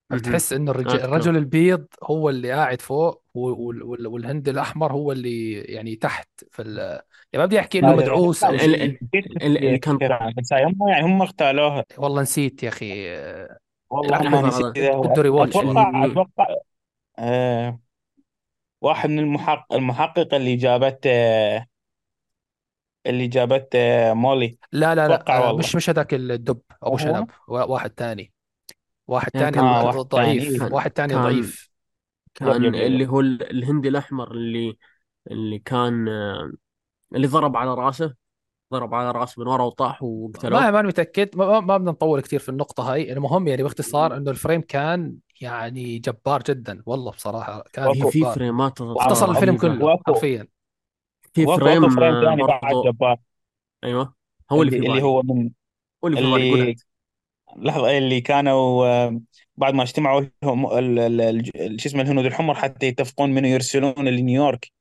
فتحس 0.09 0.53
انه 0.53 0.71
الرجل, 0.71 0.89
أذكر. 0.89 1.05
الرجل 1.05 1.37
البيض 1.37 1.87
هو 2.03 2.29
اللي 2.29 2.51
قاعد 2.51 2.81
فوق؟ 2.81 3.22
والهند 3.33 4.49
الأحمر 4.49 4.91
هو 4.93 5.11
اللي 5.11 5.53
يعني 5.53 5.95
تحت 5.95 6.29
في 6.51 6.61
ال... 6.61 6.77
يعني 6.77 7.01
ما 7.33 7.45
بدي 7.45 7.59
أحكي 7.59 7.79
إنه 7.79 7.87
لا، 7.87 7.95
لا، 7.95 8.01
مدعوس 8.01 8.43
أو 8.43 8.57
شيء. 8.57 8.85
ال- 8.85 8.97
ال- 9.15 9.57
اللي 9.57 9.77
كان 9.77 9.97
بس 10.37 10.53
هم 10.53 10.87
يعني 10.89 11.05
هم 11.05 11.21
اختالوها 11.21 11.85
والله 11.97 12.21
نسيت 12.21 12.63
يا 12.63 12.69
أخي. 12.69 13.07
والله 13.89 14.19
ما. 14.29 14.41
نسيت 14.47 14.65
بده 14.95 15.21
ريواتش 15.21 15.57
أتوقع 15.57 16.05
أتوقع 16.05 16.47
آه 17.19 17.79
واحد 18.81 19.09
من 19.09 19.19
المحقق 19.71 20.33
اللي 20.33 20.55
جابت 20.55 20.99
آه 21.07 21.65
اللي 23.05 23.27
جابت 23.27 23.75
آه 23.75 24.13
مولي. 24.13 24.57
لا 24.71 24.95
لا 24.95 25.07
لا 25.07 25.39
والله. 25.39 25.57
مش 25.57 25.75
مش 25.75 25.89
هذاك 25.89 26.13
الدب. 26.13 26.61
أبو؟ 26.83 26.97
شنب. 26.97 27.29
وا- 27.47 27.63
واحد 27.63 27.89
تاني. 27.89 28.33
واحد 29.07 29.29
يعني 29.35 29.59
آه، 29.59 29.85
واحد 29.85 29.97
ضعيف. 29.97 30.57
تاني. 30.57 30.73
واحد 30.73 30.91
تاني 30.91 31.13
كان- 31.13 31.23
ضعيف. 31.23 31.72
كان. 32.35 32.75
اللي 32.75 33.07
هو 33.07 33.19
ال- 33.19 33.49
الهندي 33.51 33.87
الأحمر 33.89 34.31
اللي 34.31 34.77
اللي 35.31 35.59
كان 35.59 36.07
آه، 36.07 36.51
اللي 37.15 37.27
ضرب 37.27 37.57
على 37.57 37.73
رأسه 37.73 38.15
ضرب 38.73 38.93
على 38.95 39.11
رأسه 39.11 39.41
من 39.41 39.47
ورا 39.47 39.63
وطاح 39.63 40.03
وقتلوه 40.03 40.59
ما 40.61 40.71
ما 40.71 40.79
أنا 40.79 40.87
متأكد. 40.87 41.37
ما, 41.37 41.59
ما- 41.59 41.77
بدنا 41.77 41.91
نطول 41.91 42.21
كثير 42.21 42.39
في 42.39 42.49
النقطة 42.49 42.93
هاي. 42.93 43.13
المهم 43.13 43.47
يعني 43.47 43.63
باختصار 43.63 44.17
إنه 44.17 44.31
الفريم 44.31 44.61
كان 44.61 45.15
يعني 45.41 45.99
جبار 45.99 46.43
جدا 46.43 46.83
والله 46.85 47.11
بصراحة 47.11 47.63
كان 47.73 47.87
هي 47.87 48.11
في 48.11 48.21
فريمات 48.21 48.81
اختصر 48.81 49.31
الفيلم. 49.31 49.57
كله 49.57 49.99
حرفيا. 50.07 50.47
في 51.33 51.45
frame 51.45 51.89
frame 51.89 52.03
آه، 52.03 52.25
ثاني 52.25 52.43
بعد 52.43 52.73
جبار. 52.85 53.17
أيوه. 53.83 54.13
هو 54.51 54.61
اللي 54.61 54.71
في 54.71 54.77
اللي, 54.77 54.87
اللي 54.87 55.01
بالي 55.01 55.03
هو 55.03 55.21
من 55.23 55.49
هو 56.03 56.07
اللي 56.07 56.17
في 56.17 56.25
اللي 56.25 56.75
لحظة 57.57 57.97
اللي 57.97 58.21
كانوا 58.21 58.85
آه، 58.85 59.21
بعد 59.57 59.73
ما 59.73 59.83
اجتمعوا 59.83 60.25
لهم 60.43 60.69
شو 61.77 61.89
اسمه 61.89 62.01
الهنود 62.01 62.25
الحمر 62.25 62.55
حتى 62.55 62.87
يتفقون 62.87 63.29
منه 63.29 63.47
يرسلون 63.47 64.07
لنيويورك. 64.07 64.71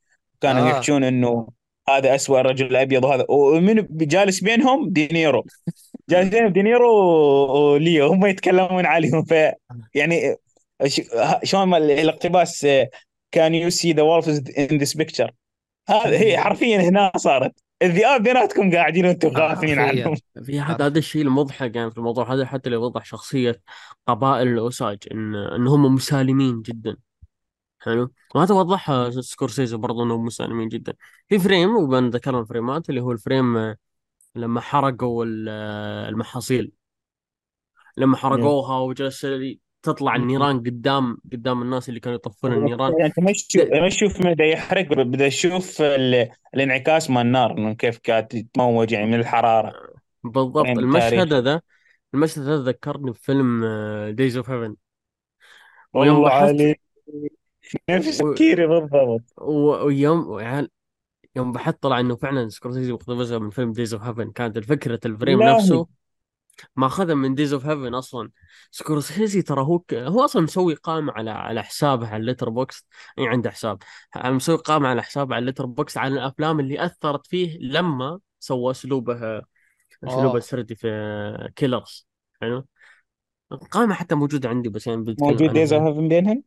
كانوا 0.40 0.66
آه. 0.66 0.70
يحجون 0.70 1.04
إنه 1.04 1.48
هذا 1.88 2.14
أسوأ 2.14 2.40
رجل 2.40 2.76
ابيض 2.76 3.04
وهذا. 3.04 3.26
ومن 3.28 3.86
جالس 3.90 4.40
بينهم 4.40 4.88
دينيرو. 4.88 5.44
جالس 6.10 6.28
بينهم 6.28 6.52
دينيرو 6.52 6.92
وليو 7.72 8.06
هم 8.06 8.26
يتكلمون 8.26 8.86
عليهم. 8.86 9.24
ف 9.24 9.34
يعني 9.94 10.36
شلون 11.42 11.74
الاقتباس 11.74 12.66
can 13.32 13.54
you 13.54 13.70
see 13.70 13.92
the 13.92 14.02
wolves 14.02 14.44
in 14.58 14.78
this 14.78 14.94
picture 14.94 15.32
هذا 15.88 16.18
هي 16.18 16.38
حرفيا 16.38 16.80
هنا 16.80 17.12
صارت. 17.16 17.52
الذئاب 17.82 18.22
بيناتكم 18.22 18.70
قاعدين 18.72 19.06
وأنتم 19.06 19.28
غافلين 19.28 19.80
حرفيا. 19.80 20.04
عنهم. 20.04 20.16
في 20.44 20.60
هذا 20.60 20.86
هذا 20.86 20.98
الشيء 20.98 21.22
المضحك 21.22 21.76
يعني 21.76 21.90
في 21.90 21.98
الموضوع 21.98 22.34
هذا 22.34 22.46
حتى 22.46 22.70
لو 22.70 22.82
يوضح 22.82 23.04
شخصية 23.04 23.60
قبائل 24.06 24.48
الأوساج 24.48 24.98
إن 25.12 25.34
إن 25.34 25.66
هم 25.66 25.94
مسالمين 25.94 26.62
جدا. 26.62 26.96
حلو؟ 27.78 28.12
وهذا 28.34 28.54
وضحها 28.54 29.10
سكورسيزي 29.10 29.76
برضو 29.76 30.02
إنهم 30.02 30.24
مسالمين 30.24 30.68
جدا. 30.68 30.92
في 31.28 31.38
frame 31.38 31.76
وبنذكر 31.76 32.40
ال 32.40 32.46
frames 32.47 32.84
ات 32.84 32.90
اللي 32.90 33.00
هو 33.00 33.12
ال 33.12 33.19
frame 33.19 33.56
آه، 33.56 33.76
لما 34.34 34.60
حرقوا 34.60 35.26
آه، 35.48 36.08
المحاصيل. 36.08 36.72
لما 37.96 38.16
حرقوها 38.16 38.78
وجلس 38.78 39.26
تطلع 39.82 40.16
النيران 40.16 40.58
قدام 40.58 41.18
قدام 41.32 41.62
الناس 41.62 41.88
اللي 41.88 42.00
كانوا 42.00 42.16
يطفون 42.16 42.52
النيران. 42.52 42.92
يعني 42.92 43.06
انت 43.06 43.20
ما 43.20 43.32
تشوف 43.32 43.68
ما 43.72 43.88
تشوف 43.88 44.20
من 44.20 44.34
بدا 44.34 44.44
يحرق 44.44 44.92
بدأ 44.92 45.28
تشوف 45.28 45.82
ال- 45.82 46.28
الانعكاس 46.54 47.10
مال 47.10 47.26
النار 47.26 47.58
إنه 47.58 47.72
كيف 47.74 47.98
كانت 47.98 48.36
تتموج 48.36 48.92
يعني 48.92 49.06
من 49.06 49.14
الحرارة. 49.14 49.72
بالضبط. 50.24 50.64
frame 50.66 50.78
المشهد. 50.78 51.32
هذا 51.32 51.60
المشهد 52.14 52.42
هذا 52.42 52.62
ذكرني 52.62 53.10
بفيلم 53.10 53.64
Days 54.10 54.36
of 54.36 54.50
Heaven 54.50 54.76
ويوم 55.92 56.16
والله 56.16 56.30
عليك 56.30 56.80
نفس 57.90 58.18
تفكيري 58.18 58.66
بالضبط. 58.66 59.22
ويوم 59.38 60.40
يوم 61.36 61.52
بحثت 61.52 61.82
طلع 61.82 62.00
إنه 62.00 62.16
فعلا 62.16 62.48
سكورسيزي 62.48 62.92
مقتبسها 62.92 63.38
من 63.38 63.50
فيلم 63.50 63.72
Days 63.72 63.94
of 63.94 64.02
Heaven 64.02 64.30
كانت 64.30 64.56
الفكرة 64.56 65.00
ال 65.06 65.12
frame 65.12 65.42
نفسه 65.42 65.86
ماخذها 66.76 67.14
من 67.14 67.34
Days 67.34 67.52
of 67.52 67.66
Heaven 67.66 67.94
أصلا. 67.94 68.30
سكورسيزي 68.70 69.42
ترى 69.42 69.60
هو 69.62 69.78
ك... 69.78 69.94
هو 69.94 70.24
أصلا 70.24 70.42
مسوي 70.42 70.74
قائمة 70.74 71.12
على 71.12 71.30
على 71.30 71.62
حسابه 71.62 72.06
على 72.06 72.16
ال 72.16 72.48
Letterboxd 72.48 72.86
يعني 73.16 73.28
عنده 73.28 73.50
حساب. 73.50 73.78
مسوي 74.16 74.56
قائمة 74.56 74.88
على 74.88 75.02
حسابه 75.02 75.34
على 75.34 75.40
ال 75.40 75.66
Letterboxd 75.66 75.96
على 75.96 76.14
الأفلام 76.14 76.60
اللي 76.60 76.84
أثرت 76.84 77.26
فيه 77.26 77.58
لما 77.58 78.20
سوى 78.40 78.70
أسلوبه 78.70 79.42
أسلوبه 80.04 80.34
آه. 80.34 80.36
السردي 80.36 80.74
في 80.74 81.50
Killers 81.56 82.06
حلو؟ 82.40 82.66
القائمه 83.52 83.94
حتى 83.94 84.14
موجودة 84.14 84.48
عندي 84.48 84.68
بس 84.68 84.86
يعني 84.86 85.16
موجود. 85.20 85.52
Days 85.52 85.72
of 85.72 85.82
Heaven 85.82 86.08
بينهم؟ 86.08 86.42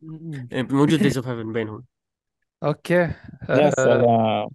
موجود 0.52 0.98
Days 0.98 1.16
of 1.18 1.28
Heaven 1.28 1.52
بينهم. 1.52 1.84
أوكي. 2.62 2.94
يا 2.94 3.14
آه، 3.48 3.70
سلام. 3.70 4.48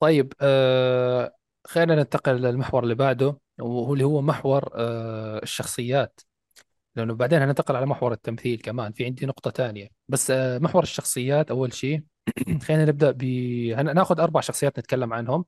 طيب 0.00 0.32
آه 0.40 1.34
خلينا 1.64 1.94
ننتقل 1.94 2.32
للمحور 2.32 2.82
اللي 2.82 2.94
بعده. 2.94 3.43
وهو 3.60 3.92
اللي 3.94 4.04
هو 4.04 4.22
محور 4.22 4.70
آه 4.74 5.38
الشخصيات. 5.42 6.20
لأنه 6.96 7.14
بعدين 7.14 7.42
هننتقل 7.42 7.76
على 7.76 7.86
محور 7.86 8.12
التمثيل 8.12 8.60
كمان 8.60 8.92
في 8.92 9.04
عندي 9.04 9.26
نقطة 9.26 9.50
تانية. 9.50 9.88
بس 10.08 10.30
آه 10.30 10.58
محور 10.58 10.82
الشخصيات 10.82 11.50
أول 11.50 11.72
شيء 11.72 12.04
خلينا 12.66 12.84
نبدأ 12.84 13.10
ب 13.10 13.24
هناخذ 13.78 14.20
أربع 14.20 14.40
شخصيات 14.40 14.78
نتكلم 14.78 15.12
عنهم. 15.12 15.44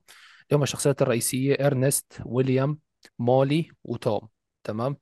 اللي 0.49 0.57
هم 0.59 0.63
الشخصيات 0.63 1.01
الرئيسية 1.01 1.53
إرنست 1.53 2.21
ويليام 2.25 2.79
مولي 3.19 3.71
وتوم. 3.83 4.29
تمام؟ 4.63 4.97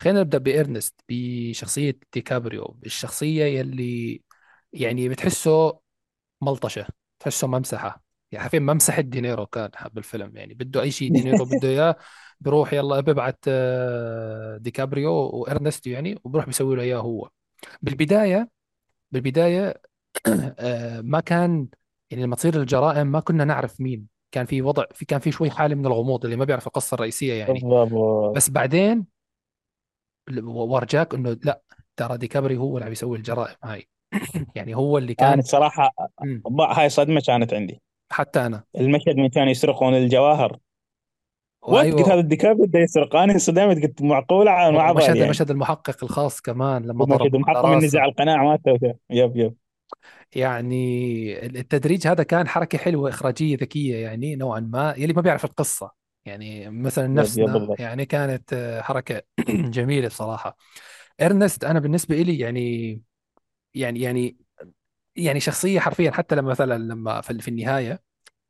خلينا 0.00 0.20
نبدأ 0.20 0.38
بإرنست 0.38 1.00
بشخصية 1.08 1.98
ديكابريو. 2.14 2.78
الشخصية 2.86 3.44
يلي 3.44 4.22
يعني 4.72 5.08
بتحسه 5.08 5.80
ملطشة 6.42 6.86
تحسه 7.20 7.46
ممسحة. 7.46 8.09
يعني 8.32 8.42
حرفيا 8.44 8.58
ممسحة 8.58 9.02
دينيرو 9.02 9.46
كان 9.46 9.70
بالفيلم. 9.92 10.36
يعني 10.36 10.54
بده 10.54 10.82
أي 10.82 10.90
شيء 10.90 11.12
دينيرو 11.12 11.44
بده 11.44 11.68
إياه 11.68 11.96
بروح 12.40 12.72
يلا 12.72 13.00
ببعت 13.00 13.38
آه، 13.48 14.56
ديكابريو 14.56 15.12
وإرنست 15.12 15.86
يعني 15.86 16.18
وبروح 16.24 16.46
بيسوي 16.46 16.76
له 16.76 16.82
إياه 16.82 16.98
هو. 16.98 17.30
بالبداية 17.82 18.48
بالبداية 19.12 19.82
آه، 20.58 21.00
ما 21.00 21.20
كان 21.20 21.68
يعني 22.10 22.22
لما 22.24 22.36
تصير 22.36 22.60
الجرائم 22.60 23.06
ما 23.06 23.20
كنا 23.20 23.44
نعرف 23.44 23.80
مين. 23.80 24.06
كان 24.32 24.46
في 24.46 24.62
وضع 24.62 24.84
في 24.94 25.04
كان 25.04 25.20
في 25.20 25.32
شوي 25.32 25.50
حالة 25.50 25.74
من 25.74 25.86
الغموض 25.86 26.24
اللي 26.24 26.36
ما 26.36 26.44
بيعرف 26.44 26.66
القصة 26.66 26.94
الرئيسية 26.94 27.34
يعني. 27.34 27.60
بس 28.36 28.50
بعدين 28.50 29.06
ورجاك 30.44 31.14
إنه 31.14 31.36
لا 31.44 31.62
ترى 31.96 32.18
ديكابريو 32.18 32.60
هو 32.60 32.76
اللي 32.76 32.86
عم 32.86 32.92
يسوي 32.92 33.18
الجرائم 33.18 33.54
هاي. 33.64 33.88
يعني 34.56 34.76
هو 34.76 34.98
اللي 34.98 35.14
كان 35.14 35.30
كانت 35.30 35.46
صراحة. 35.46 35.92
هاي 36.60 36.88
صدمة 36.88 37.22
كانت 37.26 37.54
عندي. 37.54 37.82
حتى 38.10 38.46
أنا. 38.46 38.64
المشهد 38.78 39.16
من 39.16 39.28
كانوا 39.28 39.50
يسرقون 39.50 39.94
الجواهر. 39.94 40.58
what 41.62 41.86
قلت 41.86 41.94
وايوه 41.94 42.12
هذا 42.12 42.20
الديكابريو 42.20 42.66
بده 42.66 42.78
يسرق. 42.78 43.16
أنا 43.16 43.32
انصدمت 43.32 43.82
قلت 43.82 44.02
معقولة 44.02 44.50
على 44.50 44.72
ما 44.72 44.92
مشهد 44.92 45.16
يعني 45.16 45.30
مشهد 45.30 45.50
المحقق 45.50 46.04
الخاص 46.04 46.40
كمان 46.40 46.82
لما 46.82 47.04
ضرب 47.04 47.20
مشهد 47.20 47.36
محقق 47.36 47.66
على 47.66 47.76
من 47.76 47.84
نزع 47.84 48.04
القناع 48.04 48.44
مالته 48.44 48.94
yep 49.10 49.36
yep. 49.36 49.54
يعني 50.34 51.46
التدريج 51.46 52.06
هذا 52.06 52.22
كان 52.22 52.48
حركة 52.48 52.78
حلوة 52.78 53.10
إخراجية 53.10 53.56
ذكية 53.56 53.96
يعني 53.96 54.36
نوعا 54.36 54.60
ما 54.60 54.94
يلي 54.96 55.12
ما 55.12 55.22
بيعرف 55.22 55.44
القصة. 55.44 55.90
يعني 56.24 56.70
مثلا 56.70 57.06
نفسنا 57.06 57.74
يعني 57.78 58.04
كانت 58.04 58.52
آه، 58.52 58.80
حركة 58.80 59.22
جميلة 59.48 60.08
بصراحة. 60.08 60.56
إرنست 61.20 61.64
أنا 61.64 61.78
بالنسبة 61.80 62.22
إلي 62.22 62.38
يعني 62.38 63.00
يعني 63.74 64.00
يعني 64.00 64.36
يعني 65.16 65.40
شخصية 65.40 65.80
حرفيا 65.80 66.10
حتى 66.10 66.34
لما 66.34 66.50
مثلا 66.50 66.78
لما 66.78 67.20
في 67.20 67.48
النهاية 67.48 68.02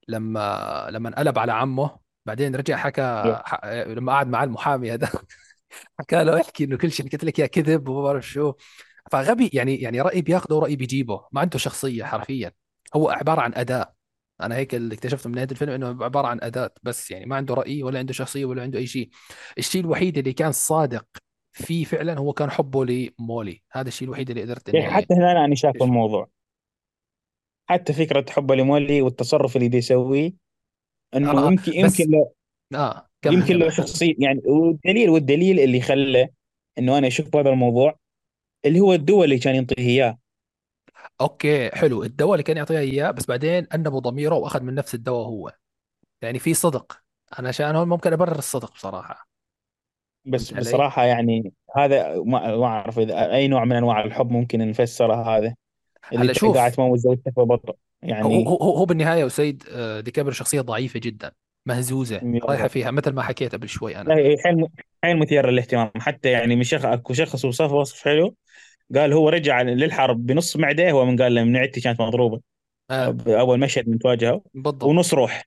لما 0.08 0.88
لما 0.90 1.08
انقلب 1.08 1.38
على 1.38 1.52
عمه 1.52 1.98
بعدين 2.26 2.56
رجع 2.56 2.76
حكى 2.76 3.02
ح- 3.46 3.66
لما 3.66 4.12
قعد 4.12 4.28
مع 4.28 4.44
المحامي 4.44 4.92
هذا 4.94 5.08
حكى 6.00 6.24
له 6.24 6.40
احكي 6.40 6.64
إنه 6.64 6.76
كل 6.78 6.92
شيء 6.92 7.06
حكيت 7.06 7.24
لك 7.24 7.38
يا 7.38 7.46
كذب 7.46 7.88
وما 7.88 8.02
بعرف 8.02 8.28
شو. 8.28 8.52
فغبي 9.12 9.50
يعني 9.54 9.76
يعني 9.76 10.00
رأي 10.00 10.22
بياخذه 10.22 10.54
ورأي 10.54 10.76
بيجيبه. 10.76 11.26
ما 11.32 11.40
عنده 11.40 11.58
شخصية 11.58 12.04
حرفيا. 12.04 12.52
هو 12.96 13.10
عبارة 13.10 13.40
عن 13.40 13.54
أداة 13.54 13.94
أنا 14.40 14.56
هيك 14.56 14.74
اللي 14.74 14.94
اكتشفته 14.94 15.28
من 15.30 15.34
نهاية 15.36 15.48
الفيلم 15.50 15.72
إنه 15.72 15.88
عبارة 16.04 16.26
عن 16.28 16.40
أداة 16.42 16.70
بس 16.82 17.10
يعني 17.10 17.26
ما 17.26 17.36
عنده 17.36 17.54
رأي 17.54 17.82
ولا 17.82 17.98
عنده 17.98 18.12
شخصية 18.12 18.44
ولا 18.44 18.62
عنده 18.62 18.78
أي 18.78 18.86
شيء. 18.86 19.10
الشيء 19.58 19.80
الوحيد 19.82 20.18
اللي 20.18 20.32
كان 20.32 20.52
صادق 20.52 21.06
فيه 21.52 21.84
فعلا 21.84 22.18
هو 22.18 22.32
كان 22.32 22.50
حبه 22.50 22.84
لمولي. 22.86 23.62
هذا 23.72 23.88
الشيء 23.88 24.08
الوحيد 24.08 24.30
اللي 24.30 24.42
قدرت 24.42 24.68
يعني 24.74 24.90
حتى 24.90 25.14
هنا 25.14 25.44
أنا 25.44 25.54
شايف 25.54 25.82
الموضوع. 25.82 26.30
حتى 27.70 27.92
فكرة 27.92 28.24
حبه 28.30 28.55
لمولي 28.55 29.02
والتصرف 29.02 29.56
اللي 29.56 29.68
بيسويه 29.68 30.32
إنه 31.14 31.30
آه 31.30 31.47
يمكن 31.47 31.72
يمكن 31.72 31.86
بس 31.86 32.01
له 32.01 32.32
آه 32.74 33.09
كمل 33.22 33.34
يمكن 33.34 33.55
له 33.56 33.64
كمل. 33.64 33.72
شخصيه 33.72 34.14
يعني 34.18 34.40
والدليل 34.47 35.10
والدليل 35.10 35.60
اللي 35.60 35.80
خلى 35.80 36.28
إنه 36.78 36.98
أنا 36.98 37.06
أشوف 37.06 37.36
هذا 37.36 37.51
الموضوع 37.51 37.98
اللي 38.64 38.80
هو 38.80 38.92
الدوا 38.92 39.24
اللي 39.24 39.38
كان 39.38 39.55
ينطيه 39.55 39.82
إياه. 39.82 40.18
أوكي 41.20 41.70
حلو. 41.70 42.02
الدواء 42.02 42.32
اللي 42.32 42.42
كان 42.42 42.56
يعطيها 42.56 42.80
إياه 42.80 43.10
بس 43.10 43.26
بعدين 43.26 43.66
أنبه 43.74 44.01
ضميره 44.01 44.34
وأخذ 44.34 44.62
من 44.62 44.74
نفس 44.74 44.94
الدواء 44.94 45.26
هو. 45.26 45.52
يعني 46.22 46.38
في 46.38 46.55
صدق. 46.55 47.01
أنا 47.38 47.48
عشان 47.48 47.76
هون 47.76 47.88
ممكن 47.88 48.12
أبرر 48.12 48.38
الصدق 48.38 48.72
بصراحة. 48.74 49.28
بس 50.24 50.51
فهمت 50.51 50.52
علي؟ 50.52 50.70
بصراحة 50.70 51.05
يعني 51.05 51.52
هذا 51.76 52.22
ما 52.22 52.56
ما 52.56 52.66
أعرف 52.66 52.98
إذا 52.98 53.34
أي 53.34 53.48
نوع 53.48 53.64
من 53.64 53.76
أنواع 53.76 54.05
الحب 54.05 54.30
ممكن 54.30 54.68
نفسره 54.68 55.36
هذا. 55.36 55.56
اللي 56.12 56.24
هلا 56.24 56.32
ت- 56.32 56.44
قاعد 56.44 56.70
شوف 56.70 56.77
تموت 56.77 56.98
زوجتك 56.98 57.32
ببطء 57.36 57.70
هو 57.70 58.09
يعني 58.09 58.47
هو 58.47 58.56
هو 58.56 58.77
هو 58.77 58.85
بالنهاية 58.85 59.24
وسيد 59.24 59.64
آه، 59.72 60.01
ديكابريو 60.01 60.35
شخصية 60.35 60.60
ضعيفة 60.60 61.01
جدا 61.01 61.32
مهزوزة 61.66 62.20
رايحة. 62.44 62.68
فيها 62.68 62.90
مثل 62.90 63.10
ما 63.12 63.22
حكيت 63.22 63.55
قبل 63.55 63.68
شوي 63.68 63.93
لا 63.93 64.01
أنا 64.01 64.14
هي 64.14 64.36
حيل 64.44 64.66
حيل 65.05 65.18
مثير 65.18 65.51
للاهتمام. 65.51 65.90
حتى 65.97 66.31
يعني 66.31 66.56
من 66.56 66.62
شخص 66.62 66.85
أكو 66.85 67.12
شخص 67.12 67.44
وصف 67.44 67.72
وصف 67.72 68.05
حلو 68.05 68.35
قال 68.94 69.12
هو 69.12 69.28
رجع 69.28 69.62
للحرب 69.62 70.27
بنص 70.27 70.56
معدة 70.56 70.90
هو 70.90 71.05
من 71.05 71.22
قال 71.22 71.35
له 71.35 71.44
معدتي 71.44 71.81
كانت 71.81 72.01
مضروبة. 72.01 72.40
آه. 72.90 73.09
بأول 73.10 73.60
مشهد 73.60 73.89
من 73.89 73.98
تواجهه. 73.98 74.43
بالضبط. 74.55 74.85
ونص 74.85 75.14
روح. 75.14 75.44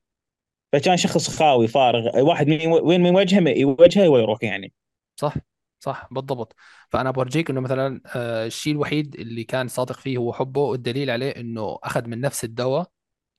فكان 0.73 0.97
شخص 0.97 1.29
خاوي 1.29 1.67
فارغ. 1.67 2.19
واحد 2.21 2.47
من 2.47 2.67
وين 2.67 3.01
من 3.03 3.15
وجهه 3.15 3.49
يوجهه 3.49 4.09
ويروح 4.09 4.43
يعني. 4.43 4.73
صح. 5.15 5.35
صح 5.83 6.07
بالضبط. 6.11 6.55
فأنا 6.89 7.11
بورجيك 7.11 7.49
إنه 7.49 7.61
مثلا 7.61 8.01
آه، 8.15 8.45
الشيء 8.45 8.73
الوحيد 8.73 9.15
اللي 9.15 9.43
كان 9.43 9.67
صادق 9.67 9.95
فيه 9.99 10.17
هو 10.17 10.33
حبه 10.33 10.61
والدليل 10.61 11.09
عليه 11.09 11.29
إنه 11.29 11.79
أخذ 11.83 12.07
من 12.07 12.21
نفس 12.21 12.43
الدواء 12.43 12.89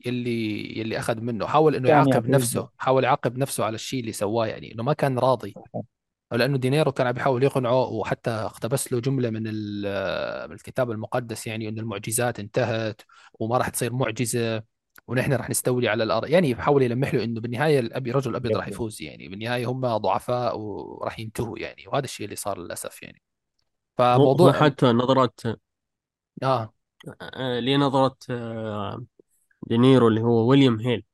يلي 0.06 0.78
يلي 0.78 0.98
أخذ 0.98 1.20
منه. 1.20 1.46
حاول 1.46 1.74
إنه 1.74 1.88
كان 1.88 2.08
يعاقب 2.08 2.28
نفسه 2.28 2.68
حاول 2.78 3.04
يعاقب 3.04 3.38
نفسه 3.38 3.64
على 3.64 3.74
الشيء 3.74 4.00
اللي 4.00 4.12
سواه 4.12 4.46
يعني 4.46 4.74
إنه 4.74 4.82
ما 4.82 4.92
كان 4.92 5.18
راضي. 5.18 5.54
لأنه 6.32 6.58
دينيرو 6.58 6.92
كان 6.92 7.06
عم 7.06 7.12
بيحاول 7.12 7.42
يقنعه 7.42 7.88
وحتى 7.88 8.30
اقتبس 8.30 8.92
له 8.92 9.00
جملة 9.00 9.30
من 9.30 9.42
من 9.42 10.52
الكتاب 10.52 10.90
المقدس 10.90 11.46
يعني 11.46 11.68
إنه 11.68 11.80
المعجزات 11.80 12.40
انتهت 12.40 13.02
وما 13.34 13.58
راح 13.58 13.68
تصير 13.68 13.92
معجزة. 13.92 14.73
ونحن 15.06 15.32
راح 15.32 15.50
نستولي 15.50 15.88
على 15.88 16.04
الأرض. 16.04 16.28
يعني 16.28 16.54
بحاول 16.54 16.82
يلمح 16.82 17.14
له 17.14 17.24
إنه 17.24 17.40
بالنهاية 17.40 17.80
الأبي 17.80 18.10
رجل 18.10 18.30
الأبيض 18.30 18.56
راح 18.56 18.68
يفوز 18.68 19.02
يعني. 19.02 19.28
بالنهاية 19.28 19.66
هم 19.70 19.96
ضعفاء 19.96 20.58
وراح 20.58 21.20
ينتهوا 21.20 21.58
يعني. 21.58 21.84
وهذا 21.86 22.04
الشيء 22.04 22.24
اللي 22.24 22.36
صار 22.36 22.58
للأسف 22.58 23.02
يعني. 23.02 23.22
فموضوع 23.98 24.52
حتى 24.52 24.86
نظرات 24.86 25.40
آه. 26.42 26.74
آه، 27.22 27.60
لي 27.60 27.76
نظرة 27.76 28.16
آه، 28.30 29.04
دينيرو 29.62 30.08
اللي 30.08 30.20
هو 30.20 30.48
ويليام 30.50 30.80
هيل. 30.80 31.04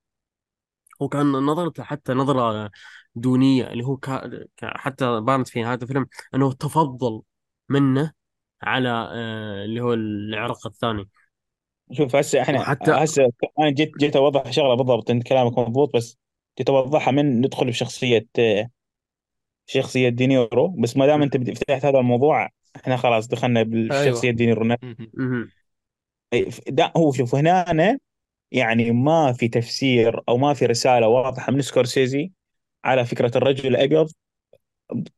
هو 1.02 1.08
كان 1.08 1.32
نظرته 1.32 1.82
حتى 1.82 2.12
نظرة 2.12 2.70
دونية 3.14 3.66
اللي 3.66 3.84
هو 3.84 3.96
كا 3.96 4.46
حتى 4.62 5.20
بانت 5.20 5.48
في 5.48 5.64
هذا 5.64 5.82
الفيلم 5.84 6.06
إنه 6.34 6.52
تفضل 6.52 7.22
منه 7.68 8.12
على 8.62 8.88
آه، 8.90 9.64
اللي 9.64 9.80
هو 9.80 9.94
العرق 9.94 10.66
الثاني. 10.66 11.08
شوف 11.92 12.16
هسه 12.16 12.42
إحنا 12.42 12.60
وحتى 12.60 12.90
هسه 12.90 13.32
أنا 13.58 13.70
جيت 13.70 13.98
جيت 13.98 14.16
أوضح 14.16 14.50
شغلة 14.50 14.74
بالضبط 14.74 15.10
أنت 15.10 15.22
كلامك 15.22 15.58
مضبوط 15.58 15.96
بس 15.96 16.18
جيت 16.58 16.70
أوضحها 16.70 17.12
من 17.12 17.40
ندخل 17.40 17.66
بشخصيه 17.66 18.26
شخصية 19.66 20.08
دينيرو 20.08 20.68
بس 20.68 20.96
ما 20.96 21.06
دام 21.06 21.22
أنت 21.22 21.36
فتحت 21.36 21.84
هذا 21.84 21.98
الموضوع 21.98 22.48
إحنا 22.76 22.96
خلاص 22.96 23.28
دخلنا 23.28 23.62
بالشخصية 23.62 24.28
أيوه 24.28 24.36
دينيرو. 24.36 24.76
مهم. 25.14 25.50
دا 26.68 26.92
هو 26.96 27.12
شوف 27.12 27.34
هنا 27.34 27.70
أنا 27.70 27.98
يعني 28.52 28.90
ما 28.90 29.32
في 29.32 29.48
تفسير 29.48 30.20
أو 30.28 30.36
ما 30.36 30.54
في 30.54 30.66
رسالة 30.66 31.08
واضحة 31.08 31.52
من 31.52 31.62
سكورسيزي 31.62 32.32
على 32.84 33.04
فكرة 33.04 33.38
الرجل 33.38 33.68
الابيض 33.68 34.10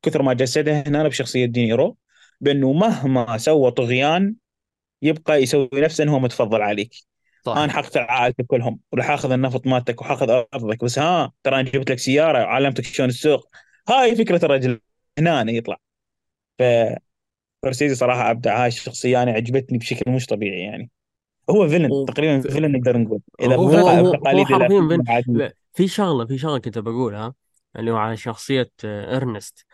كثر 0.02 0.22
ما 0.22 0.32
جسدها 0.32 0.88
هنا 0.88 1.08
بشخصية 1.08 1.44
دينيرو 1.44 1.96
بأنه 2.40 2.72
مهما 2.72 3.38
سوى 3.38 3.70
طغيان 3.70 4.34
يبقى 5.02 5.42
يسوي 5.42 5.68
نفسه 5.74 6.04
إنه 6.04 6.14
هو 6.14 6.18
متفضل 6.18 6.62
عليك. 6.62 6.94
صح. 7.44 7.56
أنا 7.56 7.72
حقتل 7.72 8.00
عائلتك 8.00 8.46
كلهم 8.46 8.78
وراح 8.92 9.10
أخذ 9.10 9.32
النفط 9.32 9.66
مالتك 9.66 10.00
وحاخذ 10.00 10.30
أرضك 10.54 10.84
بس 10.84 10.98
ها 10.98 11.32
ترى 11.42 11.60
أنا 11.60 11.70
جبت 11.70 11.90
لك 11.90 11.98
سيارة 11.98 12.38
وعلمتك 12.42 12.84
شلون 12.84 13.08
تسوق. 13.08 13.48
هاي 13.88 14.16
فكرة 14.16 14.44
الرجل. 14.44 14.80
هنا 15.18 15.40
أنا 15.40 15.52
يطلع. 15.52 15.76
ف 16.58 16.62
سكورسيزي 17.58 17.94
صراحة 17.94 18.30
أبدع. 18.30 18.62
هاي 18.62 18.68
الشخصية 18.68 19.22
أنا 19.22 19.32
عجبتني 19.32 19.78
بشكل 19.78 20.10
مش 20.10 20.26
طبيعي 20.26 20.60
يعني. 20.60 20.90
هو 21.50 21.68
villain 21.68 21.92
و- 21.92 22.04
تقريبا 22.04 22.40
villain 22.40 22.72
نقدر 22.72 22.98
نقول. 22.98 23.20
إذا 23.40 23.56
هو 23.56 23.68
هو 23.68 23.88
هو 24.26 24.44
حرفيا 24.44 25.52
في 25.74 25.88
شغلة 25.88 26.26
في 26.26 26.38
شغلة 26.38 26.58
كنت 26.58 26.78
بقولها 26.78 27.34
اللي 27.76 27.90
هو 27.90 27.96
على 27.96 28.16
شخصية 28.16 28.70
إرنست. 28.84 29.66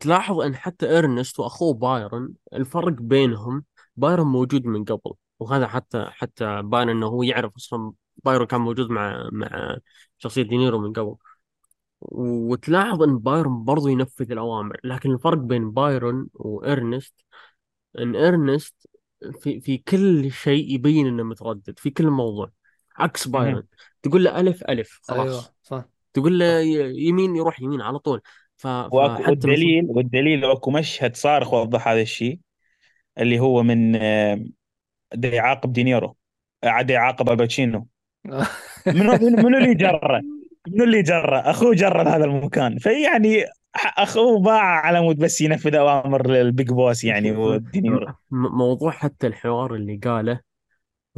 تلاحظ 0.00 0.40
إن 0.40 0.56
حتى 0.56 0.98
إرنست 0.98 1.40
وأخوه 1.40 1.74
بايرن 1.74 2.32
الفرق 2.52 2.92
بينهم 2.92 3.64
بايرن 3.98 4.26
موجود 4.26 4.64
من 4.66 4.84
قبل 4.84 5.12
وهذا 5.40 5.66
حتى 5.66 6.06
حتى 6.10 6.62
باين 6.62 6.88
إنه 6.88 7.06
هو 7.06 7.22
يعرف 7.22 7.56
أصلا 7.56 7.92
بايرن 8.24 8.46
كان 8.46 8.60
موجود 8.60 8.90
مع 8.90 9.28
مع 9.32 9.76
شخصية 10.18 10.42
دينيرو 10.42 10.78
من 10.78 10.92
قبل. 10.92 11.14
وتلاحظ 12.00 13.02
إن 13.02 13.18
بايرن 13.18 13.64
برضو 13.64 13.88
ينفذ 13.88 14.32
الأوامر 14.32 14.80
لكن 14.84 15.10
الفرق 15.12 15.38
بين 15.38 15.70
بايرن 15.70 16.26
وإرنست 16.34 17.14
إن 17.98 18.16
إرنست 18.16 18.88
في 19.40 19.60
في 19.60 19.78
كل 19.78 20.30
شيء 20.32 20.74
يبين 20.74 21.06
إنه 21.06 21.22
متردد 21.22 21.78
في 21.78 21.90
كل 21.90 22.10
موضوع 22.10 22.50
عكس. 22.96 23.28
بايرن 23.28 23.62
تقول 24.02 24.24
له 24.24 24.40
ألف 24.40 24.64
ألف 24.68 25.00
أيوه 25.10 25.24
خلاص 25.24 25.52
صح. 25.62 25.84
تقول 26.12 26.38
له 26.38 26.60
يمين 27.08 27.36
يروح 27.36 27.60
يمين 27.60 27.80
على 27.80 27.98
طول. 27.98 28.20
ف- 28.56 28.66
فحتى 28.66 29.22
مثل 29.22 29.28
والدليل 29.30 29.84
والدليل 29.88 30.44
اكو 30.44 30.70
مشهد 30.70 31.16
صارخ 31.16 31.52
وضح 31.54 31.88
هذا 31.88 32.00
الشيء. 32.00 32.38
اللي 33.18 33.38
هو 33.40 33.62
من 33.62 33.96
آه، 33.96 34.44
دا 35.14 35.28
يعاقب 35.28 35.72
دينيرو 35.72 36.16
عاد 36.64 36.90
يعاقب 36.90 37.30
الباتشينو 37.30 37.86
منو 38.86 39.12
منو 39.12 39.58
اللي 39.58 39.74
جره؟ 39.74 40.20
منو 40.68 40.84
اللي 40.84 41.02
جره؟ 41.02 41.38
أخوه 41.38 41.74
جره 41.74 42.02
هذا 42.02 42.24
المكان 42.24 42.78
فيعني 42.78 43.44
أخوه 43.74 44.40
باع 44.42 44.62
على 44.62 45.00
مود 45.00 45.16
بس 45.16 45.40
ينفذ 45.40 45.74
أوامر 45.74 46.40
ال 46.40 46.47
big 46.47 46.68
boss 46.70 47.04
يعني 47.04 47.32
ودينيرو 47.32 48.06
موضوع 48.30 48.90
حتى 48.90 49.26
الحوار 49.26 49.74
اللي 49.74 49.96
قاله 49.96 50.40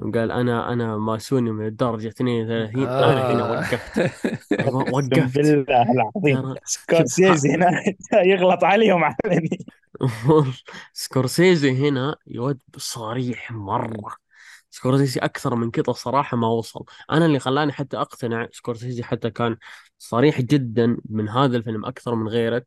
قال 0.01 0.31
أنا 0.33 0.73
أنا 0.73 0.97
ماسوني 0.97 1.51
من 1.51 1.67
الدرجة 1.67 2.09
32 2.09 2.89
أنا 2.89 3.33
هنا 3.33 3.45
آه. 3.45 3.51
وقفت 3.51 3.99
وقفت. 4.95 5.39
بالله 5.39 5.93
العظيم. 5.93 6.55
سكورسيزي 6.65 7.55
هنا 7.55 7.71
يغلط 8.33 8.65
عليهم 8.65 9.05
علني. 9.05 9.59
سكورسيزي 10.93 11.89
هنا 11.89 12.17
يود 12.27 12.61
صريح 12.77 13.53
مرة. 13.53 14.17
سكورسيزي 14.71 15.21
أكثر 15.21 15.55
من 15.55 15.71
كذا 15.71 15.93
صراحة 15.93 16.37
ما 16.37 16.49
وصل. 16.49 16.85
أنا 17.11 17.27
اللي 17.27 17.39
خلاني 17.39 17.73
حتى 17.73 17.97
أقتنع 17.97 18.49
سكورسيزي 18.53 19.03
حتى 19.03 19.31
كان 19.31 19.57
صريح 19.99 20.41
جدا 20.41 20.97
من 21.09 21.29
هذا 21.29 21.57
الفيلم 21.57 21.85
أكثر 21.87 22.15
من 22.15 22.29
غيره. 22.29 22.65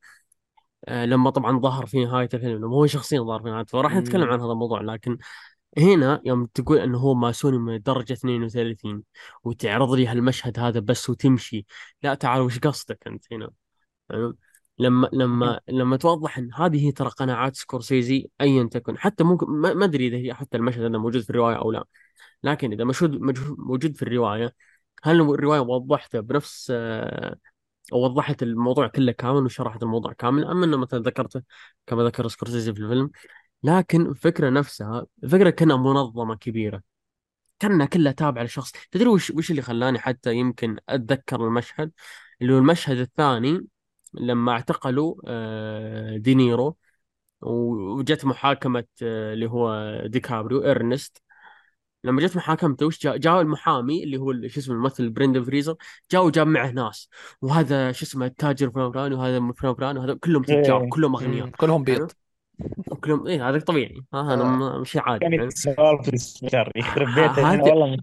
آه 0.88 1.06
لما 1.06 1.30
طبعا 1.30 1.60
ظهر 1.60 1.86
في 1.86 2.06
نهاية 2.06 2.30
الفيلم 2.34 2.58
لما 2.58 2.68
هو 2.76 2.88
شخصيا 2.88 3.22
ظهر 3.22 3.40
في 3.44 3.50
نهاية 3.50 3.66
فراح 3.66 3.96
نتكلم 3.96 4.24
عن 4.30 4.40
هذا 4.42 4.52
الموضوع 4.52 4.82
لكن 4.82 5.18
هنا 5.78 6.22
يوم 6.26 6.45
تقول 6.45 6.78
إنه 6.78 6.98
هو 6.98 7.14
ماسوني 7.14 7.58
من 7.58 7.76
الدرجة 7.76 8.14
32 8.14 9.04
وتعرض 9.44 9.91
لي 9.91 10.08
هالمشهد 10.08 10.60
هذا 10.60 10.80
بس 10.80 11.10
وتمشي. 11.10 11.66
لا 12.04 12.14
تعال 12.14 12.41
وش 12.41 12.60
قصدك 12.60 13.08
أنت 13.08 13.34
هنا؟ 13.34 13.50
فاهم؟ 14.10 14.38
لما 14.80 15.10
لما 15.14 15.60
لما 15.70 15.98
توضح 15.98 16.38
إن 16.38 16.54
هذه 16.54 16.86
هي 16.88 16.91
ترى 16.91 17.10
قناعات 17.10 17.56
سكورسيزي 17.56 18.30
ايا 18.41 18.64
تكن 18.64 18.98
حتى 18.98 19.24
ممكن 19.24 19.48
ما 19.48 19.86
أدري 19.86 20.08
إذا 20.08 20.18
هي 20.18 20.34
حتى 20.34 20.58
المشهد 20.58 20.82
هذا 20.82 20.98
موجود 20.98 21.22
في 21.22 21.30
الرواية 21.30 21.56
أو 21.56 21.72
لا. 21.72 21.86
لكن 22.44 22.72
إذا 22.74 22.84
مشهد 22.84 23.12
موجود 23.58 23.95
في 23.95 24.04
الرواية 24.04 24.56
هل 25.04 25.22
الرواية 25.22 25.60
وضحته 25.60 26.20
بنفس 26.20 26.72
آه، 26.76 27.36
أو 27.94 28.04
وضحت 28.04 28.44
الموضوع 28.44 28.88
كله 28.88 29.12
كامل 29.12 29.45
وشرحت 29.45 29.84
الموضوع 29.84 30.14
كامل 30.14 30.45
أم 30.45 30.64
إنه 30.64 30.78
مثلا 30.78 31.00
ذكرته 31.00 31.41
كما 31.88 32.04
ذكر 32.04 32.28
سكورسيزي 32.28 32.74
في 32.74 32.80
الفيلم؟ 32.80 33.12
لكن 33.64 34.06
الفكرة 34.06 34.49
نفسها 34.49 35.06
الفكرة 35.23 35.49
كأنها 35.49 35.77
منظمة 35.77 36.35
كبيرة. 36.35 36.81
كأنها 37.60 37.85
كلها 37.85 38.11
تابعة 38.11 38.44
لشخص. 38.44 38.72
تدري 38.91 39.10
وش 39.10 39.31
وش 39.31 39.52
اللي 39.52 39.61
خلاني 39.61 39.99
حتى 39.99 40.35
يمكن 40.35 40.77
أتذكر 40.90 41.48
المشهد؟ 41.48 41.91
اللي 42.41 42.53
هو 42.53 42.57
المشهد 42.57 42.98
الثاني 42.98 43.68
لما 44.14 44.52
اعتقلوا 44.52 45.15
آه، 45.27 46.18
دينيرو 46.18 46.77
وجت 47.41 48.26
محاكمة 48.26 48.85
آه، 49.03 49.34
اللي 49.34 49.49
هو 49.49 49.98
ديكابريو 50.06 50.61
إرنست. 50.61 51.22
لما 52.03 52.22
جت 52.22 52.35
محاكمته 52.35 52.85
وش 52.85 53.03
جاء 53.03 53.18
جاء 53.18 53.41
المحامي 53.41 54.03
اللي 54.03 54.18
هو 54.18 54.48
شو 54.48 54.60
اسمه 54.60 54.76
الممثل 54.76 55.10
بريندن 55.10 55.44
فريزر 55.44 55.76
جاء 56.11 56.26
وجاب 56.26 56.48
معه 56.48 56.72
ناس. 56.72 57.10
وهذا 57.41 57.91
شو 57.91 58.06
اسمه 58.06 58.26
التاجر 58.26 58.72
فلان 58.72 59.14
وهذا 59.14 59.52
فلان 59.73 59.98
وهذا 59.98 60.14
كلهم 60.14 60.44
تجار 60.44 60.84
إيه. 60.84 60.90
كلهم 60.90 61.15
أغنياء. 61.15 61.45
مم. 61.45 61.52
كلهم 61.52 61.84
بيض. 61.84 62.11
وكلهم 62.92 63.28
إيه 63.28 63.50
هذا 63.50 63.60
طبيعي. 63.60 64.02
ها 64.14 64.34
هذا 64.34 64.44
آه. 64.44 64.84
شيء 64.84 65.02
عادي 65.02 65.26
الاستثمار 65.28 66.72
يخرب 66.76 67.08
بيته 67.16 67.64
والله 67.64 67.98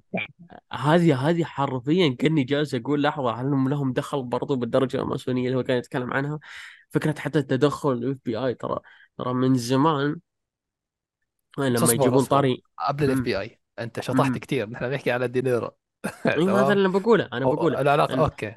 هذه 0.72 1.16
هذه 1.28 1.44
حرفيا 1.44 2.16
كأني 2.18 2.44
جالس 2.44 2.74
أقول 2.74 3.02
لحظة 3.02 3.32
هل 3.32 3.46
هم 3.46 3.68
لهم 3.68 3.92
دخل 3.92 4.22
برضو 4.22 4.56
بالدرجة 4.56 5.00
الماسونيه 5.02 5.46
اللي 5.46 5.58
هو 5.58 5.62
كان 5.62 5.76
يتكلم 5.78 6.12
عنها؟ 6.12 6.38
فكرة 6.90 7.14
حتى 7.20 7.38
التدخل 7.38 7.92
ال 7.92 8.16
FBI 8.24 8.54
ترى 8.54 8.78
ترى 9.18 9.34
من 9.34 9.54
زمان 9.54 10.16
لما 11.58 11.92
يجيبون 11.92 12.24
طاري 12.24 12.62
قبل 12.88 13.04
ال 13.04 13.20
FBI 13.20 13.60
أنت 13.78 14.00
شطحت. 14.00 14.38
كثير 14.38 14.70
نحن 14.70 14.88
بنحكي 14.88 15.10
على 15.10 15.28
دينيرو 15.28 15.70
اي 16.26 16.44
هذا 16.44 16.72
اللي 16.72 16.88
بقوله 16.88 17.28
أنا 17.32 17.46
أو- 17.46 17.48
بقوله. 17.48 17.80
العلاقة 17.80 18.16
إن- 18.16 18.18
أوكي. 18.18 18.54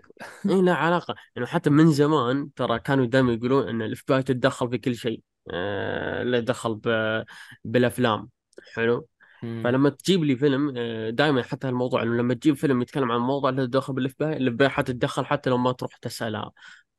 اي 0.50 0.62
لا 0.62 0.74
علاقة. 0.76 1.16
يعني 1.36 1.48
حتى 1.48 1.70
من 1.70 1.92
زمان 1.92 2.54
ترى 2.54 2.80
كانوا 2.80 3.06
دائما 3.06 3.34
يقولون 3.34 3.70
إن 3.70 3.82
ال 3.82 4.04
FBI 4.08 4.24
تتدخل 4.24 4.70
في 4.70 4.78
كل 4.78 4.96
شيء. 4.96 5.22
آه 5.52 6.24
لا 6.24 6.40
تدخل 6.40 6.76
ب- 6.76 7.24
بالأفلام 7.64 8.30
حلو 8.74 9.08
مم. 9.44 9.62
فلما 9.64 9.90
تجيب 9.90 10.24
لي 10.24 10.36
فيلم 10.36 10.72
دائما 11.10 11.44
حتى 11.44 11.68
هالموضوع 11.68 12.04
إنه 12.04 12.16
لما 12.16 12.34
تجيب 12.34 12.56
فيلم 12.56 12.82
يتكلم 12.82 13.12
عن 13.12 13.20
موضوع 13.20 13.50
له 13.50 13.66
دخل 13.66 13.94
بال 13.94 14.14
FBI 14.20 14.26
ال 14.26 14.54
FBI 14.54 14.70
حتتدخل 14.70 15.26
حتى 15.26 15.50
لو 15.50 15.58
ما 15.58 15.72
تروح 15.72 15.98
تسالها 15.98 16.52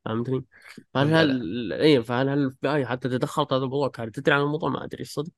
فهمتني؟ 0.05 0.45
فهل. 0.95 1.15
هل 1.15 1.73
اي 1.73 2.03
فهل 2.03 2.29
هل 2.29 2.51
بي 2.63 2.75
اي 2.75 2.87
حتى 2.87 3.09
تدخلت 3.09 3.53
هذا 3.53 3.65
الموضوع 3.65 3.89
كان 3.89 4.13
تدري 4.13 4.35
عن 4.35 4.41
الموضوع 4.41 4.71
ما 4.71 4.85
أدري 4.85 5.05
صدق. 5.05 5.33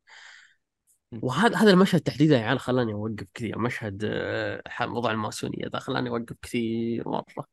وهذا 1.23 1.57
هذا 1.57 1.71
المشهد 1.71 2.01
تحديدا 2.01 2.39
يا 2.39 2.43
عيال 2.43 2.61
خلاني 2.61 2.93
أوقف 2.93 3.27
كثير 3.35 3.59
مشهد 3.59 4.03
آه، 4.05 4.63
موضوع 4.81 5.11
الماسونية 5.11 5.67
ذا 5.73 5.79
خلاني 5.79 6.11
أوقف 6.11 6.37
كثير 6.43 7.09
مرة 7.09 7.47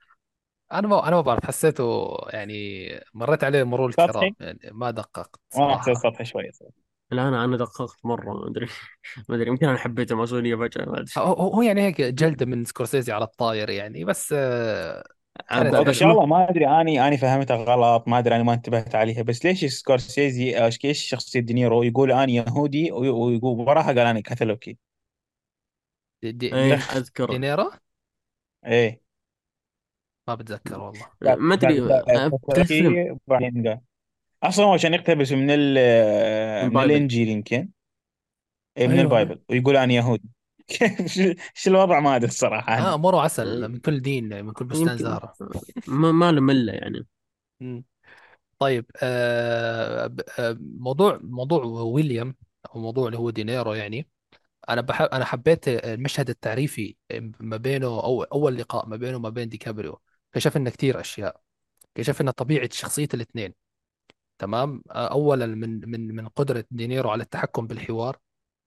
أنا 0.74 0.88
ما 0.88 1.08
أنا 1.08 1.16
ما 1.16 1.22
بعرف 1.22 1.46
حسيته 1.46 2.08
يعني 2.30 2.54
مريت 3.14 3.44
عليه 3.44 3.64
مرور 3.64 3.90
الكرام 3.90 4.36
يعني 4.40 4.60
ما 4.72 4.92
دققت 4.92 5.42
ما 5.56 5.78
حسيت 5.78 5.94
صراحة 5.94 5.94
سطحي 5.98 6.26
شوية. 6.26 6.52
لا 7.12 7.28
أنا 7.28 7.46
أنا 7.46 7.58
دققت 7.58 8.06
مرة 8.06 8.34
ما 8.34 8.48
أدري. 8.48 8.68
ما 9.30 9.36
أدري 9.36 9.48
يمكن 9.50 9.68
أنا 9.70 9.78
حبيت 9.78 10.12
الماسونيه 10.12 10.56
فجأة 10.56 10.86
ما 10.86 11.00
أدري. 11.00 11.12
هو 11.18 11.34
هو 11.34 11.62
يعني 11.62 11.82
هيك 11.82 12.02
جلدة 12.02 12.46
من 12.46 12.66
سكورسيزي 12.66 13.12
على 13.12 13.24
الطاير 13.26 13.70
يعني 13.70 14.06
بس 14.06 14.34
آه، 14.38 15.04
عب- 15.50 15.70
طب 15.70 15.92
حلوة 15.92 15.92
شغله 15.92 16.26
ما 16.26 16.50
أدري 16.50 16.68
اني 16.68 17.08
أني 17.08 17.18
فهمتها 17.18 17.58
غلط 17.58 18.08
ما 18.08 18.20
أدري 18.20 18.36
أنا 18.36 18.44
ما 18.44 18.54
انتبهت 18.54 18.96
عليها 18.96 19.22
بس 19.22 19.46
ليش 19.46 19.66
سكورسيزي 19.66 20.58
آه، 20.58 20.72
ليش 20.84 21.10
شخصية 21.10 21.40
دينيرو 21.40 21.84
يقول 21.84 22.12
أنا 22.12 22.32
يهودي 22.32 22.92
وي- 22.92 23.10
ويقول 23.10 23.60
وراها 23.60 23.86
قال 23.88 24.00
أنا 24.00 24.20
كاثوليكي. 24.22 24.78
دي 26.22 26.30
دي 26.40 26.50
إيه 26.54 26.76
دي 26.76 26.76
اذكر 26.98 27.30
دينيرو 27.30 27.68
إيه. 28.66 29.03
ما 30.28 30.36
بتذكر 30.36 30.80
والله. 30.80 31.06
قال 31.24 31.40
ما 31.40 31.54
أدري. 31.54 31.82
بعدين 33.28 33.80
أصلا 34.44 34.66
هو 34.66 34.74
عشان 34.74 34.94
يقتبس 34.94 35.32
من 35.32 35.48
ال 35.50 36.70
من 36.70 36.84
الإنجيل 36.84 37.30
يمكن. 37.30 37.70
إيه، 38.78 38.88
من 38.88 38.94
أيوه. 38.94 39.04
ال 39.04 39.09
Bible. 39.09 39.40
ويقول 39.50 39.78
أنا 39.78 39.94
يهودي. 39.94 40.30
كيف 40.68 41.36
شو 41.54 41.70
الوضع؟ 41.70 42.00
ما 42.00 42.16
أدري 42.16 42.28
الصراحة. 42.28 42.78
آه 42.78 42.98
مروا 42.98 43.22
عسل 43.22 43.72
من 43.72 43.78
كل 43.78 44.02
دين 44.02 44.46
من 44.46 44.52
كل 44.52 44.66
بستان 44.66 44.88
يمكن. 44.88 44.98
زهرة. 44.98 45.34
ما 45.88 46.12
ما 46.12 46.32
له 46.32 46.42
ملة 46.42 46.74
يعني. 46.74 47.06
طيب 48.60 48.86
آه 49.04 50.16
آه، 50.40 50.58
موضوع 50.60 51.20
موضوع 51.24 51.64
ويليام 51.64 52.36
أو 52.76 52.82
موضوع 52.82 53.06
اللي 53.08 53.18
هو 53.18 53.30
دينيرو 53.30 53.74
يعني. 53.74 54.08
أنا 54.70 54.82
بحب 54.82 55.06
أنا 55.06 55.26
حبيت 55.26 55.68
المشهد 55.68 56.30
التعريفي 56.30 56.96
ما 57.40 57.58
بينه 57.58 57.88
أو 57.88 58.24
أول 58.24 58.58
لقاء 58.58 58.88
ما 58.88 58.96
بينه 58.96 59.18
وما 59.18 59.30
بين 59.30 59.50
ديكابريو. 59.50 60.00
كشف 60.34 60.58
لنا 60.58 60.70
كثير 60.70 61.00
أشياء. 61.00 61.42
كشف 61.96 62.22
لنا 62.22 62.32
طبيعة 62.32 62.70
شخصية 62.72 63.08
الاثنين. 63.14 63.54
تمام؟ 64.40 64.84
اولا 64.90 65.46
من 65.46 65.90
من 65.90 66.16
من 66.16 66.28
قدرة 66.28 66.66
دينيرو 66.72 67.10
على 67.10 67.24
التحكم 67.24 67.68
بالحوار. 67.68 68.18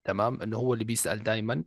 تمام؟ 0.03 0.41
إنه 0.41 0.57
هو 0.57 0.73
اللي 0.73 0.83
بيسأل 0.83 1.23
دائما 1.23 1.63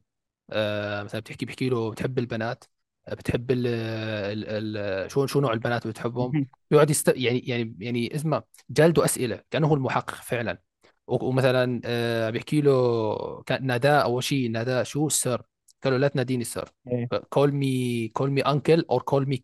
آه 0.50 1.02
مثلا 1.02 1.20
بتحكي 1.20 1.46
بيحكي 1.46 1.68
له 1.68 1.90
بتحب 1.90 2.18
البنات؟ 2.18 2.64
بتحب 3.08 3.50
ال 3.50 3.66
ال 3.66 4.76
ال 4.76 5.10
شو 5.10 5.26
شو 5.26 5.40
نوع 5.40 5.52
البنات 5.52 5.82
اللي 5.82 5.92
بتحبهم؟ 5.92 6.46
يقعد 6.70 6.90
يست 6.90 7.12
يعني 7.16 7.38
يعني 7.38 7.76
يعني 7.80 8.14
اسمه 8.14 8.42
جالده 8.70 9.04
أسئلة 9.04 9.42
كأنه 9.50 9.66
هو 9.66 9.74
المحقق 9.74 10.14
فعلا. 10.14 10.58
ومثلا 11.06 11.80
آه 11.84 12.30
بيحكي 12.30 12.60
له 12.60 13.42
كان 13.42 13.66
ناداه 13.66 13.98
أول 13.98 14.24
شيء 14.24 14.50
ناداه 14.50 14.82
شو؟ 14.82 15.08
sir 15.08 15.42
قال 15.84 15.92
له 15.92 15.98
لا 15.98 16.08
تناديني 16.08 16.44
سير 16.44 16.68
إيه، 16.88 17.08
call 17.12 17.50
me 17.50 18.08
call 18.18 18.30
me 18.30 18.42
uncle 18.46 18.82
or 18.92 19.00
call 19.10 19.24
me 19.26 19.36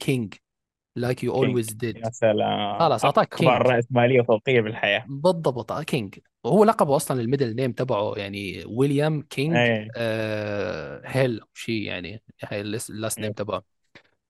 you 0.96 1.14
king 1.14 1.32
always 1.32 1.70
did. 1.72 1.96
يا 1.96 2.10
سلام. 2.10 2.78
خلاص 2.78 3.04
أعطاك 3.04 3.34
أكبر 3.34 3.56
king 3.58 3.66
رأسمالية 3.70 4.20
وفوقية 4.20 4.60
بالحياة. 4.60 5.04
بالضبط 5.08 5.72
king 5.72 6.18
وهو 6.44 6.64
لقبه 6.64 6.96
أصلا 6.96 7.20
ال 7.20 7.25
middle 7.25 7.56
name 7.56 7.72
تبعه 7.72 8.14
يعني 8.16 8.64
ويليام 8.66 9.22
كينج 9.22 9.56
إيه. 9.56 9.88
آه 9.96 11.02
هيل 11.04 11.40
شيء 11.54 11.82
يعني 11.82 12.22
هاي 12.44 12.60
ال 12.60 12.72
last 12.72 13.18
name 13.18 13.26
إيه. 13.28 13.34
تبعه. 13.34 13.62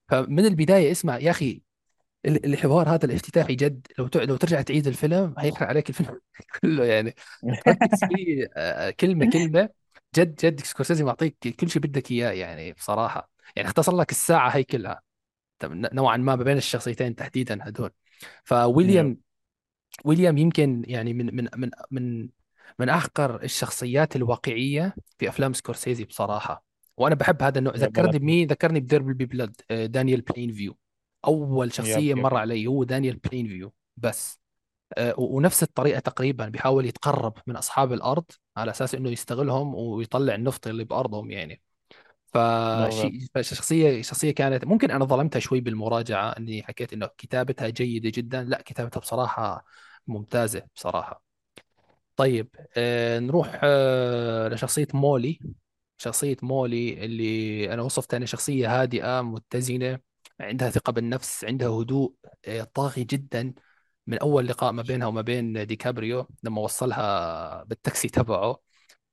فمن 0.08 0.46
البداية 0.46 0.90
اسمع 0.92 1.18
يا 1.18 1.30
أخي 1.30 1.62
ال- 2.26 2.46
الحوار 2.46 2.88
هذا 2.88 3.04
الافتتاحي 3.04 3.54
جد. 3.54 3.86
لو 3.98 4.08
لو 4.16 4.36
ترجع 4.36 4.62
تعيد 4.62 4.86
الفيلم 4.86 5.34
هيحرق 5.38 5.68
عليك 5.68 5.88
الفيلم 5.88 6.20
كله 6.62 6.84
يعني. 6.84 7.14
فيه 8.08 8.48
آه، 8.56 8.90
كلمة 8.90 9.30
كلمة. 9.30 9.68
جد 10.16 10.34
جد 10.34 10.60
سكورسيزي 10.60 11.04
معطيك 11.04 11.36
كل 11.60 11.70
شيء 11.70 11.82
بدك 11.82 12.10
إياه 12.10 12.30
يعني 12.30 12.72
بصراحة. 12.72 13.30
يعني 13.56 13.68
اختصر 13.68 13.96
لك 13.96 14.10
الساعة 14.10 14.48
هي 14.50 14.64
كلها. 14.64 15.05
نوعا 15.64 16.16
ما 16.16 16.34
بين 16.34 16.56
الشخصيتين 16.56 17.14
تحديدا 17.14 17.58
هدول. 17.62 17.90
فويليام 18.44 19.18
ويليام 20.04 20.38
يمكن 20.38 20.82
يعني 20.86 21.12
من 21.12 21.36
من 21.36 21.48
من 21.56 21.70
من 21.90 22.28
من 22.78 22.88
احقر 22.88 23.42
الشخصيات 23.42 24.16
الواقعية 24.16 24.94
في 25.18 25.28
أفلام 25.28 25.52
سكورسيزي 25.52 26.04
بصراحة. 26.04 26.64
وأنا 26.96 27.14
بحب 27.14 27.42
هذا 27.42 27.58
النوع. 27.58 27.74
ذكرني 27.74 28.18
بمين؟ 28.18 28.48
ذكرني 28.48 28.80
ب 28.80 28.83
There 28.83 28.97
Will 28.97 29.09
Be 29.09 29.14
Blood 29.14 29.56
آه، 29.70 29.86
دانيال 29.86 30.20
بلين 30.20 30.52
فيو 30.52 30.78
اول 31.24 31.72
شخصية 31.72 32.14
مر 32.14 32.36
علي 32.36 32.66
هو 32.66 32.84
دانيال 32.84 33.16
بلين 33.16 33.48
فيو 33.48 33.72
بس. 33.96 34.40
آه، 34.98 35.14
ونفس 35.18 35.62
الطريقة 35.62 35.98
تقريبا 35.98 36.48
بيحاول 36.48 36.86
يتقرب 36.86 37.34
من 37.46 37.56
أصحاب 37.56 37.92
الأرض 37.92 38.24
على 38.56 38.70
أساس 38.70 38.94
إنه 38.94 39.10
يستغلهم 39.10 39.74
ويطلع 39.74 40.34
النفط 40.34 40.66
اللي 40.66 40.84
بأرضهم 40.84 41.30
يعني. 41.30 41.62
فشخصيه 43.34 44.02
شخصية 44.02 44.30
كانت 44.30 44.64
ممكن 44.64 44.90
أنا 44.90 45.04
ظلمتها 45.04 45.40
شوي 45.40 45.60
بالمراجعة 45.60 46.30
إني 46.30 46.62
حكيت 46.62 46.92
إنه 46.92 47.06
كتابتها 47.18 47.68
جيدة 47.68 48.10
جدا. 48.14 48.44
لا 48.44 48.62
كتابتها 48.62 49.00
بصراحة 49.00 49.64
ممتازة 50.06 50.62
بصراحة. 50.76 51.22
طيب 52.16 52.48
آه 52.76 53.18
نروح 53.18 53.60
آه 53.64 54.48
لشخصية 54.48 54.86
مولي. 54.94 55.38
شخصية 55.98 56.36
مولي 56.42 57.04
اللي 57.04 57.74
أنا 57.74 57.82
وصفتها 57.82 58.16
أنها 58.16 58.26
شخصية 58.26 58.82
هادئة 58.82 59.20
متزنة 59.22 59.98
عندها 60.40 60.70
ثقة 60.70 60.90
بالنفس 60.92 61.44
عندها 61.44 61.68
هدوء 61.68 62.14
آه 62.46 62.64
طاغي 62.74 63.04
جدا. 63.04 63.54
من 64.06 64.18
أول 64.18 64.46
لقاء 64.48 64.72
ما 64.72 64.82
بينها 64.82 65.06
وما 65.06 65.20
بين 65.22 65.66
ديكابريو 65.66 66.28
لما 66.42 66.60
وصلها 66.60 67.64
بالتاكسي 67.64 68.08
تبعه 68.08 68.60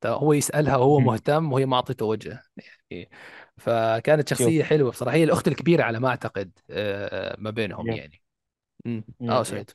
هو 0.05 0.34
يسألها 0.34 0.77
وهو 0.77 0.99
مهتم 0.99 1.53
وهي 1.53 1.65
ما 1.65 1.75
أعطته 1.75 2.05
وجه. 2.05 2.43
يعني 2.91 3.09
فكانت 3.57 4.30
شوف. 4.38 4.38
شخصية 4.38 4.63
حلوة 4.63 4.91
بصراحة. 4.91 5.15
هي 5.17 5.23
الأخت 5.23 5.47
الكبيرة 5.47 5.84
على 5.84 5.99
ما 5.99 6.09
أعتقد 6.09 6.51
آه، 6.69 7.35
ما 7.39 7.49
بينهم 7.49 7.91
يب 7.91 7.93
يعني. 7.93 8.21
امم 8.88 9.05
آه 9.30 9.43
سعيد. 9.43 9.71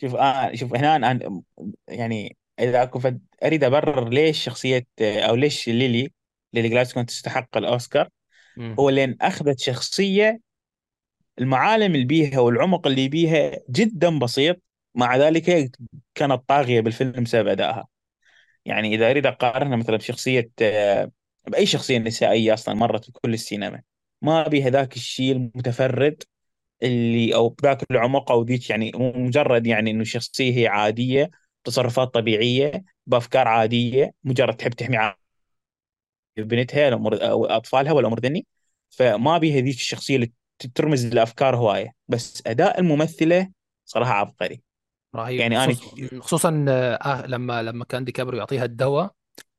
شوف 0.00 0.14
آه 0.14 0.54
شوف 0.54 0.74
هنا 0.74 0.96
أنا 0.96 1.42
يعني 1.88 2.36
إذا 2.60 2.84
كنت 2.84 3.20
أريد 3.44 3.64
أبرر 3.64 4.08
ليش 4.08 4.44
شخصية 4.44 4.86
أو 5.00 5.34
ليش 5.34 5.68
ليلي 5.68 6.12
ليلي 6.52 6.68
جلاسكو 6.68 7.02
تستحق 7.02 7.56
الأوسكار 7.56 8.08
امم 8.58 8.80
هو 8.80 8.90
لأن 8.90 9.16
أخذت 9.22 9.60
شخصية 9.60 10.40
المعالم 11.38 11.94
اللي 11.94 12.04
بيها 12.06 12.40
والعمق 12.40 12.86
اللي 12.86 13.08
بيها 13.08 13.52
جدا 13.70 14.18
بسيط 14.18 14.62
مع 14.94 15.16
ذلك 15.16 15.70
كانت 16.14 16.34
طاغية 16.48 16.80
بالفيلم 16.80 17.24
بسبب 17.24 17.48
أدائها. 17.48 17.88
يعني 18.68 18.94
إذا 18.94 19.10
أريد 19.10 19.26
أقارنها 19.26 19.76
مثلا 19.76 19.96
بشخصية 19.96 20.50
آه، 20.62 21.12
بأي 21.48 21.66
شخصية 21.66 21.98
نسائية 21.98 22.54
أصلا 22.54 22.74
مرت 22.74 23.04
في 23.06 23.12
كل 23.12 23.34
السينما 23.34 23.82
ما 24.22 24.48
بيها 24.48 24.70
ذاك 24.70 24.96
الشيء 24.96 25.32
المتفرد 25.32 26.24
اللي 26.82 27.34
أو 27.34 27.56
ذاك 27.64 27.92
العمق 27.92 28.32
أو 28.32 28.42
ذيك 28.44 28.70
يعني 28.70 28.92
مجرد 28.96 29.66
يعني 29.68 29.92
إنه 29.92 30.04
شخصية 30.04 30.54
هي 30.58 30.68
عادية 30.68 31.30
تصرفات 31.64 32.14
طبيعية 32.14 32.84
بأفكار 33.06 33.48
عادية 33.48 34.12
مجرد 34.24 34.56
تحب 34.56 34.72
تحمي 34.72 34.98
بنتها 36.38 36.88
الأمور 36.88 37.14
أو 37.30 37.46
أطفالها 37.46 37.92
والأمور 37.92 38.20
ذني 38.20 38.46
فما 38.90 39.38
بيها 39.38 39.60
ذيك 39.60 39.74
الشخصية 39.76 40.16
اللي 40.16 40.32
ترمز 40.74 41.06
لأفكار 41.06 41.56
هواية. 41.56 41.92
بس 42.08 42.42
أداء 42.46 42.80
الممثلة 42.80 43.50
صراحة 43.84 44.12
عبقري. 44.12 44.62
رهيب. 45.16 45.40
يعني 45.40 45.64
أنا 45.64 45.74
خصوص 45.74 45.94
خصوصا 46.20 46.64
آه 46.68 47.26
لما 47.26 47.62
لما 47.62 47.84
كان 47.84 48.04
ديكابريو 48.04 48.38
يعطيها 48.38 48.64
الدواء 48.64 49.10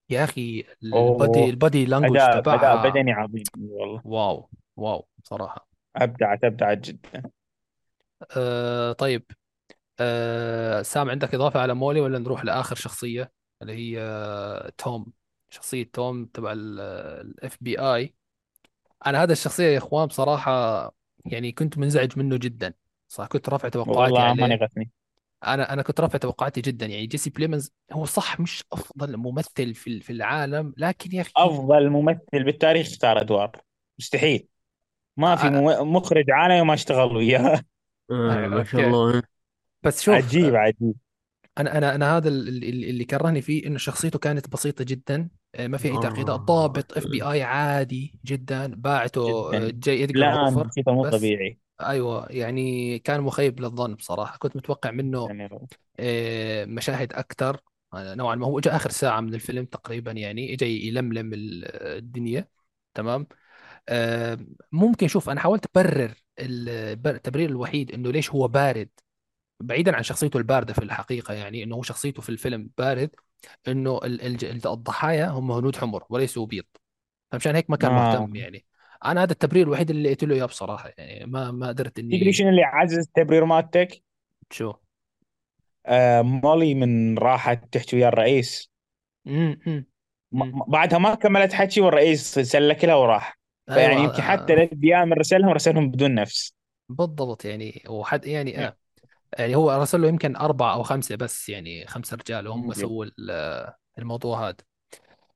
يا 0.09 0.23
أخي 0.23 0.63
ال 0.83 0.97
body 0.97 1.49
ال 1.49 1.57
body 1.57 1.85
language 1.85 2.17
تبعها 2.17 2.89
بدني 2.89 3.11
عظيم. 3.11 3.43
والله. 3.57 4.01
wow 4.05 4.49
wow 4.77 5.07
صراحة. 5.23 5.67
أبدعت 5.95 6.43
أبدعت 6.43 6.77
جدا. 6.77 7.23
آه 8.37 8.91
طيب. 8.91 9.23
آه 9.99 10.81
سام 10.81 11.09
عندك 11.09 11.35
إضافة 11.35 11.59
على 11.59 11.73
مولي 11.73 12.01
ولا 12.01 12.19
نروح 12.19 12.45
لآخر 12.45 12.75
شخصية؟ 12.75 13.31
اللي 13.61 13.73
هي 13.73 14.01
آه 14.01 14.71
توم. 14.77 15.05
شخصية 15.49 15.89
توم 15.93 16.25
تبع 16.25 16.53
ال 16.55 17.57
FBI 17.61 18.13
أنا 19.05 19.23
هذا 19.23 19.31
الشخصية 19.31 19.65
يا 19.65 19.77
إخوان 19.77 20.07
بصراحة 20.07 20.91
يعني 21.25 21.51
كنت 21.51 21.77
منزعج 21.77 22.19
منه 22.19 22.37
جدا. 22.37 22.73
صح 23.07 23.27
كنت 23.27 23.49
رافع 23.49 23.69
توقعاتي 23.69 24.13
والله 24.13 24.33
ما 24.33 24.43
عليه. 24.43 24.55
نغثني 24.55 24.91
أنا 25.47 25.73
أنا 25.73 25.81
كنت 25.81 25.99
رافع 25.99 26.17
توقعاتي 26.17 26.61
جدا 26.61 26.85
يعني 26.85 27.05
جيسي 27.07 27.29
بليمنز 27.29 27.71
هو 27.91 28.05
صح 28.05 28.39
مش 28.39 28.63
أفضل 28.73 29.17
ممثل 29.17 29.75
في 29.75 29.99
في 29.99 30.13
العالم 30.13 30.73
لكن 30.77 31.15
يا 31.15 31.21
أخي 31.21 31.31
أفضل 31.37 31.89
ممثل 31.89 32.43
بالتاريخ 32.45 32.87
اختار 32.87 33.21
أدوار 33.21 33.61
مستحيل 33.99 34.47
ما 35.17 35.35
في 35.35 35.47
آه. 35.47 35.49
مم- 35.49 35.93
مخرج 35.95 36.31
عانى 36.31 36.61
وما 36.61 36.73
اشتغل 36.73 37.15
وياه 37.17 37.61
آه 38.11 38.47
ما 38.47 38.63
شاء. 38.63 38.81
الله 38.87 39.23
بس 39.83 40.01
شوف 40.01 40.15
عجيب 40.15 40.55
عجيب 40.55 40.93
أنا 41.57 41.77
أنا 41.77 41.95
أنا 41.95 42.17
هذا 42.17 42.27
اللي, 42.29 42.69
اللي 42.89 43.05
كرهني 43.05 43.41
فيه 43.41 43.65
إنه 43.67 43.77
شخصيته 43.77 44.19
كانت 44.19 44.47
بسيطة 44.49 44.83
جدا 44.83 45.29
آه، 45.55 45.67
ما 45.67 45.77
في 45.77 45.87
أي 45.87 45.99
تعقيدات 45.99 46.29
آه. 46.39 46.45
ضابط 46.45 46.97
إف 46.97 47.07
بي 47.07 47.23
آي 47.23 47.43
عادي 47.43 48.19
جدا 48.25 48.75
باعته 48.75 49.51
جداً. 49.51 49.71
جاي 49.71 50.03
ادجار 50.03 50.45
لا 50.45 50.49
نسيته 50.49 50.91
مو 50.91 51.01
بس 51.03 51.13
طبيعي 51.13 51.59
أيوه 51.81 52.27
يعني 52.29 52.99
كان 52.99 53.21
مخيب 53.21 53.59
للظن 53.59 53.95
بصراحة. 53.95 54.37
كنت 54.37 54.55
متوقع 54.55 54.91
منه 54.91 55.27
يعني 55.27 55.69
آه، 55.99 56.65
مشاهد 56.65 57.13
أكثر 57.13 57.61
نوعا 57.95 58.35
ما 58.35 58.47
هو 58.47 58.59
اجى 58.59 58.69
آخر 58.69 58.89
ساعة 58.89 59.21
من 59.21 59.33
الفيلم 59.33 59.65
تقريبا 59.65 60.11
يعني 60.11 60.53
اجى 60.53 60.87
يلملم 60.87 61.33
ال- 61.33 61.65
الدنيا. 61.97 62.47
تمام؟ 62.93 63.27
آه، 63.89 64.37
ممكن 64.71 65.07
شوف 65.07 65.29
أنا 65.29 65.39
حاولت 65.39 65.65
أبرر 65.77 66.13
التبرير 66.39 67.49
الوحيد 67.49 67.91
إنه 67.91 68.11
ليش 68.11 68.31
هو 68.31 68.47
بارد. 68.47 68.89
بعيدا 69.59 69.95
عن 69.95 70.03
شخصيته 70.03 70.37
الباردة 70.37 70.73
في 70.73 70.83
الحقيقة 70.83 71.33
يعني 71.33 71.63
إنه 71.63 71.75
هو 71.75 71.83
شخصيته 71.83 72.21
في 72.21 72.29
الفيلم 72.29 72.69
بارد 72.77 73.11
إنه 73.67 73.97
ال- 74.03 74.21
ال- 74.45 74.67
الضحايا 74.67 75.27
هم 75.29 75.51
هنود 75.51 75.75
حمر 75.75 76.05
وليسوا 76.09 76.45
بيض. 76.45 76.65
فمشان 77.31 77.55
هيك 77.55 77.69
ما 77.69 77.77
كان 77.77 77.91
آه. 77.91 78.15
مهتم 78.17 78.35
يعني. 78.35 78.65
أنا 79.05 79.23
هذا 79.23 79.31
التبرير 79.31 79.67
الوحيد 79.67 79.89
اللي 79.89 80.03
لقيت 80.03 80.23
له 80.23 80.35
إياه 80.35 80.45
بصراحة 80.45 80.91
يعني 80.97 81.25
ما 81.25 81.51
ما 81.51 81.67
قدرت 81.67 81.97
تدري 81.97 82.21
اني 82.21 82.33
شنو 82.33 82.49
اللي 82.49 82.63
عزز 82.63 82.97
التبرير 82.97 83.45
مالتك؟ 83.45 84.03
شو؟ 84.51 84.73
آه 85.85 86.21
مولي 86.21 86.73
من 86.75 87.17
راحت 87.17 87.73
تحكي 87.73 87.95
ويا 87.95 88.07
الرئيس. 88.07 88.71
امم. 89.27 89.85
بعدها 90.67 90.99
ما 90.99 91.15
كملت 91.15 91.53
حكي 91.53 91.81
والرئيس 91.81 92.39
سلك 92.39 92.85
لها 92.85 92.95
وراح. 92.95 93.39
فيعني 93.65 93.93
أيوة، 93.93 94.03
يمكن 94.03 94.17
آه، 94.17 94.21
حتى 94.21 94.55
ثلاث 94.55 94.69
أيام 94.83 95.13
رسلهم 95.13 95.49
رسلهم 95.49 95.91
بدون 95.91 96.15
نفس. 96.15 96.55
بالضبط 96.89 97.45
يعني 97.45 97.83
وحد 97.89 98.25
يعني 98.25 98.59
آه 98.59 98.77
يعني 99.39 99.55
هو 99.55 99.71
ارسل 99.71 100.01
له 100.01 100.07
يمكن 100.07 100.35
أربعة 100.35 100.73
أو 100.73 100.83
خمسة 100.83 101.15
بس 101.15 101.49
يعني 101.49 101.87
خمسة 101.87 102.17
رجال 102.17 102.47
وهم. 102.47 102.73
سووا 102.73 103.05
ال- 103.05 103.73
الموضوع 103.97 104.47
هذا. 104.47 104.55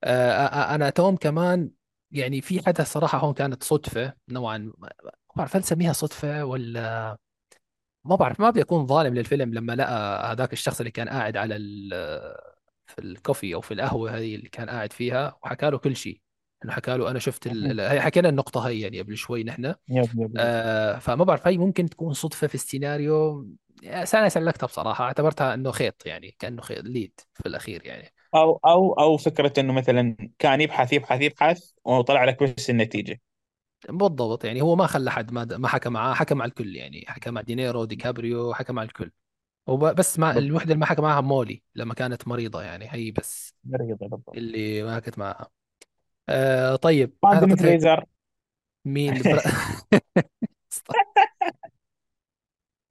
آه، 0.04 0.32
آه، 0.32 0.76
أنا 0.76 0.90
توم 0.90 1.16
كمان 1.16 1.70
يعني 2.14 2.42
في 2.42 2.66
حدث 2.66 2.92
صراحة 2.92 3.18
هون 3.18 3.34
كانت 3.34 3.64
صدفة 3.64 4.14
نوعا 4.30 4.58
ما. 4.58 4.90
ما 5.04 5.12
بعرف 5.36 5.56
هل 5.56 5.62
نسميها 5.62 5.94
صدفة 5.94 6.46
ولا 6.46 7.18
ما 8.06 8.16
بعرف 8.16 8.40
ما 8.40 8.50
بدي 8.50 8.62
اكون 8.62 8.86
ظالم 8.88 9.16
للفيلم 9.16 9.54
لما 9.54 9.74
لقى 9.76 10.32
هذاك 10.32 10.54
الشخص 10.54 10.80
اللي 10.80 10.92
كان 10.92 11.10
قاعد 11.10 11.38
على 11.38 11.56
ال- 11.56 12.38
في 12.88 13.02
الكوفي 13.02 13.56
أو 13.56 13.62
في 13.62 13.74
القهوة 13.74 14.18
هذه 14.18 14.36
اللي 14.36 14.50
كان 14.50 14.70
قاعد 14.70 14.94
فيها 14.94 15.38
وحكى 15.44 15.70
له 15.70 15.78
كل 15.78 15.96
شيء. 15.96 16.22
إنه 16.66 16.74
حكى 16.74 16.98
له 16.98 17.12
أنا 17.12 17.20
شفت 17.20 17.48
ال- 17.48 17.80
هي 17.80 18.02
حكينا 18.02 18.30
النقطة 18.30 18.68
هي 18.68 18.80
يعني 18.82 19.02
قبل 19.02 19.18
شوي 19.18 19.44
نحن. 19.44 19.74
آه 20.38 21.00
فما 21.00 21.24
بعرف 21.24 21.48
هي 21.48 21.58
ممكن 21.58 21.90
تكون 21.90 22.14
صدفة 22.14 22.48
في 22.48 22.56
السيناريو. 22.56 23.48
بس 24.02 24.16
أنا 24.16 24.30
سلكتها 24.30 24.68
بصراحة 24.68 25.04
اعتبرتها 25.06 25.54
إنه 25.54 25.72
خيط 25.72 26.06
يعني 26.06 26.36
كأنه 26.40 26.62
خيط 26.62 26.86
ليد 26.86 27.20
في 27.34 27.46
الأخير 27.46 27.86
يعني. 27.86 28.14
أو 28.36 28.56
أو 28.66 28.94
أو 28.94 29.18
فكرة 29.18 29.54
إنه 29.60 29.74
مثلا 29.74 30.18
كان 30.40 30.62
يبحث 30.62 30.94
يبحث 30.94 31.22
يبحث 31.22 31.72
وطلع 31.86 32.24
لك 32.26 32.44
بس 32.44 32.70
النتيجة. 32.70 33.22
بالضبط 33.90 34.46
يعني 34.46 34.62
هو 34.62 34.76
ما 34.76 34.88
خلى 34.88 35.12
حد 35.12 35.32
ما 35.32 35.46
ما 35.46 35.68
حكى 35.68 35.90
معاه 35.90 36.14
حكى 36.14 36.36
مع 36.36 36.46
الكل 36.46 36.76
يعني 36.76 37.06
حكى 37.08 37.32
مع 37.32 37.42
دينيرو 37.42 37.86
دي 37.86 37.96
كابريو 37.96 38.54
حكى 38.54 38.74
مع 38.74 38.84
الكل. 38.84 39.12
هو 39.70 39.78
ب- 39.78 39.96
بس 39.96 40.20
مع 40.20 40.32
بالضبط. 40.32 40.38
الوحدة 40.38 40.66
اللي 40.74 40.80
ما 40.82 40.86
حكى 40.86 41.02
معها 41.02 41.22
مولي 41.22 41.64
لما 41.76 41.94
كانت 41.94 42.28
مريضة 42.28 42.64
يعني 42.64 42.88
هي 42.94 43.12
بس 43.12 43.56
مريضة 43.64 44.08
بالضبط. 44.08 44.38
اللي 44.38 44.84
ما 44.84 44.96
حكت 44.96 45.20
معها 45.20 45.52
آه 46.30 46.78
طيب 46.78 47.18
هيك 47.34 47.54
فريزر؟ 47.56 48.06
مين. 48.86 49.14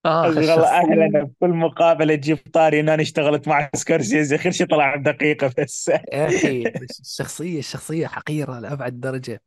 اخ 0.07 0.39
قصدي 0.39 0.49
والله 0.51 0.69
أهلا 0.81 1.23
بكل 1.25 1.49
مقابله 1.51 2.15
تجيب 2.15 2.39
طاري 2.53 2.81
ان 2.81 2.89
أنا 2.89 3.03
اشتغلت 3.03 3.49
مع 3.49 3.71
سكورسيزي. 3.75 4.39
خير 4.39 4.53
شيء 4.53 4.67
طلع 4.67 4.97
بدقيقة 4.97 5.53
بس. 5.59 5.91
يا 6.13 6.29
أخي 6.29 6.67
الشخصية 7.01 7.59
الشخصية 7.59 8.07
حقيرة 8.07 8.59
لأبعد 8.61 9.01
درجة. 9.01 9.43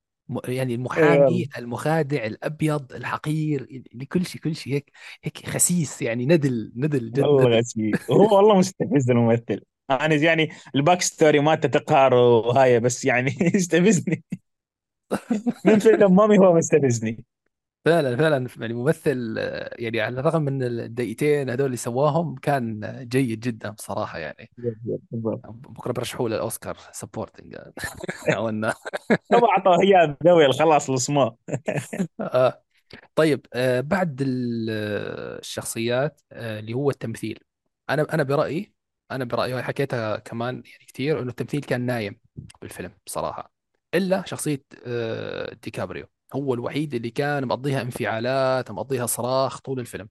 يعني 0.47 0.71
إيه 0.71 0.75
المحامي. 0.77 1.49
المخادع 1.57 2.25
الأبيض 2.25 2.93
الحقير 2.93 3.83
لكل 3.93 4.25
شيء 4.25 4.41
كل 4.41 4.55
شيء 4.55 4.73
هيك 4.73 4.91
هيك 5.23 5.49
خسيس 5.49 6.01
يعني 6.01 6.25
ندل 6.25 6.71
ندل 6.75 7.11
جد 7.11 7.19
والله 7.19 7.43
ندل 7.43 7.57
خسيس 7.57 7.99
وهو 8.09 8.37
والله 8.37 8.57
مستفز 8.57 9.09
الممثل. 9.11 9.61
أنا 9.91 10.15
يعني 10.15 10.49
الباك 10.75 11.01
ستوري 11.01 11.39
مالته 11.39 11.69
تقهر 11.69 12.13
وهاي 12.13 12.79
بس 12.79 13.05
يعني 13.05 13.35
يستفزني. 13.55 14.23
من 15.65 15.79
فيلم 15.79 16.15
مامي 16.15 16.37
هو 16.39 16.53
مستفزني. 16.53 17.25
فعلا 17.85 18.17
فعلا 18.17 18.47
يعني 18.59 18.73
ممثل 18.73 19.35
يعني 19.79 20.01
على 20.01 20.19
الرغم 20.19 20.41
من 20.41 20.63
الدقيقتين 20.63 21.49
هذول 21.49 21.65
اللي 21.65 21.77
سواهم 21.77 22.35
كان 22.35 22.79
جيد 23.09 23.39
جدا 23.39 23.69
بصراحة 23.69 24.17
يعني. 24.19 24.49
بكرة 25.43 25.91
برشحوا 25.91 26.29
له 26.29 26.35
الأوسكار 26.35 26.77
سبورتنج 26.91 27.55
إنه. 28.49 28.73
هو 29.33 29.45
اعطاه 29.45 29.77
اياه 29.81 30.17
ذوي 30.25 30.51
خلاص 30.53 30.89
الصماء 30.89 31.35
آه. 32.19 32.63
طيب 33.15 33.45
آه 33.53 33.81
بعد 33.81 34.21
ال- 34.21 34.69
الشخصيات 35.39 36.21
آه 36.31 36.59
اللي 36.59 36.73
هو 36.73 36.89
التمثيل. 36.89 37.39
أنا 37.89 38.07
أنا 38.13 38.23
برأيي 38.23 38.73
أنا 39.11 39.25
برأيي 39.25 39.53
وهي 39.53 39.63
حكيتها 39.63 40.17
كمان 40.17 40.55
يعني 40.55 40.85
كثير 40.87 41.19
إنه 41.21 41.29
التمثيل 41.29 41.61
كان 41.61 41.81
نايم 41.85 42.19
بالفيلم 42.61 42.91
بصراحة. 43.05 43.53
إلا 43.95 44.23
شخصية 44.25 44.63
ديكابريو. 45.63 46.05
هو 46.33 46.53
الوحيد 46.53 46.93
اللي 46.93 47.09
كان 47.09 47.45
مقضيها 47.47 47.81
انفعالات 47.81 48.71
مقضيها 48.71 49.05
صراخ 49.05 49.59
طول 49.59 49.79
الفيلم 49.79 50.07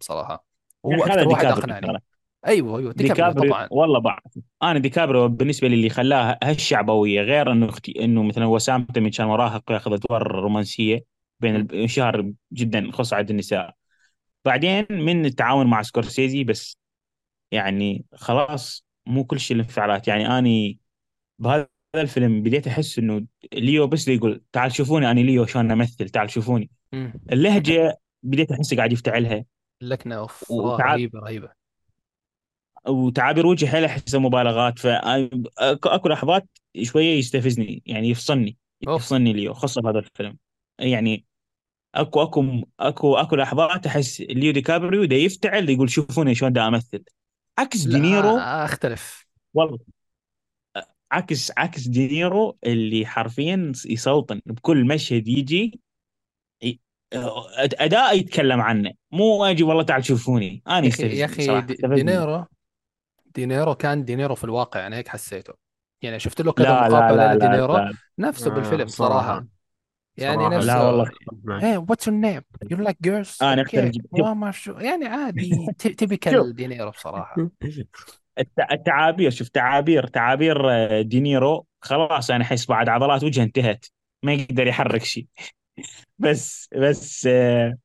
وهو 0.85 1.05
أخي 1.05 1.12
هذا 1.12 1.23
أكثر 1.23 1.28
واحد 1.28 1.45
اقنعني 1.45 2.03
أيوه 2.47 2.78
أيوه 2.78 2.93
ديكابريو 2.93 3.28
ديكابريو 3.28 3.53
طبعا. 3.53 3.69
والله 3.70 3.99
بعرف 3.99 4.23
أنا 4.62 4.78
ديكابريو 4.78 5.28
بالنسبة 5.28 5.69
لي 5.69 5.74
اللي 5.74 5.89
خلاها 5.89 6.39
هالشعبويه 6.43 7.20
غير 7.20 7.53
إنه 7.53 7.69
أختي 7.69 8.05
إنه 8.05 8.23
مثلا 8.23 8.47
وسام 8.47 8.85
تمي 8.85 9.11
كان 9.11 9.27
مراهق 9.27 9.70
وياخذ 9.70 9.93
أدوار 9.93 10.27
رومانسية 10.27 11.05
بين 11.41 11.70
انشهر 11.73 12.32
جدا 12.53 12.91
خصوصا 12.93 13.16
عند 13.16 13.31
النساء. 13.31 13.74
بعدين 14.45 14.86
من 14.91 15.27
التعاون 15.27 15.66
مع 15.66 15.82
سكورسيزي 15.82 16.45
بس 16.45 16.78
يعني 17.51 18.05
خلاص 18.15 18.85
مو 19.07 19.24
كل 19.24 19.41
شيء 19.41 19.57
الانفعالات. 19.57 20.09
يعني 20.09 20.39
أني 20.39 20.78
بهذا 21.39 21.69
الفيلم 22.01 22.43
بديت 22.43 22.66
أحس 22.66 22.99
إنه 22.99 23.27
ليو 23.53 23.87
بس 23.87 24.09
اللي 24.09 24.19
يقول 24.19 24.43
تعال 24.53 24.73
شوفوني 24.73 25.11
أنا 25.11 25.21
ليو 25.21 25.47
شلون 25.47 25.71
أمثل 25.71 26.09
تعال 26.09 26.31
شوفوني. 26.31 26.71
مم. 26.93 27.12
اللهجة 27.33 28.01
بديت 28.23 28.53
احسه 28.53 28.77
قاعد 28.77 28.93
يفتعلها 28.93 29.45
اللكنه 29.83 30.15
أوف 30.15 30.53
رهيبة 30.53 31.19
رهيبة. 31.19 31.51
وتعابير 32.89 33.47
وجهي 33.47 33.71
حيل 33.71 33.85
احسها 33.85 34.21
مبالغات 34.21 34.79
فاكو 34.79 36.09
لحظات 36.09 36.49
شوية 36.83 37.19
يستفزني 37.19 37.83
يعني 37.87 38.11
يفصلني 38.11 38.57
يفصلني 38.83 39.33
ليو 39.33 39.55
خاصه 39.55 39.83
بهذا 39.83 39.99
الفيلم. 39.99 40.37
يعني 40.79 41.25
اكو 41.95 42.23
أكو 42.23 42.62
اكو 42.81 43.16
أكو 43.16 43.37
لحظات 43.37 43.87
أحس 43.87 44.21
ليو 44.21 44.53
دي 44.53 44.61
كابريو 44.61 45.05
دا 45.05 45.16
يفتعل 45.16 45.71
يقول 45.71 45.91
شوفوني 45.91 46.35
شلون 46.35 46.53
دا 46.53 46.69
أمثل. 46.69 47.05
عكس 47.59 47.85
دينيرو. 47.85 48.37
أختلف. 48.39 49.27
والله. 49.55 49.79
عكس 51.15 51.53
عكس 51.57 51.89
دينيرو 51.89 52.59
اللي 52.66 53.07
حرفيا 53.07 53.73
يسلطن 53.86 54.41
بكل 54.47 54.85
مشهد 54.86 55.28
يجي 55.28 55.81
أداء 57.15 58.19
يتكلم 58.19 58.61
عنه. 58.61 58.93
مو 59.12 59.45
أجي 59.45 59.62
والله 59.62 59.82
تعال 59.82 60.05
شوفوني. 60.05 60.62
أنا 60.69 60.91
يا 61.01 61.24
أخي 61.24 61.61
دينيرو 61.61 62.45
دينيرو 63.35 63.74
كان 63.74 64.05
دينيرو 64.05 64.35
في 64.35 64.45
الواقع 64.45 64.86
أنا 64.86 64.97
هيك 64.97 65.09
حسيته. 65.09 65.55
يعني 66.03 66.19
شفت 66.19 66.41
له 66.41 66.53
كذا 66.53 66.73
مقابله 66.73 67.16
لا 67.16 67.35
لا 67.35 67.35
لدينيرو؟ 67.35 67.77
لا 67.77 67.93
نفسه 68.19 68.51
آه 68.51 68.55
بالفيلم 68.55 68.86
صراحة. 68.86 69.20
صراحة. 69.20 69.47
يعني 70.16 70.36
صراحة 70.36 70.57
نفسه 70.57 70.66
لا 70.66 70.82
والله. 70.82 71.11
hey 71.61 71.86
what's 71.86 72.07
your 72.07 72.15
name? 72.15 72.43
You 72.69 72.86
like 72.86 72.99
girls? 73.07 73.43
أنا 73.43 73.62
اختلف 73.62 73.97
يعني 74.66 75.07
عادي. 75.07 75.51
شوف. 75.82 75.93
typical 75.93 76.55
دينيرو 76.55 76.91
بصراحة. 76.91 77.36
التعابير 78.73 79.31
شوف 79.31 79.48
تعابير 79.48 80.06
تعابير 80.06 80.70
آه، 80.70 81.02
دينيرو 81.02 81.66
خلاص 81.81 82.31
أنا 82.31 82.44
احس 82.44 82.66
بعد 82.66 82.89
عضلات 82.89 83.24
وجهه 83.24 83.43
انتهت 83.43 83.86
ما 84.23 84.32
يقدر 84.32 84.66
يحرك 84.66 85.05
شيء. 85.05 85.27
بس 86.19 86.69
بس 86.77 87.27
آه، 87.27 87.78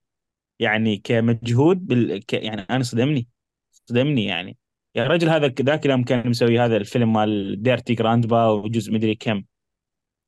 يعني 0.60 0.98
كمجهود 0.98 1.88
بال... 1.88 2.26
ك... 2.26 2.34
يعني 2.34 2.62
أنا 2.70 2.84
صدمني 2.84 3.28
صدمني 3.72 4.26
يعني. 4.26 4.58
يا 4.96 5.08
رجل 5.08 5.30
هذا 5.30 5.48
ذاك 5.62 5.86
اليوم 5.86 6.04
كان 6.04 6.30
مسوي 6.30 6.60
هذا 6.60 6.78
الفيلم 6.78 7.14
مال 7.14 7.64
ديرتي 7.64 7.94
جراندبا 7.94 8.48
وجزء 8.48 8.94
مدري 8.94 9.16
كم. 9.16 9.44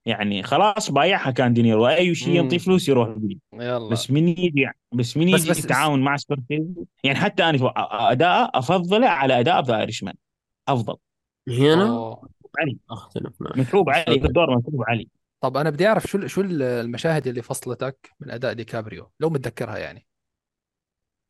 يعني 0.05 0.43
خلاص 0.43 0.91
بايعها 0.91 1.31
كان 1.31 1.53
دينيرو. 1.53 1.87
اي 1.87 2.15
شيء 2.15 2.35
ينطي 2.35 2.59
فلوس 2.59 2.89
يروح 2.89 3.09
بيه. 3.09 3.35
يلا. 3.53 3.89
بس 3.89 4.11
من 4.11 4.27
يجي 4.27 4.69
بس 4.91 5.17
من 5.17 5.27
يجي 5.27 5.35
بس 5.35 5.49
بس 5.49 5.59
التعاون 5.59 6.01
مع 6.01 6.17
سكورسيزي 6.17 6.73
يعني 7.03 7.19
حتى 7.19 7.43
أنا 7.43 7.73
أداء 8.11 8.57
أفضله 8.59 9.07
على 9.09 9.39
أداء 9.39 9.63
ذا 9.63 9.79
ايرشمان 9.79 10.13
أفضل. 10.67 10.95
هنا؟ 11.47 12.17
علي. 12.59 12.77
أختلف 12.89 13.33
معك. 13.39 13.57
متعوب 13.57 13.89
علي 13.89 14.19
في 14.19 14.25
الدور 14.27 14.57
متعوب 14.57 14.83
علي. 14.87 15.07
طب 15.41 15.57
أنا 15.57 15.69
بدي 15.69 15.87
أعرف 15.87 16.03
شو 16.07 16.27
شو 16.27 16.41
المشاهد 16.41 17.27
اللي 17.27 17.41
فصلتك 17.41 18.11
من 18.19 18.31
أداء 18.31 18.53
ديكابريو؟ 18.53 19.11
لو 19.19 19.29
متذكرها 19.29 19.77
يعني. 19.77 20.05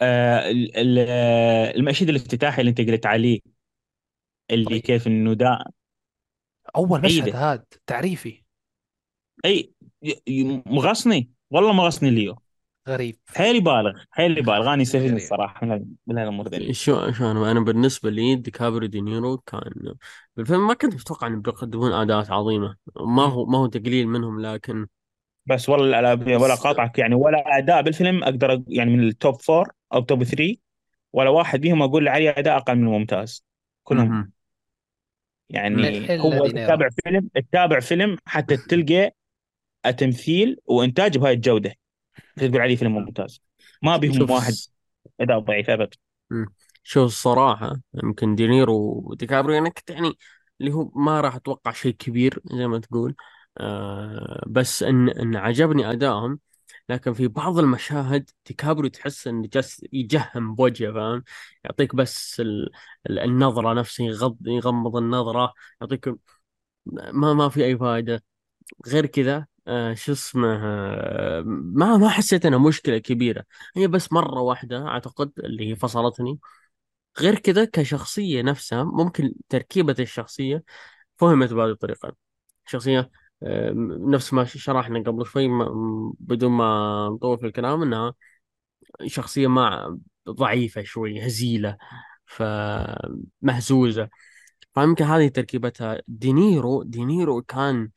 آه 0.02 0.50
ال- 0.52 0.78
ال- 0.78 1.06
آه، 1.10 1.76
المشهد 1.76 2.10
الافتتاحي 2.10 2.62
اللي 2.62 2.70
أنت 2.70 2.82
قلت 2.82 3.06
عليه 3.06 3.40
اللي 4.52 4.66
طيب. 4.66 4.82
كيف 4.82 5.08
إنه 5.08 5.34
دا 5.34 5.66
أول 6.76 7.02
مشهد 7.02 7.36
هاد 7.36 7.64
تعريفي. 7.88 8.44
أي 9.46 9.74
مغصني؟ 10.66 11.30
والله 11.52 11.74
مغصني 11.74 12.10
ليو 12.10 12.38
غريب. 12.88 13.20
حيل 13.28 13.56
يبالغ 13.56 14.04
حيل 14.12 14.38
يبالغ 14.38 14.74
أنا 14.74 14.82
يستفزني 14.82 15.08
غريب. 15.08 15.18
الصراحة 15.18 15.66
من 15.66 15.86
من 16.08 16.18
هالأمور 16.18 16.48
ذي 16.48 16.74
شو 16.74 17.12
شو 17.12 17.32
أنا 17.32 17.52
أنا 17.52 17.60
بالنسبة 17.60 18.10
لي 18.10 18.36
ديكابريو 18.36 18.90
دينيرو 18.90 19.38
كان 19.38 19.72
بالفيلم 20.36 20.68
ما 20.68 20.74
كنت 20.74 20.94
متوقع 20.94 21.28
انهم 21.28 21.42
بيقدمون 21.42 21.94
اداءات 21.94 22.32
عظيمة. 22.32 22.76
ما. 22.96 23.24
هو 23.24 23.46
ما 23.46 23.58
هو 23.58 23.66
تقليل 23.68 24.08
منهم 24.08 24.42
لكن 24.42 24.88
بس 25.46 25.70
والله 25.70 26.02
لا- 26.02 26.38
ولا 26.38 26.56
قاطعك 26.56 27.00
يعني 27.00 27.16
ولا 27.16 27.58
اداء 27.58 27.82
بالفيلم 27.82 28.24
أقدر 28.24 28.64
يعني 28.68 28.92
من 28.92 29.08
ال 29.08 29.16
top 29.16 29.42
four 29.42 29.72
أو 29.94 30.00
top 30.02 30.24
three 30.24 30.60
ولا 31.14 31.30
واحد 31.30 31.62
بيهم 31.62 31.82
أقول 31.82 32.08
عليه 32.08 32.30
اداء 32.38 32.58
أقل 32.58 32.76
من 32.76 32.86
ممتاز 32.86 33.46
كلهم. 33.84 34.32
يعني 35.50 36.20
هو 36.20 36.48
تتابع 36.48 36.90
فيلم 37.04 37.30
تتابع 37.36 37.80
فيلم 37.80 38.18
حتى 38.26 38.58
تلقى 38.58 39.12
التمثيل 39.86 40.58
وإنتاج 40.66 41.18
بهاي 41.18 41.34
الجودة. 41.34 41.74
تقول 42.36 42.62
عليه 42.62 42.76
فيلم 42.76 42.92
ممتاز. 42.92 43.42
ما 43.82 43.98
بيهم 43.98 44.14
شوف 44.14 44.30
واحد 44.30 44.54
إداء 45.20 45.40
ضعيف 45.40 45.70
أبد. 45.70 45.94
شوف 46.84 47.06
الصراحة 47.06 47.82
يمكن 48.04 48.36
دينيرو 48.36 49.04
وديكابريو 49.06 49.58
أنا 49.58 49.70
كنت 49.70 49.90
يعني 49.90 50.14
اللي 50.62 50.74
هو 50.74 50.92
ما 50.96 51.22
راح 51.22 51.36
أتوقع 51.36 51.72
شيء 51.72 51.92
كبير 51.92 52.40
زي 52.46 52.68
ما 52.68 52.80
تقول. 52.80 53.16
آه 53.58 54.44
بس 54.48 54.84
إن 54.84 55.10
إن 55.10 55.36
عجبني 55.36 55.92
أدائهم 55.92 56.40
لكن 56.90 57.14
في 57.14 57.28
بعض 57.28 57.60
المشاهد 57.60 58.30
ديكابريو 58.48 58.90
تحس 58.90 59.28
إنه 59.28 59.48
جالس 59.48 59.86
يجهم 59.94 60.56
بوجهه 60.56 60.94
فاهم؟ 60.94 61.24
يعطيك 61.64 61.96
بس 61.96 62.40
ال... 62.40 62.70
ال- 63.10 63.20
النظرة 63.20 63.74
نفسه 63.74 64.04
يغض 64.04 64.38
يغمض 64.48 64.96
النظرة 64.96 65.54
يعطيك 65.82 66.10
ما 67.14 67.34
ما 67.34 67.50
في 67.50 67.66
أي 67.66 67.78
فائدة 67.78 68.24
غير 68.88 69.06
كذا 69.06 69.48
آه 69.68 69.94
شو 69.94 70.12
اسمه 70.12 70.48
آه 70.64 71.42
ما 71.46 71.98
ما 71.98 72.10
حسيت 72.10 72.46
إنها 72.46 72.60
مشكلة 72.60 72.98
كبيرة. 72.98 73.44
هي 73.76 73.88
بس 73.88 74.14
مرة 74.14 74.42
واحدة 74.42 74.88
أعتقد 74.88 75.32
اللي 75.40 75.70
هي 75.72 75.76
فصلتني. 75.76 76.40
غير 77.20 77.40
كذا 77.40 77.66
كشخصية 77.66 78.42
نفسها 78.42 78.84
ممكن 78.84 79.34
تركيبة 79.50 79.96
الشخصية 80.00 80.64
فهمت 81.18 81.54
بهذه 81.54 81.70
الطريقة. 81.72 82.16
شخصية 82.68 83.12
آه، 83.44 83.74
نفس 84.10 84.34
ما 84.34 84.46
شرحنا 84.46 85.00
قبل 85.00 85.26
شوي 85.26 85.48
بدون 86.20 86.52
ما 86.52 87.10
نطول 87.14 87.40
في 87.40 87.46
الكلام 87.48 87.82
إنها 87.84 88.14
شخصية 89.08 89.48
ما 89.48 90.00
ضعيفة 90.30 90.84
شوي 90.84 91.28
هزيلة 91.28 91.78
فمهزوزة. 92.26 94.10
فيمكن 94.76 95.06
هذه 95.06 95.28
تركيبتها. 95.28 96.02
دينيرو 96.08 96.84
دينيرو 96.84 97.42
كان 97.42 97.90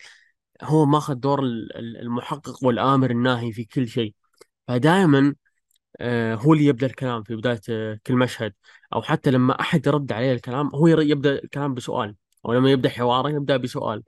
هو 0.63 0.87
ماخذ 0.87 1.15
دور 1.15 1.43
ال- 1.43 1.77
ال- 1.77 1.97
المحقق 2.01 2.65
والآمر 2.65 3.11
الناهي 3.11 3.53
في 3.53 3.65
كل 3.65 3.89
شيء. 3.89 4.15
فدائما 4.69 5.35
آه، 6.01 6.35
هو 6.35 6.53
اللي 6.55 6.65
يبدأ 6.67 6.87
الكلام 6.87 7.23
في 7.23 7.37
بداية 7.37 7.61
آه، 7.71 7.99
كل 8.07 8.15
مشهد. 8.17 8.55
أو 8.95 9.03
حتى 9.03 9.31
لما 9.31 9.61
أحد 9.61 9.87
يرد 9.87 10.13
عليه 10.13 10.33
الكلام 10.33 10.71
هو 10.75 10.87
يبدأ 10.89 11.33
الكلام 11.45 11.75
بسؤال. 11.75 12.17
أو 12.47 12.53
لما 12.53 12.71
يبدأ 12.71 12.89
حواره 12.89 13.31
يبدأ 13.31 13.57
بسؤال. 13.57 14.03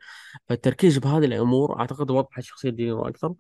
فالتركيز 0.49 0.99
بهذه 0.99 1.25
الأمور 1.25 1.81
أعتقد 1.81 2.11
وضحت 2.11 2.41
شخصية 2.43 2.71
دينيرو 2.71 3.09
أكثر. 3.09 3.35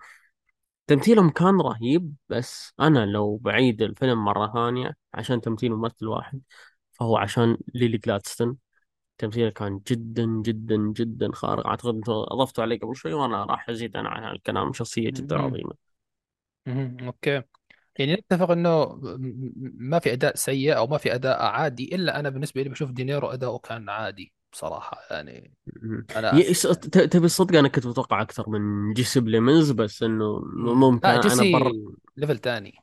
تمثيلهم 0.87 1.31
كان 1.31 1.61
رهيب 1.61 2.15
بس 2.29 2.73
أنا 2.81 3.07
لو 3.07 3.37
بعيد 3.37 3.83
الفيلم 3.83 4.25
مرة 4.25 4.53
ثانية 4.55 4.97
عشان 5.15 5.41
تمثيل 5.41 5.73
ممثل 5.73 6.07
واحد 6.07 6.41
فهو 6.93 7.17
عشان 7.17 7.59
ليلي 7.75 7.99
جلادستون. 7.99 8.57
تمثيله 9.19 9.51
كان 9.51 9.81
جدا 9.89 10.27
جدا 10.27 10.77
جدا 10.77 11.33
خارق 11.33 11.67
أنتم 11.67 12.01
أضفتوا 12.09 12.65
عليه 12.65 12.79
قبل 12.79 12.97
شوي 12.97 13.13
وأنا 13.15 13.45
راح 13.45 13.69
أزيد 13.71 13.97
أنا 13.97 14.09
عن 14.09 14.33
الكلام 14.37 14.73
شخصية 14.73 15.11
جدا 15.11 15.37
مم. 15.37 15.43
عظيمة 15.43 15.75
مم. 16.67 16.97
okay 17.07 17.43
يعني 17.99 18.15
نتفق 18.15 18.51
إنه 18.51 19.01
ما 19.79 19.99
في 19.99 20.13
أداء 20.13 20.37
سيء 20.37 20.77
أو 20.77 20.87
ما 20.87 20.99
في 20.99 21.15
أداء 21.15 21.43
عادي 21.43 21.95
إلا 21.95 22.21
أنا 22.21 22.31
بالنسبة 22.31 22.63
لي 22.63 22.69
بشوف 22.69 22.91
دينيرو 22.91 23.29
أداؤه 23.29 23.59
كان 23.59 23.89
عادي 23.91 24.35
بصراحة 24.53 24.99
يعني. 25.11 25.55
أنا 26.17 26.49
تبي 26.93 27.27
الصدق 27.27 27.59
أنا 27.59 27.69
كنت 27.69 27.87
متوقع 27.87 28.23
أكثر 28.23 28.49
من 28.51 28.93
جيسي 28.93 29.21
بليمنز 29.21 29.71
بس 29.71 30.03
إنه 30.03 30.39
مم. 30.57 30.81
ممكن 30.81 31.09
لا 31.09 31.17
أنا 31.17 31.23
جيسي 31.23 31.51
بر 31.53 31.73
level 32.17 32.39
ثاني. 32.39 32.75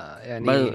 يعني 0.00 0.70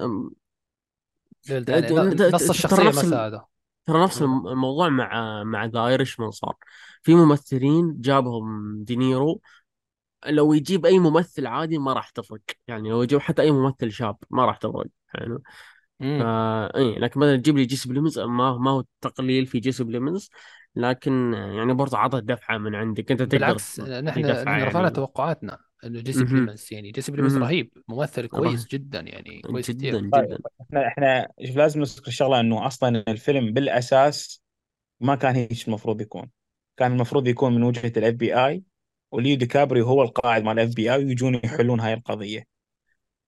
level 1.47 1.65
ثاني 1.65 1.91
نص 2.31 2.49
الشخصية 2.49 2.91
ما. 2.91 3.01
ساعده 3.01 3.45
ترى 3.85 4.03
نفس 4.03 4.21
الم- 4.21 4.47
الموضوع 4.47 4.89
مع 4.89 5.43
مع 5.43 5.65
The 5.65 5.87
Irishman 5.87 6.31
صار. 6.31 6.55
في 7.03 7.15
ممثلين 7.15 8.01
جابهم 8.01 8.77
دينيرو 8.83 9.41
لو 10.27 10.53
يجيب 10.53 10.85
أي 10.85 10.99
ممثل 10.99 11.47
عادي 11.47 11.77
ما 11.77 11.93
راح 11.93 12.09
تفرق. 12.09 12.41
يعني 12.67 12.89
لو 12.89 13.03
يجيب 13.03 13.19
حتى 13.19 13.41
أي 13.41 13.51
ممثل 13.51 13.91
شاب 13.91 14.17
ما 14.29 14.45
راح 14.45 14.57
تفرق 14.57 14.87
يعني. 15.13 15.39
فا 15.99 16.77
اي 16.77 16.99
لكن 16.99 17.19
مثلا 17.19 17.37
تجيب 17.37 17.57
لي 17.57 17.65
جيسي 17.65 17.89
بليمنز 17.89 18.19
ما 18.19 18.57
ما 18.57 18.71
هو 18.71 18.83
تقليل 19.01 19.45
في 19.45 19.59
جيسي 19.59 19.83
بليمنز 19.83 20.29
لكن 20.75 21.33
يعني 21.33 21.73
برضه 21.73 21.97
عطى 21.97 22.21
دفعة 22.21 22.57
من 22.57 22.75
عندك. 22.75 23.11
أنت 23.11 23.21
تقدر 23.21 23.37
بالعكس 23.37 23.79
نحن 23.79 24.25
رفعنا 24.25 24.79
يعني. 24.79 24.89
توقعاتنا. 24.89 25.59
إنه 25.83 26.01
جيسي. 26.01 26.23
بليمنز 26.23 26.67
يعني 26.71 26.91
جيسي 26.91 27.11
مهم. 27.11 27.43
رهيب 27.43 27.71
ممثل 27.87 28.27
كويس 28.27 28.67
جدا 28.67 28.99
يعني 28.99 29.41
كويس 29.41 29.71
جدا 29.71 30.09
طيب 30.09 30.25
جدا 30.25 30.39
إحنا 30.61 30.87
إحنا 30.87 31.27
شوف 31.45 31.57
لازم 31.57 31.79
نذكر 31.79 32.07
الشغله 32.07 32.39
إنه 32.39 32.67
أصلا 32.67 33.03
الفيلم 33.07 33.53
بالأساس 33.53 34.41
ما 34.99 35.15
كان 35.15 35.35
هيك 35.35 35.67
المفروض 35.67 36.01
يكون 36.01 36.29
كان 36.77 36.91
المفروض 36.91 37.27
يكون 37.27 37.55
من 37.55 37.63
وجهة 37.63 37.93
ال 37.97 38.13
FBI 38.13 38.63
وليو 39.11 39.37
دي 39.37 39.45
كابريو 39.45 39.85
هو 39.85 40.03
القائد 40.03 40.43
مال 40.43 40.59
ال 40.59 40.75
FBI 40.75 41.05
ويجون 41.05 41.35
يحلون 41.43 41.79
هاي 41.79 41.93
القضية 41.93 42.43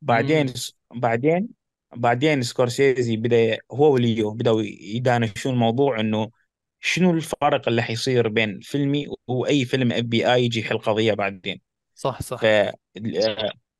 بعدين 0.02 0.45
مم. 0.45 0.99
بعدين 0.99 1.49
بعدين 1.95 2.41
سكورسيزي 2.41 3.18
بدأ 3.18 3.57
هو 3.72 3.94
وليو 3.94 4.32
بدأوا 4.32 4.61
يناقشون 4.65 5.53
الموضوع 5.53 5.99
إنه 5.99 6.32
شنو 6.80 7.11
الفارق 7.11 7.68
اللي 7.68 7.82
حيصير 7.82 8.28
بين 8.28 8.60
فيلمي 8.60 9.07
وأي 9.28 9.65
فيلم 9.65 9.91
FBI 9.91 10.45
يجي 10.45 10.60
يحل 10.60 10.78
قضية 10.78 11.14
بعدين 11.14 11.61
صح 12.02 12.22
صح. 12.22 12.41
ف 12.41 12.45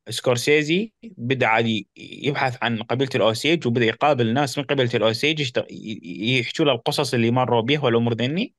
سكورسيزي 0.10 0.92
بدا 1.04 1.46
عادي 1.46 1.88
يبحث 1.96 2.58
عن 2.62 2.84
قبيلة 2.84 3.10
الاوسيج 3.16 3.68
وبدأ 3.68 3.86
يقابل 3.86 4.34
ناس 4.34 4.58
من 4.58 4.64
قبيلة 4.64 4.90
الاوسيج 4.96 5.52
يحكوا 5.70 6.66
له 6.66 6.72
القصص 6.72 7.14
اللي 7.14 7.32
مروا 7.32 7.62
بيها 7.62 7.82
والأمور 7.82 8.14
ذني. 8.14 8.54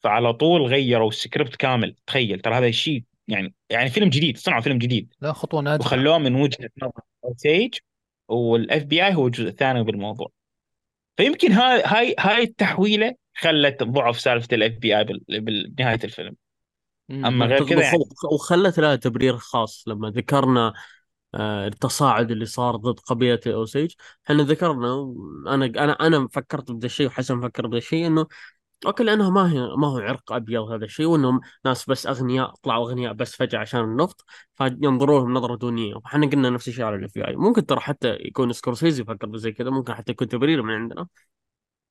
فعلى 0.00 0.32
طول 0.32 0.62
غيروا 0.62 1.08
السكريبت 1.08 1.56
كامل. 1.56 1.96
تخيل 2.06 2.40
ترى 2.40 2.54
هذا 2.54 2.66
الشيء 2.66 3.04
يعني 3.28 3.54
يعني 3.70 3.90
فيلم 3.90 4.08
جديد 4.08 4.38
صنعوا 4.38 4.60
فيلم 4.60 4.78
جديد. 4.78 5.14
لا 5.20 5.32
خطوة 5.32 5.62
ناجحه 5.62 5.86
وخلوه 5.86 6.18
من 6.18 6.34
وجهة 6.34 6.70
نظر 6.82 7.00
الاوسيج 7.24 7.74
وال 8.28 8.84
FBI 8.84 9.14
هو 9.14 9.26
الجزء 9.26 9.48
الثاني 9.48 9.82
بالموضوع. 9.82 10.30
فيمكن 11.16 11.52
هاي 11.52 11.82
هاي 11.84 12.14
هاي 12.18 12.42
التحويلة 12.42 13.14
خلت 13.34 13.82
ضعف 13.82 14.20
سالفة 14.20 14.48
ال 14.52 14.72
FBI 14.72 15.04
بنهاية 15.28 16.00
الفيلم. 16.04 16.36
أما. 17.10 17.46
غير 17.46 17.66
كذا 17.66 17.82
يعني. 17.82 17.98
وخ- 17.98 18.32
وخلت 18.32 18.80
لها 18.80 18.96
تبرير 18.96 19.36
خاص 19.36 19.84
لما 19.88 20.10
ذكرنا 20.10 20.72
آه، 21.34 21.66
التصاعد 21.66 22.30
اللي 22.30 22.44
صار 22.46 22.76
ضد 22.76 23.00
قبيلة 23.00 23.40
الأوسيج 23.46 23.92
إحنا 24.26 24.42
ذكرنا 24.42 25.14
أنا 25.46 25.66
أنا 25.66 25.92
أنا 25.92 26.28
فكرت 26.32 26.70
بهذا 26.70 26.86
الشيء 26.86 27.06
وحسن 27.06 27.40
فكر 27.40 27.66
بهذا 27.66 27.78
الشيء 27.78 28.06
إنه 28.06 28.26
okay 28.86 29.04
لأنها 29.04 29.30
ما 29.30 29.52
هي 29.52 29.60
ما 29.76 29.86
هو 29.88 29.98
عرق 29.98 30.32
أبيض 30.32 30.62
هذا 30.62 30.84
الشيء 30.84 31.06
وانهم 31.06 31.40
ناس 31.64 31.90
بس 31.90 32.06
أغنياء 32.06 32.54
طلعوا 32.62 32.88
أغنياء 32.88 33.12
بس 33.12 33.36
فجأة 33.36 33.58
عشان 33.58 33.80
النفط 33.80 34.24
فينظروا 34.54 35.20
لهم 35.20 35.34
نظرة 35.34 35.56
دونية. 35.56 35.94
وحنا 35.94 36.26
قلنا 36.26 36.50
نفس 36.50 36.68
الشيء 36.68 36.84
على 36.84 36.96
ال 36.96 37.16
FBI 37.16 37.36
ممكن 37.36 37.66
ترى 37.66 37.80
حتى 37.80 38.08
يكون 38.20 38.52
سكورسيزي 38.52 39.04
فكر 39.04 39.26
بزي 39.26 39.52
كذا 39.52 39.70
ممكن 39.70 39.94
حتى 39.94 40.12
يكون 40.12 40.28
تبرير 40.28 40.62
من 40.62 40.74
عندنا. 40.74 41.06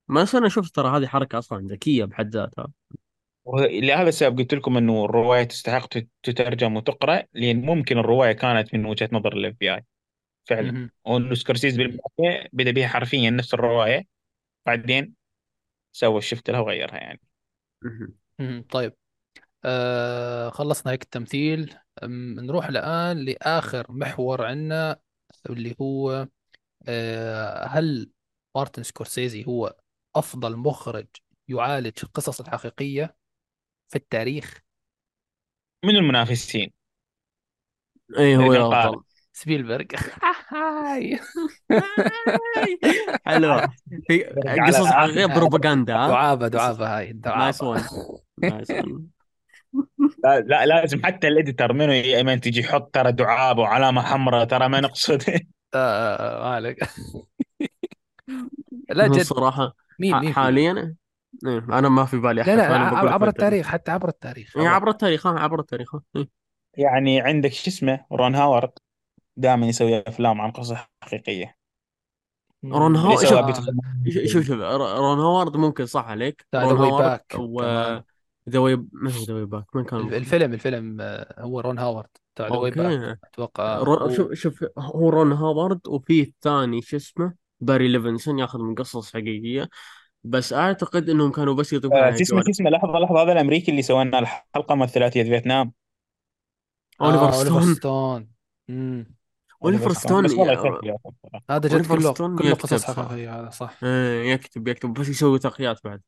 بس 0.08 0.36
أنا 0.36 0.50
شفت 0.50 0.76
ترى 0.76 0.98
هذه 0.98 1.08
حركة 1.08 1.38
أصلا 1.40 1.68
ذكية 1.68 2.06
بحد 2.06 2.36
ذاتها. 2.36 2.68
لهذا 3.56 4.10
السبب 4.10 4.40
قلت 4.40 4.54
لكم 4.54 4.78
إنه 4.78 5.06
الرواية 5.06 5.44
تستحق 5.44 5.88
تت- 5.88 6.10
تترجم 6.24 6.76
وتقرأ 6.76 7.24
لأن 7.34 7.62
ممكن 7.62 7.98
الرواية 7.98 8.32
كانت 8.32 8.74
من 8.76 8.86
وجهة 8.86 9.10
نظر 9.12 9.34
ال 9.34 9.56
FBI 9.60 9.86
فعلا. 10.46 10.90
وإنه 11.06 11.34
سكورسيزي 11.34 11.78
بالبدايه 11.78 12.50
بدأ 12.54 12.72
بها 12.72 12.88
حرفيا 12.88 13.30
نفس 13.30 13.54
الرواية 13.54 14.08
بعدين 14.66 15.14
سوى 15.92 16.18
ال 16.18 16.23
shift 16.23 16.50
لها 16.50 16.60
وغيرها 16.60 16.98
يعني. 16.98 17.22
طيب. 18.70 18.94
آه 19.66 20.50
خلصنا 20.50 20.92
هيك 20.92 21.04
التمثيل. 21.04 21.76
نروح 22.04 22.68
الآن 22.68 23.18
لآخر 23.18 23.86
محور 23.90 24.46
عندنا 24.46 25.00
اللي 25.50 25.76
هو 25.82 26.28
آه 26.88 27.66
هل 27.66 28.12
مارتن 28.56 28.84
سكورسيزي 28.84 29.46
هو 29.46 29.76
أفضل 30.16 30.58
مخرج 30.58 31.08
يعالج 31.48 31.94
القصص 32.04 32.42
الحقيقية؟ 32.42 33.06
في 33.06 33.19
التاريخ. 33.96 34.60
من 35.86 35.96
المنافسين. 35.96 36.72
اي 38.18 38.38
هو 38.38 38.54
يا. 38.54 38.68
بطل 38.68 39.04
سبيلبرغ. 39.34 39.86
هاي. 40.50 41.20
حلو. 43.26 43.62
في 44.08 44.24
قصص 44.68 44.92
غير 44.92 45.28
بروباغندا 45.28 45.96
ها 45.96 46.08
دعابة 46.08 46.48
دعابة 46.48 46.98
هاي 46.98 47.14
nice 47.26 47.62
one 47.64 47.82
nice 48.44 48.72
one 48.72 49.08
لا, 50.24 50.40
لا 50.40 50.66
لازم 50.66 51.06
حتى 51.06 51.28
ال 51.28 51.35
editor 51.35 51.74
منو 51.74 51.92
يا 51.92 52.18
ايمن 52.18 52.42
تجي 52.42 52.60
يحط 52.60 52.96
ترى 52.96 53.12
دعابة 53.12 53.62
وعلامة 53.62 54.02
حمراء 54.02 54.46
ترى 54.46 54.70
ما 54.70 54.80
نقصد. 54.80 55.24
آه، 55.30 55.78
آه، 55.78 56.48
آه، 56.48 56.50
مالك 56.52 56.78
لا 58.90 59.08
جد. 59.08 59.16
الصراحه 59.16 59.76
مين 60.00 60.16
مين 60.16 60.30
في- 60.30 60.40
حاليا 60.40 60.96
إيه، 61.46 61.58
أنا 61.80 61.90
ما 61.90 62.06
في 62.06 62.18
بالي 62.18 62.34
لا 62.34 62.42
احد 62.42 62.50
لا 62.50 63.04
لك 63.06 63.12
عبر. 63.12 63.28
التاريخ 63.28 63.68
حتى 63.68 63.92
عبر 63.92 64.10
التاريخ 64.10 64.58
إيه، 64.58 64.68
عبر 64.68 64.90
التاريخ 64.90 65.28
ها 65.28 65.40
عبر 65.40 65.60
التاريخ 65.60 65.96
ها 65.96 66.02
إيه. 66.16 66.30
يعني 66.78 67.22
عندك 67.22 67.52
شو 67.54 67.70
اسمه 67.70 68.06
رون 68.12 68.36
هاورد 68.36 68.72
دائما 69.38 69.68
يسوي 69.68 70.00
أفلام 70.00 70.42
عن 70.42 70.52
قصص 70.52 70.76
حقيقية 71.04 71.56
رون 72.66 72.96
هاو- 72.96 73.16
اللي 73.16 73.28
شوف- 73.30 73.34
آه، 73.38 74.28
شوف 74.28 74.44
شوف 74.46 74.60
رون 74.62 75.20
هوارد 75.20 75.58
ممكن 75.58 75.86
صح 75.86 76.06
عليك 76.08 76.46
لا، 76.54 76.64
رون 76.72 77.18
Back 77.18 77.40
و. 77.40 77.62
ذا 78.50 78.60
واي 78.60 78.76
ما 78.92 79.12
هو 79.12 79.24
ذا 79.24 79.34
واي 79.34 79.46
باك 79.46 79.76
من 79.76 79.84
كان؟ 79.84 80.00
الفيلم 80.14 80.54
الفيلم 80.54 80.98
آه، 81.02 81.36
هو 81.42 81.60
رون 81.60 81.80
هاورد 81.80 82.08
تاع 82.36 82.48
ذا 82.48 82.56
واي 82.56 82.72
باك 82.72 83.20
أتوقع 83.34 83.78
رو- 83.78 83.94
هو- 83.94 84.10
شوف 84.14 84.34
شوف 84.34 84.66
هو 84.78 85.10
رون 85.10 85.32
هوارد 85.32 85.88
وفي 85.88 86.22
الثاني 86.22 86.82
شو 86.82 86.98
اسمه 86.98 87.34
باري 87.60 87.88
ليفنسون 87.88 88.40
ياخذ 88.40 88.60
من 88.60 88.76
قصص 88.76 89.14
حقيقية 89.14 89.70
بس 90.24 90.54
أعتقد 90.54 91.10
إنهم 91.10 91.32
كانوا 91.32 91.54
بس 91.54 91.74
يضيفون 91.74 91.98
آه، 91.98 92.02
عليها 92.02 92.18
شو 92.18 92.22
اسمه 92.24 92.36
جوانب 92.42 92.46
شو 92.46 92.52
اسمه 92.52 92.70
لحظة 92.70 93.00
لحظة 93.00 93.24
هذا 93.24 93.32
الأمريكي 93.32 93.72
اللي 93.72 93.82
سوى 93.82 94.04
لنا 94.04 94.20
الحلقة 94.20 94.76
مال 94.76 94.90
ثلاثيه 94.90 95.24
فيتنام. 95.24 95.72
أوليفر 97.02 97.24
آه، 97.24 97.36
أوليفر 97.36 97.62
ستون. 97.62 97.74
ستون. 97.76 98.28
مم. 98.68 99.16
أوليفر 99.64 99.94
ستون. 99.94 100.24
بس 100.24 100.32
والله 100.34 100.54
يا- 100.54 100.60
أخي. 100.78 100.94
هذا 101.50 101.68
جد 101.68 101.74
أوليفر 101.74 101.98
كله 102.00 102.14
ستون 102.14 102.38
كله 102.38 102.48
يكتب 102.50 102.62
قصص 102.62 102.86
صراحة. 102.86 103.04
حقيقية 103.08 103.40
هذا 103.42 103.50
صح. 103.50 103.78
إيه، 103.84 104.32
يكتب 104.34 104.68
يكتب 104.68 104.94
بس 104.94 105.10
يسوي 105.10 105.40
تقيات 105.40 105.80
بعد. 105.84 106.02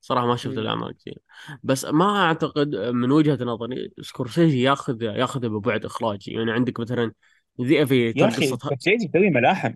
صراحة 0.00 0.26
ما 0.26 0.36
شفت 0.36 0.52
مم. 0.52 0.58
الأعمال 0.58 0.96
كثير. 0.96 1.18
بس 1.62 1.84
ما 1.84 2.24
أعتقد 2.24 2.76
من 2.76 3.10
وجهة 3.10 3.44
نظري 3.44 3.92
سكورسيزي 4.00 4.62
ياخذ 4.62 5.02
ياخذ 5.02 5.48
ببعد 5.48 5.84
إخراجي. 5.84 6.32
يعني 6.32 6.52
عندك 6.52 6.80
مثلا 6.80 7.12
The 7.60 7.82
Aviator 7.82 8.20
يا 8.20 8.28
أخي 8.28 8.46
قصة 8.46 8.56
سكورسيزي 8.56 9.06
يسوي 9.06 9.30
ملاحم. 9.30 9.74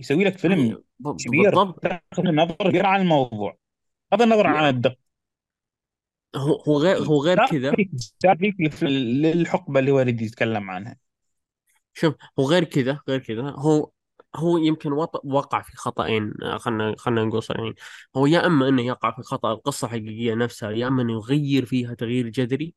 يسوي 0.00 0.24
لك 0.24 0.38
فيلم 0.38 0.82
ب- 0.98 1.16
كبير 1.16 1.50
تاخذ 1.82 2.22
نظره 2.22 2.68
كبيره 2.70 2.86
عن 2.86 3.00
الموضوع. 3.00 3.58
بغض 4.12 4.22
النظر 4.22 4.46
عن 4.46 4.68
الدقه 4.68 4.96
هو 6.36 6.54
هو 6.68 6.78
غير 6.78 6.98
هو 6.98 7.22
غير 7.24 7.46
كذا 7.46 7.70
فيك 7.74 7.90
للحقبة 8.82 9.80
اللي 9.80 9.90
هو 9.90 10.00
يريد 10.00 10.20
يتكلم 10.22 10.70
عنها. 10.70 10.96
شوف 11.94 12.14
هو 12.38 12.44
غير 12.44 12.64
كذا 12.64 13.00
غير 13.08 13.20
كذا 13.20 13.42
هو 13.50 13.90
هو 14.36 14.58
يمكن 14.58 14.92
وقع 15.24 15.62
في 15.62 15.76
خطأين 15.76 16.34
خلنا 16.58 16.94
خلنا 16.98 17.24
نقول 17.24 17.42
صريحين 17.42 17.74
هو 18.16 18.26
يا 18.26 18.46
إما 18.46 18.68
إنه 18.68 18.82
يقع 18.82 19.10
في 19.10 19.22
خطأ 19.22 19.52
القصة 19.52 19.84
الحقيقية 19.86 20.34
نفسها 20.34 20.70
يا 20.70 20.88
إما 20.88 21.02
إنه 21.02 21.12
يغير 21.12 21.64
فيها 21.64 21.94
تغيير 21.94 22.28
جذري 22.28 22.74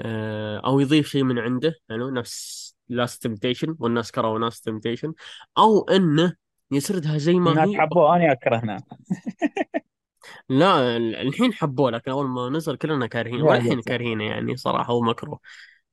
آه، 0.00 0.58
أو 0.58 0.80
يضيف 0.80 1.08
شيء 1.08 1.22
من 1.22 1.38
عنده 1.38 1.74
يعني 1.88 2.10
نفس 2.10 2.74
Last 2.94 3.22
Temptation 3.22 3.76
والناس 3.78 4.12
كرهوا 4.12 4.38
Last 4.38 4.64
Temptation 4.64 5.12
أو 5.58 5.80
إنه 5.88 6.34
يسردها 6.70 7.18
زي 7.18 7.34
ما 7.34 7.50
الناس 7.50 7.68
هي. 7.68 7.80
حبوه 7.80 8.16
أنا 8.16 8.32
اكرهناه 8.32 8.78
لا 10.48 10.96
ال- 10.96 11.16
الحين 11.16 11.52
حبوه 11.52 11.90
لكن 11.90 12.10
أول 12.10 12.26
ما 12.28 12.48
نزل 12.48 12.76
كلنا 12.76 13.06
كارهين. 13.06 13.42
والحين. 13.42 13.80
كارهينه 13.80 14.24
يعني 14.24 14.56
صراحة 14.56 14.92
هو 14.92 15.00
مكروه. 15.00 15.40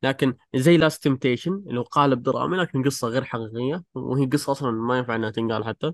لكن 0.03 0.33
زي 0.55 0.77
Last 0.77 1.03
Temptation 1.03 1.63
اللي 1.67 1.79
هو 1.79 1.83
قالب 1.83 2.23
درامي 2.23 2.57
لكن 2.57 2.83
قصة 2.83 3.07
غير 3.07 3.23
حقيقية 3.23 3.83
وهي 3.93 4.25
قصة 4.25 4.51
أصلا 4.51 4.71
ما 4.71 4.97
ينفع 4.97 5.15
إنها 5.15 5.29
تنقال 5.29 5.65
حتى. 5.65 5.93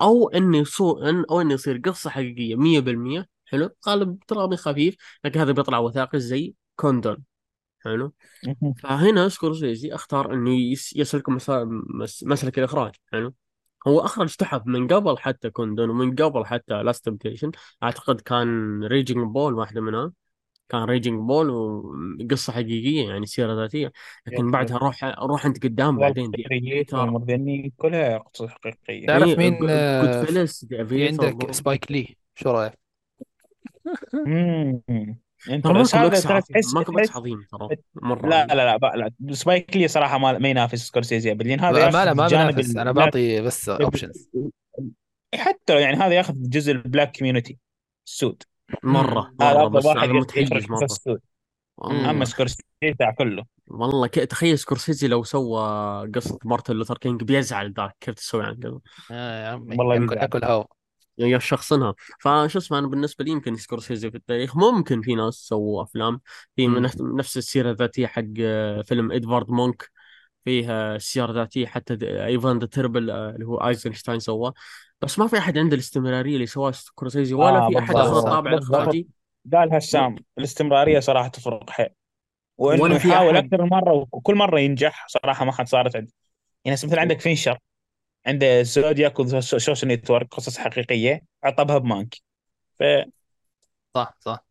أو 0.00 0.28
إنه 0.28 0.64
إن 0.82 1.24
أو 1.30 1.40
إنه 1.40 1.54
يصير 1.54 1.78
قصة 1.84 2.10
حقيقية 2.10 2.56
100% 2.56 3.26
حلو. 3.44 3.70
قالب 3.82 4.18
درامي 4.30 4.56
خفيف 4.56 4.96
لكن 5.24 5.40
هذا 5.40 5.52
بيطلع 5.52 5.78
وثائقي 5.78 6.20
زي 6.20 6.54
كوندون 6.76 7.29
حلو. 7.84 8.12
فهنا 8.78 9.28
سكورسيزي 9.28 9.94
اختار 9.94 10.34
انه 10.34 10.50
يس- 10.50 10.96
يسلك 10.96 11.28
مسلك 12.22 12.58
الإخراج 12.58 12.92
حلو. 13.12 13.34
هو 13.86 14.00
أخرج 14.00 14.36
تحف 14.36 14.62
من 14.66 14.88
قبل 14.88 15.18
حتى 15.18 15.50
كوندون 15.50 15.90
ومن 15.90 16.14
قبل 16.14 16.46
حتى 16.46 16.82
Last 16.82 17.04
Temptation 17.04 17.50
أعتقد 17.82 18.20
كان 18.20 18.84
Raging 18.84 19.32
Bull 19.32 19.54
واحدة 19.54 19.80
منها 19.80 20.12
كان 20.68 20.82
Raging 20.82 21.20
Bull 21.28 21.50
وقصة 21.50 22.52
حقيقية 22.52 23.08
يعني 23.08 23.26
سيرة 23.26 23.54
ذاتية. 23.54 23.92
لكن 24.26 24.50
بعدها. 24.50 24.78
روح 24.78 25.04
روح 25.04 25.46
أنت 25.46 25.64
قدام 25.64 25.98
بعدين 25.98 26.30
دي 26.30 26.42
كلها 27.76 28.18
قصص 28.18 28.46
حقيقية. 28.48 29.06
تعرف 29.06 29.22
إيه، 29.28 29.36
مين، 29.36 29.58
Goodfellas 29.58 30.66
عندك 31.08 31.52
سبايك 31.52 31.92
لي 31.92 32.16
شو 32.34 32.50
رأيك؟ 32.50 32.80
انت 35.48 35.64
ترى 35.64 35.80
بس 35.80 35.94
ماكو 35.94 36.16
ترى 36.16 36.34
عظيم 36.34 36.40
تحس 36.40 36.74
ماكو 36.74 36.92
تحس 36.92 37.16
عظيم 37.16 37.46
ترى 37.50 37.68
مرة 37.94 38.28
لا 38.28 38.46
لا 38.46 38.54
لا 38.54 39.10
لا 39.24 39.34
سبايك 39.34 39.76
لي 39.76 39.88
صراحة 39.88 40.18
ما, 40.18 40.38
ما 40.38 40.48
ينافس 40.48 40.78
سكورسيزي 40.78 41.30
ابدا 41.30 41.48
لأن 41.48 41.60
هذا 41.60 41.90
ما 41.90 42.04
لا 42.04 42.14
ما 42.14 42.28
بنافس 42.28 42.76
أنا 42.76 42.92
بعطي 42.92 43.40
بس 43.40 43.68
options 43.68 44.30
حتى 45.34 45.80
يعني 45.80 45.96
هذا 45.96 46.14
ياخذ 46.14 46.34
جزء 46.36 46.72
ال 46.72 46.79
black 46.79 47.16
community 47.16 47.58
السود. 48.06 48.42
مرة 48.82 49.32
هذا 49.40 49.54
مرة 49.54 49.66
أفضل 49.66 49.78
بس 49.78 49.84
واحد 49.84 50.08
يخرج 50.08 50.16
متحيز 50.16 50.70
مرة. 50.70 50.84
السود. 50.84 51.20
أما 51.84 52.24
سكورسيزي 52.24 52.62
بتاع 52.82 53.10
كله. 53.10 53.44
والله 53.66 54.06
ك... 54.06 54.14
تخيل 54.14 54.58
سكورسيزي 54.58 55.08
لو 55.08 55.22
سوى 55.22 55.60
قصة 56.14 56.38
مارتن 56.44 56.74
لوثر 56.76 56.98
كينج 56.98 57.22
بيزعل 57.22 57.72
ذاك. 57.72 57.96
كيف 58.00 58.14
تسوي 58.14 58.44
عن 58.44 58.54
كذا 58.54 58.78
آه 59.10 59.44
يا 59.44 59.48
عمي. 59.48 59.76
والله 59.78 59.94
ياكل 59.94 60.04
يزعل. 60.04 60.22
ياكل 60.22 60.44
هوا. 60.44 60.64
يشخصنها 61.20 61.94
فشو 62.20 62.58
اسمه 62.58 62.78
أنا 62.78 62.86
بالنسبة 62.86 63.24
لي 63.24 63.30
يمكن 63.30 63.56
سكورسيزي 63.56 64.10
في 64.10 64.16
التاريخ 64.16 64.56
ممكن 64.56 65.02
في 65.02 65.14
ناس 65.14 65.34
سووا 65.34 65.82
أفلام. 65.82 66.20
في 66.56 66.68
من. 66.68 66.82
نفس- 67.16 67.36
السيرة 67.36 67.70
الذاتية 67.70 68.06
حق 68.06 68.22
آه، 68.40 68.82
فيلم 68.82 69.12
إدوارد 69.12 69.50
مونك. 69.50 69.90
فيها 70.44 70.98
سيره 70.98 71.32
ذاتيه 71.32 71.66
حتى 71.66 71.98
Ivan 72.24 72.58
the 72.58 72.66
Terrible 72.66 73.10
آه، 73.10 73.30
اللي 73.30 73.46
هو 73.46 73.56
أيزنشتاين 73.56 74.18
سواه. 74.18 74.54
بس 75.00 75.18
ما 75.18 75.26
في 75.26 75.38
أحد 75.38 75.58
عنده 75.58 75.74
الاستمرارية 75.74 76.34
اللي 76.34 76.46
سواه 76.46 76.70
سكورسيزي 76.70 77.34
ولا 77.34 77.58
آه 77.58 77.68
في 77.68 77.78
أحد. 77.78 77.96
اخذ 77.96 78.16
الطابع 78.16 78.50
بالضبط. 78.50 78.74
الإخراجي. 78.74 79.08
قال 79.52 79.74
هشام 79.74 80.16
الاستمرارية 80.38 81.00
صراحة 81.00 81.28
تفرق 81.28 81.70
حيل. 81.70 81.86
وإنه 82.58 82.94
يحاول 82.96 83.36
أكثر 83.36 83.62
من 83.62 83.68
مرة 83.68 84.06
وكل 84.12 84.34
مرة 84.34 84.60
ينجح 84.60 85.06
صراحة 85.08 85.44
ما 85.44 85.52
حد 85.52 85.68
صارت 85.68 85.96
عنده 85.96 86.12
يعني 86.64 86.78
مثلا 86.84 87.00
عندك 87.00 87.20
فينشر. 87.20 87.58
عنده 88.26 88.62
Zodiac 88.62 89.18
و 89.20 89.30
Social 89.30 89.92
Network 89.92 90.34
قصص 90.34 90.58
حقيقية 90.58 91.22
عقبها 91.44 91.78
ب 91.78 91.84
Mank. 91.84 92.14
ف 92.78 92.82
صح 93.94 94.14
صح. 94.20 94.44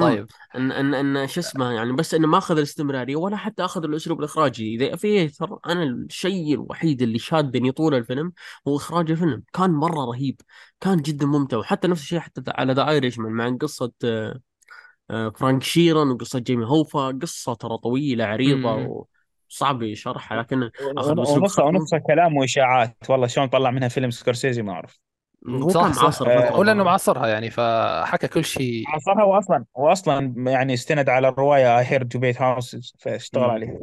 طيب. 0.00 0.26
إن 0.56 0.72
إن 0.72 0.94
إن 1.16 1.28
شو 1.28 1.40
اسمه 1.40 1.72
يعني 1.72 1.92
بس 1.92 2.14
إنه 2.14 2.26
ما 2.28 2.38
أخذ 2.38 2.56
الاستمرارية 2.56 3.16
ولا 3.16 3.36
حتى 3.36 3.64
أخذ 3.64 3.84
الأسلوب 3.84 4.18
الإخراجي. 4.18 4.74
إذا 4.74 4.96
في 4.96 5.28
ترى 5.28 5.58
أنا 5.66 5.82
الشيء 5.82 6.54
الوحيد 6.54 7.02
اللي 7.02 7.18
شادني 7.18 7.72
طول 7.72 7.94
الفيلم 7.94 8.32
هو 8.68 8.76
إخراج 8.76 9.10
الفيلم. 9.10 9.42
كان 9.52 9.70
مرة 9.70 10.04
رهيب. 10.04 10.40
كان 10.80 11.02
جدا 11.02 11.26
ممتع. 11.26 11.56
وحتى 11.56 11.88
نفس 11.88 12.02
الشيء 12.02 12.18
حتى 12.18 12.42
على 12.48 12.72
The 12.72 12.88
Irishman 12.90 13.32
مع 13.32 13.56
قصة 13.60 13.92
آه، 14.04 14.40
آه، 15.10 15.30
فرانك 15.30 15.62
شيران 15.62 16.08
وقصة 16.10 16.38
جيمي 16.38 16.66
هوفا. 16.66 17.18
قصة 17.22 17.54
ترى 17.54 17.78
طويلة 17.78 18.24
عريضة 18.24 18.76
مم. 18.76 19.04
وصعب 19.54 19.94
شرحها 19.94 20.38
لكن 20.38 20.70
اخذ 20.98 21.18
ونصها 21.18 21.64
ونصها 21.64 21.98
كلام 21.98 22.36
وإشاعات 22.36 22.96
والله 23.08 23.26
شلون 23.26 23.46
طلع 23.46 23.70
منها 23.70 23.88
فيلم 23.88 24.10
سكورسيزي 24.10 24.62
ما 24.62 24.72
أعرف 24.72 25.00
هو 25.48 25.68
صح 25.68 25.82
كان 25.82 25.92
صح 25.92 26.02
معاصر 26.02 26.30
آه، 26.30 26.58
ولا 26.58 26.72
إنه 26.72 26.84
معصرها 26.84 27.26
يعني 27.26 27.50
فحكى 27.50 28.28
كل 28.28 28.44
شيء 28.44 28.84
عصرها 28.88 29.24
واصلا 29.24 29.64
واصلا 29.74 30.34
يعني 30.36 30.74
استند 30.74 31.08
على 31.08 31.28
الرواية 31.28 31.78
I 31.78 31.84
Heard 31.84 32.08
You 32.08 32.18
Paint 32.18 32.42
Houses 32.42 32.94
فاشتغل. 32.98 33.50
عليها. 33.50 33.78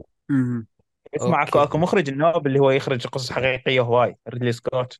اسمع 1.15 1.43
اكو. 1.43 1.59
أكو 1.59 1.77
مخرج 1.77 2.09
النوب 2.09 2.47
اللي 2.47 2.59
هو 2.59 2.71
يخرج 2.71 3.07
قصص 3.07 3.31
حقيقية 3.31 3.81
هواي 3.81 4.17
ريدلي 4.29 4.51
سكوت 4.51 4.99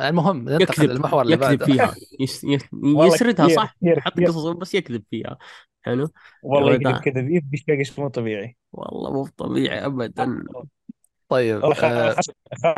المهم 0.00 0.48
ننتقل 0.48 0.62
يكذب 0.62 0.90
للمحور 0.90 1.22
اللي 1.22 1.34
يكذب 1.34 1.58
بعده. 1.58 1.66
فيها. 1.66 1.94
yes 2.20 2.44
yes 2.44 2.62
والله 2.72 3.06
يسردها 3.06 3.48
صح؟ 3.48 3.74
كثير 3.76 3.98
يحط 3.98 4.20
قصص 4.20 4.46
بس 4.46 4.74
يكذب 4.74 5.02
فيها. 5.10 5.38
حلو؟ 5.82 6.08
والله 6.42 6.74
يكذب. 6.74 6.96
كذا 6.96 7.20
يفقش 7.20 7.64
فقش 7.68 7.98
مو 7.98 8.08
طبيعي. 8.08 8.56
والله 8.72 9.12
مو 9.12 9.26
طبيعي 9.36 9.86
ابدا. 9.86 10.44
طيب 11.28 11.64
آه 11.64 12.14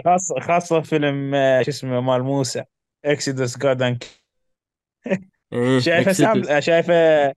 خاصة 0.04 0.40
خاصة 0.40 0.80
فيلم 0.80 1.34
آه، 1.34 1.62
شو 1.62 1.70
اسمه 1.70 2.00
مال 2.00 2.22
موسى. 2.22 2.64
Exodus 3.04 3.56
إيه، 5.52 5.78
شايفه 5.78 6.12
سام. 6.12 6.42
آه، 6.48 6.60
شايفه 6.60 7.28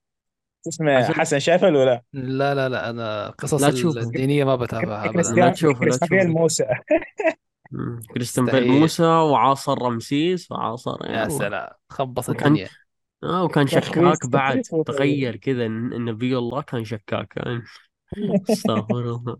شو 0.64 0.70
اسمه؟ 0.70 1.04
حسن. 1.04 1.40
شايفه 1.40 1.68
ولا 1.68 1.86
لا؟ 1.86 2.04
لا 2.14 2.56
لا 2.56 2.70
لا 2.70 2.90
أنا 2.90 3.30
قصص 3.30 3.64
لا. 3.64 4.02
الدينية 4.02 4.44
ما 4.44 4.56
بتابعها 4.56 5.12
لا 5.12 5.50
تشوفه، 5.50 5.86
لا 5.86 5.98
تشوفه. 5.98 6.24
موسى. 6.26 6.66
مم. 7.72 8.02
كريستن 8.14 8.46
بيل 8.46 8.54
مستحيل. 8.56 8.80
موسى 8.80 9.04
وعاصر 9.04 9.82
رمسيس 9.82 10.52
وعاصر 10.52 10.98
يا 11.06 11.12
يلا. 11.12 11.30
سلام. 11.30 11.70
خبص 11.90 12.30
وكان- 12.30 12.48
الدنيا. 12.48 12.70
آه 13.24 13.44
وكان 13.44 13.68
شكاك 13.68 14.28
بعد. 14.28 14.62
تغير 14.86 15.36
كذا 15.36 15.68
نبي 15.68 16.38
الله 16.38 16.62
كان 16.62 16.86
شكاك. 16.86 17.28
كان 17.28 17.64
استغفر 18.50 19.00
الله. 19.00 19.38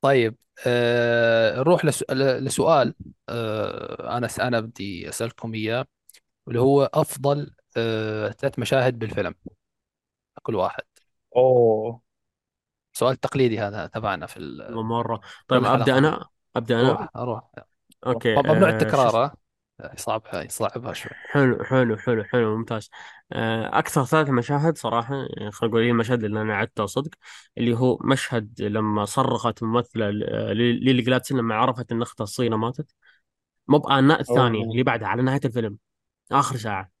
طيب 0.00 0.36
آه 0.66 1.58
نروح 1.58 1.84
لس- 1.84 2.04
ل- 2.10 2.44
لسؤال 2.44 2.94
آه 3.28 4.16
أنا 4.16 4.28
أنا 4.40 4.60
بدي 4.60 5.08
أسألكم 5.08 5.54
إياه 5.54 5.86
اللي 6.48 6.60
هو 6.60 6.90
أفضل 6.94 7.50
آه 7.76 8.28
ثلاث 8.30 8.58
مشاهد 8.58 8.98
بالفيلم. 8.98 9.34
كل 10.42 10.54
واحد. 10.54 10.82
أوه. 11.36 12.00
سؤال 12.92 13.16
تقليدي 13.16 13.58
هذا 13.60 13.86
تبعنا 13.86 14.26
في 14.26 14.36
ال- 14.36 14.62
كل 15.16 15.24
طيب 15.48 15.64
أبدأ 15.64 15.94
حلقة 15.94 16.30
أنا 16.56 16.58
أبدأ 16.58 16.80
أنا؟ 16.80 16.90
روح 16.92 17.08
روح. 17.16 17.50
أوكي 18.06 18.34
ممنوع 18.34 18.68
آه 18.68 18.70
شو 18.70 18.76
التكرار 18.76 19.08
اسمه؟ 19.08 19.30
ها 19.80 19.94
صعبها 19.96 20.42
يصعبها 20.42 20.92
شوي. 20.92 21.10
حلو 21.30 21.64
حلو 21.64 21.96
حلو 21.96 22.24
حلو 22.24 22.56
ممتاز. 22.56 22.90
آه 23.32 23.78
أكثر 23.78 24.04
ثلاث 24.04 24.28
مشاهد 24.30 24.78
صراحة 24.78 25.14
يعني 25.14 25.50
خلينا 25.52 25.70
نقول 25.72 25.82
هي 25.84 25.90
المشاهد 25.90 26.24
اللي 26.24 26.42
أنا 26.42 26.56
عدتها 26.56 26.86
صدق 26.86 27.10
اللي 27.58 27.74
هو 27.78 27.98
مشهد 28.04 28.60
لما 28.62 29.04
صرخت 29.04 29.62
ل- 29.62 30.56
ليلي 30.56 31.02
جلادسون 31.02 31.38
لما 31.38 31.54
عرفت 31.54 31.92
إن 31.92 32.02
أختها 32.02 32.24
الصغيرة 32.24 32.56
ماتت. 32.56 32.94
مو 33.68 33.78
بآناء 33.78 34.20
الثانية 34.20 34.64
اللي 34.64 34.82
بعدها 34.82 35.08
على 35.08 35.22
نهاية 35.22 35.40
الفيلم 35.44 35.78
آخر 36.32 36.56
ساعة. 36.56 36.95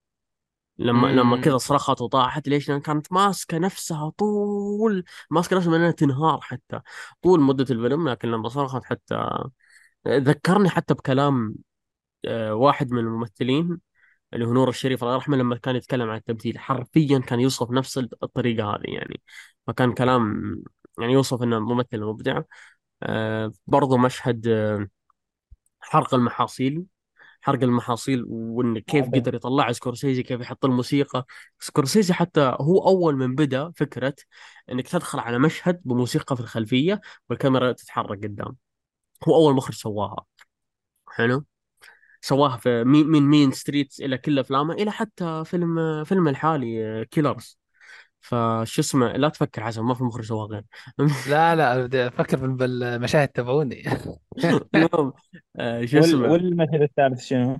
لما 0.78 1.06
لما 1.06 1.34
امم 1.34 1.40
كذا 1.40 1.58
صرخت 1.58 2.00
وطاحت 2.00 2.48
ليش؟ 2.48 2.68
لأن 2.68 2.80
كانت 2.80 3.12
ماسكة 3.12 3.58
نفسها 3.58 4.10
طول 4.10 5.04
ماسكة 5.30 5.56
نفسها 5.56 5.70
من 5.70 5.78
انها 5.78 5.90
تنهار 5.90 6.40
حتى 6.40 6.80
طول 7.22 7.40
مدة 7.40 7.66
الفيلم. 7.70 8.08
لكن 8.08 8.30
لما 8.30 8.48
صرخت 8.48 8.84
حتى 8.84 9.28
ذكرني 10.08 10.68
حتى 10.68 10.94
بكلام 10.94 11.54
آه، 12.24 12.54
واحد 12.54 12.92
من 12.92 12.98
الممثلين 12.98 13.80
اللي 14.34 14.46
هو 14.46 14.52
نور 14.52 14.68
الشريف 14.68 15.02
الله 15.04 15.14
يرحمه 15.14 15.36
لما 15.36 15.56
كان 15.56 15.76
يتكلم 15.76 16.10
عن 16.10 16.16
التمثيل 16.18 16.58
حرفيا 16.58 17.18
كان 17.18 17.40
يوصف 17.40 17.70
نفس 17.70 17.98
الطريقة 17.98 18.70
هذه 18.70 18.82
يعني. 18.86 19.22
فكان 19.66 19.94
كلام 19.94 20.42
يعني 21.00 21.12
يوصف 21.12 21.42
إنه 21.42 21.58
ممثل 21.60 22.00
مبدع. 22.04 22.42
آه، 23.02 23.52
برضو 23.66 23.96
مشهد 23.98 24.48
آه، 24.48 24.88
حرق 25.80 26.14
المحاصيل. 26.14 26.86
حرق 27.46 27.62
المحاصيل 27.62 28.24
وإن 28.28 28.78
كيف 28.78 29.06
قدر 29.06 29.34
يطلع 29.34 29.72
سكورسيزي 29.72 30.22
كيف 30.22 30.40
يحط 30.40 30.64
الموسيقى. 30.64 31.26
سكورسيزي 31.60 32.14
حتى 32.14 32.56
هو 32.60 32.88
أول 32.88 33.16
من 33.16 33.34
بدأ 33.34 33.70
فكرة 33.76 34.14
إنك 34.72 34.88
تدخل 34.88 35.18
على 35.18 35.38
مشهد 35.38 35.80
بموسيقى 35.84 36.36
في 36.36 36.42
الخلفية 36.42 37.00
والكاميرا 37.30 37.72
تتحرك 37.72 38.18
قدام. 38.24 38.56
هو 39.28 39.34
أول 39.34 39.54
مخرج 39.54 39.74
سواها. 39.74 40.24
حلو؟ 41.08 41.44
سواها 42.20 42.56
في 42.56 42.84
Mean 42.84 43.06
من 43.06 43.22
Mean 43.22 43.52
Streets 43.52 44.00
إلى 44.00 44.18
كل 44.18 44.38
أفلامه 44.38 44.74
إلى 44.74 44.90
حتى 44.92 45.44
فيلم 45.44 46.04
فيلم 46.04 46.28
الحالي 46.28 47.04
Killers 47.10 47.58
فشو 48.28 48.80
اسمه 48.80 49.12
لا 49.12 49.28
تفكر 49.28 49.64
حسن 49.64 49.82
ما 49.82 49.94
في 49.94 50.04
مخرج 50.04 50.24
سواها 50.24 50.46
غير. 50.48 50.64
لا 51.30 51.56
لا 51.56 51.82
بدي 51.86 52.06
أفكر 52.06 52.36
بال- 52.46 52.56
بالمشاهد 52.56 53.28
تبعوني. 53.28 53.84
المهم 54.74 55.12
آه، 55.56 55.84
شو. 55.84 55.98
اسمه؟ 55.98 56.32
والمثل 56.32 56.82
الثالث 56.82 57.20
شنو؟ 57.24 57.58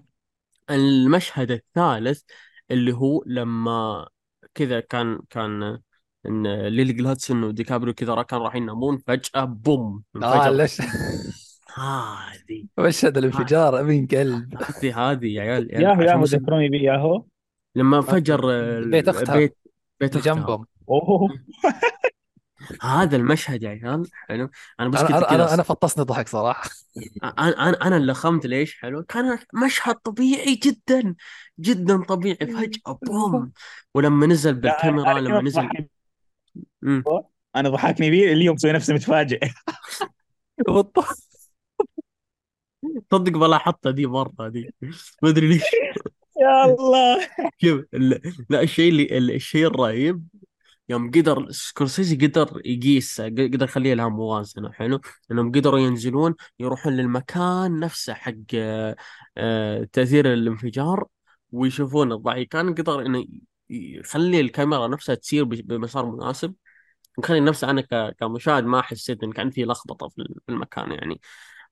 المشهد 0.71 1.51
الثالث 1.51 2.23
اللي 2.71 2.93
هو 2.93 3.23
لما 3.27 4.09
كذا 4.55 4.81
كان 4.81 5.21
كان 5.31 5.79
إن 6.27 6.67
ليلي 6.67 6.93
جلادسون 6.93 7.45
وديكابريو 7.45 7.95
كذا 7.95 8.23
كانوا 8.23 8.45
رايحين 8.45 8.63
ينامون 8.63 8.99
فجأة 8.99 9.45
بوم 9.45 10.03
آه 10.23 10.51
ليش؟ 10.51 10.81
هذه. 11.75 12.67
مشهد 12.79 13.19
الانفجار 13.19 13.83
من 13.85 14.07
قلب 14.07 14.55
هذه 14.63 15.11
هذه 15.11 15.27
يا 15.27 15.43
عيال 15.43 15.73
يعني 15.73 15.85
ياهو 15.85 16.03
ياهو 16.03 16.25
ذكروني 16.25 16.69
بيه 16.69 16.81
ياهو. 16.81 17.25
لما 17.77 17.97
انفجر 17.97 18.41
بيت 18.91 19.09
أختها. 19.09 19.35
البيت 19.35 19.57
بيت 20.01 20.17
اختها 20.17 20.35
جنبهم. 20.35 20.67
أوه. 20.89 21.29
هذا 22.83 23.17
المشهد 23.17 23.63
يا 23.63 23.69
عيال 23.69 24.11
حلو. 24.13 24.51
أنا 24.81 24.89
بس 24.89 25.01
أنا 25.01 25.21
كنت 25.21 25.33
أنا 25.33 25.55
أنا 25.55 25.63
فطسني 25.63 26.05
ضحك 26.05 26.29
صراحة. 26.29 26.71
أنا 27.25 27.69
أنا 27.69 27.87
أنا 27.87 27.97
اللي 27.97 28.13
لخمت 28.13 28.47
ليش 28.47 28.81
حلو؟ 28.81 29.03
كان 29.03 29.39
مشهد 29.65 29.95
طبيعي 29.95 30.55
جدا 30.55 31.15
جدا 31.61 32.03
طبيعي. 32.03 32.37
فجأة 32.37 32.99
بوم. 33.03 33.53
ولما 33.95 34.27
نزل 34.27 34.55
بالكاميرا 34.55 35.21
لما 35.21 35.43
نزل 35.43 35.69
مم. 36.83 37.05
أنا 37.57 37.69
ضحكني 37.69 38.11
بيه 38.11 38.33
اللي 38.33 38.45
يوم 38.45 38.55
مسوي 38.55 38.73
نفسه 38.73 38.95
متفاجئ. 38.95 39.41
بالضبط 40.59 40.99
صدق 43.13 43.33
بلا 43.33 43.59
حطها 43.59 43.91
دي 43.91 44.07
مرة 44.07 44.49
دي 44.49 44.75
ما 45.23 45.29
أدري 45.29 45.49
ليش. 45.49 45.63
الله. 46.65 47.29
شوف 47.59 47.85
لا 48.51 48.63
الشيء 48.63 48.89
اللي 48.89 49.19
ال- 49.19 49.31
الشيء 49.31 49.67
الرهيب 49.67 50.23
يوم 50.89 51.11
قدر 51.11 51.51
سكورسيزي 51.51 52.17
قدر 52.17 52.61
يقيس 52.65 53.21
قدر 53.21 53.65
يخليها 53.65 53.95
لها 53.95 54.09
موازنة 54.09 54.73
حلو؟ 54.73 55.01
إنهم 55.31 55.53
قدروا 55.53 55.79
ينزلون 55.79 56.35
يروحون 56.59 56.93
للمكان 56.97 57.81
نفسه 57.81 58.15
حق 58.15 58.33
آه، 58.55 59.85
تأثير 59.93 60.33
الانفجار 60.33 61.07
ويشوفون 61.53 62.13
الضحية 62.13 62.49
كان 62.49 62.75
قدر 62.75 63.01
إنه 63.07 63.27
يخلي 63.71 64.41
الكاميرا 64.41 64.89
نفسها 64.89 65.15
تسير 65.15 65.45
بمسار 65.45 66.07
مناسب 66.07 66.55
ويخلي 67.19 67.41
نفسه 67.41 67.71
أنا 67.71 68.11
كمشاهد 68.11 68.65
ما 68.65 68.83
حسيت 68.83 69.23
ان 69.23 69.33
كان 69.33 69.51
في 69.51 69.65
لخبطة 69.65 70.09
في 70.09 70.29
المكان 70.49 70.93
يعني. 70.93 71.21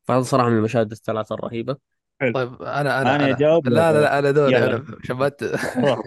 فهذا 0.04 0.22
صراحة 0.22 0.48
من 0.48 0.56
المشاهد 0.56 0.90
الثلاثة 0.92 1.34
الرهيبة. 1.34 1.93
حلو. 2.24 2.32
طيب 2.32 2.62
أنا 2.62 3.02
أنا 3.02 3.16
أنا 3.16 3.30
أجاوب 3.30 3.68
لا 3.68 3.92
لا 3.92 4.00
لا 4.00 4.18
أنا 4.18 4.30
دوري 4.30 4.52
يلا. 4.52 4.76
أنا 4.76 4.84
شبات 5.04 5.42
روح. 5.76 6.00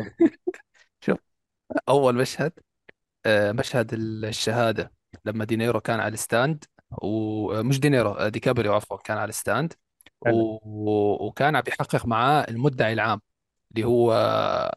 شوف 1.06 1.18
أول 1.89 2.15
مشهد 2.15 2.53
آه، 3.26 3.52
مشهد 3.52 3.94
الشهادة. 3.94 4.91
لما 5.26 5.45
دينيرو 5.45 5.80
كان 5.80 5.99
على 5.99 6.14
ال 6.14 6.22
stand 6.22 6.64
ومش 6.91 7.80
دينيرو 7.80 8.11
آه، 8.11 8.30
ديكابريو 8.30 8.73
عفوا 8.73 8.98
كان 8.98 9.18
على 9.18 9.30
ال 9.30 9.36
stand. 9.36 9.74
و... 10.22 10.26
حلو. 10.26 10.60
و- 10.64 11.27
وكان 11.27 11.56
عم 11.56 11.64
يحقق 11.68 12.06
معاه 12.06 12.45
المدعي 12.49 12.94
العام 12.94 13.22
اللي 13.72 13.88
هو 13.88 14.14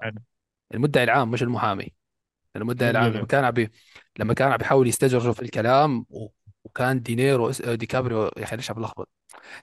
حلو. 0.03 0.19
المدعي 0.75 1.05
العام 1.05 1.31
مش 1.31 1.43
المحامي. 1.43 1.93
المدعي 2.57 2.91
العام 2.91 3.13
لما 3.13 3.27
كان 3.27 3.45
عم 3.45 3.51
بي... 3.51 3.71
لما 4.19 4.35
كان 4.35 4.53
عم 4.53 4.57
بيحاول 4.57 4.89
يستدرجوا 4.89 5.33
في 5.33 5.43
الكلام. 5.43 6.07
وكان 6.65 7.03
دينيرو 7.03 7.51
اس- 7.51 7.63
ديكابريو 7.63 8.25
يا 8.37 8.45
أخي 8.45 8.57
ليش 8.57 8.71
عم 8.71 8.77
بلخبط 8.77 9.09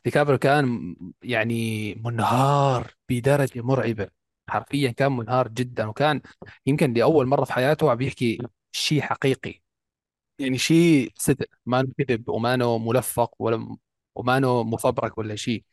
ديكابريو 0.06 0.38
كان 0.40 0.96
يعني 1.24 1.96
منهار 1.96 2.96
بدرجة 3.10 3.62
مرعبة. 3.62 4.10
حرفيا 4.50 4.92
كان 4.92 5.12
منهار 5.18 5.48
جدا 5.48 5.88
وكان 5.88 6.22
يمكن 6.66 6.94
لأول 6.94 7.28
مرة 7.28 7.46
في 7.46 7.54
حياته 7.54 7.92
عم 7.92 8.02
يحكي 8.02 8.40
شيء 8.72 9.02
حقيقي. 9.02 9.62
يعني 10.40 10.58
شيء 10.58 11.12
صدق 11.18 11.48
ما 11.66 11.88
كذب 11.98 12.30
وما 12.30 12.54
انه 12.54 12.78
ملفق 12.78 13.36
ولا 13.40 13.78
وما 14.16 14.38
انه 14.38 14.64
مفبرك 14.64 15.18
ولا 15.18 15.36
شيء. 15.36 15.64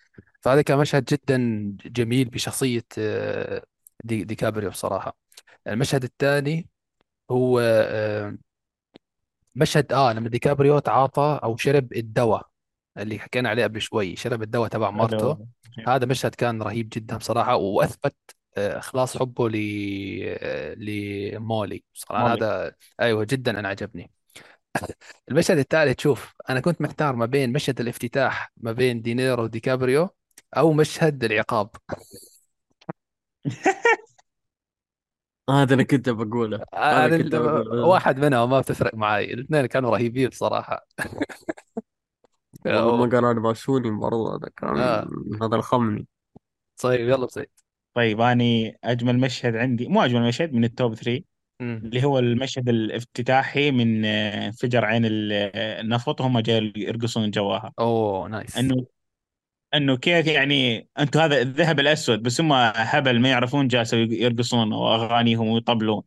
فهذا 0.40 0.62
كان 0.62 0.78
مشهد 0.78 1.04
جدا 1.04 1.38
جميل 1.86 2.28
بشخصية 2.30 2.84
آه، 2.98 3.64
دي 4.04 4.24
ديكابريو 4.24 4.70
بصراحة. 4.70 5.16
المشهد 5.68 6.04
الثاني 6.04 6.68
هو 7.30 7.60
آه، 7.60 8.38
مشهد 9.54 9.92
آه 9.92 10.12
لما 10.12 10.28
ديكابريو 10.28 10.78
تعاطى 10.78 11.40
أو 11.42 11.56
شرب 11.56 11.92
الدواء 11.92 12.46
اللي 12.98 13.18
حكينا 13.18 13.48
عليه 13.48 13.64
قبل 13.64 13.80
شوي 13.80 14.16
شرب 14.16 14.42
الدواء 14.42 14.68
تبع 14.68 14.90
مرته. 14.90 15.34
حلو 15.34 15.48
هذا 15.88 16.06
مشهد 16.06 16.34
كان 16.34 16.62
رهيب 16.62 16.88
جدا 16.92 17.16
بصراحة 17.16 17.56
وأثبت 17.56 18.16
آه، 18.56 18.78
إخلاص 18.78 19.16
حبه 19.16 19.48
ل 19.48 19.56
آه، 20.24 20.74
لمولي. 20.74 21.84
صراحة 21.94 22.28
مولي. 22.28 22.44
هذا 22.44 22.74
أيوه 23.00 23.24
جدا 23.24 23.58
أنا 23.58 23.68
عجبني. 23.68 24.10
المشهد 25.30 25.58
الثالث 25.58 26.00
شوف 26.00 26.34
أنا 26.50 26.60
كنت 26.60 26.80
محتار 26.80 27.16
ما 27.16 27.26
بين 27.26 27.52
مشهد 27.52 27.80
الافتتاح 27.80 28.52
ما 28.56 28.72
بين 28.72 29.02
دينيرو 29.02 29.42
وديكابريو 29.42 30.08
أو 30.56 30.72
مشهد 30.72 31.24
العقاب. 31.24 31.70
هذا 35.50 35.74
أنا 35.74 35.82
كنت 35.82 36.08
بقوله 36.08 36.64
هذا 36.74 37.16
أنا 37.16 37.18
كنت 37.18 37.34
بقوله. 37.34 37.84
واحد 37.86 38.18
منهم 38.18 38.50
ما 38.50 38.60
بتفرق 38.60 38.94
معي 38.94 39.34
الاثنين 39.34 39.66
كانوا 39.66 39.90
رهيبين 39.90 40.30
صراحة 40.30 40.86
والله 42.66 42.96
ما 42.96 43.02
أوه. 43.04 43.10
قال 43.10 43.24
أنا 43.24 43.40
باسوني 43.40 43.90
برضه 43.90 44.36
هذا 44.36 44.48
كان 44.56 44.78
آه. 44.78 45.08
هذا 45.42 45.56
الخمني. 45.56 46.06
طيب 46.82 47.08
يلا 47.08 47.26
بسيط 47.26 47.64
طيب 47.94 48.20
أني 48.20 48.78
أجمل 48.84 49.18
مشهد 49.18 49.56
عندي 49.56 49.88
مو 49.88 50.02
أجمل 50.04 50.28
مشهد 50.28 50.52
من 50.52 50.64
ال 50.64 50.72
top 50.72 50.94
3 50.94 51.24
امم 51.60 51.82
اللي 51.84 52.04
هو 52.04 52.18
المشهد 52.18 52.68
الافتتاحي 52.68 53.70
من 53.70 54.04
آه، 54.04 54.46
انفجر 54.46 54.84
عين 54.84 55.04
ال- 55.04 55.32
آه، 55.32 55.80
النفط 55.80 56.20
وهم 56.20 56.38
جاي 56.40 56.72
يرقصون 56.76 57.30
جواها. 57.30 57.72
أوه 57.78 58.28
nice. 58.28 58.56
إنه 58.58 58.86
إنه 59.74 59.96
كيف 59.96 60.26
يعني 60.26 60.88
أنتم 60.98 61.20
هذا 61.20 61.42
الذهب 61.42 61.80
الأسود 61.80 62.22
بس 62.22 62.40
هم 62.40 62.52
هبل 62.52 63.20
ما 63.20 63.28
يعرفون 63.30 63.68
جالسوا 63.68 63.98
يرقصون 63.98 64.72
وأغانيهم 64.72 65.48
ويطبلون 65.48 66.02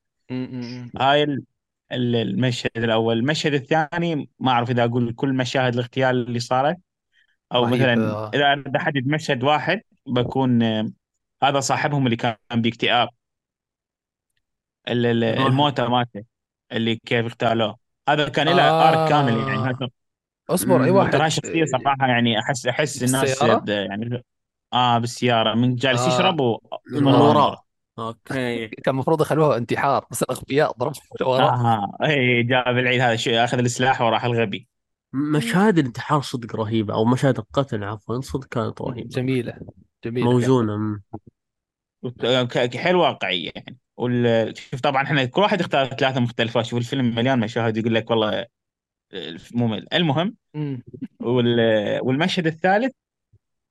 هاي 1.00 1.24
ال- 1.24 1.44
ال- 1.92 2.16
المشهد 2.16 2.72
الأول 2.78 3.18
المشهد 3.18 3.54
الثاني 3.54 4.30
ما 4.40 4.52
أعرف 4.52 4.70
إذا 4.70 4.84
أقول 4.86 5.14
كل 5.14 5.34
مشاهد 5.34 5.74
الاغتيال 5.74 6.28
اللي 6.28 6.40
صارت 6.40 6.78
أو 7.54 7.64
رهيب 7.66 7.74
مثلا 7.74 8.12
آه. 8.12 8.32
إذا 8.34 8.54
أنا 8.54 8.64
أحدد 8.78 9.08
مشهد 9.08 9.44
واحد 9.44 9.82
بكون 10.08 10.64
آه، 10.64 10.92
هذا 11.44 11.60
صاحبهم 11.60 12.06
اللي 12.06 12.16
كان 12.16 12.36
باكتئاب 12.52 13.10
آه. 14.88 15.48
الموتى 15.48 15.88
مالته 15.88 16.24
اللي 16.72 16.96
كيف 16.96 17.26
اغتالوه 17.26 17.78
هذا 18.10 18.30
كان 18.30 18.48
له 18.48 18.70
آه. 18.70 18.90
آرك 18.90 19.10
كامل 19.10 19.38
يعني 19.38 19.60
هذا 19.60 19.90
اصبر 20.50 20.84
أي. 20.84 20.90
واحد. 20.90 21.12
ترى 21.14 21.30
شخصية 21.30 21.66
صراحة 21.66 22.08
يعني 22.08 22.40
احس 22.40 22.68
أحس 22.68 23.04
الناس 23.04 23.42
يعني 23.68 24.24
آه 24.74 24.98
بالسيارة. 24.98 25.54
من 25.56 25.76
جالس 25.76 26.02
آه. 26.02 26.08
يشرب 26.08 26.40
و... 26.40 26.60
من 26.92 27.08
آه. 27.08 27.30
وراه 27.30 27.64
أوكي. 28.00 28.68
كان 28.84 28.94
المفروض 28.94 29.22
يخلوها 29.22 29.58
انتحار 29.58 30.06
بس 30.12 30.24
الأغبياء 30.24 30.72
ضربوا 30.78 31.00
وراه 31.22 31.50
آه 32.02 32.06
اي 32.06 32.44
جاب 32.44 32.78
العيد 32.78 33.02
هذا 33.02 33.16
شو 33.16 33.32
أخذ 33.32 33.58
السلاح 33.60 34.02
وراح 34.02 34.26
الغبي. 34.26 34.68
مشاهد 35.14 35.78
الانتحار 35.78 36.22
صدق 36.22 36.56
رهيبة 36.56 36.94
أو 36.94 37.06
مشاهد 37.06 37.38
القتل 37.38 37.84
عفوا 37.84 38.22
صدق 38.22 38.48
كانت 38.48 38.82
رهيبة. 38.82 39.08
جميلة 39.10 39.60
جميلة. 40.06 41.00
ك- 42.44 42.78
حيل 42.78 42.96
واقعية 42.96 43.52
يعني. 43.56 43.78
وال... 43.98 44.54
شوف 44.58 44.82
طبعا 44.82 45.04
إحنا 45.04 45.26
كل 45.26 45.42
واحد 45.42 45.60
اختار 45.60 45.86
ثلاثة 45.88 46.20
مختلفات. 46.20 46.66
شوف 46.66 46.80
الفيلم 46.80 47.16
مليان 47.16 47.40
مشاهد 47.40 47.78
يقول 47.78 47.96
لك 47.96 48.10
والله 48.12 48.46
ممل 49.54 49.88
المهم. 49.94 50.36
والمشهد 52.02 52.48
الثالث 52.48 52.92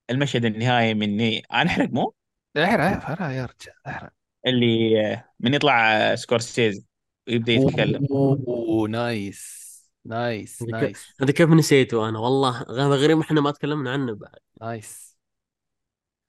المشهد 0.09 0.45
النهائي 0.45 0.93
مني 0.93 1.43
أنا 1.53 1.69
احرق 1.69 1.89
مو؟ 1.89 2.13
احرق 2.57 2.83
احرق 2.83 3.21
يا 3.21 3.45
رجال 3.45 3.75
احرق. 3.87 4.11
اللي 4.47 5.23
من 5.39 5.53
يطلع 5.53 6.15
سكورسيزي 6.15 6.85
ويبدأ 7.27 7.51
يتكلم. 7.53 8.07
أوه 8.11 8.89
nice 8.89 9.67
nice 10.05 10.63
هذا 10.63 10.71
nice. 10.71 11.13
هذا 11.21 11.31
كيف 11.31 11.49
نسيته 11.49 12.09
أنا 12.09 12.19
والله. 12.19 12.61
هذا 12.69 12.95
غريب 12.95 13.19
إحنا 13.19 13.41
ما 13.41 13.51
تكلمنا 13.51 13.91
عنه 13.91 14.15
بعد. 14.15 14.39
nice. 14.61 15.17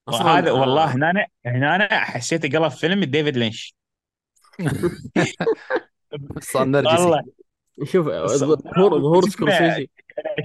وهذا 0.08 0.50
آه، 0.50 0.52
والله 0.52 0.94
هنا 0.94 1.10
أنا 1.10 1.26
هنا 1.46 1.76
أنا 1.76 2.04
حسيت 2.04 2.56
قلب 2.56 2.68
فيلم 2.68 3.04
ديفيد 3.04 3.36
لينش. 3.36 3.74
صار 6.52 6.64
نرجسي. 6.64 7.02
والله. 7.02 7.37
شوف 7.84 8.06
ظهور 8.06 9.00
ظهور 9.00 9.28
سكورسيزي. 9.28 9.90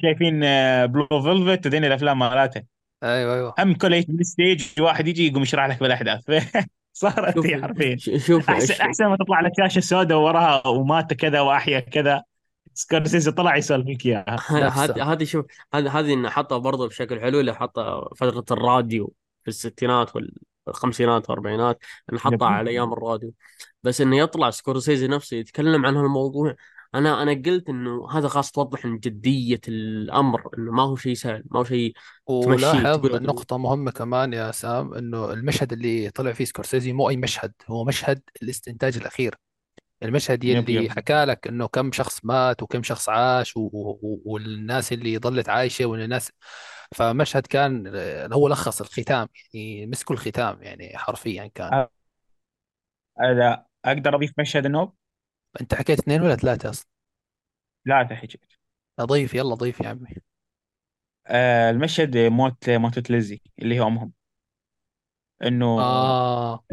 شايفين 0.01 0.39
Blue 0.85 1.21
Velvet 1.23 1.65
وذين 1.65 1.85
الأفلام 1.85 2.19
مالته 2.19 2.63
أيوه 3.03 3.35
أيوه. 3.35 3.53
هم 3.59 3.75
يجي 3.83 4.05
بال 4.09 4.30
stage 4.30 4.81
واحد 4.81 5.07
يجي 5.07 5.27
يقوم 5.27 5.41
يشرح 5.41 5.65
لك 5.65 5.79
بالأحداث. 5.79 6.23
صارت 6.93 7.35
شوف 7.35 7.45
هي 7.45 7.61
حرفيا. 7.61 7.97
شوف 8.17 8.49
احسن 8.49 8.73
ش- 8.73 8.81
أحسن 8.81 9.05
ما 9.05 9.17
تطلع 9.17 9.41
لك 9.41 9.51
شاشه 9.57 9.79
سوداء 9.79 10.17
وراها 10.17 10.67
ومات 10.67 11.13
كذا 11.13 11.41
وأحيا 11.41 11.79
كذا. 11.79 12.23
سكورسيزي 12.73 13.31
طلع 13.31 13.57
يسولف 13.57 13.87
لك 13.87 14.05
اياها. 14.05 14.37
هذه 14.49 15.11
هذه 15.11 15.23
شوف 15.23 15.45
هذه 15.73 15.99
هذه 15.99 16.13
إنه 16.13 16.29
حطها 16.29 16.57
برضه 16.57 16.87
بشكل 16.87 17.19
حلو 17.21 17.39
اللي 17.39 17.55
حطها 17.55 18.09
فترة 18.15 18.45
الراديو 18.51 19.13
في 19.43 19.47
الستينات 19.47 20.11
والخمسينات 20.67 21.29
والأربعينات 21.29 21.79
إنه 22.11 22.19
حطة 22.19 22.37
جميلة. 22.37 22.53
على 22.53 22.69
أيام 22.69 22.93
الراديو. 22.93 23.33
بس 23.83 24.01
إنه 24.01 24.17
يطلع 24.17 24.49
سكورسيزي 24.49 25.07
نفسه 25.07 25.37
يتكلم 25.37 25.85
عن 25.85 25.95
هالموضوع 25.95 26.55
أنا 26.95 27.23
أنا 27.23 27.33
قلت 27.45 27.69
إنه 27.69 28.11
هذا 28.11 28.27
خاص 28.27 28.51
توضح 28.51 28.85
إن 28.85 28.99
جدية 28.99 29.61
الأمر 29.67 30.41
إنه 30.57 30.71
ما 30.71 30.83
هو 30.83 30.95
شيء 30.95 31.13
سهل 31.13 31.43
ما 31.51 31.59
هو 31.59 31.63
شيء 31.63 31.93
ولاحظ 32.27 33.05
نقطة 33.05 33.57
مهمة 33.57 33.91
كمان 33.91 34.33
يا 34.33 34.51
سام 34.51 34.93
إنه 34.93 35.33
المشهد 35.33 35.73
اللي 35.73 36.09
طلع 36.09 36.33
فيه 36.33 36.45
سكورسيزي 36.45 36.93
مو 36.93 37.09
أي 37.09 37.17
مشهد 37.17 37.53
هو 37.67 37.83
مشهد 37.83 38.21
الاستنتاج 38.41 38.97
الأخير 38.97 39.35
المشهد 40.03 40.43
yep 40.43 40.69
يلي 40.69 40.85
yep. 40.85 40.91
حكى 40.91 41.25
لك 41.25 41.47
إنه 41.47 41.67
كم 41.67 41.91
شخص 41.91 42.25
مات 42.25 42.63
وكم 42.63 42.83
شخص 42.83 43.09
عاش 43.09 43.57
و... 43.57 43.59
و... 43.61 44.21
والناس 44.25 44.93
اللي 44.93 45.17
ظلت 45.17 45.49
عايشة 45.49 45.85
والناس 45.85 46.31
فمشهد 46.95 47.47
كان 47.47 47.91
آه، 47.95 48.29
هو 48.33 48.47
لخص 48.47 48.81
الختام 48.81 49.27
يعني 49.53 49.85
مسكوا 49.85 50.15
الختام 50.15 50.63
يعني 50.63 50.97
حرفيا 50.97 51.51
كان. 51.55 51.87
هذا 53.19 53.65
أقدر 53.85 54.15
أضيف 54.15 54.33
مشهد 54.39 54.65
النوب 54.65 54.93
انت 55.61 55.73
حكيت 55.75 55.99
اثنين 55.99 56.21
ولا 56.21 56.35
ثلاثة 56.35 56.69
أصلا؟ 56.69 56.87
لا 57.85 58.03
تحكي 58.03 58.39
ضيف 59.01 59.33
يلا 59.33 59.55
ضيف 59.55 59.79
يا 59.81 59.89
عمي. 59.89 60.09
آه 61.27 61.69
المشهد 61.69 62.17
موت 62.17 62.69
موتة 62.69 63.03
ليزي 63.09 63.41
اللي 63.59 63.75
هي 63.75 63.81
امهم 63.81 64.13
إنه 65.43 65.81
آه. 65.81 66.63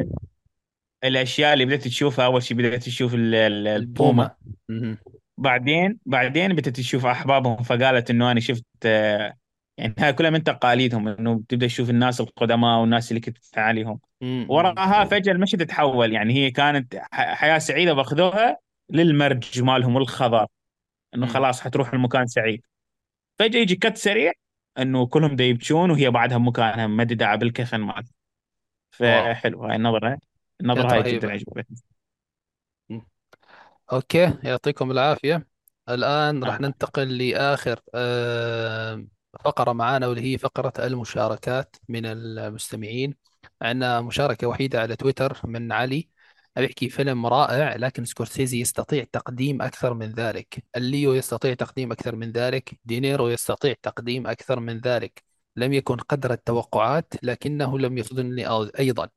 الأشياء 1.04 1.52
اللي 1.52 1.64
بدأت 1.64 1.84
تشوفها 1.88 2.24
أول 2.24 2.42
شيء 2.42 2.56
بدأت 2.56 2.82
تشوف 2.84 3.14
ال- 3.14 3.34
ال- 3.34 3.68
البومة. 3.68 4.22
البومة. 4.22 4.36
مهم. 4.68 4.98
بعدين 5.38 5.98
بعدين 6.06 6.52
بدأت 6.52 6.76
تشوف 6.76 7.06
أحبابهم 7.06 7.62
فقالت 7.62 8.10
إنه 8.10 8.30
أنا 8.30 8.40
شفت 8.40 8.64
آه، 8.86 9.36
يعني 9.78 9.94
هاي 9.98 10.12
كلها 10.12 10.30
من 10.30 10.42
تقاليدهم 10.44 11.08
إنه 11.08 11.34
بتبدا 11.38 11.66
تشوف 11.66 11.90
الناس 11.90 12.20
القدماء 12.20 12.80
والناس 12.80 13.10
اللي 13.10 13.20
كنت 13.20 13.38
عليهم 13.56 14.00
مم. 14.20 14.46
وراها 14.50 15.04
فجأة 15.04 15.32
المشهد 15.32 15.66
تحول 15.66 16.12
يعني 16.12 16.34
هي 16.34 16.50
كانت 16.50 16.96
ح- 16.96 17.34
حياة 17.34 17.58
سعيدة 17.58 17.92
باخذوها 17.92 18.58
للمرج 18.90 19.62
مالهم 19.62 19.96
والخضار 19.96 20.46
إنه. 21.14 21.26
خلاص 21.26 21.60
حتروح 21.60 21.92
المكان 21.92 22.26
سعيد. 22.26 22.62
فجأة 23.38 23.60
يجي 23.60 23.76
كت 23.76 23.96
سريع 23.96 24.32
إنه 24.78 25.06
كلهم 25.06 25.36
دا 25.36 25.44
يبكون 25.44 25.90
وهي 25.90 26.10
بعدها 26.10 26.38
بمكانها 26.38 26.86
مددة 26.86 27.34
بالكفن 27.34 27.80
مالها. 27.80 28.04
فحلو 28.90 29.64
هاي 29.64 29.76
النظرة 29.76 30.18
كانت 30.60 30.92
هاي 30.92 31.00
رهيبة. 31.00 31.18
جدا 31.18 31.32
عجبتني 31.32 31.76
okay 33.92 34.34
يعطيكم 34.42 34.90
العافية. 34.90 35.46
الآن 35.88 36.44
راح. 36.44 36.60
ننتقل 36.60 37.18
لآخر 37.18 37.80
آه، 37.94 39.04
فقرة 39.44 39.72
معانا 39.72 40.06
واللي 40.06 40.32
هي 40.32 40.38
فقرة 40.38 40.72
المشاركات 40.86 41.76
من 41.88 42.06
المستمعين. 42.06 43.14
عندنا 43.62 44.00
مشاركة 44.00 44.46
وحيدة 44.46 44.80
على 44.80 44.96
تويتر 44.96 45.40
من 45.44 45.72
علي. 45.72 46.08
بيحكي 46.56 46.88
فيلم 46.88 47.26
رائع 47.26 47.76
لكن 47.76 48.04
سكورسيزي 48.04 48.60
يستطيع 48.60 49.04
تقديم 49.12 49.62
أكثر 49.62 49.94
من 49.94 50.12
ذلك. 50.12 50.64
الليو 50.76 51.14
يستطيع 51.14 51.54
تقديم 51.54 51.92
أكثر 51.92 52.16
من 52.16 52.32
ذلك. 52.32 52.78
دينيرو 52.84 53.28
يستطيع 53.28 53.74
تقديم 53.82 54.26
أكثر 54.26 54.60
من 54.60 54.78
ذلك. 54.80 55.22
لم 55.56 55.72
يكن 55.72 55.96
قدر 55.96 56.32
التوقعات 56.32 57.14
لكنه 57.22 57.78
لم 57.78 57.98
يخذلني 57.98 58.46
أيضا. 58.78 59.08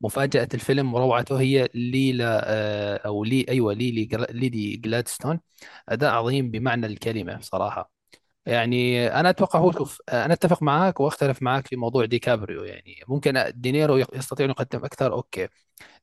مفاجأة 0.00 0.48
الفيلم 0.54 0.94
وروعته 0.94 1.40
هي 1.40 1.68
ليلا 1.74 2.42
آه، 2.44 2.96
أو 2.96 3.24
لي 3.24 3.46
أيوة 3.48 3.72
ليلي 3.74 4.08
ليدي 4.30 4.76
جلادستون. 4.76 5.40
أداء 5.88 6.14
عظيم 6.14 6.50
بمعنى 6.50 6.86
الكلمة 6.86 7.40
صراحة. 7.40 7.99
يعني 8.46 9.08
أنا 9.08 9.30
أتوقع 9.30 9.58
هو 9.58 9.72
شوف 9.72 10.02
أنا 10.08 10.32
أتفق 10.32 10.62
معك 10.62 11.00
وأختلف 11.00 11.42
معك 11.42 11.66
في 11.66 11.76
موضوع 11.76 12.04
ديكابريو 12.04 12.64
يعني 12.64 12.94
ممكن 13.08 13.44
دينيرو 13.54 13.96
يستطيع 13.96 14.46
أن 14.46 14.50
يقدم 14.50 14.84
أكثر 14.84 15.12
okay. 15.12 15.48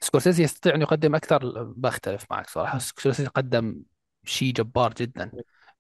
سكورسيزي 0.02 0.44
يستطيع 0.44 0.76
أن 0.76 0.82
يقدم 0.82 1.16
أكثر 1.16 1.64
بختلف 1.64 2.26
معك 2.32 2.50
صراحة. 2.50 2.78
سكورسيزي 2.78 3.30
قدم 3.30 3.84
شيء 4.26 4.54
جبار 4.54 4.94
جدا. 4.94 5.32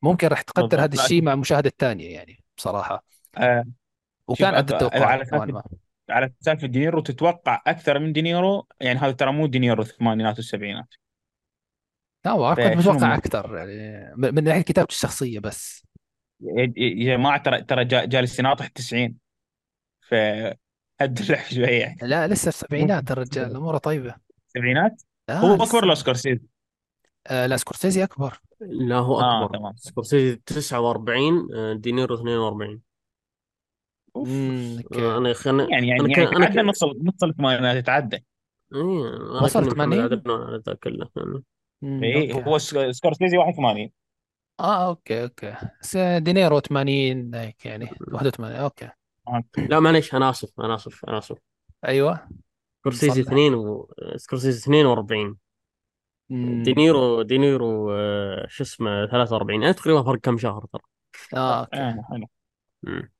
ممكن 0.01 0.27
راح 0.27 0.41
تقدر 0.41 0.61
بالضبط. 0.61 0.79
هذا 0.79 1.03
الشيء 1.03 1.21
مع 1.21 1.33
المشاهدة 1.33 1.69
الثانية 1.69 2.13
يعني 2.13 2.43
بصراحة 2.57 3.03
آه. 3.37 3.65
شوف 4.29 4.39
وكان 4.39 4.55
قد 4.55 4.69
أت- 4.69 4.73
التوقعات 4.73 5.03
على 5.03 5.25
نوعا 5.33 5.45
ما. 5.45 5.63
على 6.09 6.33
سالفة 6.41 6.67
دينيرو 6.67 7.01
تتوقع 7.01 7.61
أكثر 7.67 7.99
من 7.99 8.13
دينيرو؟ 8.13 8.67
يعني 8.81 8.99
هذا 8.99 9.11
ترى 9.11 9.31
مو 9.31 9.47
دينيرو 9.47 9.81
الثمانينات 9.83 10.35
والسبعينات 10.37 10.87
لا 12.25 12.31
هو 12.31 12.55
كنت 12.55 12.77
فشنو 12.77 12.93
متوقع 12.93 13.07
ما 13.07 13.15
أكثر 13.15 13.57
يعني 13.57 14.13
من 14.17 14.35
من 14.35 14.43
ناحية 14.43 14.61
كتابة 14.61 14.87
الشخصية 14.91 15.39
بس. 15.39 15.86
يا 16.41 17.15
جماعة 17.15 17.43
ترى 17.43 17.61
ترى 17.61 17.85
جا- 17.85 18.05
جالس 18.05 18.39
يناطح 18.39 18.65
التسعين 18.65 19.17
ف 20.01 20.15
هدلع 21.01 21.43
شوية. 21.55 21.79
يعني 21.79 21.97
لا 22.01 22.27
لسه 22.27 22.49
السبعينات 22.49 23.11
الرجال 23.11 23.55
أموره 23.55 23.77
طيبة. 23.77 24.15
السبعينات 24.47 25.01
آه 25.29 25.33
هو 25.33 25.53
أكبر 25.53 25.63
لسه 25.65 25.77
ولا 25.77 25.95
سكورسيزي؟ 25.95 26.41
آه 27.27 27.45
لا 27.45 27.57
سكورسيزي 27.57 28.03
أكبر. 28.03 28.39
لا 28.61 28.95
هو 28.95 29.19
آه 29.21 29.45
أكبر. 29.45 29.57
تمام. 29.57 29.73
سكورسيزي 29.75 30.35
49 30.45 31.47
آه، 31.55 31.73
دينيرو 31.73 32.15
42 32.15 32.81
أوف. 34.15 34.27
امم 34.29 34.77
okay. 34.83 35.01
آه، 35.05 35.17
أنا 35.17 35.33
خلنا 35.33 35.67
يعني 35.71 35.91
أنا 35.91 36.01
يعني 36.01 36.13
كان 36.13 36.23
يعني 36.23 36.35
أنا 36.37 36.45
تعدى 36.45 36.59
ك... 36.61 36.65
نص 36.65 36.83
نص 36.83 37.23
الثمانينات 37.23 37.75
يتعدى 37.75 38.15
إيه، 38.15 38.81
أنا 38.81 39.41
وصل 39.43 39.59
كني 39.59 39.69
محمد 39.75 39.95
80 39.95 40.01
عدنان 40.03 40.41
على 40.41 40.61
ذا 40.67 40.73
كله 40.73 41.09
يعني. 41.15 41.43
اي 42.15 42.33
هو 42.33 42.57
سك- 42.57 42.91
سكورسيزي 42.91 43.37
81 43.37 43.91
آه 44.59 44.87
okay 44.87 45.23
okay. 45.23 45.55
بس 45.81 45.97
دينيرو 45.97 46.59
80 46.59 47.35
هيك 47.35 47.65
يعني 47.65 47.89
81 48.11 48.55
okay. 48.55 48.89
okay. 49.27 49.67
لا 49.67 49.79
معليش 49.79 50.15
أنا 50.15 50.29
آسف 50.29 50.59
أنا 50.59 50.75
آسف 50.75 51.05
أنا 51.05 51.17
آسف. 51.17 51.37
أيوه. 51.87 52.29
سكورسيزي 52.79 53.21
نصلح 53.21 53.33
2 53.33 53.53
و... 53.53 53.89
سكورسيزي 54.15 54.59
42 54.59 55.37
امم 56.31 56.63
دينيرو 56.63 57.21
دينيرو 57.21 57.91
آه، 57.91 58.45
شو 58.49 58.63
اسمه 58.63 59.05
43 59.05 59.61
يعني 59.61 59.73
تقريبا 59.73 60.03
فرق 60.03 60.19
كم 60.19 60.37
شهر 60.37 60.65
ترى. 60.73 60.81
آه 61.33 61.59
okay. 61.59 61.77
آه 61.77 62.05
حلو. 62.09 62.27
مم. 62.83 63.11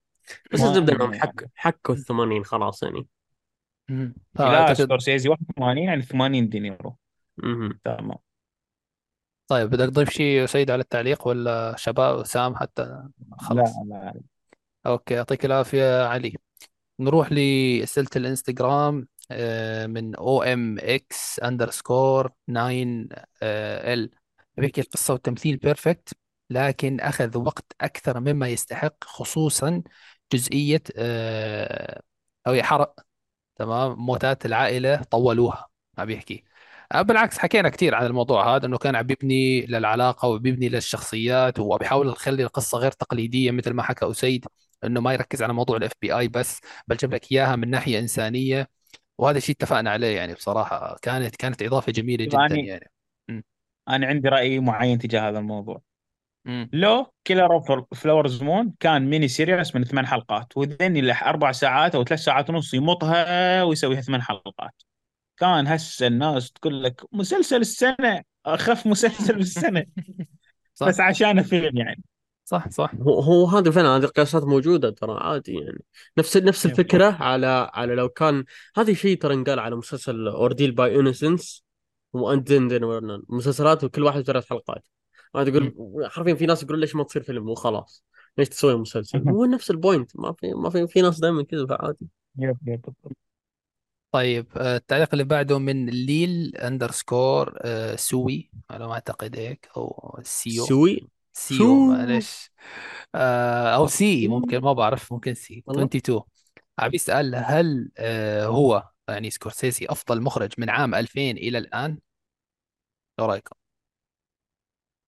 بس 0.53 0.59
ما 0.59 0.69
الزبدة 0.69 0.93
إنهم 0.93 1.13
يعني 1.13 1.21
حك 1.21 1.49
حكوا 1.55 1.95
ال 1.95 2.03
80 2.03 2.43
خلاص 2.43 2.83
يعني. 2.83 3.07
امم 3.89 4.15
لا 4.35 4.45
فأعتقد 4.45 4.73
سكورسيزي 4.73 5.29
81 5.29 5.83
يعني 5.83 6.01
80 6.01 6.49
دينيرو. 6.49 6.95
تمام. 7.83 8.26
طيب 9.47 9.69
بدك 9.69 9.85
تضيف 9.85 10.09
شيء 10.09 10.25
يا 10.25 10.45
سيد 10.45 10.71
على 10.71 10.81
التعليق 10.81 11.27
ولا 11.27 11.75
شباب 11.77 12.23
سام 12.25 12.55
حتى؟ 12.55 12.81
لا 12.83 13.37
خلاص 13.39 13.69
لا. 13.89 14.21
okay 14.85 15.13
يعطيك 15.13 15.45
العافية 15.45 16.05
علي. 16.05 16.33
نروح 16.99 17.31
لأسئلة 17.31 18.07
الإنستغرام 18.15 19.07
آه، 19.31 19.87
من 19.87 20.15
OMX 20.15 21.39
underscore 21.39 22.31
9 22.47 23.07
ال 23.43 24.09
بيحكي 24.57 24.81
القصة 24.81 25.13
والتمثيل 25.13 25.57
perfect 25.57 26.13
لكن 26.49 26.99
أخذ 26.99 27.37
وقت 27.37 27.73
أكثر 27.81 28.19
مما 28.19 28.47
يستحق 28.47 29.03
خصوصا 29.03 29.83
جزئية 30.33 30.83
آه، 30.97 32.01
أو 32.47 32.53
يحرق 32.53 32.99
تمام؟ 33.55 33.99
موتات 33.99 34.45
العائلة 34.45 35.03
طولوها 35.03 35.67
ما 35.97 36.05
بيحكي. 36.05 36.43
بالعكس 36.95 37.37
حكينا 37.37 37.69
كثير 37.69 37.95
عن 37.95 38.05
الموضوع 38.05 38.55
هذا 38.55 38.65
إنه 38.65 38.77
كان 38.77 38.95
عم 38.95 39.03
بيبني 39.03 39.65
للعلاقة 39.65 40.27
وبيبني 40.27 40.69
للشخصيات 40.69 41.59
وبيحاول 41.59 42.07
يخلي 42.07 42.43
القصة 42.43 42.77
غير 42.77 42.91
تقليدية 42.91 43.51
مثل 43.51 43.73
ما 43.73 43.83
حكى 43.83 44.11
أسيد 44.11 44.45
إنه 44.83 45.01
ما 45.01 45.13
يركز 45.13 45.43
على 45.43 45.53
موضوع 45.53 45.77
ال 45.77 45.91
FBI 46.01 46.27
بس 46.27 46.61
بل 46.87 46.97
جاب 46.97 47.13
لك 47.13 47.31
إياها 47.31 47.55
من 47.55 47.69
ناحية 47.69 47.99
إنسانية 47.99 48.69
وهذا 49.17 49.37
الشيء 49.37 49.55
اتفقنا 49.55 49.91
عليه 49.91 50.15
يعني 50.15 50.33
بصراحة 50.33 50.97
كانت 51.01 51.35
كانت 51.35 51.61
إضافة 51.61 51.91
جميلة 51.91 52.25
جدا 52.25 52.37
يعني 52.37 52.67
يعني. 52.67 52.91
م- 53.29 53.41
أنا 53.89 54.07
عندي 54.07 54.29
رأي 54.29 54.59
معين 54.59 54.99
تجاه 54.99 55.29
هذا 55.29 55.39
الموضوع. 55.39 55.81
م. 56.45 56.65
لو 56.73 57.13
Killers 57.23 57.53
of 57.53 57.71
the 57.95 58.11
Flower 58.11 58.43
Moon 58.43 58.73
كان 58.79 59.09
mini 59.09 59.27
series 59.27 59.75
من 59.75 59.83
ثمان 59.83 60.07
حلقات 60.07 60.57
within 60.57 60.97
اللي 60.97 61.15
أربع 61.25 61.51
ساعات 61.51 61.95
أو 61.95 62.03
ثلاث 62.03 62.19
ساعات 62.19 62.49
ونص 62.49 62.73
يمطها 62.73 63.63
ويسويها 63.63 64.01
ثمان 64.01 64.21
حلقات. 64.21 64.86
كان 65.37 65.67
هسه 65.67 66.07
الناس 66.07 66.51
تقول 66.51 66.83
لك 66.83 67.01
مسلسل 67.11 67.61
السنة 67.61 68.23
أخف 68.45 68.87
مسلسل 68.87 69.35
بالسنة. 69.35 69.85
صح. 70.73 70.87
بس 70.87 70.99
عشانه 70.99 71.41
فيلم 71.41 71.77
يعني. 71.77 72.03
صح 72.45 72.69
صح. 72.69 72.91
هو 72.95 73.19
هو 73.19 73.45
هذا 73.45 73.71
فعلا 73.71 73.87
هذه 73.87 74.03
القياسات 74.03 74.43
موجودة 74.43 74.89
ترى 74.89 75.17
عادي 75.19 75.53
يعني. 75.53 75.83
نفس 76.17 76.37
نفس. 76.37 76.65
الفكرة 76.65 77.05
على 77.05 77.71
على 77.73 77.95
لو 77.95 78.09
كان 78.09 78.43
هذا 78.77 78.93
شيء 78.93 79.17
ترى 79.17 79.33
انقال 79.33 79.59
على 79.59 79.75
مسلسل 79.75 80.27
Ordeal 80.27 80.71
by 80.71 80.99
Innocence 80.99 81.63
واندن 82.13 83.21
مسلسلات 83.29 83.83
وكل 83.83 84.03
واحد 84.03 84.21
ثلاث 84.21 84.49
حلقات. 84.49 84.87
أنا 85.35 85.43
تقول 85.43 85.73
حرفيا 86.05 86.33
في 86.33 86.45
ناس 86.45 86.63
يقولون 86.63 86.81
ليش 86.81 86.95
ما 86.95 87.03
تصير 87.03 87.23
فيلم 87.23 87.49
وخلاص؟ 87.49 88.05
ليش 88.37 88.49
تسوي 88.49 88.75
مسلسل؟ 88.75 89.29
هو 89.29 89.45
نفس 89.45 89.71
ال 89.71 89.77
point. 89.77 90.11
ما 90.15 90.33
في 90.33 90.53
ما 90.53 90.69
في 90.69 90.87
في 90.87 91.01
ناس 91.01 91.19
دائما 91.19 91.43
كذا 91.43 91.65
فعادي. 91.65 92.07
yep 92.39 92.57
yep 92.67 92.81
بالضبط. 92.81 93.26
طيب 94.17 94.47
آه، 94.57 94.75
التعليق 94.77 95.09
اللي 95.11 95.23
بعده 95.23 95.59
من 95.59 95.85
ليل 95.89 96.55
underscore 96.55 97.57
آه، 97.61 97.95
سوي 97.95 98.51
على 98.69 98.87
ما 98.87 98.93
أعتقد 98.93 99.35
هيك 99.35 99.69
أو 99.77 100.19
سيو. 100.23 100.65
سوي؟ 100.65 101.07
سيو 101.33 101.85
معلش 101.85 102.51
آه، 103.15 103.75
أو 103.75 103.87
سي 103.87 104.27
ممكن 104.27 104.57
ما 104.57 104.73
بعرف 104.73 105.13
ممكن 105.13 105.33
سي. 105.33 105.63
والله. 105.67 105.83
22 105.83 106.21
عم 106.79 106.91
يسأل 106.93 107.35
هل 107.35 107.91
آه، 107.97 108.45
هو 108.45 108.89
يعني 109.09 109.29
سكورسيزي 109.29 109.85
أفضل 109.89 110.21
مخرج 110.21 110.51
من 110.57 110.69
عام 110.69 110.95
2000 110.95 111.21
إلى 111.37 111.57
الآن؟ 111.57 111.97
شو 113.19 113.25
رأيكم؟ 113.25 113.55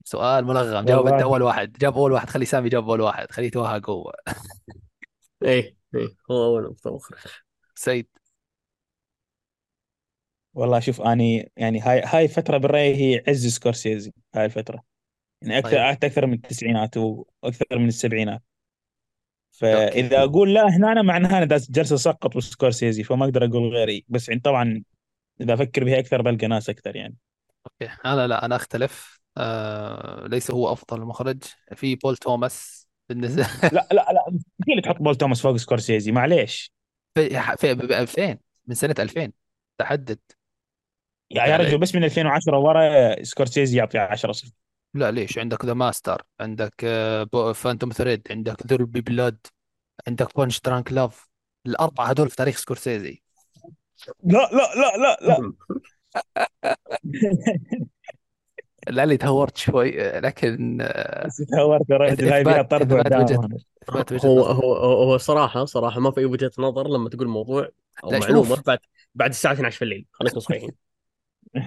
سؤال 0.06 0.46
ملغم 0.46 0.86
جاوب 0.86 1.08
انت 1.08 1.14
والله. 1.14 1.24
أول 1.24 1.42
واحد 1.42 1.74
جاب 1.74 1.94
أول 1.98 2.12
واحد 2.12 2.30
خلي 2.30 2.46
سامي 2.46 2.70
جاب 2.70 2.90
أول 2.90 3.02
واحد 3.02 3.32
خليه 3.32 3.48
يتوهق 3.48 3.90
هو. 3.90 4.14
إيه 5.44 5.76
إيه 5.96 6.16
هو 6.32 6.44
أول 6.46 6.66
أفضل 6.66 6.94
مخرج. 6.94 7.20
سيد 7.76 8.08
والله 10.54 10.80
شوف 10.80 11.02
أني 11.02 11.52
يعني 11.58 11.80
هاي 11.82 12.02
هاي 12.06 12.28
فترة 12.28 12.58
بالرأي 12.58 12.96
هي 12.96 13.24
عز 13.28 13.48
سكورسيزي 13.48 14.12
هاي 14.36 14.46
الفترة. 14.46 14.84
يعني 15.42 15.58
أكثر 15.58 15.72
طيب. 15.72 15.80
أكثر 15.80 16.26
من 16.26 16.34
التسعينات 16.34 16.98
وأكثر 16.98 17.80
من 17.80 17.88
السبعينات. 17.88 18.42
فإذا 19.52 20.24
أقول 20.24 20.54
لا 20.54 20.68
هنا 20.70 20.92
أنا 20.92 21.02
معناها 21.02 21.38
أنا 21.38 21.46
جالس 21.70 21.92
أسقط 21.92 22.38
سكورسيزي 22.38 23.04
فما 23.04 23.26
أقدر 23.26 23.46
أقول 23.46 23.74
غيري. 23.76 24.06
بس 24.08 24.30
يعني 24.30 24.42
طبعا 24.42 24.84
إذا 25.42 25.54
أفكر 25.54 25.84
بها 25.84 26.00
أكثر 26.00 26.22
بلقى 26.22 26.48
ناس 26.48 26.70
أكثر 26.70 26.96
يعني. 26.96 27.16
okay. 27.66 27.94
أنا 28.06 28.28
لا 28.28 28.46
أنا 28.46 28.56
أختلف. 28.56 29.20
آه 29.38 30.28
ليش 30.28 30.52
هو 30.52 30.74
أفضل 30.74 31.02
مخرج 31.02 31.44
في 31.76 31.96
بول 31.96 32.18
توماس 32.18 32.88
بالنسبة 33.10 33.44
لا 33.64 33.70
لا 33.92 34.06
لا 34.14 34.26
مستحيل 34.32 34.82
تحط 34.84 34.96
بول 35.02 35.16
توماس 35.16 35.42
فوق 35.42 35.56
سكورسيزي 35.56 36.12
معليش. 36.12 36.74
في 37.16 37.30
في 37.58 37.74
ب 37.74 37.92
2000 37.92 38.38
من 38.68 38.76
سنة 38.76 38.96
2000 39.00 39.32
تحدد. 39.78 40.20
يا 41.32 41.44
يا 41.44 41.48
يعني 41.48 41.64
رجل 41.64 41.78
بس 41.78 41.96
من 41.96 42.04
2010 42.04 42.58
ورا 42.58 43.24
سكورسيزي 43.24 43.78
يعطي 43.78 43.98
10 43.98 44.32
صفر. 44.32 44.52
لا 44.94 45.12
ليش؟ 45.12 45.38
عندك 45.38 45.66
The 45.66 45.74
Master 45.74 46.22
عندك 46.40 46.86
Phantom 47.56 47.90
Thread 47.90 48.28
عندك 48.32 48.68
There 48.68 48.77
Will 48.77 48.84
Be 48.84 49.02
Blood 49.02 49.38
عندك 50.08 50.36
Punch-Drunk 50.36 50.92
Love 50.94 51.28
الأربعة 51.66 52.06
هدول 52.06 52.30
في 52.30 52.36
تاريخ 52.36 52.58
سكورسيزي. 52.58 53.22
لا 54.24 54.50
لا 54.52 54.72
لا 54.76 54.98
لا 54.98 55.18
لا. 55.22 55.54
لعلي 58.90 59.18
تهورت 59.18 59.58
شوي 59.58 60.02
آه، 60.02 60.20
لكن 60.20 60.78
آه، 60.82 61.28
بس 61.28 61.38
تهورت 61.38 61.90
يا 61.90 61.98
رجل 61.98 62.30
هاي 62.30 62.44
فيها 62.44 62.62
طرد. 62.62 62.94
إثبات 62.94 64.14
هو 64.26 64.40
نظر. 64.40 64.54
هو 64.54 64.74
هو 64.76 65.18
صراحة 65.18 65.66
صراحة 65.66 66.00
ما 66.00 66.12
في 66.12 66.20
اي 66.20 66.26
وجهة 66.26 66.52
نظر 66.60 66.88
لما 66.88 67.10
تقول 67.10 67.28
موضوع. 67.28 67.70
لا 68.04 68.20
معلومة 68.20 68.56
شوف 68.56 68.68
بعد 68.68 68.80
بعد 69.16 69.30
الساعة 69.30 69.54
12 69.54 69.78
في 69.78 69.82
الليل. 69.82 70.06
خلينا 70.12 70.30
نكون 70.32 70.42
صريحين 70.42 70.89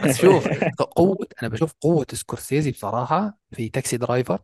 بس 0.05 0.17
شوف 0.21 0.49
قوة 0.79 1.27
أنا 1.43 1.49
بشوف 1.51 1.73
قوة 1.81 2.07
سكورسيزي 2.13 2.71
بصراحة 2.71 3.39
في 3.53 3.69
Taxi 3.69 3.97
Driver 3.97 4.41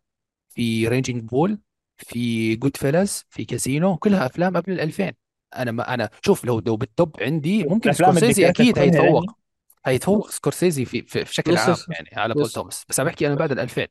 في 0.49 0.87
Raging 0.87 1.21
Bull 1.23 1.59
في 1.97 2.55
Goodfellas 2.55 3.23
في 3.29 3.45
كازينو 3.45 3.97
كلها 3.97 4.25
أفلام 4.25 4.57
قبل 4.57 4.71
ال 4.71 4.79
2000 4.79 5.13
أنا 5.55 5.71
ما 5.71 5.93
أنا 5.93 6.09
شوف 6.25 6.45
لو 6.45 6.59
لو 6.59 6.77
بال 6.77 6.92
top 6.92 7.15
عندي 7.21 7.63
ممكن 7.63 7.89
الأفلام 7.89 8.17
اللي 8.17 8.33
سكورسيزي 8.33 8.73
كلها 8.73 8.83
هيتفوق. 8.83 9.25
هيتفوق 9.85 10.29
سكورسيزي 10.31 10.85
في 10.85 11.01
في 11.01 11.23
بشكل 11.23 11.51
يس 11.53 11.59
عام 11.59 11.77
يعني 11.89 12.09
على 12.13 12.33
بول 12.33 12.49
توماس. 12.49 12.85
بس 12.89 12.99
أنا 12.99 13.09
بحكي 13.09 13.27
أنا 13.27 13.35
بعد 13.35 13.51
ال 13.51 13.59
2000 13.59 13.87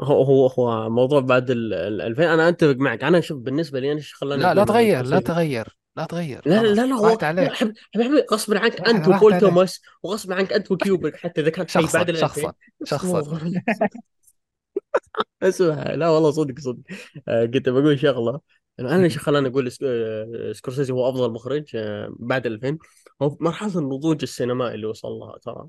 هو 0.00 0.22
هو 0.22 0.46
هو 0.46 0.90
موضوع 0.90 1.20
بعد 1.20 1.50
ال 1.50 1.74
ال 1.74 2.00
2000 2.00 2.24
أنا 2.24 2.48
أتفق 2.48 2.76
معك. 2.76 3.04
أنا 3.04 3.20
شوف 3.20 3.38
بالنسبة 3.38 3.80
لي 3.80 3.88
أنا 3.92 3.98
إيش 3.98 4.14
خلاني 4.14 4.42
لا 4.42 4.54
لا 4.54 4.64
تغير 4.64 5.04
لا 5.04 5.20
سكورسيزي؟ 5.20 5.24
تغير. 5.26 5.76
لا 5.96 6.04
تغير 6.04 6.42
لا 6.46 6.62
لا 6.62 6.86
لا 6.86 6.94
هو 6.94 7.18
عليك. 7.22 7.52
حبيبي 7.52 7.74
حبيبي 7.94 8.24
غصب 8.32 8.54
عنك 8.54 8.80
راحت 8.80 8.88
أنت 8.88 9.08
وبول 9.08 9.32
عليك. 9.32 9.40
توماس 9.40 9.80
وغصب 10.02 10.32
عنك 10.32 10.52
أنت 10.52 10.70
وكوبريك 10.70 11.16
حتى 11.16 11.40
إذا 11.40 11.50
كان 11.50 11.68
شيء 11.68 11.82
شخصا 11.82 11.98
بعد 11.98 12.08
ال 12.10 12.16
2000 12.16 12.52
شخصا 12.84 13.22
شخصا. 13.22 13.52
أسمع 15.42 15.94
لا 15.94 16.08
والله 16.08 16.30
صدق 16.30 16.58
صدق. 16.58 16.80
آه، 17.28 17.44
كنت 17.46 17.68
بقول 17.68 17.98
شغلة 17.98 18.40
أنا 18.80 19.04
إيش 19.04 19.18
خلاني 19.18 19.48
أقول 19.48 19.70
آه، 19.82 20.52
سكورسيزي 20.52 20.92
هو 20.92 21.10
أفضل 21.10 21.32
مخرج 21.32 21.64
آه، 21.74 22.14
بعد 22.18 22.46
2000 22.46 22.78
هو 23.22 23.36
مرحلة 23.40 23.78
النضوج 23.78 24.18
السينمائي 24.22 24.74
اللي 24.74 24.86
وصل 24.86 25.08
لها 25.08 25.38
ترى. 25.38 25.68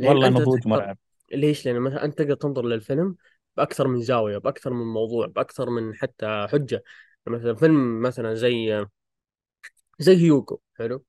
والله 0.00 0.28
نضوج 0.28 0.66
مرعب. 0.68 0.98
ليش؟ 1.32 1.66
لأن 1.66 1.80
مثلا 1.80 2.04
أنت 2.04 2.18
تقدر 2.18 2.34
تنظر 2.34 2.64
للفيلم 2.64 3.16
بأكثر 3.56 3.88
من 3.88 4.00
زاوية 4.00 4.38
بأكثر 4.38 4.72
من 4.72 4.86
موضوع 4.86 5.26
بأكثر 5.26 5.70
من 5.70 5.94
حتى 5.94 6.46
حجة. 6.52 6.82
مثلا 7.26 7.54
فيلم 7.54 8.02
مثلا 8.02 8.34
زي 8.34 8.86
زي 9.98 10.16
هيوغو 10.16 10.60
حلو؟ 10.74 11.04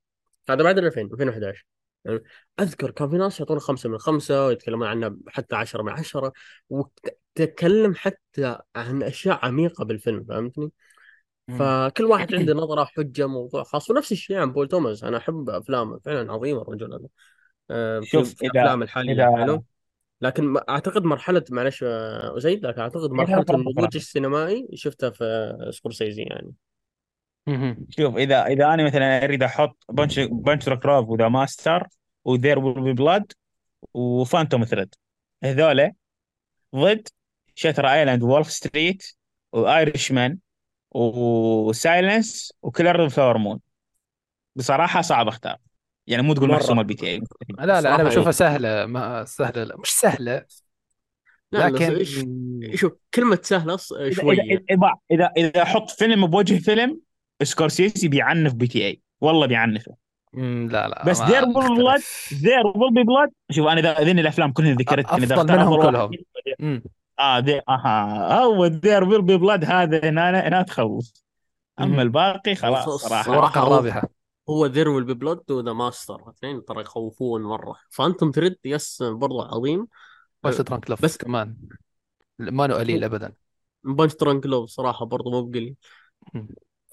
هذا 0.50 0.64
بعد 0.64 0.78
ال 0.78 0.86
2000 0.86 1.02
2011 1.14 1.66
يعني 2.06 2.24
أذكر 2.60 2.92
كان 2.92 3.10
في 3.10 3.18
ناس 3.18 3.40
يعطونه 3.40 3.60
خمسة 3.60 3.90
من 3.90 3.98
خمسة 3.98 4.46
ويتكلمون 4.46 4.88
عنه 4.88 5.18
حتى 5.28 5.56
عشرة 5.56 5.84
من 5.84 5.92
عشرة 5.92 6.34
وتتكلم 6.70 7.96
حتى 7.96 8.58
عن 8.76 9.04
أشياء 9.04 9.46
عميقة 9.46 9.86
بالفيلم 9.86 10.24
فهمتني؟ 10.24 10.72
فكل 11.58 12.06
واحد 12.06 12.36
عنده 12.36 12.54
نظرة 12.54 12.86
حجة 12.86 13.28
موضوع 13.28 13.64
خاص. 13.64 13.90
ونفس 13.90 14.12
الشيء 14.12 14.38
عن 14.38 14.52
بول 14.52 14.68
توماس. 14.68 15.04
أنا 15.04 15.18
أحب 15.18 15.50
أفلامه 15.50 16.00
فعلا 16.00 16.34
عظيم 16.34 16.58
الرجل 16.58 16.94
هذا. 16.94 17.08
آه، 17.72 18.02
شوف 18.02 18.34
في 18.34 18.46
إذا 18.46 18.62
افلام 18.62 18.84
الحالية 18.84 19.14
إذا 19.14 19.38
حلو؟ 19.38 19.64
لكن 20.22 20.58
أعتقد 20.70 21.04
مرحلة 21.04 21.44
معلش 21.50 21.84
آه، 21.84 22.34
زيد 22.38 22.66
لكن 22.66 22.82
أعتقد 22.82 23.12
مرحلة 23.12 23.46
النضوج 23.50 23.96
السينمائي 23.96 24.68
شفتها 24.74 25.10
في 25.10 25.56
سكورسيزي 25.72 26.22
يعني. 26.22 26.54
شوف 27.90 28.16
إذا 28.16 28.46
إذا 28.46 28.74
أنا 28.74 28.86
مثلا 28.86 29.24
أريد 29.24 29.44
أحط 29.44 29.84
Punch 29.90 30.20
Punch-Drunk 30.20 30.86
Love 30.86 31.10
و 31.10 31.14
The 31.14 31.28
Master 31.28 31.88
و 32.26 32.31
There 32.31 32.60
Will 32.60 32.84
Be 32.84 32.94
Blood 32.94 33.32
و 33.94 34.03
Phantom 34.03 34.66
Thread 34.66 34.96
هذول 35.44 35.92
ضد 36.76 37.08
Shutter 37.56 37.88
Island 37.88 38.24
و 38.24 38.29
Wolf 38.29 38.52
Street 38.52 38.96
و 38.96 39.04
Irishman 39.52 40.38
و 40.92 41.12
Silence 41.12 42.54
و 42.62 42.69
Killer 42.69 43.10
Flower 43.10 43.38
Moon 43.38 43.60
بصراحة 44.56 45.02
صعب 45.02 45.28
أختار. 45.28 45.58
يعني 46.08 46.24
مو 46.24 46.34
تقول 46.34 46.50
محسومه 46.50 46.74
مره 46.74 46.82
ال 46.82 46.94
PT 46.94 47.08
A. 47.08 47.22
لا 47.50 47.66
لا 47.66 47.80
أنا 47.80 47.82
صراحة 47.82 48.04
بشوفها 48.04 48.32
سهلة 48.32 48.86
ما 48.86 49.26
سهلة 49.26 49.64
لا 49.64 49.78
مش 49.78 49.90
سهلة. 49.90 50.46
لا 51.52 51.70
لكن 51.70 52.04
شوف 52.76 52.94
سهلة 53.42 53.78
شوية 54.10 54.42
إذا 54.42 54.62
إذا 54.72 54.94
إذا 55.12 55.32
إذا 55.38 55.62
أحط 55.62 55.90
فيلم 55.90 56.28
بوجه 56.28 56.60
فيلم 56.60 57.00
سكورسيزي 57.44 58.08
بيعنف 58.08 58.54
PTA. 58.54 59.02
والله 59.22 59.48
بيعنفه. 59.48 59.96
لا 60.34 60.88
لا 60.88 61.06
بس 61.06 61.22
There 61.22 61.44
Will 61.46 61.78
Blood 61.78 62.02
There 62.34 62.68
Will 62.68 62.94
Be 62.94 63.04
Blood 63.04 63.30
شوف 63.52 63.68
أنا 63.68 63.80
اذا 63.80 64.04
ذين 64.04 64.20
الأفلام 64.20 64.52
كلها 64.52 64.74
ذكرت 64.74 65.06
أفضل 65.06 65.54
منهم 65.54 65.82
كلهم. 65.82 66.12
آه 67.20 67.40
دي 67.40 67.62
آها. 67.70 68.44
هو 68.44 68.66
There 68.66 69.04
Will 69.04 69.22
Be 69.22 69.38
Blood 69.38 69.66
هذا 69.66 70.10
هنا 70.10 70.48
هنا 70.48 70.62
تخوف. 70.62 71.12
أما. 71.80 72.02
الباقي 72.02 72.56
خلاص 72.56 72.90
صراحة. 72.90 73.24
صراحة 73.24 73.62
هو 73.62 73.68
الرابحة 73.68 74.10
هو 74.50 74.66
There 74.66 74.90
Will 74.90 75.04
Be 75.04 75.14
Blood 75.14 75.52
و 75.52 75.57
The 75.57 75.74
Master 75.74 76.30
اثنين 76.30 76.66
ترى 76.66 76.82
يخوفون 76.82 77.42
مرة. 77.42 77.76
Phantom 77.90 78.32
Thread 78.32 78.56
بس 78.66 79.04
برضو 79.04 79.42
عظيم. 79.42 79.88
Punch-Drunk 80.44 80.90
Love 80.90 81.02
بس- 81.02 81.18
كمان. 81.18 81.56
ما 82.40 82.68
له 82.68 82.76
قليل 82.76 83.04
ابدا. 83.04 83.34
Punch-Drunk 83.84 84.46
Love 84.46 84.70
صراحة 84.70 85.06
برضو 85.06 85.32
مو 85.32 85.42
بقليل. 85.42 85.76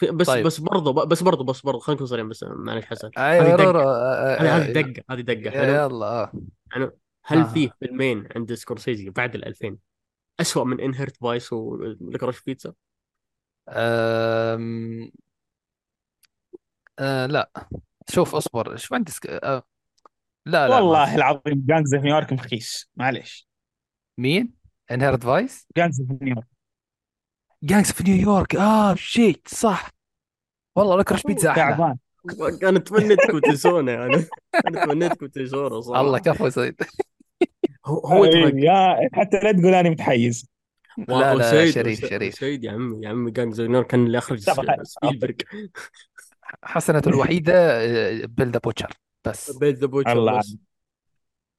بس 0.02 0.26
طيب. 0.26 0.46
بس 0.46 0.60
برضو 0.60 0.92
بس 0.92 1.22
برضو 1.22 1.44
بس 1.44 1.60
برضو 1.60 1.78
خلينا 1.78 1.96
نكون 1.96 2.06
صريحين 2.06 2.28
بس 2.28 2.44
معلش 2.48 2.84
حسن 2.86 3.10
أيوه 3.18 3.54
هذه 3.54 3.62
آه، 3.62 4.58
هذه 4.58 4.72
دقة 4.72 5.04
هذه 5.10 5.20
دقة 5.20 5.50
حلو 5.50 5.72
يلا 5.74 6.06
آه. 6.06 6.32
هل 7.24 7.38
آه. 7.38 7.44
في 7.44 7.70
فيلمين 7.80 8.28
عند 8.36 8.54
سكورسيزي 8.54 9.10
بعد 9.10 9.34
ال 9.34 9.44
2000 9.44 9.76
اسوء 10.40 10.64
من 10.64 10.80
Inherent 10.80 11.16
Vice 11.16 11.52
و 11.52 11.62
Licorice 11.62 12.42
Pizza 12.42 12.72
أم... 13.68 15.10
آه 16.98 17.26
لا 17.26 17.50
شوف 18.08 18.34
اصبر 18.34 18.76
شوف 18.76 18.94
عندي 18.94 19.12
سك... 19.12 19.26
آه. 19.26 19.62
لا 20.46 20.68
لا 20.68 20.74
والله 20.74 21.10
في. 21.10 21.14
العظيم 21.14 21.64
Gangs 21.66 21.94
في 21.94 22.02
نيويورك 22.02 22.32
مخيس 22.32 22.90
معلش 22.96 23.48
مين؟ 24.18 24.52
Inherent 24.90 25.24
Vice؟ 25.24 25.66
Gangs 25.76 26.02
في 26.02 26.18
نيويورك 26.22 26.55
Gangs 27.62 27.92
في 27.92 28.04
نيويورك 28.04 28.56
آه 28.56 28.94
shit 28.94 29.48
صح. 29.48 29.90
والله 30.76 30.98
Licorice 30.98 31.22
Pizza 31.22 31.50
أحلى. 31.50 31.62
تعبان. 31.62 31.98
أنا 32.62 32.78
تمنيتكم 32.78 33.38
تنسونه 33.38 33.92
يعني 33.92 34.26
أنا 34.66 34.84
تمنيتكم 34.84 35.26
تنسونه 35.26 35.80
صراحة. 35.80 36.00
الله 36.00 36.18
كفو 36.18 36.48
سيد. 36.48 36.82
هو 37.86 37.98
هو 37.98 38.24
يا 38.24 39.08
حتى 39.12 39.38
لا 39.38 39.52
تقول 39.52 39.74
أنا 39.74 39.90
متحيز. 39.90 40.46
لا 41.08 41.34
لا 41.34 41.70
شريف 41.70 42.06
شريف. 42.06 42.34
سيد 42.34 42.64
يا 42.64 42.72
عمي 42.72 43.04
يا 43.04 43.08
عمي 43.08 43.30
جانج 43.30 43.54
زينور 43.54 43.82
كان 43.82 44.06
اللي 44.06 44.18
أخرج 44.18 44.44
طبعا. 44.44 44.76
سبيلبرغ. 44.82 45.34
حسنته 46.62 47.08
الوحيدة 47.08 47.80
Bill 48.26 48.50
the 48.50 48.58
Butcher 48.58 48.92
بس. 49.24 49.50
Bill 49.50 49.78
the 49.78 49.86
Butcher 49.86 50.12
الله. 50.12 50.38
بس. 50.38 50.56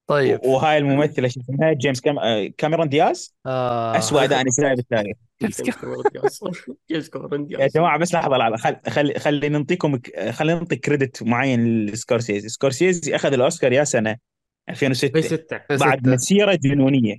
طيب. 0.08 0.40
وهاي 0.46 0.78
الممثلة 0.78 1.28
شو 1.28 1.40
اسمها؟ 1.40 1.74
جيمس 1.74 2.02
كام... 2.02 2.20
آه، 2.20 2.48
كاميرون 2.58 2.90
دياز؟ 2.90 3.36
آه. 3.46 3.98
اسوء 3.98 4.24
أداء 4.24 4.44
نسائي 4.48 4.76
بالتاريخ 4.76 5.18
جيمس 5.42 5.62
جيمس 6.92 7.10
كاميرون. 7.10 7.46
دياز. 7.46 7.62
يا 7.62 7.68
جماعة 7.68 8.00
بس 8.00 8.14
لحظة 8.14 8.38
لحظة. 8.38 8.56
خل... 8.58 8.76
خل... 8.90 9.14
خلي 9.20 9.50
نعطيكم 9.50 10.00
خلينا 10.32 10.60
نعطي 10.60 10.76
credit 10.76 11.24
معين 11.24 11.86
لسكورسيزي. 11.86 12.50
سكورسيزي 12.50 13.16
أخذ 13.16 13.34
الأوسكار 13.34 13.74
يا 13.74 13.84
سنة 13.84 14.16
2006 14.70 15.22
في 15.22 15.28
ستة. 15.28 15.62
بعد 15.70 16.00
ستة. 16.00 16.12
مسيرة 16.12 16.56
جنونية. 16.64 17.16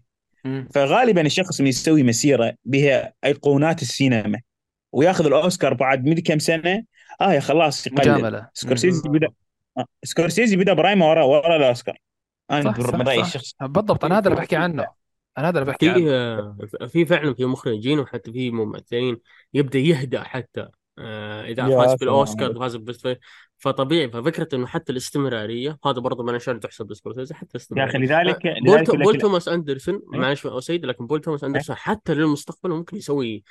فغالبا 0.75 1.21
الشخص 1.21 1.59
اللي 1.59 1.69
يسوي 1.69 2.03
مسيرة 2.03 2.55
بها 2.65 3.13
أيقونات 3.25 3.83
السينما 3.83 4.41
وياخذ 4.93 5.27
الأوسكار 5.27 5.75
بعد 5.75 6.05
مدري 6.07 6.23
كم 6.23 6.39
سنة 6.39 6.85
آه 7.21 7.33
يا 7.33 7.41
خلاص 7.41 7.87
يقلل. 7.87 8.13
مجاملة. 8.13 8.49
سكورسيزي 8.55 9.09
بدا 9.09 9.29
آه، 9.79 9.85
سكورسيزي 10.05 10.57
بدا 10.57 10.73
prime 10.73 11.03
ه 11.03 11.09
ورا 11.11 11.23
ورا 11.25 11.57
الأوسكار. 11.57 11.97
أنا 12.51 12.75
من 12.93 13.03
رأيي 13.03 13.21
صح. 13.21 13.27
الشخص 13.27 13.55
بالضبط 13.61 14.05
أنا 14.05 14.19
هذا 14.19 14.29
اللي 14.29 14.37
بحكي 14.41 14.57
عنه 14.57 14.87
أنا 15.39 15.49
هذا 15.49 15.59
اللي 15.59 15.71
بحكي 15.71 15.89
عنه 15.89 15.99
في 16.67 16.89
في 16.89 17.07
فعلا 17.07 17.35
في 17.35 17.45
مخرجين 17.45 17.99
وحتى 17.99 18.33
في 18.33 18.51
ممثلين 18.51 19.19
يبدأ 19.55 19.79
يهدأ 19.79 20.23
حتى 20.23 20.69
آه، 21.01 21.45
إذا 21.45 21.69
فاز 21.69 21.95
بالاوسكار 21.95 22.45
عليك. 22.45 22.59
فاز 22.59 22.77
ب 22.77 22.81
best 22.81 23.01
في- 23.07 23.17
فطبيعي 23.59 24.11
ففكرة 24.11 24.49
إنه 24.55 24.67
حتى 24.67 24.93
الاستمرارية 24.93 25.79
هذا 25.87 26.01
برضه 26.01 26.25
ما 26.25 26.33
نشأ 26.33 26.53
تحسب 26.53 26.91
لسكورسيزي 26.91 27.35
حتى 27.35 27.59
يا 27.77 27.85
أخي 27.85 27.99
الاستمرارية 27.99 28.23
لذلك 28.23 28.43
بول 28.43 28.75
لذلك 28.77 28.91
بول 28.97 29.15
لك- 29.15 29.21
توماس 29.21 29.49
أندرسون 29.49 29.95
إيه؟ 29.95 30.21
معلش 30.21 30.45
يا 30.45 30.61
سيد 30.61 30.87
لكن 30.87 31.07
بول 31.07 31.21
توماس 31.21 31.45
أندرسون 31.45 31.77
حتى 31.77 32.15
للمستقبل 32.15 32.71
ممكن 32.75 32.97
يسوي 32.97 33.45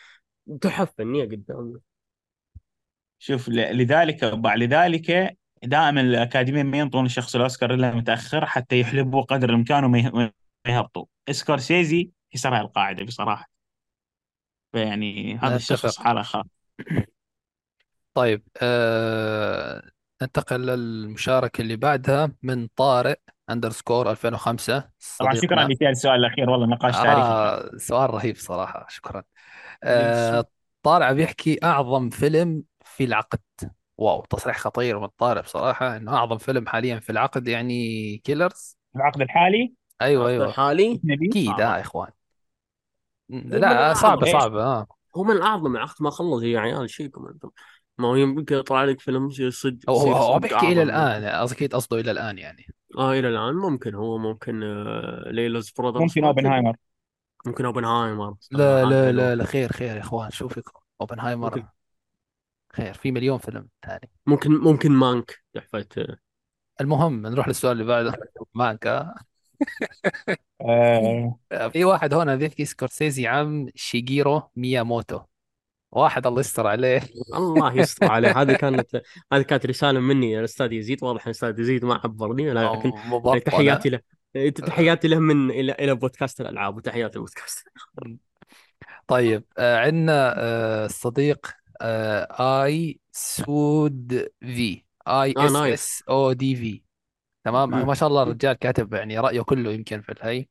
تحف 0.62 0.94
فنية 0.98 1.26
قدام 1.26 1.74
شوف 3.20 3.50
ل- 3.50 3.78
لذلك 3.78 4.26
بعد 4.26 4.60
لذلك 4.60 5.38
دائما 5.70 6.02
الأكاديمية 6.02 6.64
ما 6.64 6.78
ينطون 6.78 7.06
الشخص 7.06 7.36
الأوسكار 7.36 7.74
إلا 7.74 7.92
متأخر 7.92 8.46
حتى 8.46 8.80
يحلبوا 8.80 9.22
قدر 9.22 9.50
الإمكان 9.50 9.84
وما 9.84 10.00
يه- 10.00 10.12
ما 10.12 10.32
يهبطوا. 10.68 11.06
سكورسيزي 11.32 12.10
كسر 12.32 12.58
القاعدة 12.62 13.04
بصراحة. 13.04 13.50
فيعني 14.72 15.38
هذا. 15.38 15.56
الشخص 15.56 15.98
حالة 16.00 16.22
خاص 16.22 16.46
طيب 18.14 18.44
آه... 18.62 19.92
ننتقل 20.22 20.66
للمشاركة 20.66 21.62
اللي 21.62 21.76
بعدها 21.76 22.32
من 22.44 22.68
طارق 22.76 23.20
underscore 23.50 24.12
2005 24.12 24.90
طبعا 25.20 25.34
شكرا 25.34 25.64
لك 25.68 25.84
السؤال 25.84 26.16
الأخير 26.26 26.50
والله 26.50 26.68
نقاش 26.68 26.96
تاريخي. 26.96 27.12
آه 27.22 27.72
سؤال 27.78 28.10
رهيب 28.14 28.36
صراحة 28.36 28.86
شكرا. 28.90 29.24
آه 29.84 30.46
طارع 30.84 31.12
بيحكي 31.12 31.60
أعظم 31.64 32.10
فيلم 32.10 32.64
في 32.86 33.04
العقد. 33.04 33.40
واو 33.98 34.26
تصريح 34.30 34.58
خطير 34.58 35.00
من 35.00 35.08
طارق 35.18 35.44
بصراحة 35.44 35.98
إنه 35.98 36.14
أعظم 36.16 36.38
فيلم 36.38 36.68
حاليا 36.68 37.00
في 37.00 37.10
العقد 37.10 37.48
يعني 37.48 38.18
كيلرز 38.18 38.78
العقد 38.96 39.22
الحالي؟ 39.22 39.74
أيوه 40.02 40.28
أيوه. 40.28 40.46
الحالي؟ 40.46 41.02
أكيد 41.10 41.50
آه. 41.50 41.54
آه 41.54 41.76
يا 41.76 41.82
إخوان. 41.82 42.10
من 43.30 43.50
لا 43.50 43.58
الأعظم. 43.58 44.02
صعبة 44.02 44.26
إيش؟ 44.26 44.34
صعبة 44.34 44.64
آه. 44.64 44.88
هو 45.18 45.24
من 45.24 45.32
الاعظم 45.32 45.76
العقد 45.76 45.96
ما 46.04 46.10
خلص 46.10 46.44
يا 46.44 46.60
عيال 46.60 46.90
شيكم 46.90 47.28
أنتم. 47.28 47.50
ما 47.98 48.08
هو 48.08 48.16
يمكن 48.16 48.56
يطلع 48.56 48.84
لك 48.84 49.00
فيلم 49.00 49.28
يصير 49.28 49.50
صدق 49.50 49.90
هو 49.90 49.98
هو, 50.14 50.40
بيحكي. 50.40 50.82
الآن 50.84 51.26
قصدي 51.26 51.56
أكيد 51.56 51.76
قصده 51.76 52.00
إلى 52.00 52.12
الآن 52.12 52.38
يعني. 52.38 52.68
آه 52.98 53.14
إلى 53.14 53.30
الآن 53.30 53.54
ممكن 53.56 53.96
هو 53.96 54.18
ممكن 54.18 54.64
آه 54.64 55.30
ليلوز 55.32 55.72
برادرز 55.72 56.02
ممكن 56.02 56.24
اوبنهايمر 56.24 56.76
ممكن 57.46 57.66
اوبنهايمر 57.66 58.36
لا 58.52 58.86
لا. 58.86 59.12
لا 59.12 59.36
لا 59.36 59.44
خير 59.46 59.72
خير 59.72 59.96
يا 59.96 60.02
إخوان 60.02 60.32
شو 60.32 60.48
فيكم 60.48 60.80
أوبنهايمر 61.02 61.56
ممكن. 61.56 61.68
خير 62.78 62.94
في 62.94 63.12
مليون 63.12 63.38
فيلم 63.38 63.68
ثاني 63.86 64.10
ممكن 64.26 64.52
ممكن 64.52 64.92
مانك 64.92 65.40
تحفة 65.54 65.86
آه، 65.98 66.18
المهم 66.82 67.28
نروح 67.28 67.48
للسؤال 67.48 67.72
اللي 67.72 67.84
بعده. 67.84 68.20
معك 68.56 68.88
آه. 70.62 71.40
في 71.70 71.86
واحد 71.86 72.14
هنا 72.14 72.36
بيحكي 72.36 72.66
سكورسيزي 72.66 73.28
عم 73.28 73.68
شيجيرو 73.76 74.42
مياموتو. 74.56 75.20
واحد 75.92 76.28
الله 76.28 76.40
يستر 76.40 76.68
عليه. 76.68 77.02
الله 77.36 77.74
يستر 77.74 78.12
عليه. 78.12 78.42
هذه 78.42 78.54
كانت 78.62 79.02
هذه 79.34 79.42
كانت 79.42 79.66
رسالة 79.66 80.00
مني 80.00 80.32
يا 80.32 80.40
الاستاذ 80.40 80.74
يزيد. 80.74 81.04
واضح 81.04 81.22
أن 81.22 81.26
الاستاذ 81.28 81.60
يزيد 81.60 81.86
ما 81.86 82.02
عبرني 82.04 82.54
لكن 82.54 82.92
تحياتي 83.46 83.90
له. 83.90 84.02
تحياتي 84.50 85.08
له 85.08 85.20
من 85.20 85.52
إلى 85.52 85.72
إلى 85.72 85.96
بودكاست 85.96 86.42
الألعاب 86.42 86.78
وتحياتي 86.78 87.16
البودكاست 87.16 87.68
طيب 89.08 89.44
آه 89.58 89.78
عندنا 89.78 90.34
الصديق 90.86 91.48
آه 91.48 91.67
اي 91.82 93.00
سود 93.12 94.28
في 94.42 94.84
اي 95.08 95.34
آه، 95.38 95.46
S. 95.46 95.56
S 95.56 96.04
O 96.10 96.34
D 96.34 96.56
V 96.56 96.82
تمام. 97.44 97.88
ما 97.88 97.94
شاء 97.94 98.10
الله 98.10 98.24
الرجال 98.24 98.54
كاتب 98.54 98.94
يعني 98.94 99.20
رأيه 99.20 99.42
كله 99.42 99.72
يمكن 99.72 100.02
في 100.02 100.12
الهي 100.12 100.46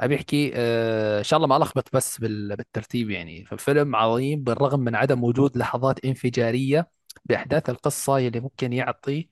أبي 0.00 0.16
أحكي 0.16 0.52
آه 0.54 1.18
إن 1.18 1.24
شاء 1.24 1.36
الله 1.36 1.46
ما 1.48 1.56
ألخبط 1.56 1.96
بس 1.96 2.18
بال- 2.20 2.56
بالترتيب 2.56 3.10
يعني. 3.10 3.44
ففيلم 3.44 3.96
عظيم 3.96 4.42
بالرغم 4.44 4.80
من 4.80 4.94
عدم 4.94 5.24
وجود 5.24 5.56
لحظات 5.58 6.04
انفجارية 6.04 6.90
بأحداث 7.24 7.70
القصة 7.70 8.18
يلي 8.18 8.40
ممكن 8.40 8.72
يعطي 8.72 9.28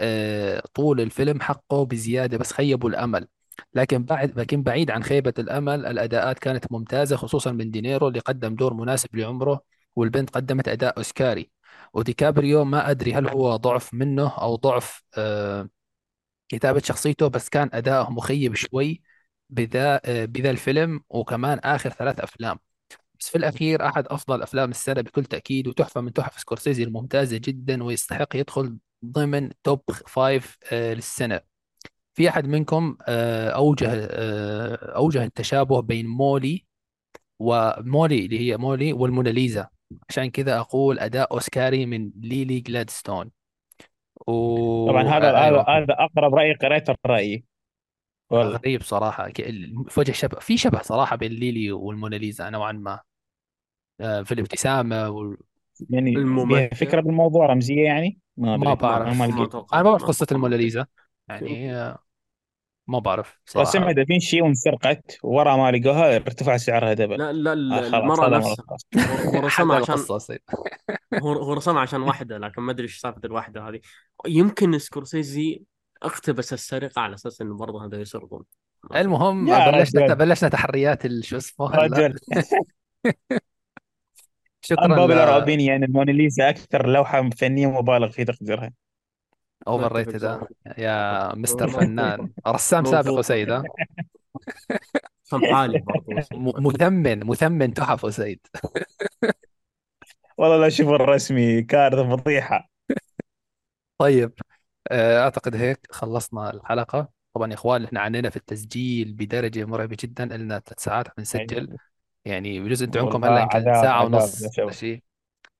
آه 0.00 0.62
طول 0.74 1.00
الفيلم 1.00 1.40
حقه 1.40 1.84
بزيادة 1.84 2.38
بس 2.38 2.52
خيبوا 2.52 2.90
الأمل. 2.90 3.28
لكن 3.74 4.04
بعد 4.04 4.38
لكن 4.40 4.62
بعيد 4.62 4.90
عن 4.90 5.02
خيبة 5.02 5.34
الأمل 5.38 5.86
الأداءات 5.86 6.38
كانت 6.38 6.72
ممتازة 6.72 7.16
خصوصا 7.16 7.52
من 7.52 7.70
دينيرو 7.70 8.08
اللي 8.08 8.18
قدم 8.20 8.54
دور 8.54 8.74
مناسب 8.74 9.16
لعمره. 9.16 9.60
والبنت 10.00 10.30
قدمت 10.30 10.68
أداء 10.68 10.98
أوسكاري. 10.98 11.50
وديكابريو 11.94 12.64
ما 12.64 12.90
أدري 12.90 13.14
هل 13.14 13.28
هو 13.28 13.56
ضعف 13.56 13.94
منه 13.94 14.28
أو 14.38 14.56
ضعف 14.56 15.02
آه 15.18 15.68
كتابة 16.48 16.80
شخصيته 16.80 17.28
بس 17.28 17.48
كان 17.48 17.70
أداءه 17.72 18.10
مخيب 18.10 18.54
شوي 18.54 19.02
بذا 19.50 20.00
آه، 20.04 20.24
بذا 20.24 20.50
الفيلم 20.50 21.00
وكمان 21.10 21.58
آخر 21.58 21.90
ثلاث 21.90 22.20
أفلام. 22.20 22.58
بس 23.20 23.28
في 23.30 23.38
الأخير 23.38 23.86
أحد 23.86 24.06
أفضل 24.06 24.42
أفلام 24.42 24.70
السنة 24.70 25.00
بكل 25.00 25.24
تأكيد 25.24 25.68
وتحفة 25.68 26.00
من 26.00 26.12
تحف 26.12 26.40
سكورسيزي 26.40 26.82
الممتازة 26.82 27.36
جدا 27.38 27.84
ويستحق 27.84 28.36
يدخل 28.36 28.78
ضمن 29.04 29.50
top 29.62 29.82
five 30.06 30.58
آه، 30.72 30.94
للسنة. 30.94 31.40
في 32.14 32.28
أحد 32.28 32.46
منكم 32.46 32.96
أوجه 33.08 33.88
آه، 33.92 34.96
أوجه 34.96 35.24
التشابه 35.24 35.82
بين 35.82 36.06
مولي 36.06 36.66
ومولي 37.38 38.26
اللي 38.26 38.40
هي 38.40 38.56
مولي 38.56 38.92
والموناليزا. 38.92 39.68
عشان 40.08 40.30
كذا 40.30 40.58
أقول 40.58 40.98
أداء 40.98 41.32
أوسكاري 41.32 41.86
من 41.86 42.10
ليلي 42.20 42.60
جلادستون 42.60 43.30
و... 44.26 44.88
طبعا 44.90 45.02
هذا 45.02 45.30
آه، 45.30 45.44
أيوة. 45.44 45.60
هذا 45.62 45.84
هذا 45.84 45.94
أقرب 45.98 46.34
رأي 46.34 46.54
قريته 46.54 46.94
الرأي 47.04 47.44
والله 48.30 48.56
غريب 48.56 48.82
صراحة 48.82 49.28
ك- 49.30 49.40
ال- 49.40 49.84
وجه 49.98 50.12
شبه 50.12 50.38
في 50.38 50.56
شبه 50.56 50.82
صراحة 50.82 51.16
بين 51.16 51.32
ليلي 51.32 51.72
والموناليزا 51.72 52.50
نوعا 52.50 52.72
ما 52.72 53.00
آه، 54.00 54.22
في 54.22 54.32
الابتسامة 54.34 55.08
وال... 55.10 55.36
يعني 55.90 56.16
الممثل. 56.16 56.76
فكرة 56.76 57.00
بالموضوع 57.00 57.46
رمزية 57.46 57.84
يعني 57.84 58.18
ما 58.36 58.56
ما. 58.56 58.74
بعرف. 58.74 59.06
ما. 59.06 59.24
أنا 59.24 59.82
ما 59.82 59.82
بعرف 59.82 60.04
قصة. 60.04 60.26
الموناليزا 60.32 60.86
يعني 61.28 61.74
آه، 61.74 61.98
ما 62.90 62.98
بعرف 62.98 63.38
رسمها 63.48 63.64
صراحة 63.64 63.92
دافنشي 63.92 64.42
وانسرقت 64.42 65.18
ورا 65.22 65.56
ما 65.56 65.70
لقوها 65.70 66.16
ارتفع 66.16 66.56
سعرها 66.56 66.94
دبل 66.94 67.18
لا 67.18 67.32
لا 67.54 67.96
آه 67.96 67.98
المره 67.98 68.26
هذا 68.26 68.38
نفسها 68.38 68.64
هو 68.96 69.38
هو 69.38 69.46
رسمها 69.46 69.76
عشان 69.76 69.96
هو 71.22 71.52
رسمها 71.52 71.80
عشان 71.80 72.02
واحدة 72.02 72.38
لكن 72.38 72.62
ما 72.62 72.72
أدري 72.72 72.82
إيش 72.82 72.98
سالفة 72.98 73.20
الواحدة 73.24 73.68
هذه. 73.68 73.80
يمكن 74.26 74.78
سكورسيزي 74.78 75.62
اقتبس 76.02 76.52
السرقة 76.52 77.00
على 77.00 77.14
أساس 77.14 77.40
إنه 77.40 77.56
برضه 77.56 77.86
هذا 77.86 78.00
يسرقون. 78.00 78.44
المهم 78.94 79.44
بلشنا 79.44 80.04
رجل. 80.04 80.14
بلشنا 80.14 80.48
تحريات 80.48 81.22
شو 81.22 81.36
اسمه 81.36 81.70
رجل. 81.70 82.14
شكرا 84.62 84.86
unpopular 84.86 85.10
ل 85.10 85.44
opinion 85.44 85.84
الموناليزا 85.84 86.48
أكثر 86.48 86.86
لوحة 86.86 87.30
فنية 87.30 87.66
مبالغ 87.66 88.10
في 88.10 88.24
تقديرها. 88.24 88.72
أوفر 89.68 89.92
ريتد 89.96 90.40
يا 90.78 91.34
مستر 91.34 91.68
فنان. 91.68 92.30
رسام 92.48 92.84
سابق 92.84 93.06
موضوع 93.06 93.18
وسيد 93.18 93.50
ها؟ 93.50 93.62
م- 95.32 96.66
مثمن 96.66 97.26
مثمن 97.26 97.74
تحف 97.74 98.04
وسيد 98.04 98.40
والله 100.38 100.56
لا 100.56 100.68
شوف 100.68 100.88
الرسمي 100.88 101.62
كارثة 101.62 102.16
فضيحة. 102.16 102.70
طيب 103.98 104.32
آه، 104.90 105.22
أعتقد 105.22 105.56
هيك 105.56 105.86
خلصنا 105.90 106.50
الحلقة. 106.54 107.08
طبعا 107.34 107.48
يا 107.48 107.54
إخوان 107.54 107.84
إحنا 107.84 108.00
عنينا 108.00 108.30
في 108.30 108.36
التسجيل 108.36 109.12
بدرجة 109.12 109.64
مرعبة 109.64 109.96
جدا. 110.00 110.24
لنا 110.24 110.58
ثلاث 110.58 110.80
ساعات 110.80 111.08
عم 111.08 111.14
نسجل. 111.18 111.76
يعني 112.24 112.60
بجوز 112.60 112.82
أنتم 112.82 113.00
عندكم 113.00 113.22
والله 113.22 113.36
هلا 113.36 113.42
يمكن 113.42 113.56
عذاب 113.68 113.84
عذاب 113.84 114.14
ونص 114.14 114.56
شباب. 114.56 114.70
شيء 114.70 115.02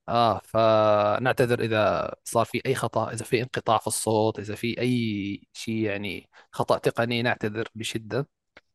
آه 0.08 0.40
فنعتذر 0.44 1.60
إذا 1.60 2.14
صار 2.24 2.44
في 2.44 2.60
أي 2.66 2.74
خطأ 2.74 3.12
إذا 3.12 3.24
في 3.24 3.42
انقطاع 3.42 3.78
في 3.78 3.86
الصوت 3.86 4.38
إذا 4.38 4.54
في 4.54 4.80
أي 4.80 5.42
شيء 5.52 5.74
يعني 5.74 6.28
خطأ 6.52 6.78
تقني 6.78 7.22
نعتذر 7.22 7.68
بشدة. 7.74 8.28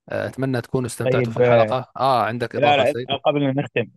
آه، 0.09 0.27
أتمنى 0.27 0.61
تكونوا 0.61 0.87
استمتعتوا 0.87 1.31
في 1.31 1.39
طيب 1.39 1.47
آه، 1.47 1.63
الحلقة. 1.63 1.91
آه 1.97 2.23
عندك 2.23 2.55
لا 2.55 2.73
إضافة 2.75 2.83
لا 2.83 2.93
سيد 2.93 3.07
قبل 3.25 3.41
ما 3.53 3.61
نختم. 3.61 3.91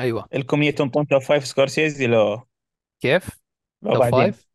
أيوه. 0.00 0.28
لكم 0.34 0.62
هي 0.62 0.72
تنطون 0.72 1.06
توب 1.06 1.22
فايف 1.22 1.46
سكورسيزي 1.46 2.06
لو 2.06 2.46
كيف؟ 3.00 3.28
لو 3.82 3.92
توب 3.92 4.00
بعدين. 4.00 4.20
فايف؟ 4.20 4.48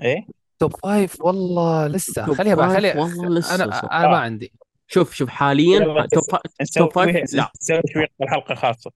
إيه؟ 0.00 0.26
توب 0.58 0.76
فايف؟ 0.76 1.20
والله 1.20 1.86
لسه. 1.86 2.26
توب 2.26 2.34
خليها 2.34 2.54
بقى 2.54 2.68
فايف؟ 2.68 2.78
خلي 2.78 3.00
والله 3.00 3.28
لسه 3.38 3.54
أنا 3.54 3.70
صح. 3.70 3.84
أنا 3.92 4.08
ما 4.08 4.16
آه. 4.16 4.20
عندي. 4.20 4.52
شوف 4.86 5.14
شوف 5.14 5.28
حاليا 5.28 5.76
يلا 5.80 6.06
توب 6.06 6.22
نس- 6.22 6.30
فا... 6.30 6.36
توب 6.38 6.52
نسوي 6.60 6.90
فايف 6.90 7.34
لا. 7.34 7.50
نسوي 7.62 7.82
شوي 7.92 8.06
حلقه 8.28 8.54
خاصة. 8.54 8.92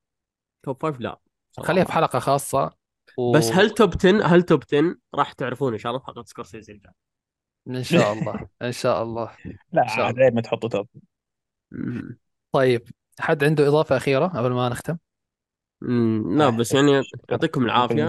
توب 0.62 0.82
فايف 0.82 1.00
لا. 1.00 1.18
خليها 1.62 1.84
في 1.84 1.92
صراحة 1.92 2.00
حلقة 2.00 2.18
خاصة 2.18 2.70
بس 3.34 3.50
هل 3.52 3.70
توب 3.70 3.94
10 3.98 4.26
هل 4.26 4.42
توب 4.42 4.62
10 4.72 4.96
راح 5.14 5.32
تعرفون 5.32 5.72
إن 5.72 5.78
شاء 5.78 5.90
الله 5.90 6.00
في 6.00 6.06
حلقه 6.06 6.22
سكورسيزي 6.22 6.72
الجاي. 6.72 6.92
شاء 7.82 8.12
الله 8.12 8.48
إن 8.62 8.72
شاء 8.72 9.02
الله 9.02 9.30
لا 9.72 9.82
إن 9.82 9.88
شاء 9.88 10.00
عاد 10.00 10.18
الله 10.18 10.30
ما 10.30 10.40
تحطوا 10.40 10.68
توب. 10.68 10.88
طيب 12.52 12.88
حد 13.20 13.44
عنده 13.44 13.68
إضافة 13.68 13.96
أخيرة 13.96 14.26
قبل 14.26 14.52
ما 14.52 14.68
نختم؟ 14.68 14.96
لا 16.36 16.50
بس 16.50 16.74
يعني 16.74 17.02
يعطيكم 17.30 17.64
العافية. 17.64 18.08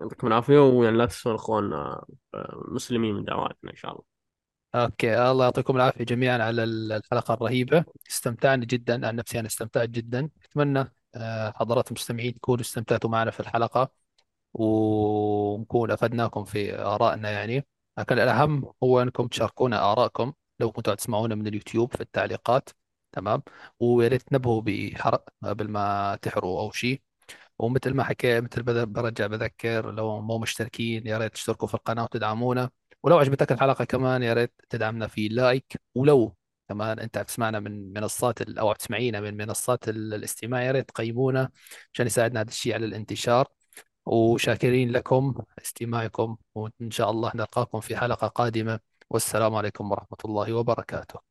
يعطيكم 0.00 0.26
العافية 0.26 0.58
ويعني 0.58 0.96
لا 0.96 1.06
تنسون 1.06 1.34
اخواننا 1.34 2.04
آه، 2.34 2.62
المسلمين 2.68 3.14
من 3.14 3.24
دعواتنا 3.24 3.70
إن 3.70 3.76
شاء 3.76 3.90
الله. 3.90 4.04
أوكي 4.74 5.30
الله 5.30 5.44
يعطيكم 5.44 5.76
العافية 5.76 6.04
جميعا 6.04 6.38
على 6.38 6.64
الحلقة 6.64 7.34
الرهيبة. 7.34 7.84
استمتعنا 8.10 8.64
جدا 8.64 9.06
عن 9.06 9.16
نفسي 9.16 9.38
أنا 9.38 9.46
استمتعت 9.46 9.88
جدا. 9.88 10.28
أتمنى 10.44 10.92
آه، 11.14 11.52
حضرات 11.56 11.88
المستمعين 11.88 12.34
تكونوا 12.34 12.60
استمتعتوا 12.62 13.10
معنا 13.10 13.30
في 13.30 13.40
الحلقة 13.40 13.92
ونكون 14.54 15.90
أفدناكم 15.90 16.44
في 16.44 16.74
آرائنا 16.80 17.30
يعني. 17.30 17.66
لكن 17.98 18.18
الأهم 18.18 18.72
هو 18.82 19.02
أنكم 19.02 19.28
تشاركونا 19.28 19.92
آرائكم 19.92 20.32
لو 20.60 20.72
كنتوا 20.72 20.94
تسمعونا 20.94 21.34
من 21.34 21.46
اليوتيوب 21.46 21.94
في 21.94 22.00
التعليقات 22.00 22.68
تمام؟ 23.12 23.42
ويا 23.80 24.08
ريت 24.08 24.22
تنبهوا 24.22 24.62
بحرق 24.66 25.28
قبل 25.44 25.68
ما 25.68 26.16
تحروا 26.22 26.60
أو 26.60 26.72
شيء. 26.72 27.02
ومثل 27.58 27.94
ما 27.94 28.04
حكيت 28.04 28.44
مثل 28.44 28.62
برجع 28.86 29.26
بذكر 29.26 29.90
لو 29.92 30.20
مو 30.20 30.38
مشتركين 30.38 31.06
يا 31.06 31.18
ريت 31.18 31.34
تشتركوا 31.34 31.68
في 31.68 31.74
القناة 31.74 32.04
وتدعمونا. 32.04 32.70
ولو 33.02 33.18
عجبتك 33.18 33.52
الحلقة 33.52 33.84
كمان 33.84 34.22
يا 34.22 34.34
ريت 34.34 34.54
تدعمنا 34.70 35.06
في 35.08 35.28
like. 35.28 35.80
ولو 35.94 36.36
كمان 36.68 36.98
أنت 36.98 37.18
بتسمعنا 37.18 37.60
من 37.60 37.92
منصات 37.92 38.42
أو 38.42 38.72
بتسمعينا 38.72 39.20
من 39.20 39.36
منصات 39.36 39.88
ال- 39.88 40.14
الاستماع 40.14 40.62
يا 40.62 40.72
ريت 40.72 40.88
تقيمونا 40.88 41.50
عشان 41.94 42.06
يساعدنا 42.06 42.40
هذا 42.40 42.48
الشيء 42.48 42.74
على 42.74 42.86
الانتشار. 42.86 43.48
وشاكرين 44.06 44.90
لكم 44.92 45.34
استماعكم 45.62 46.36
وإن 46.54 46.90
شاء 46.90 47.10
الله 47.10 47.32
نلقاكم 47.34 47.80
في 47.80 47.96
حلقة 47.96 48.28
قادمة. 48.28 48.80
والسلام 49.10 49.54
عليكم 49.54 49.90
ورحمة 49.90 50.18
الله 50.24 50.52
وبركاته. 50.52 51.27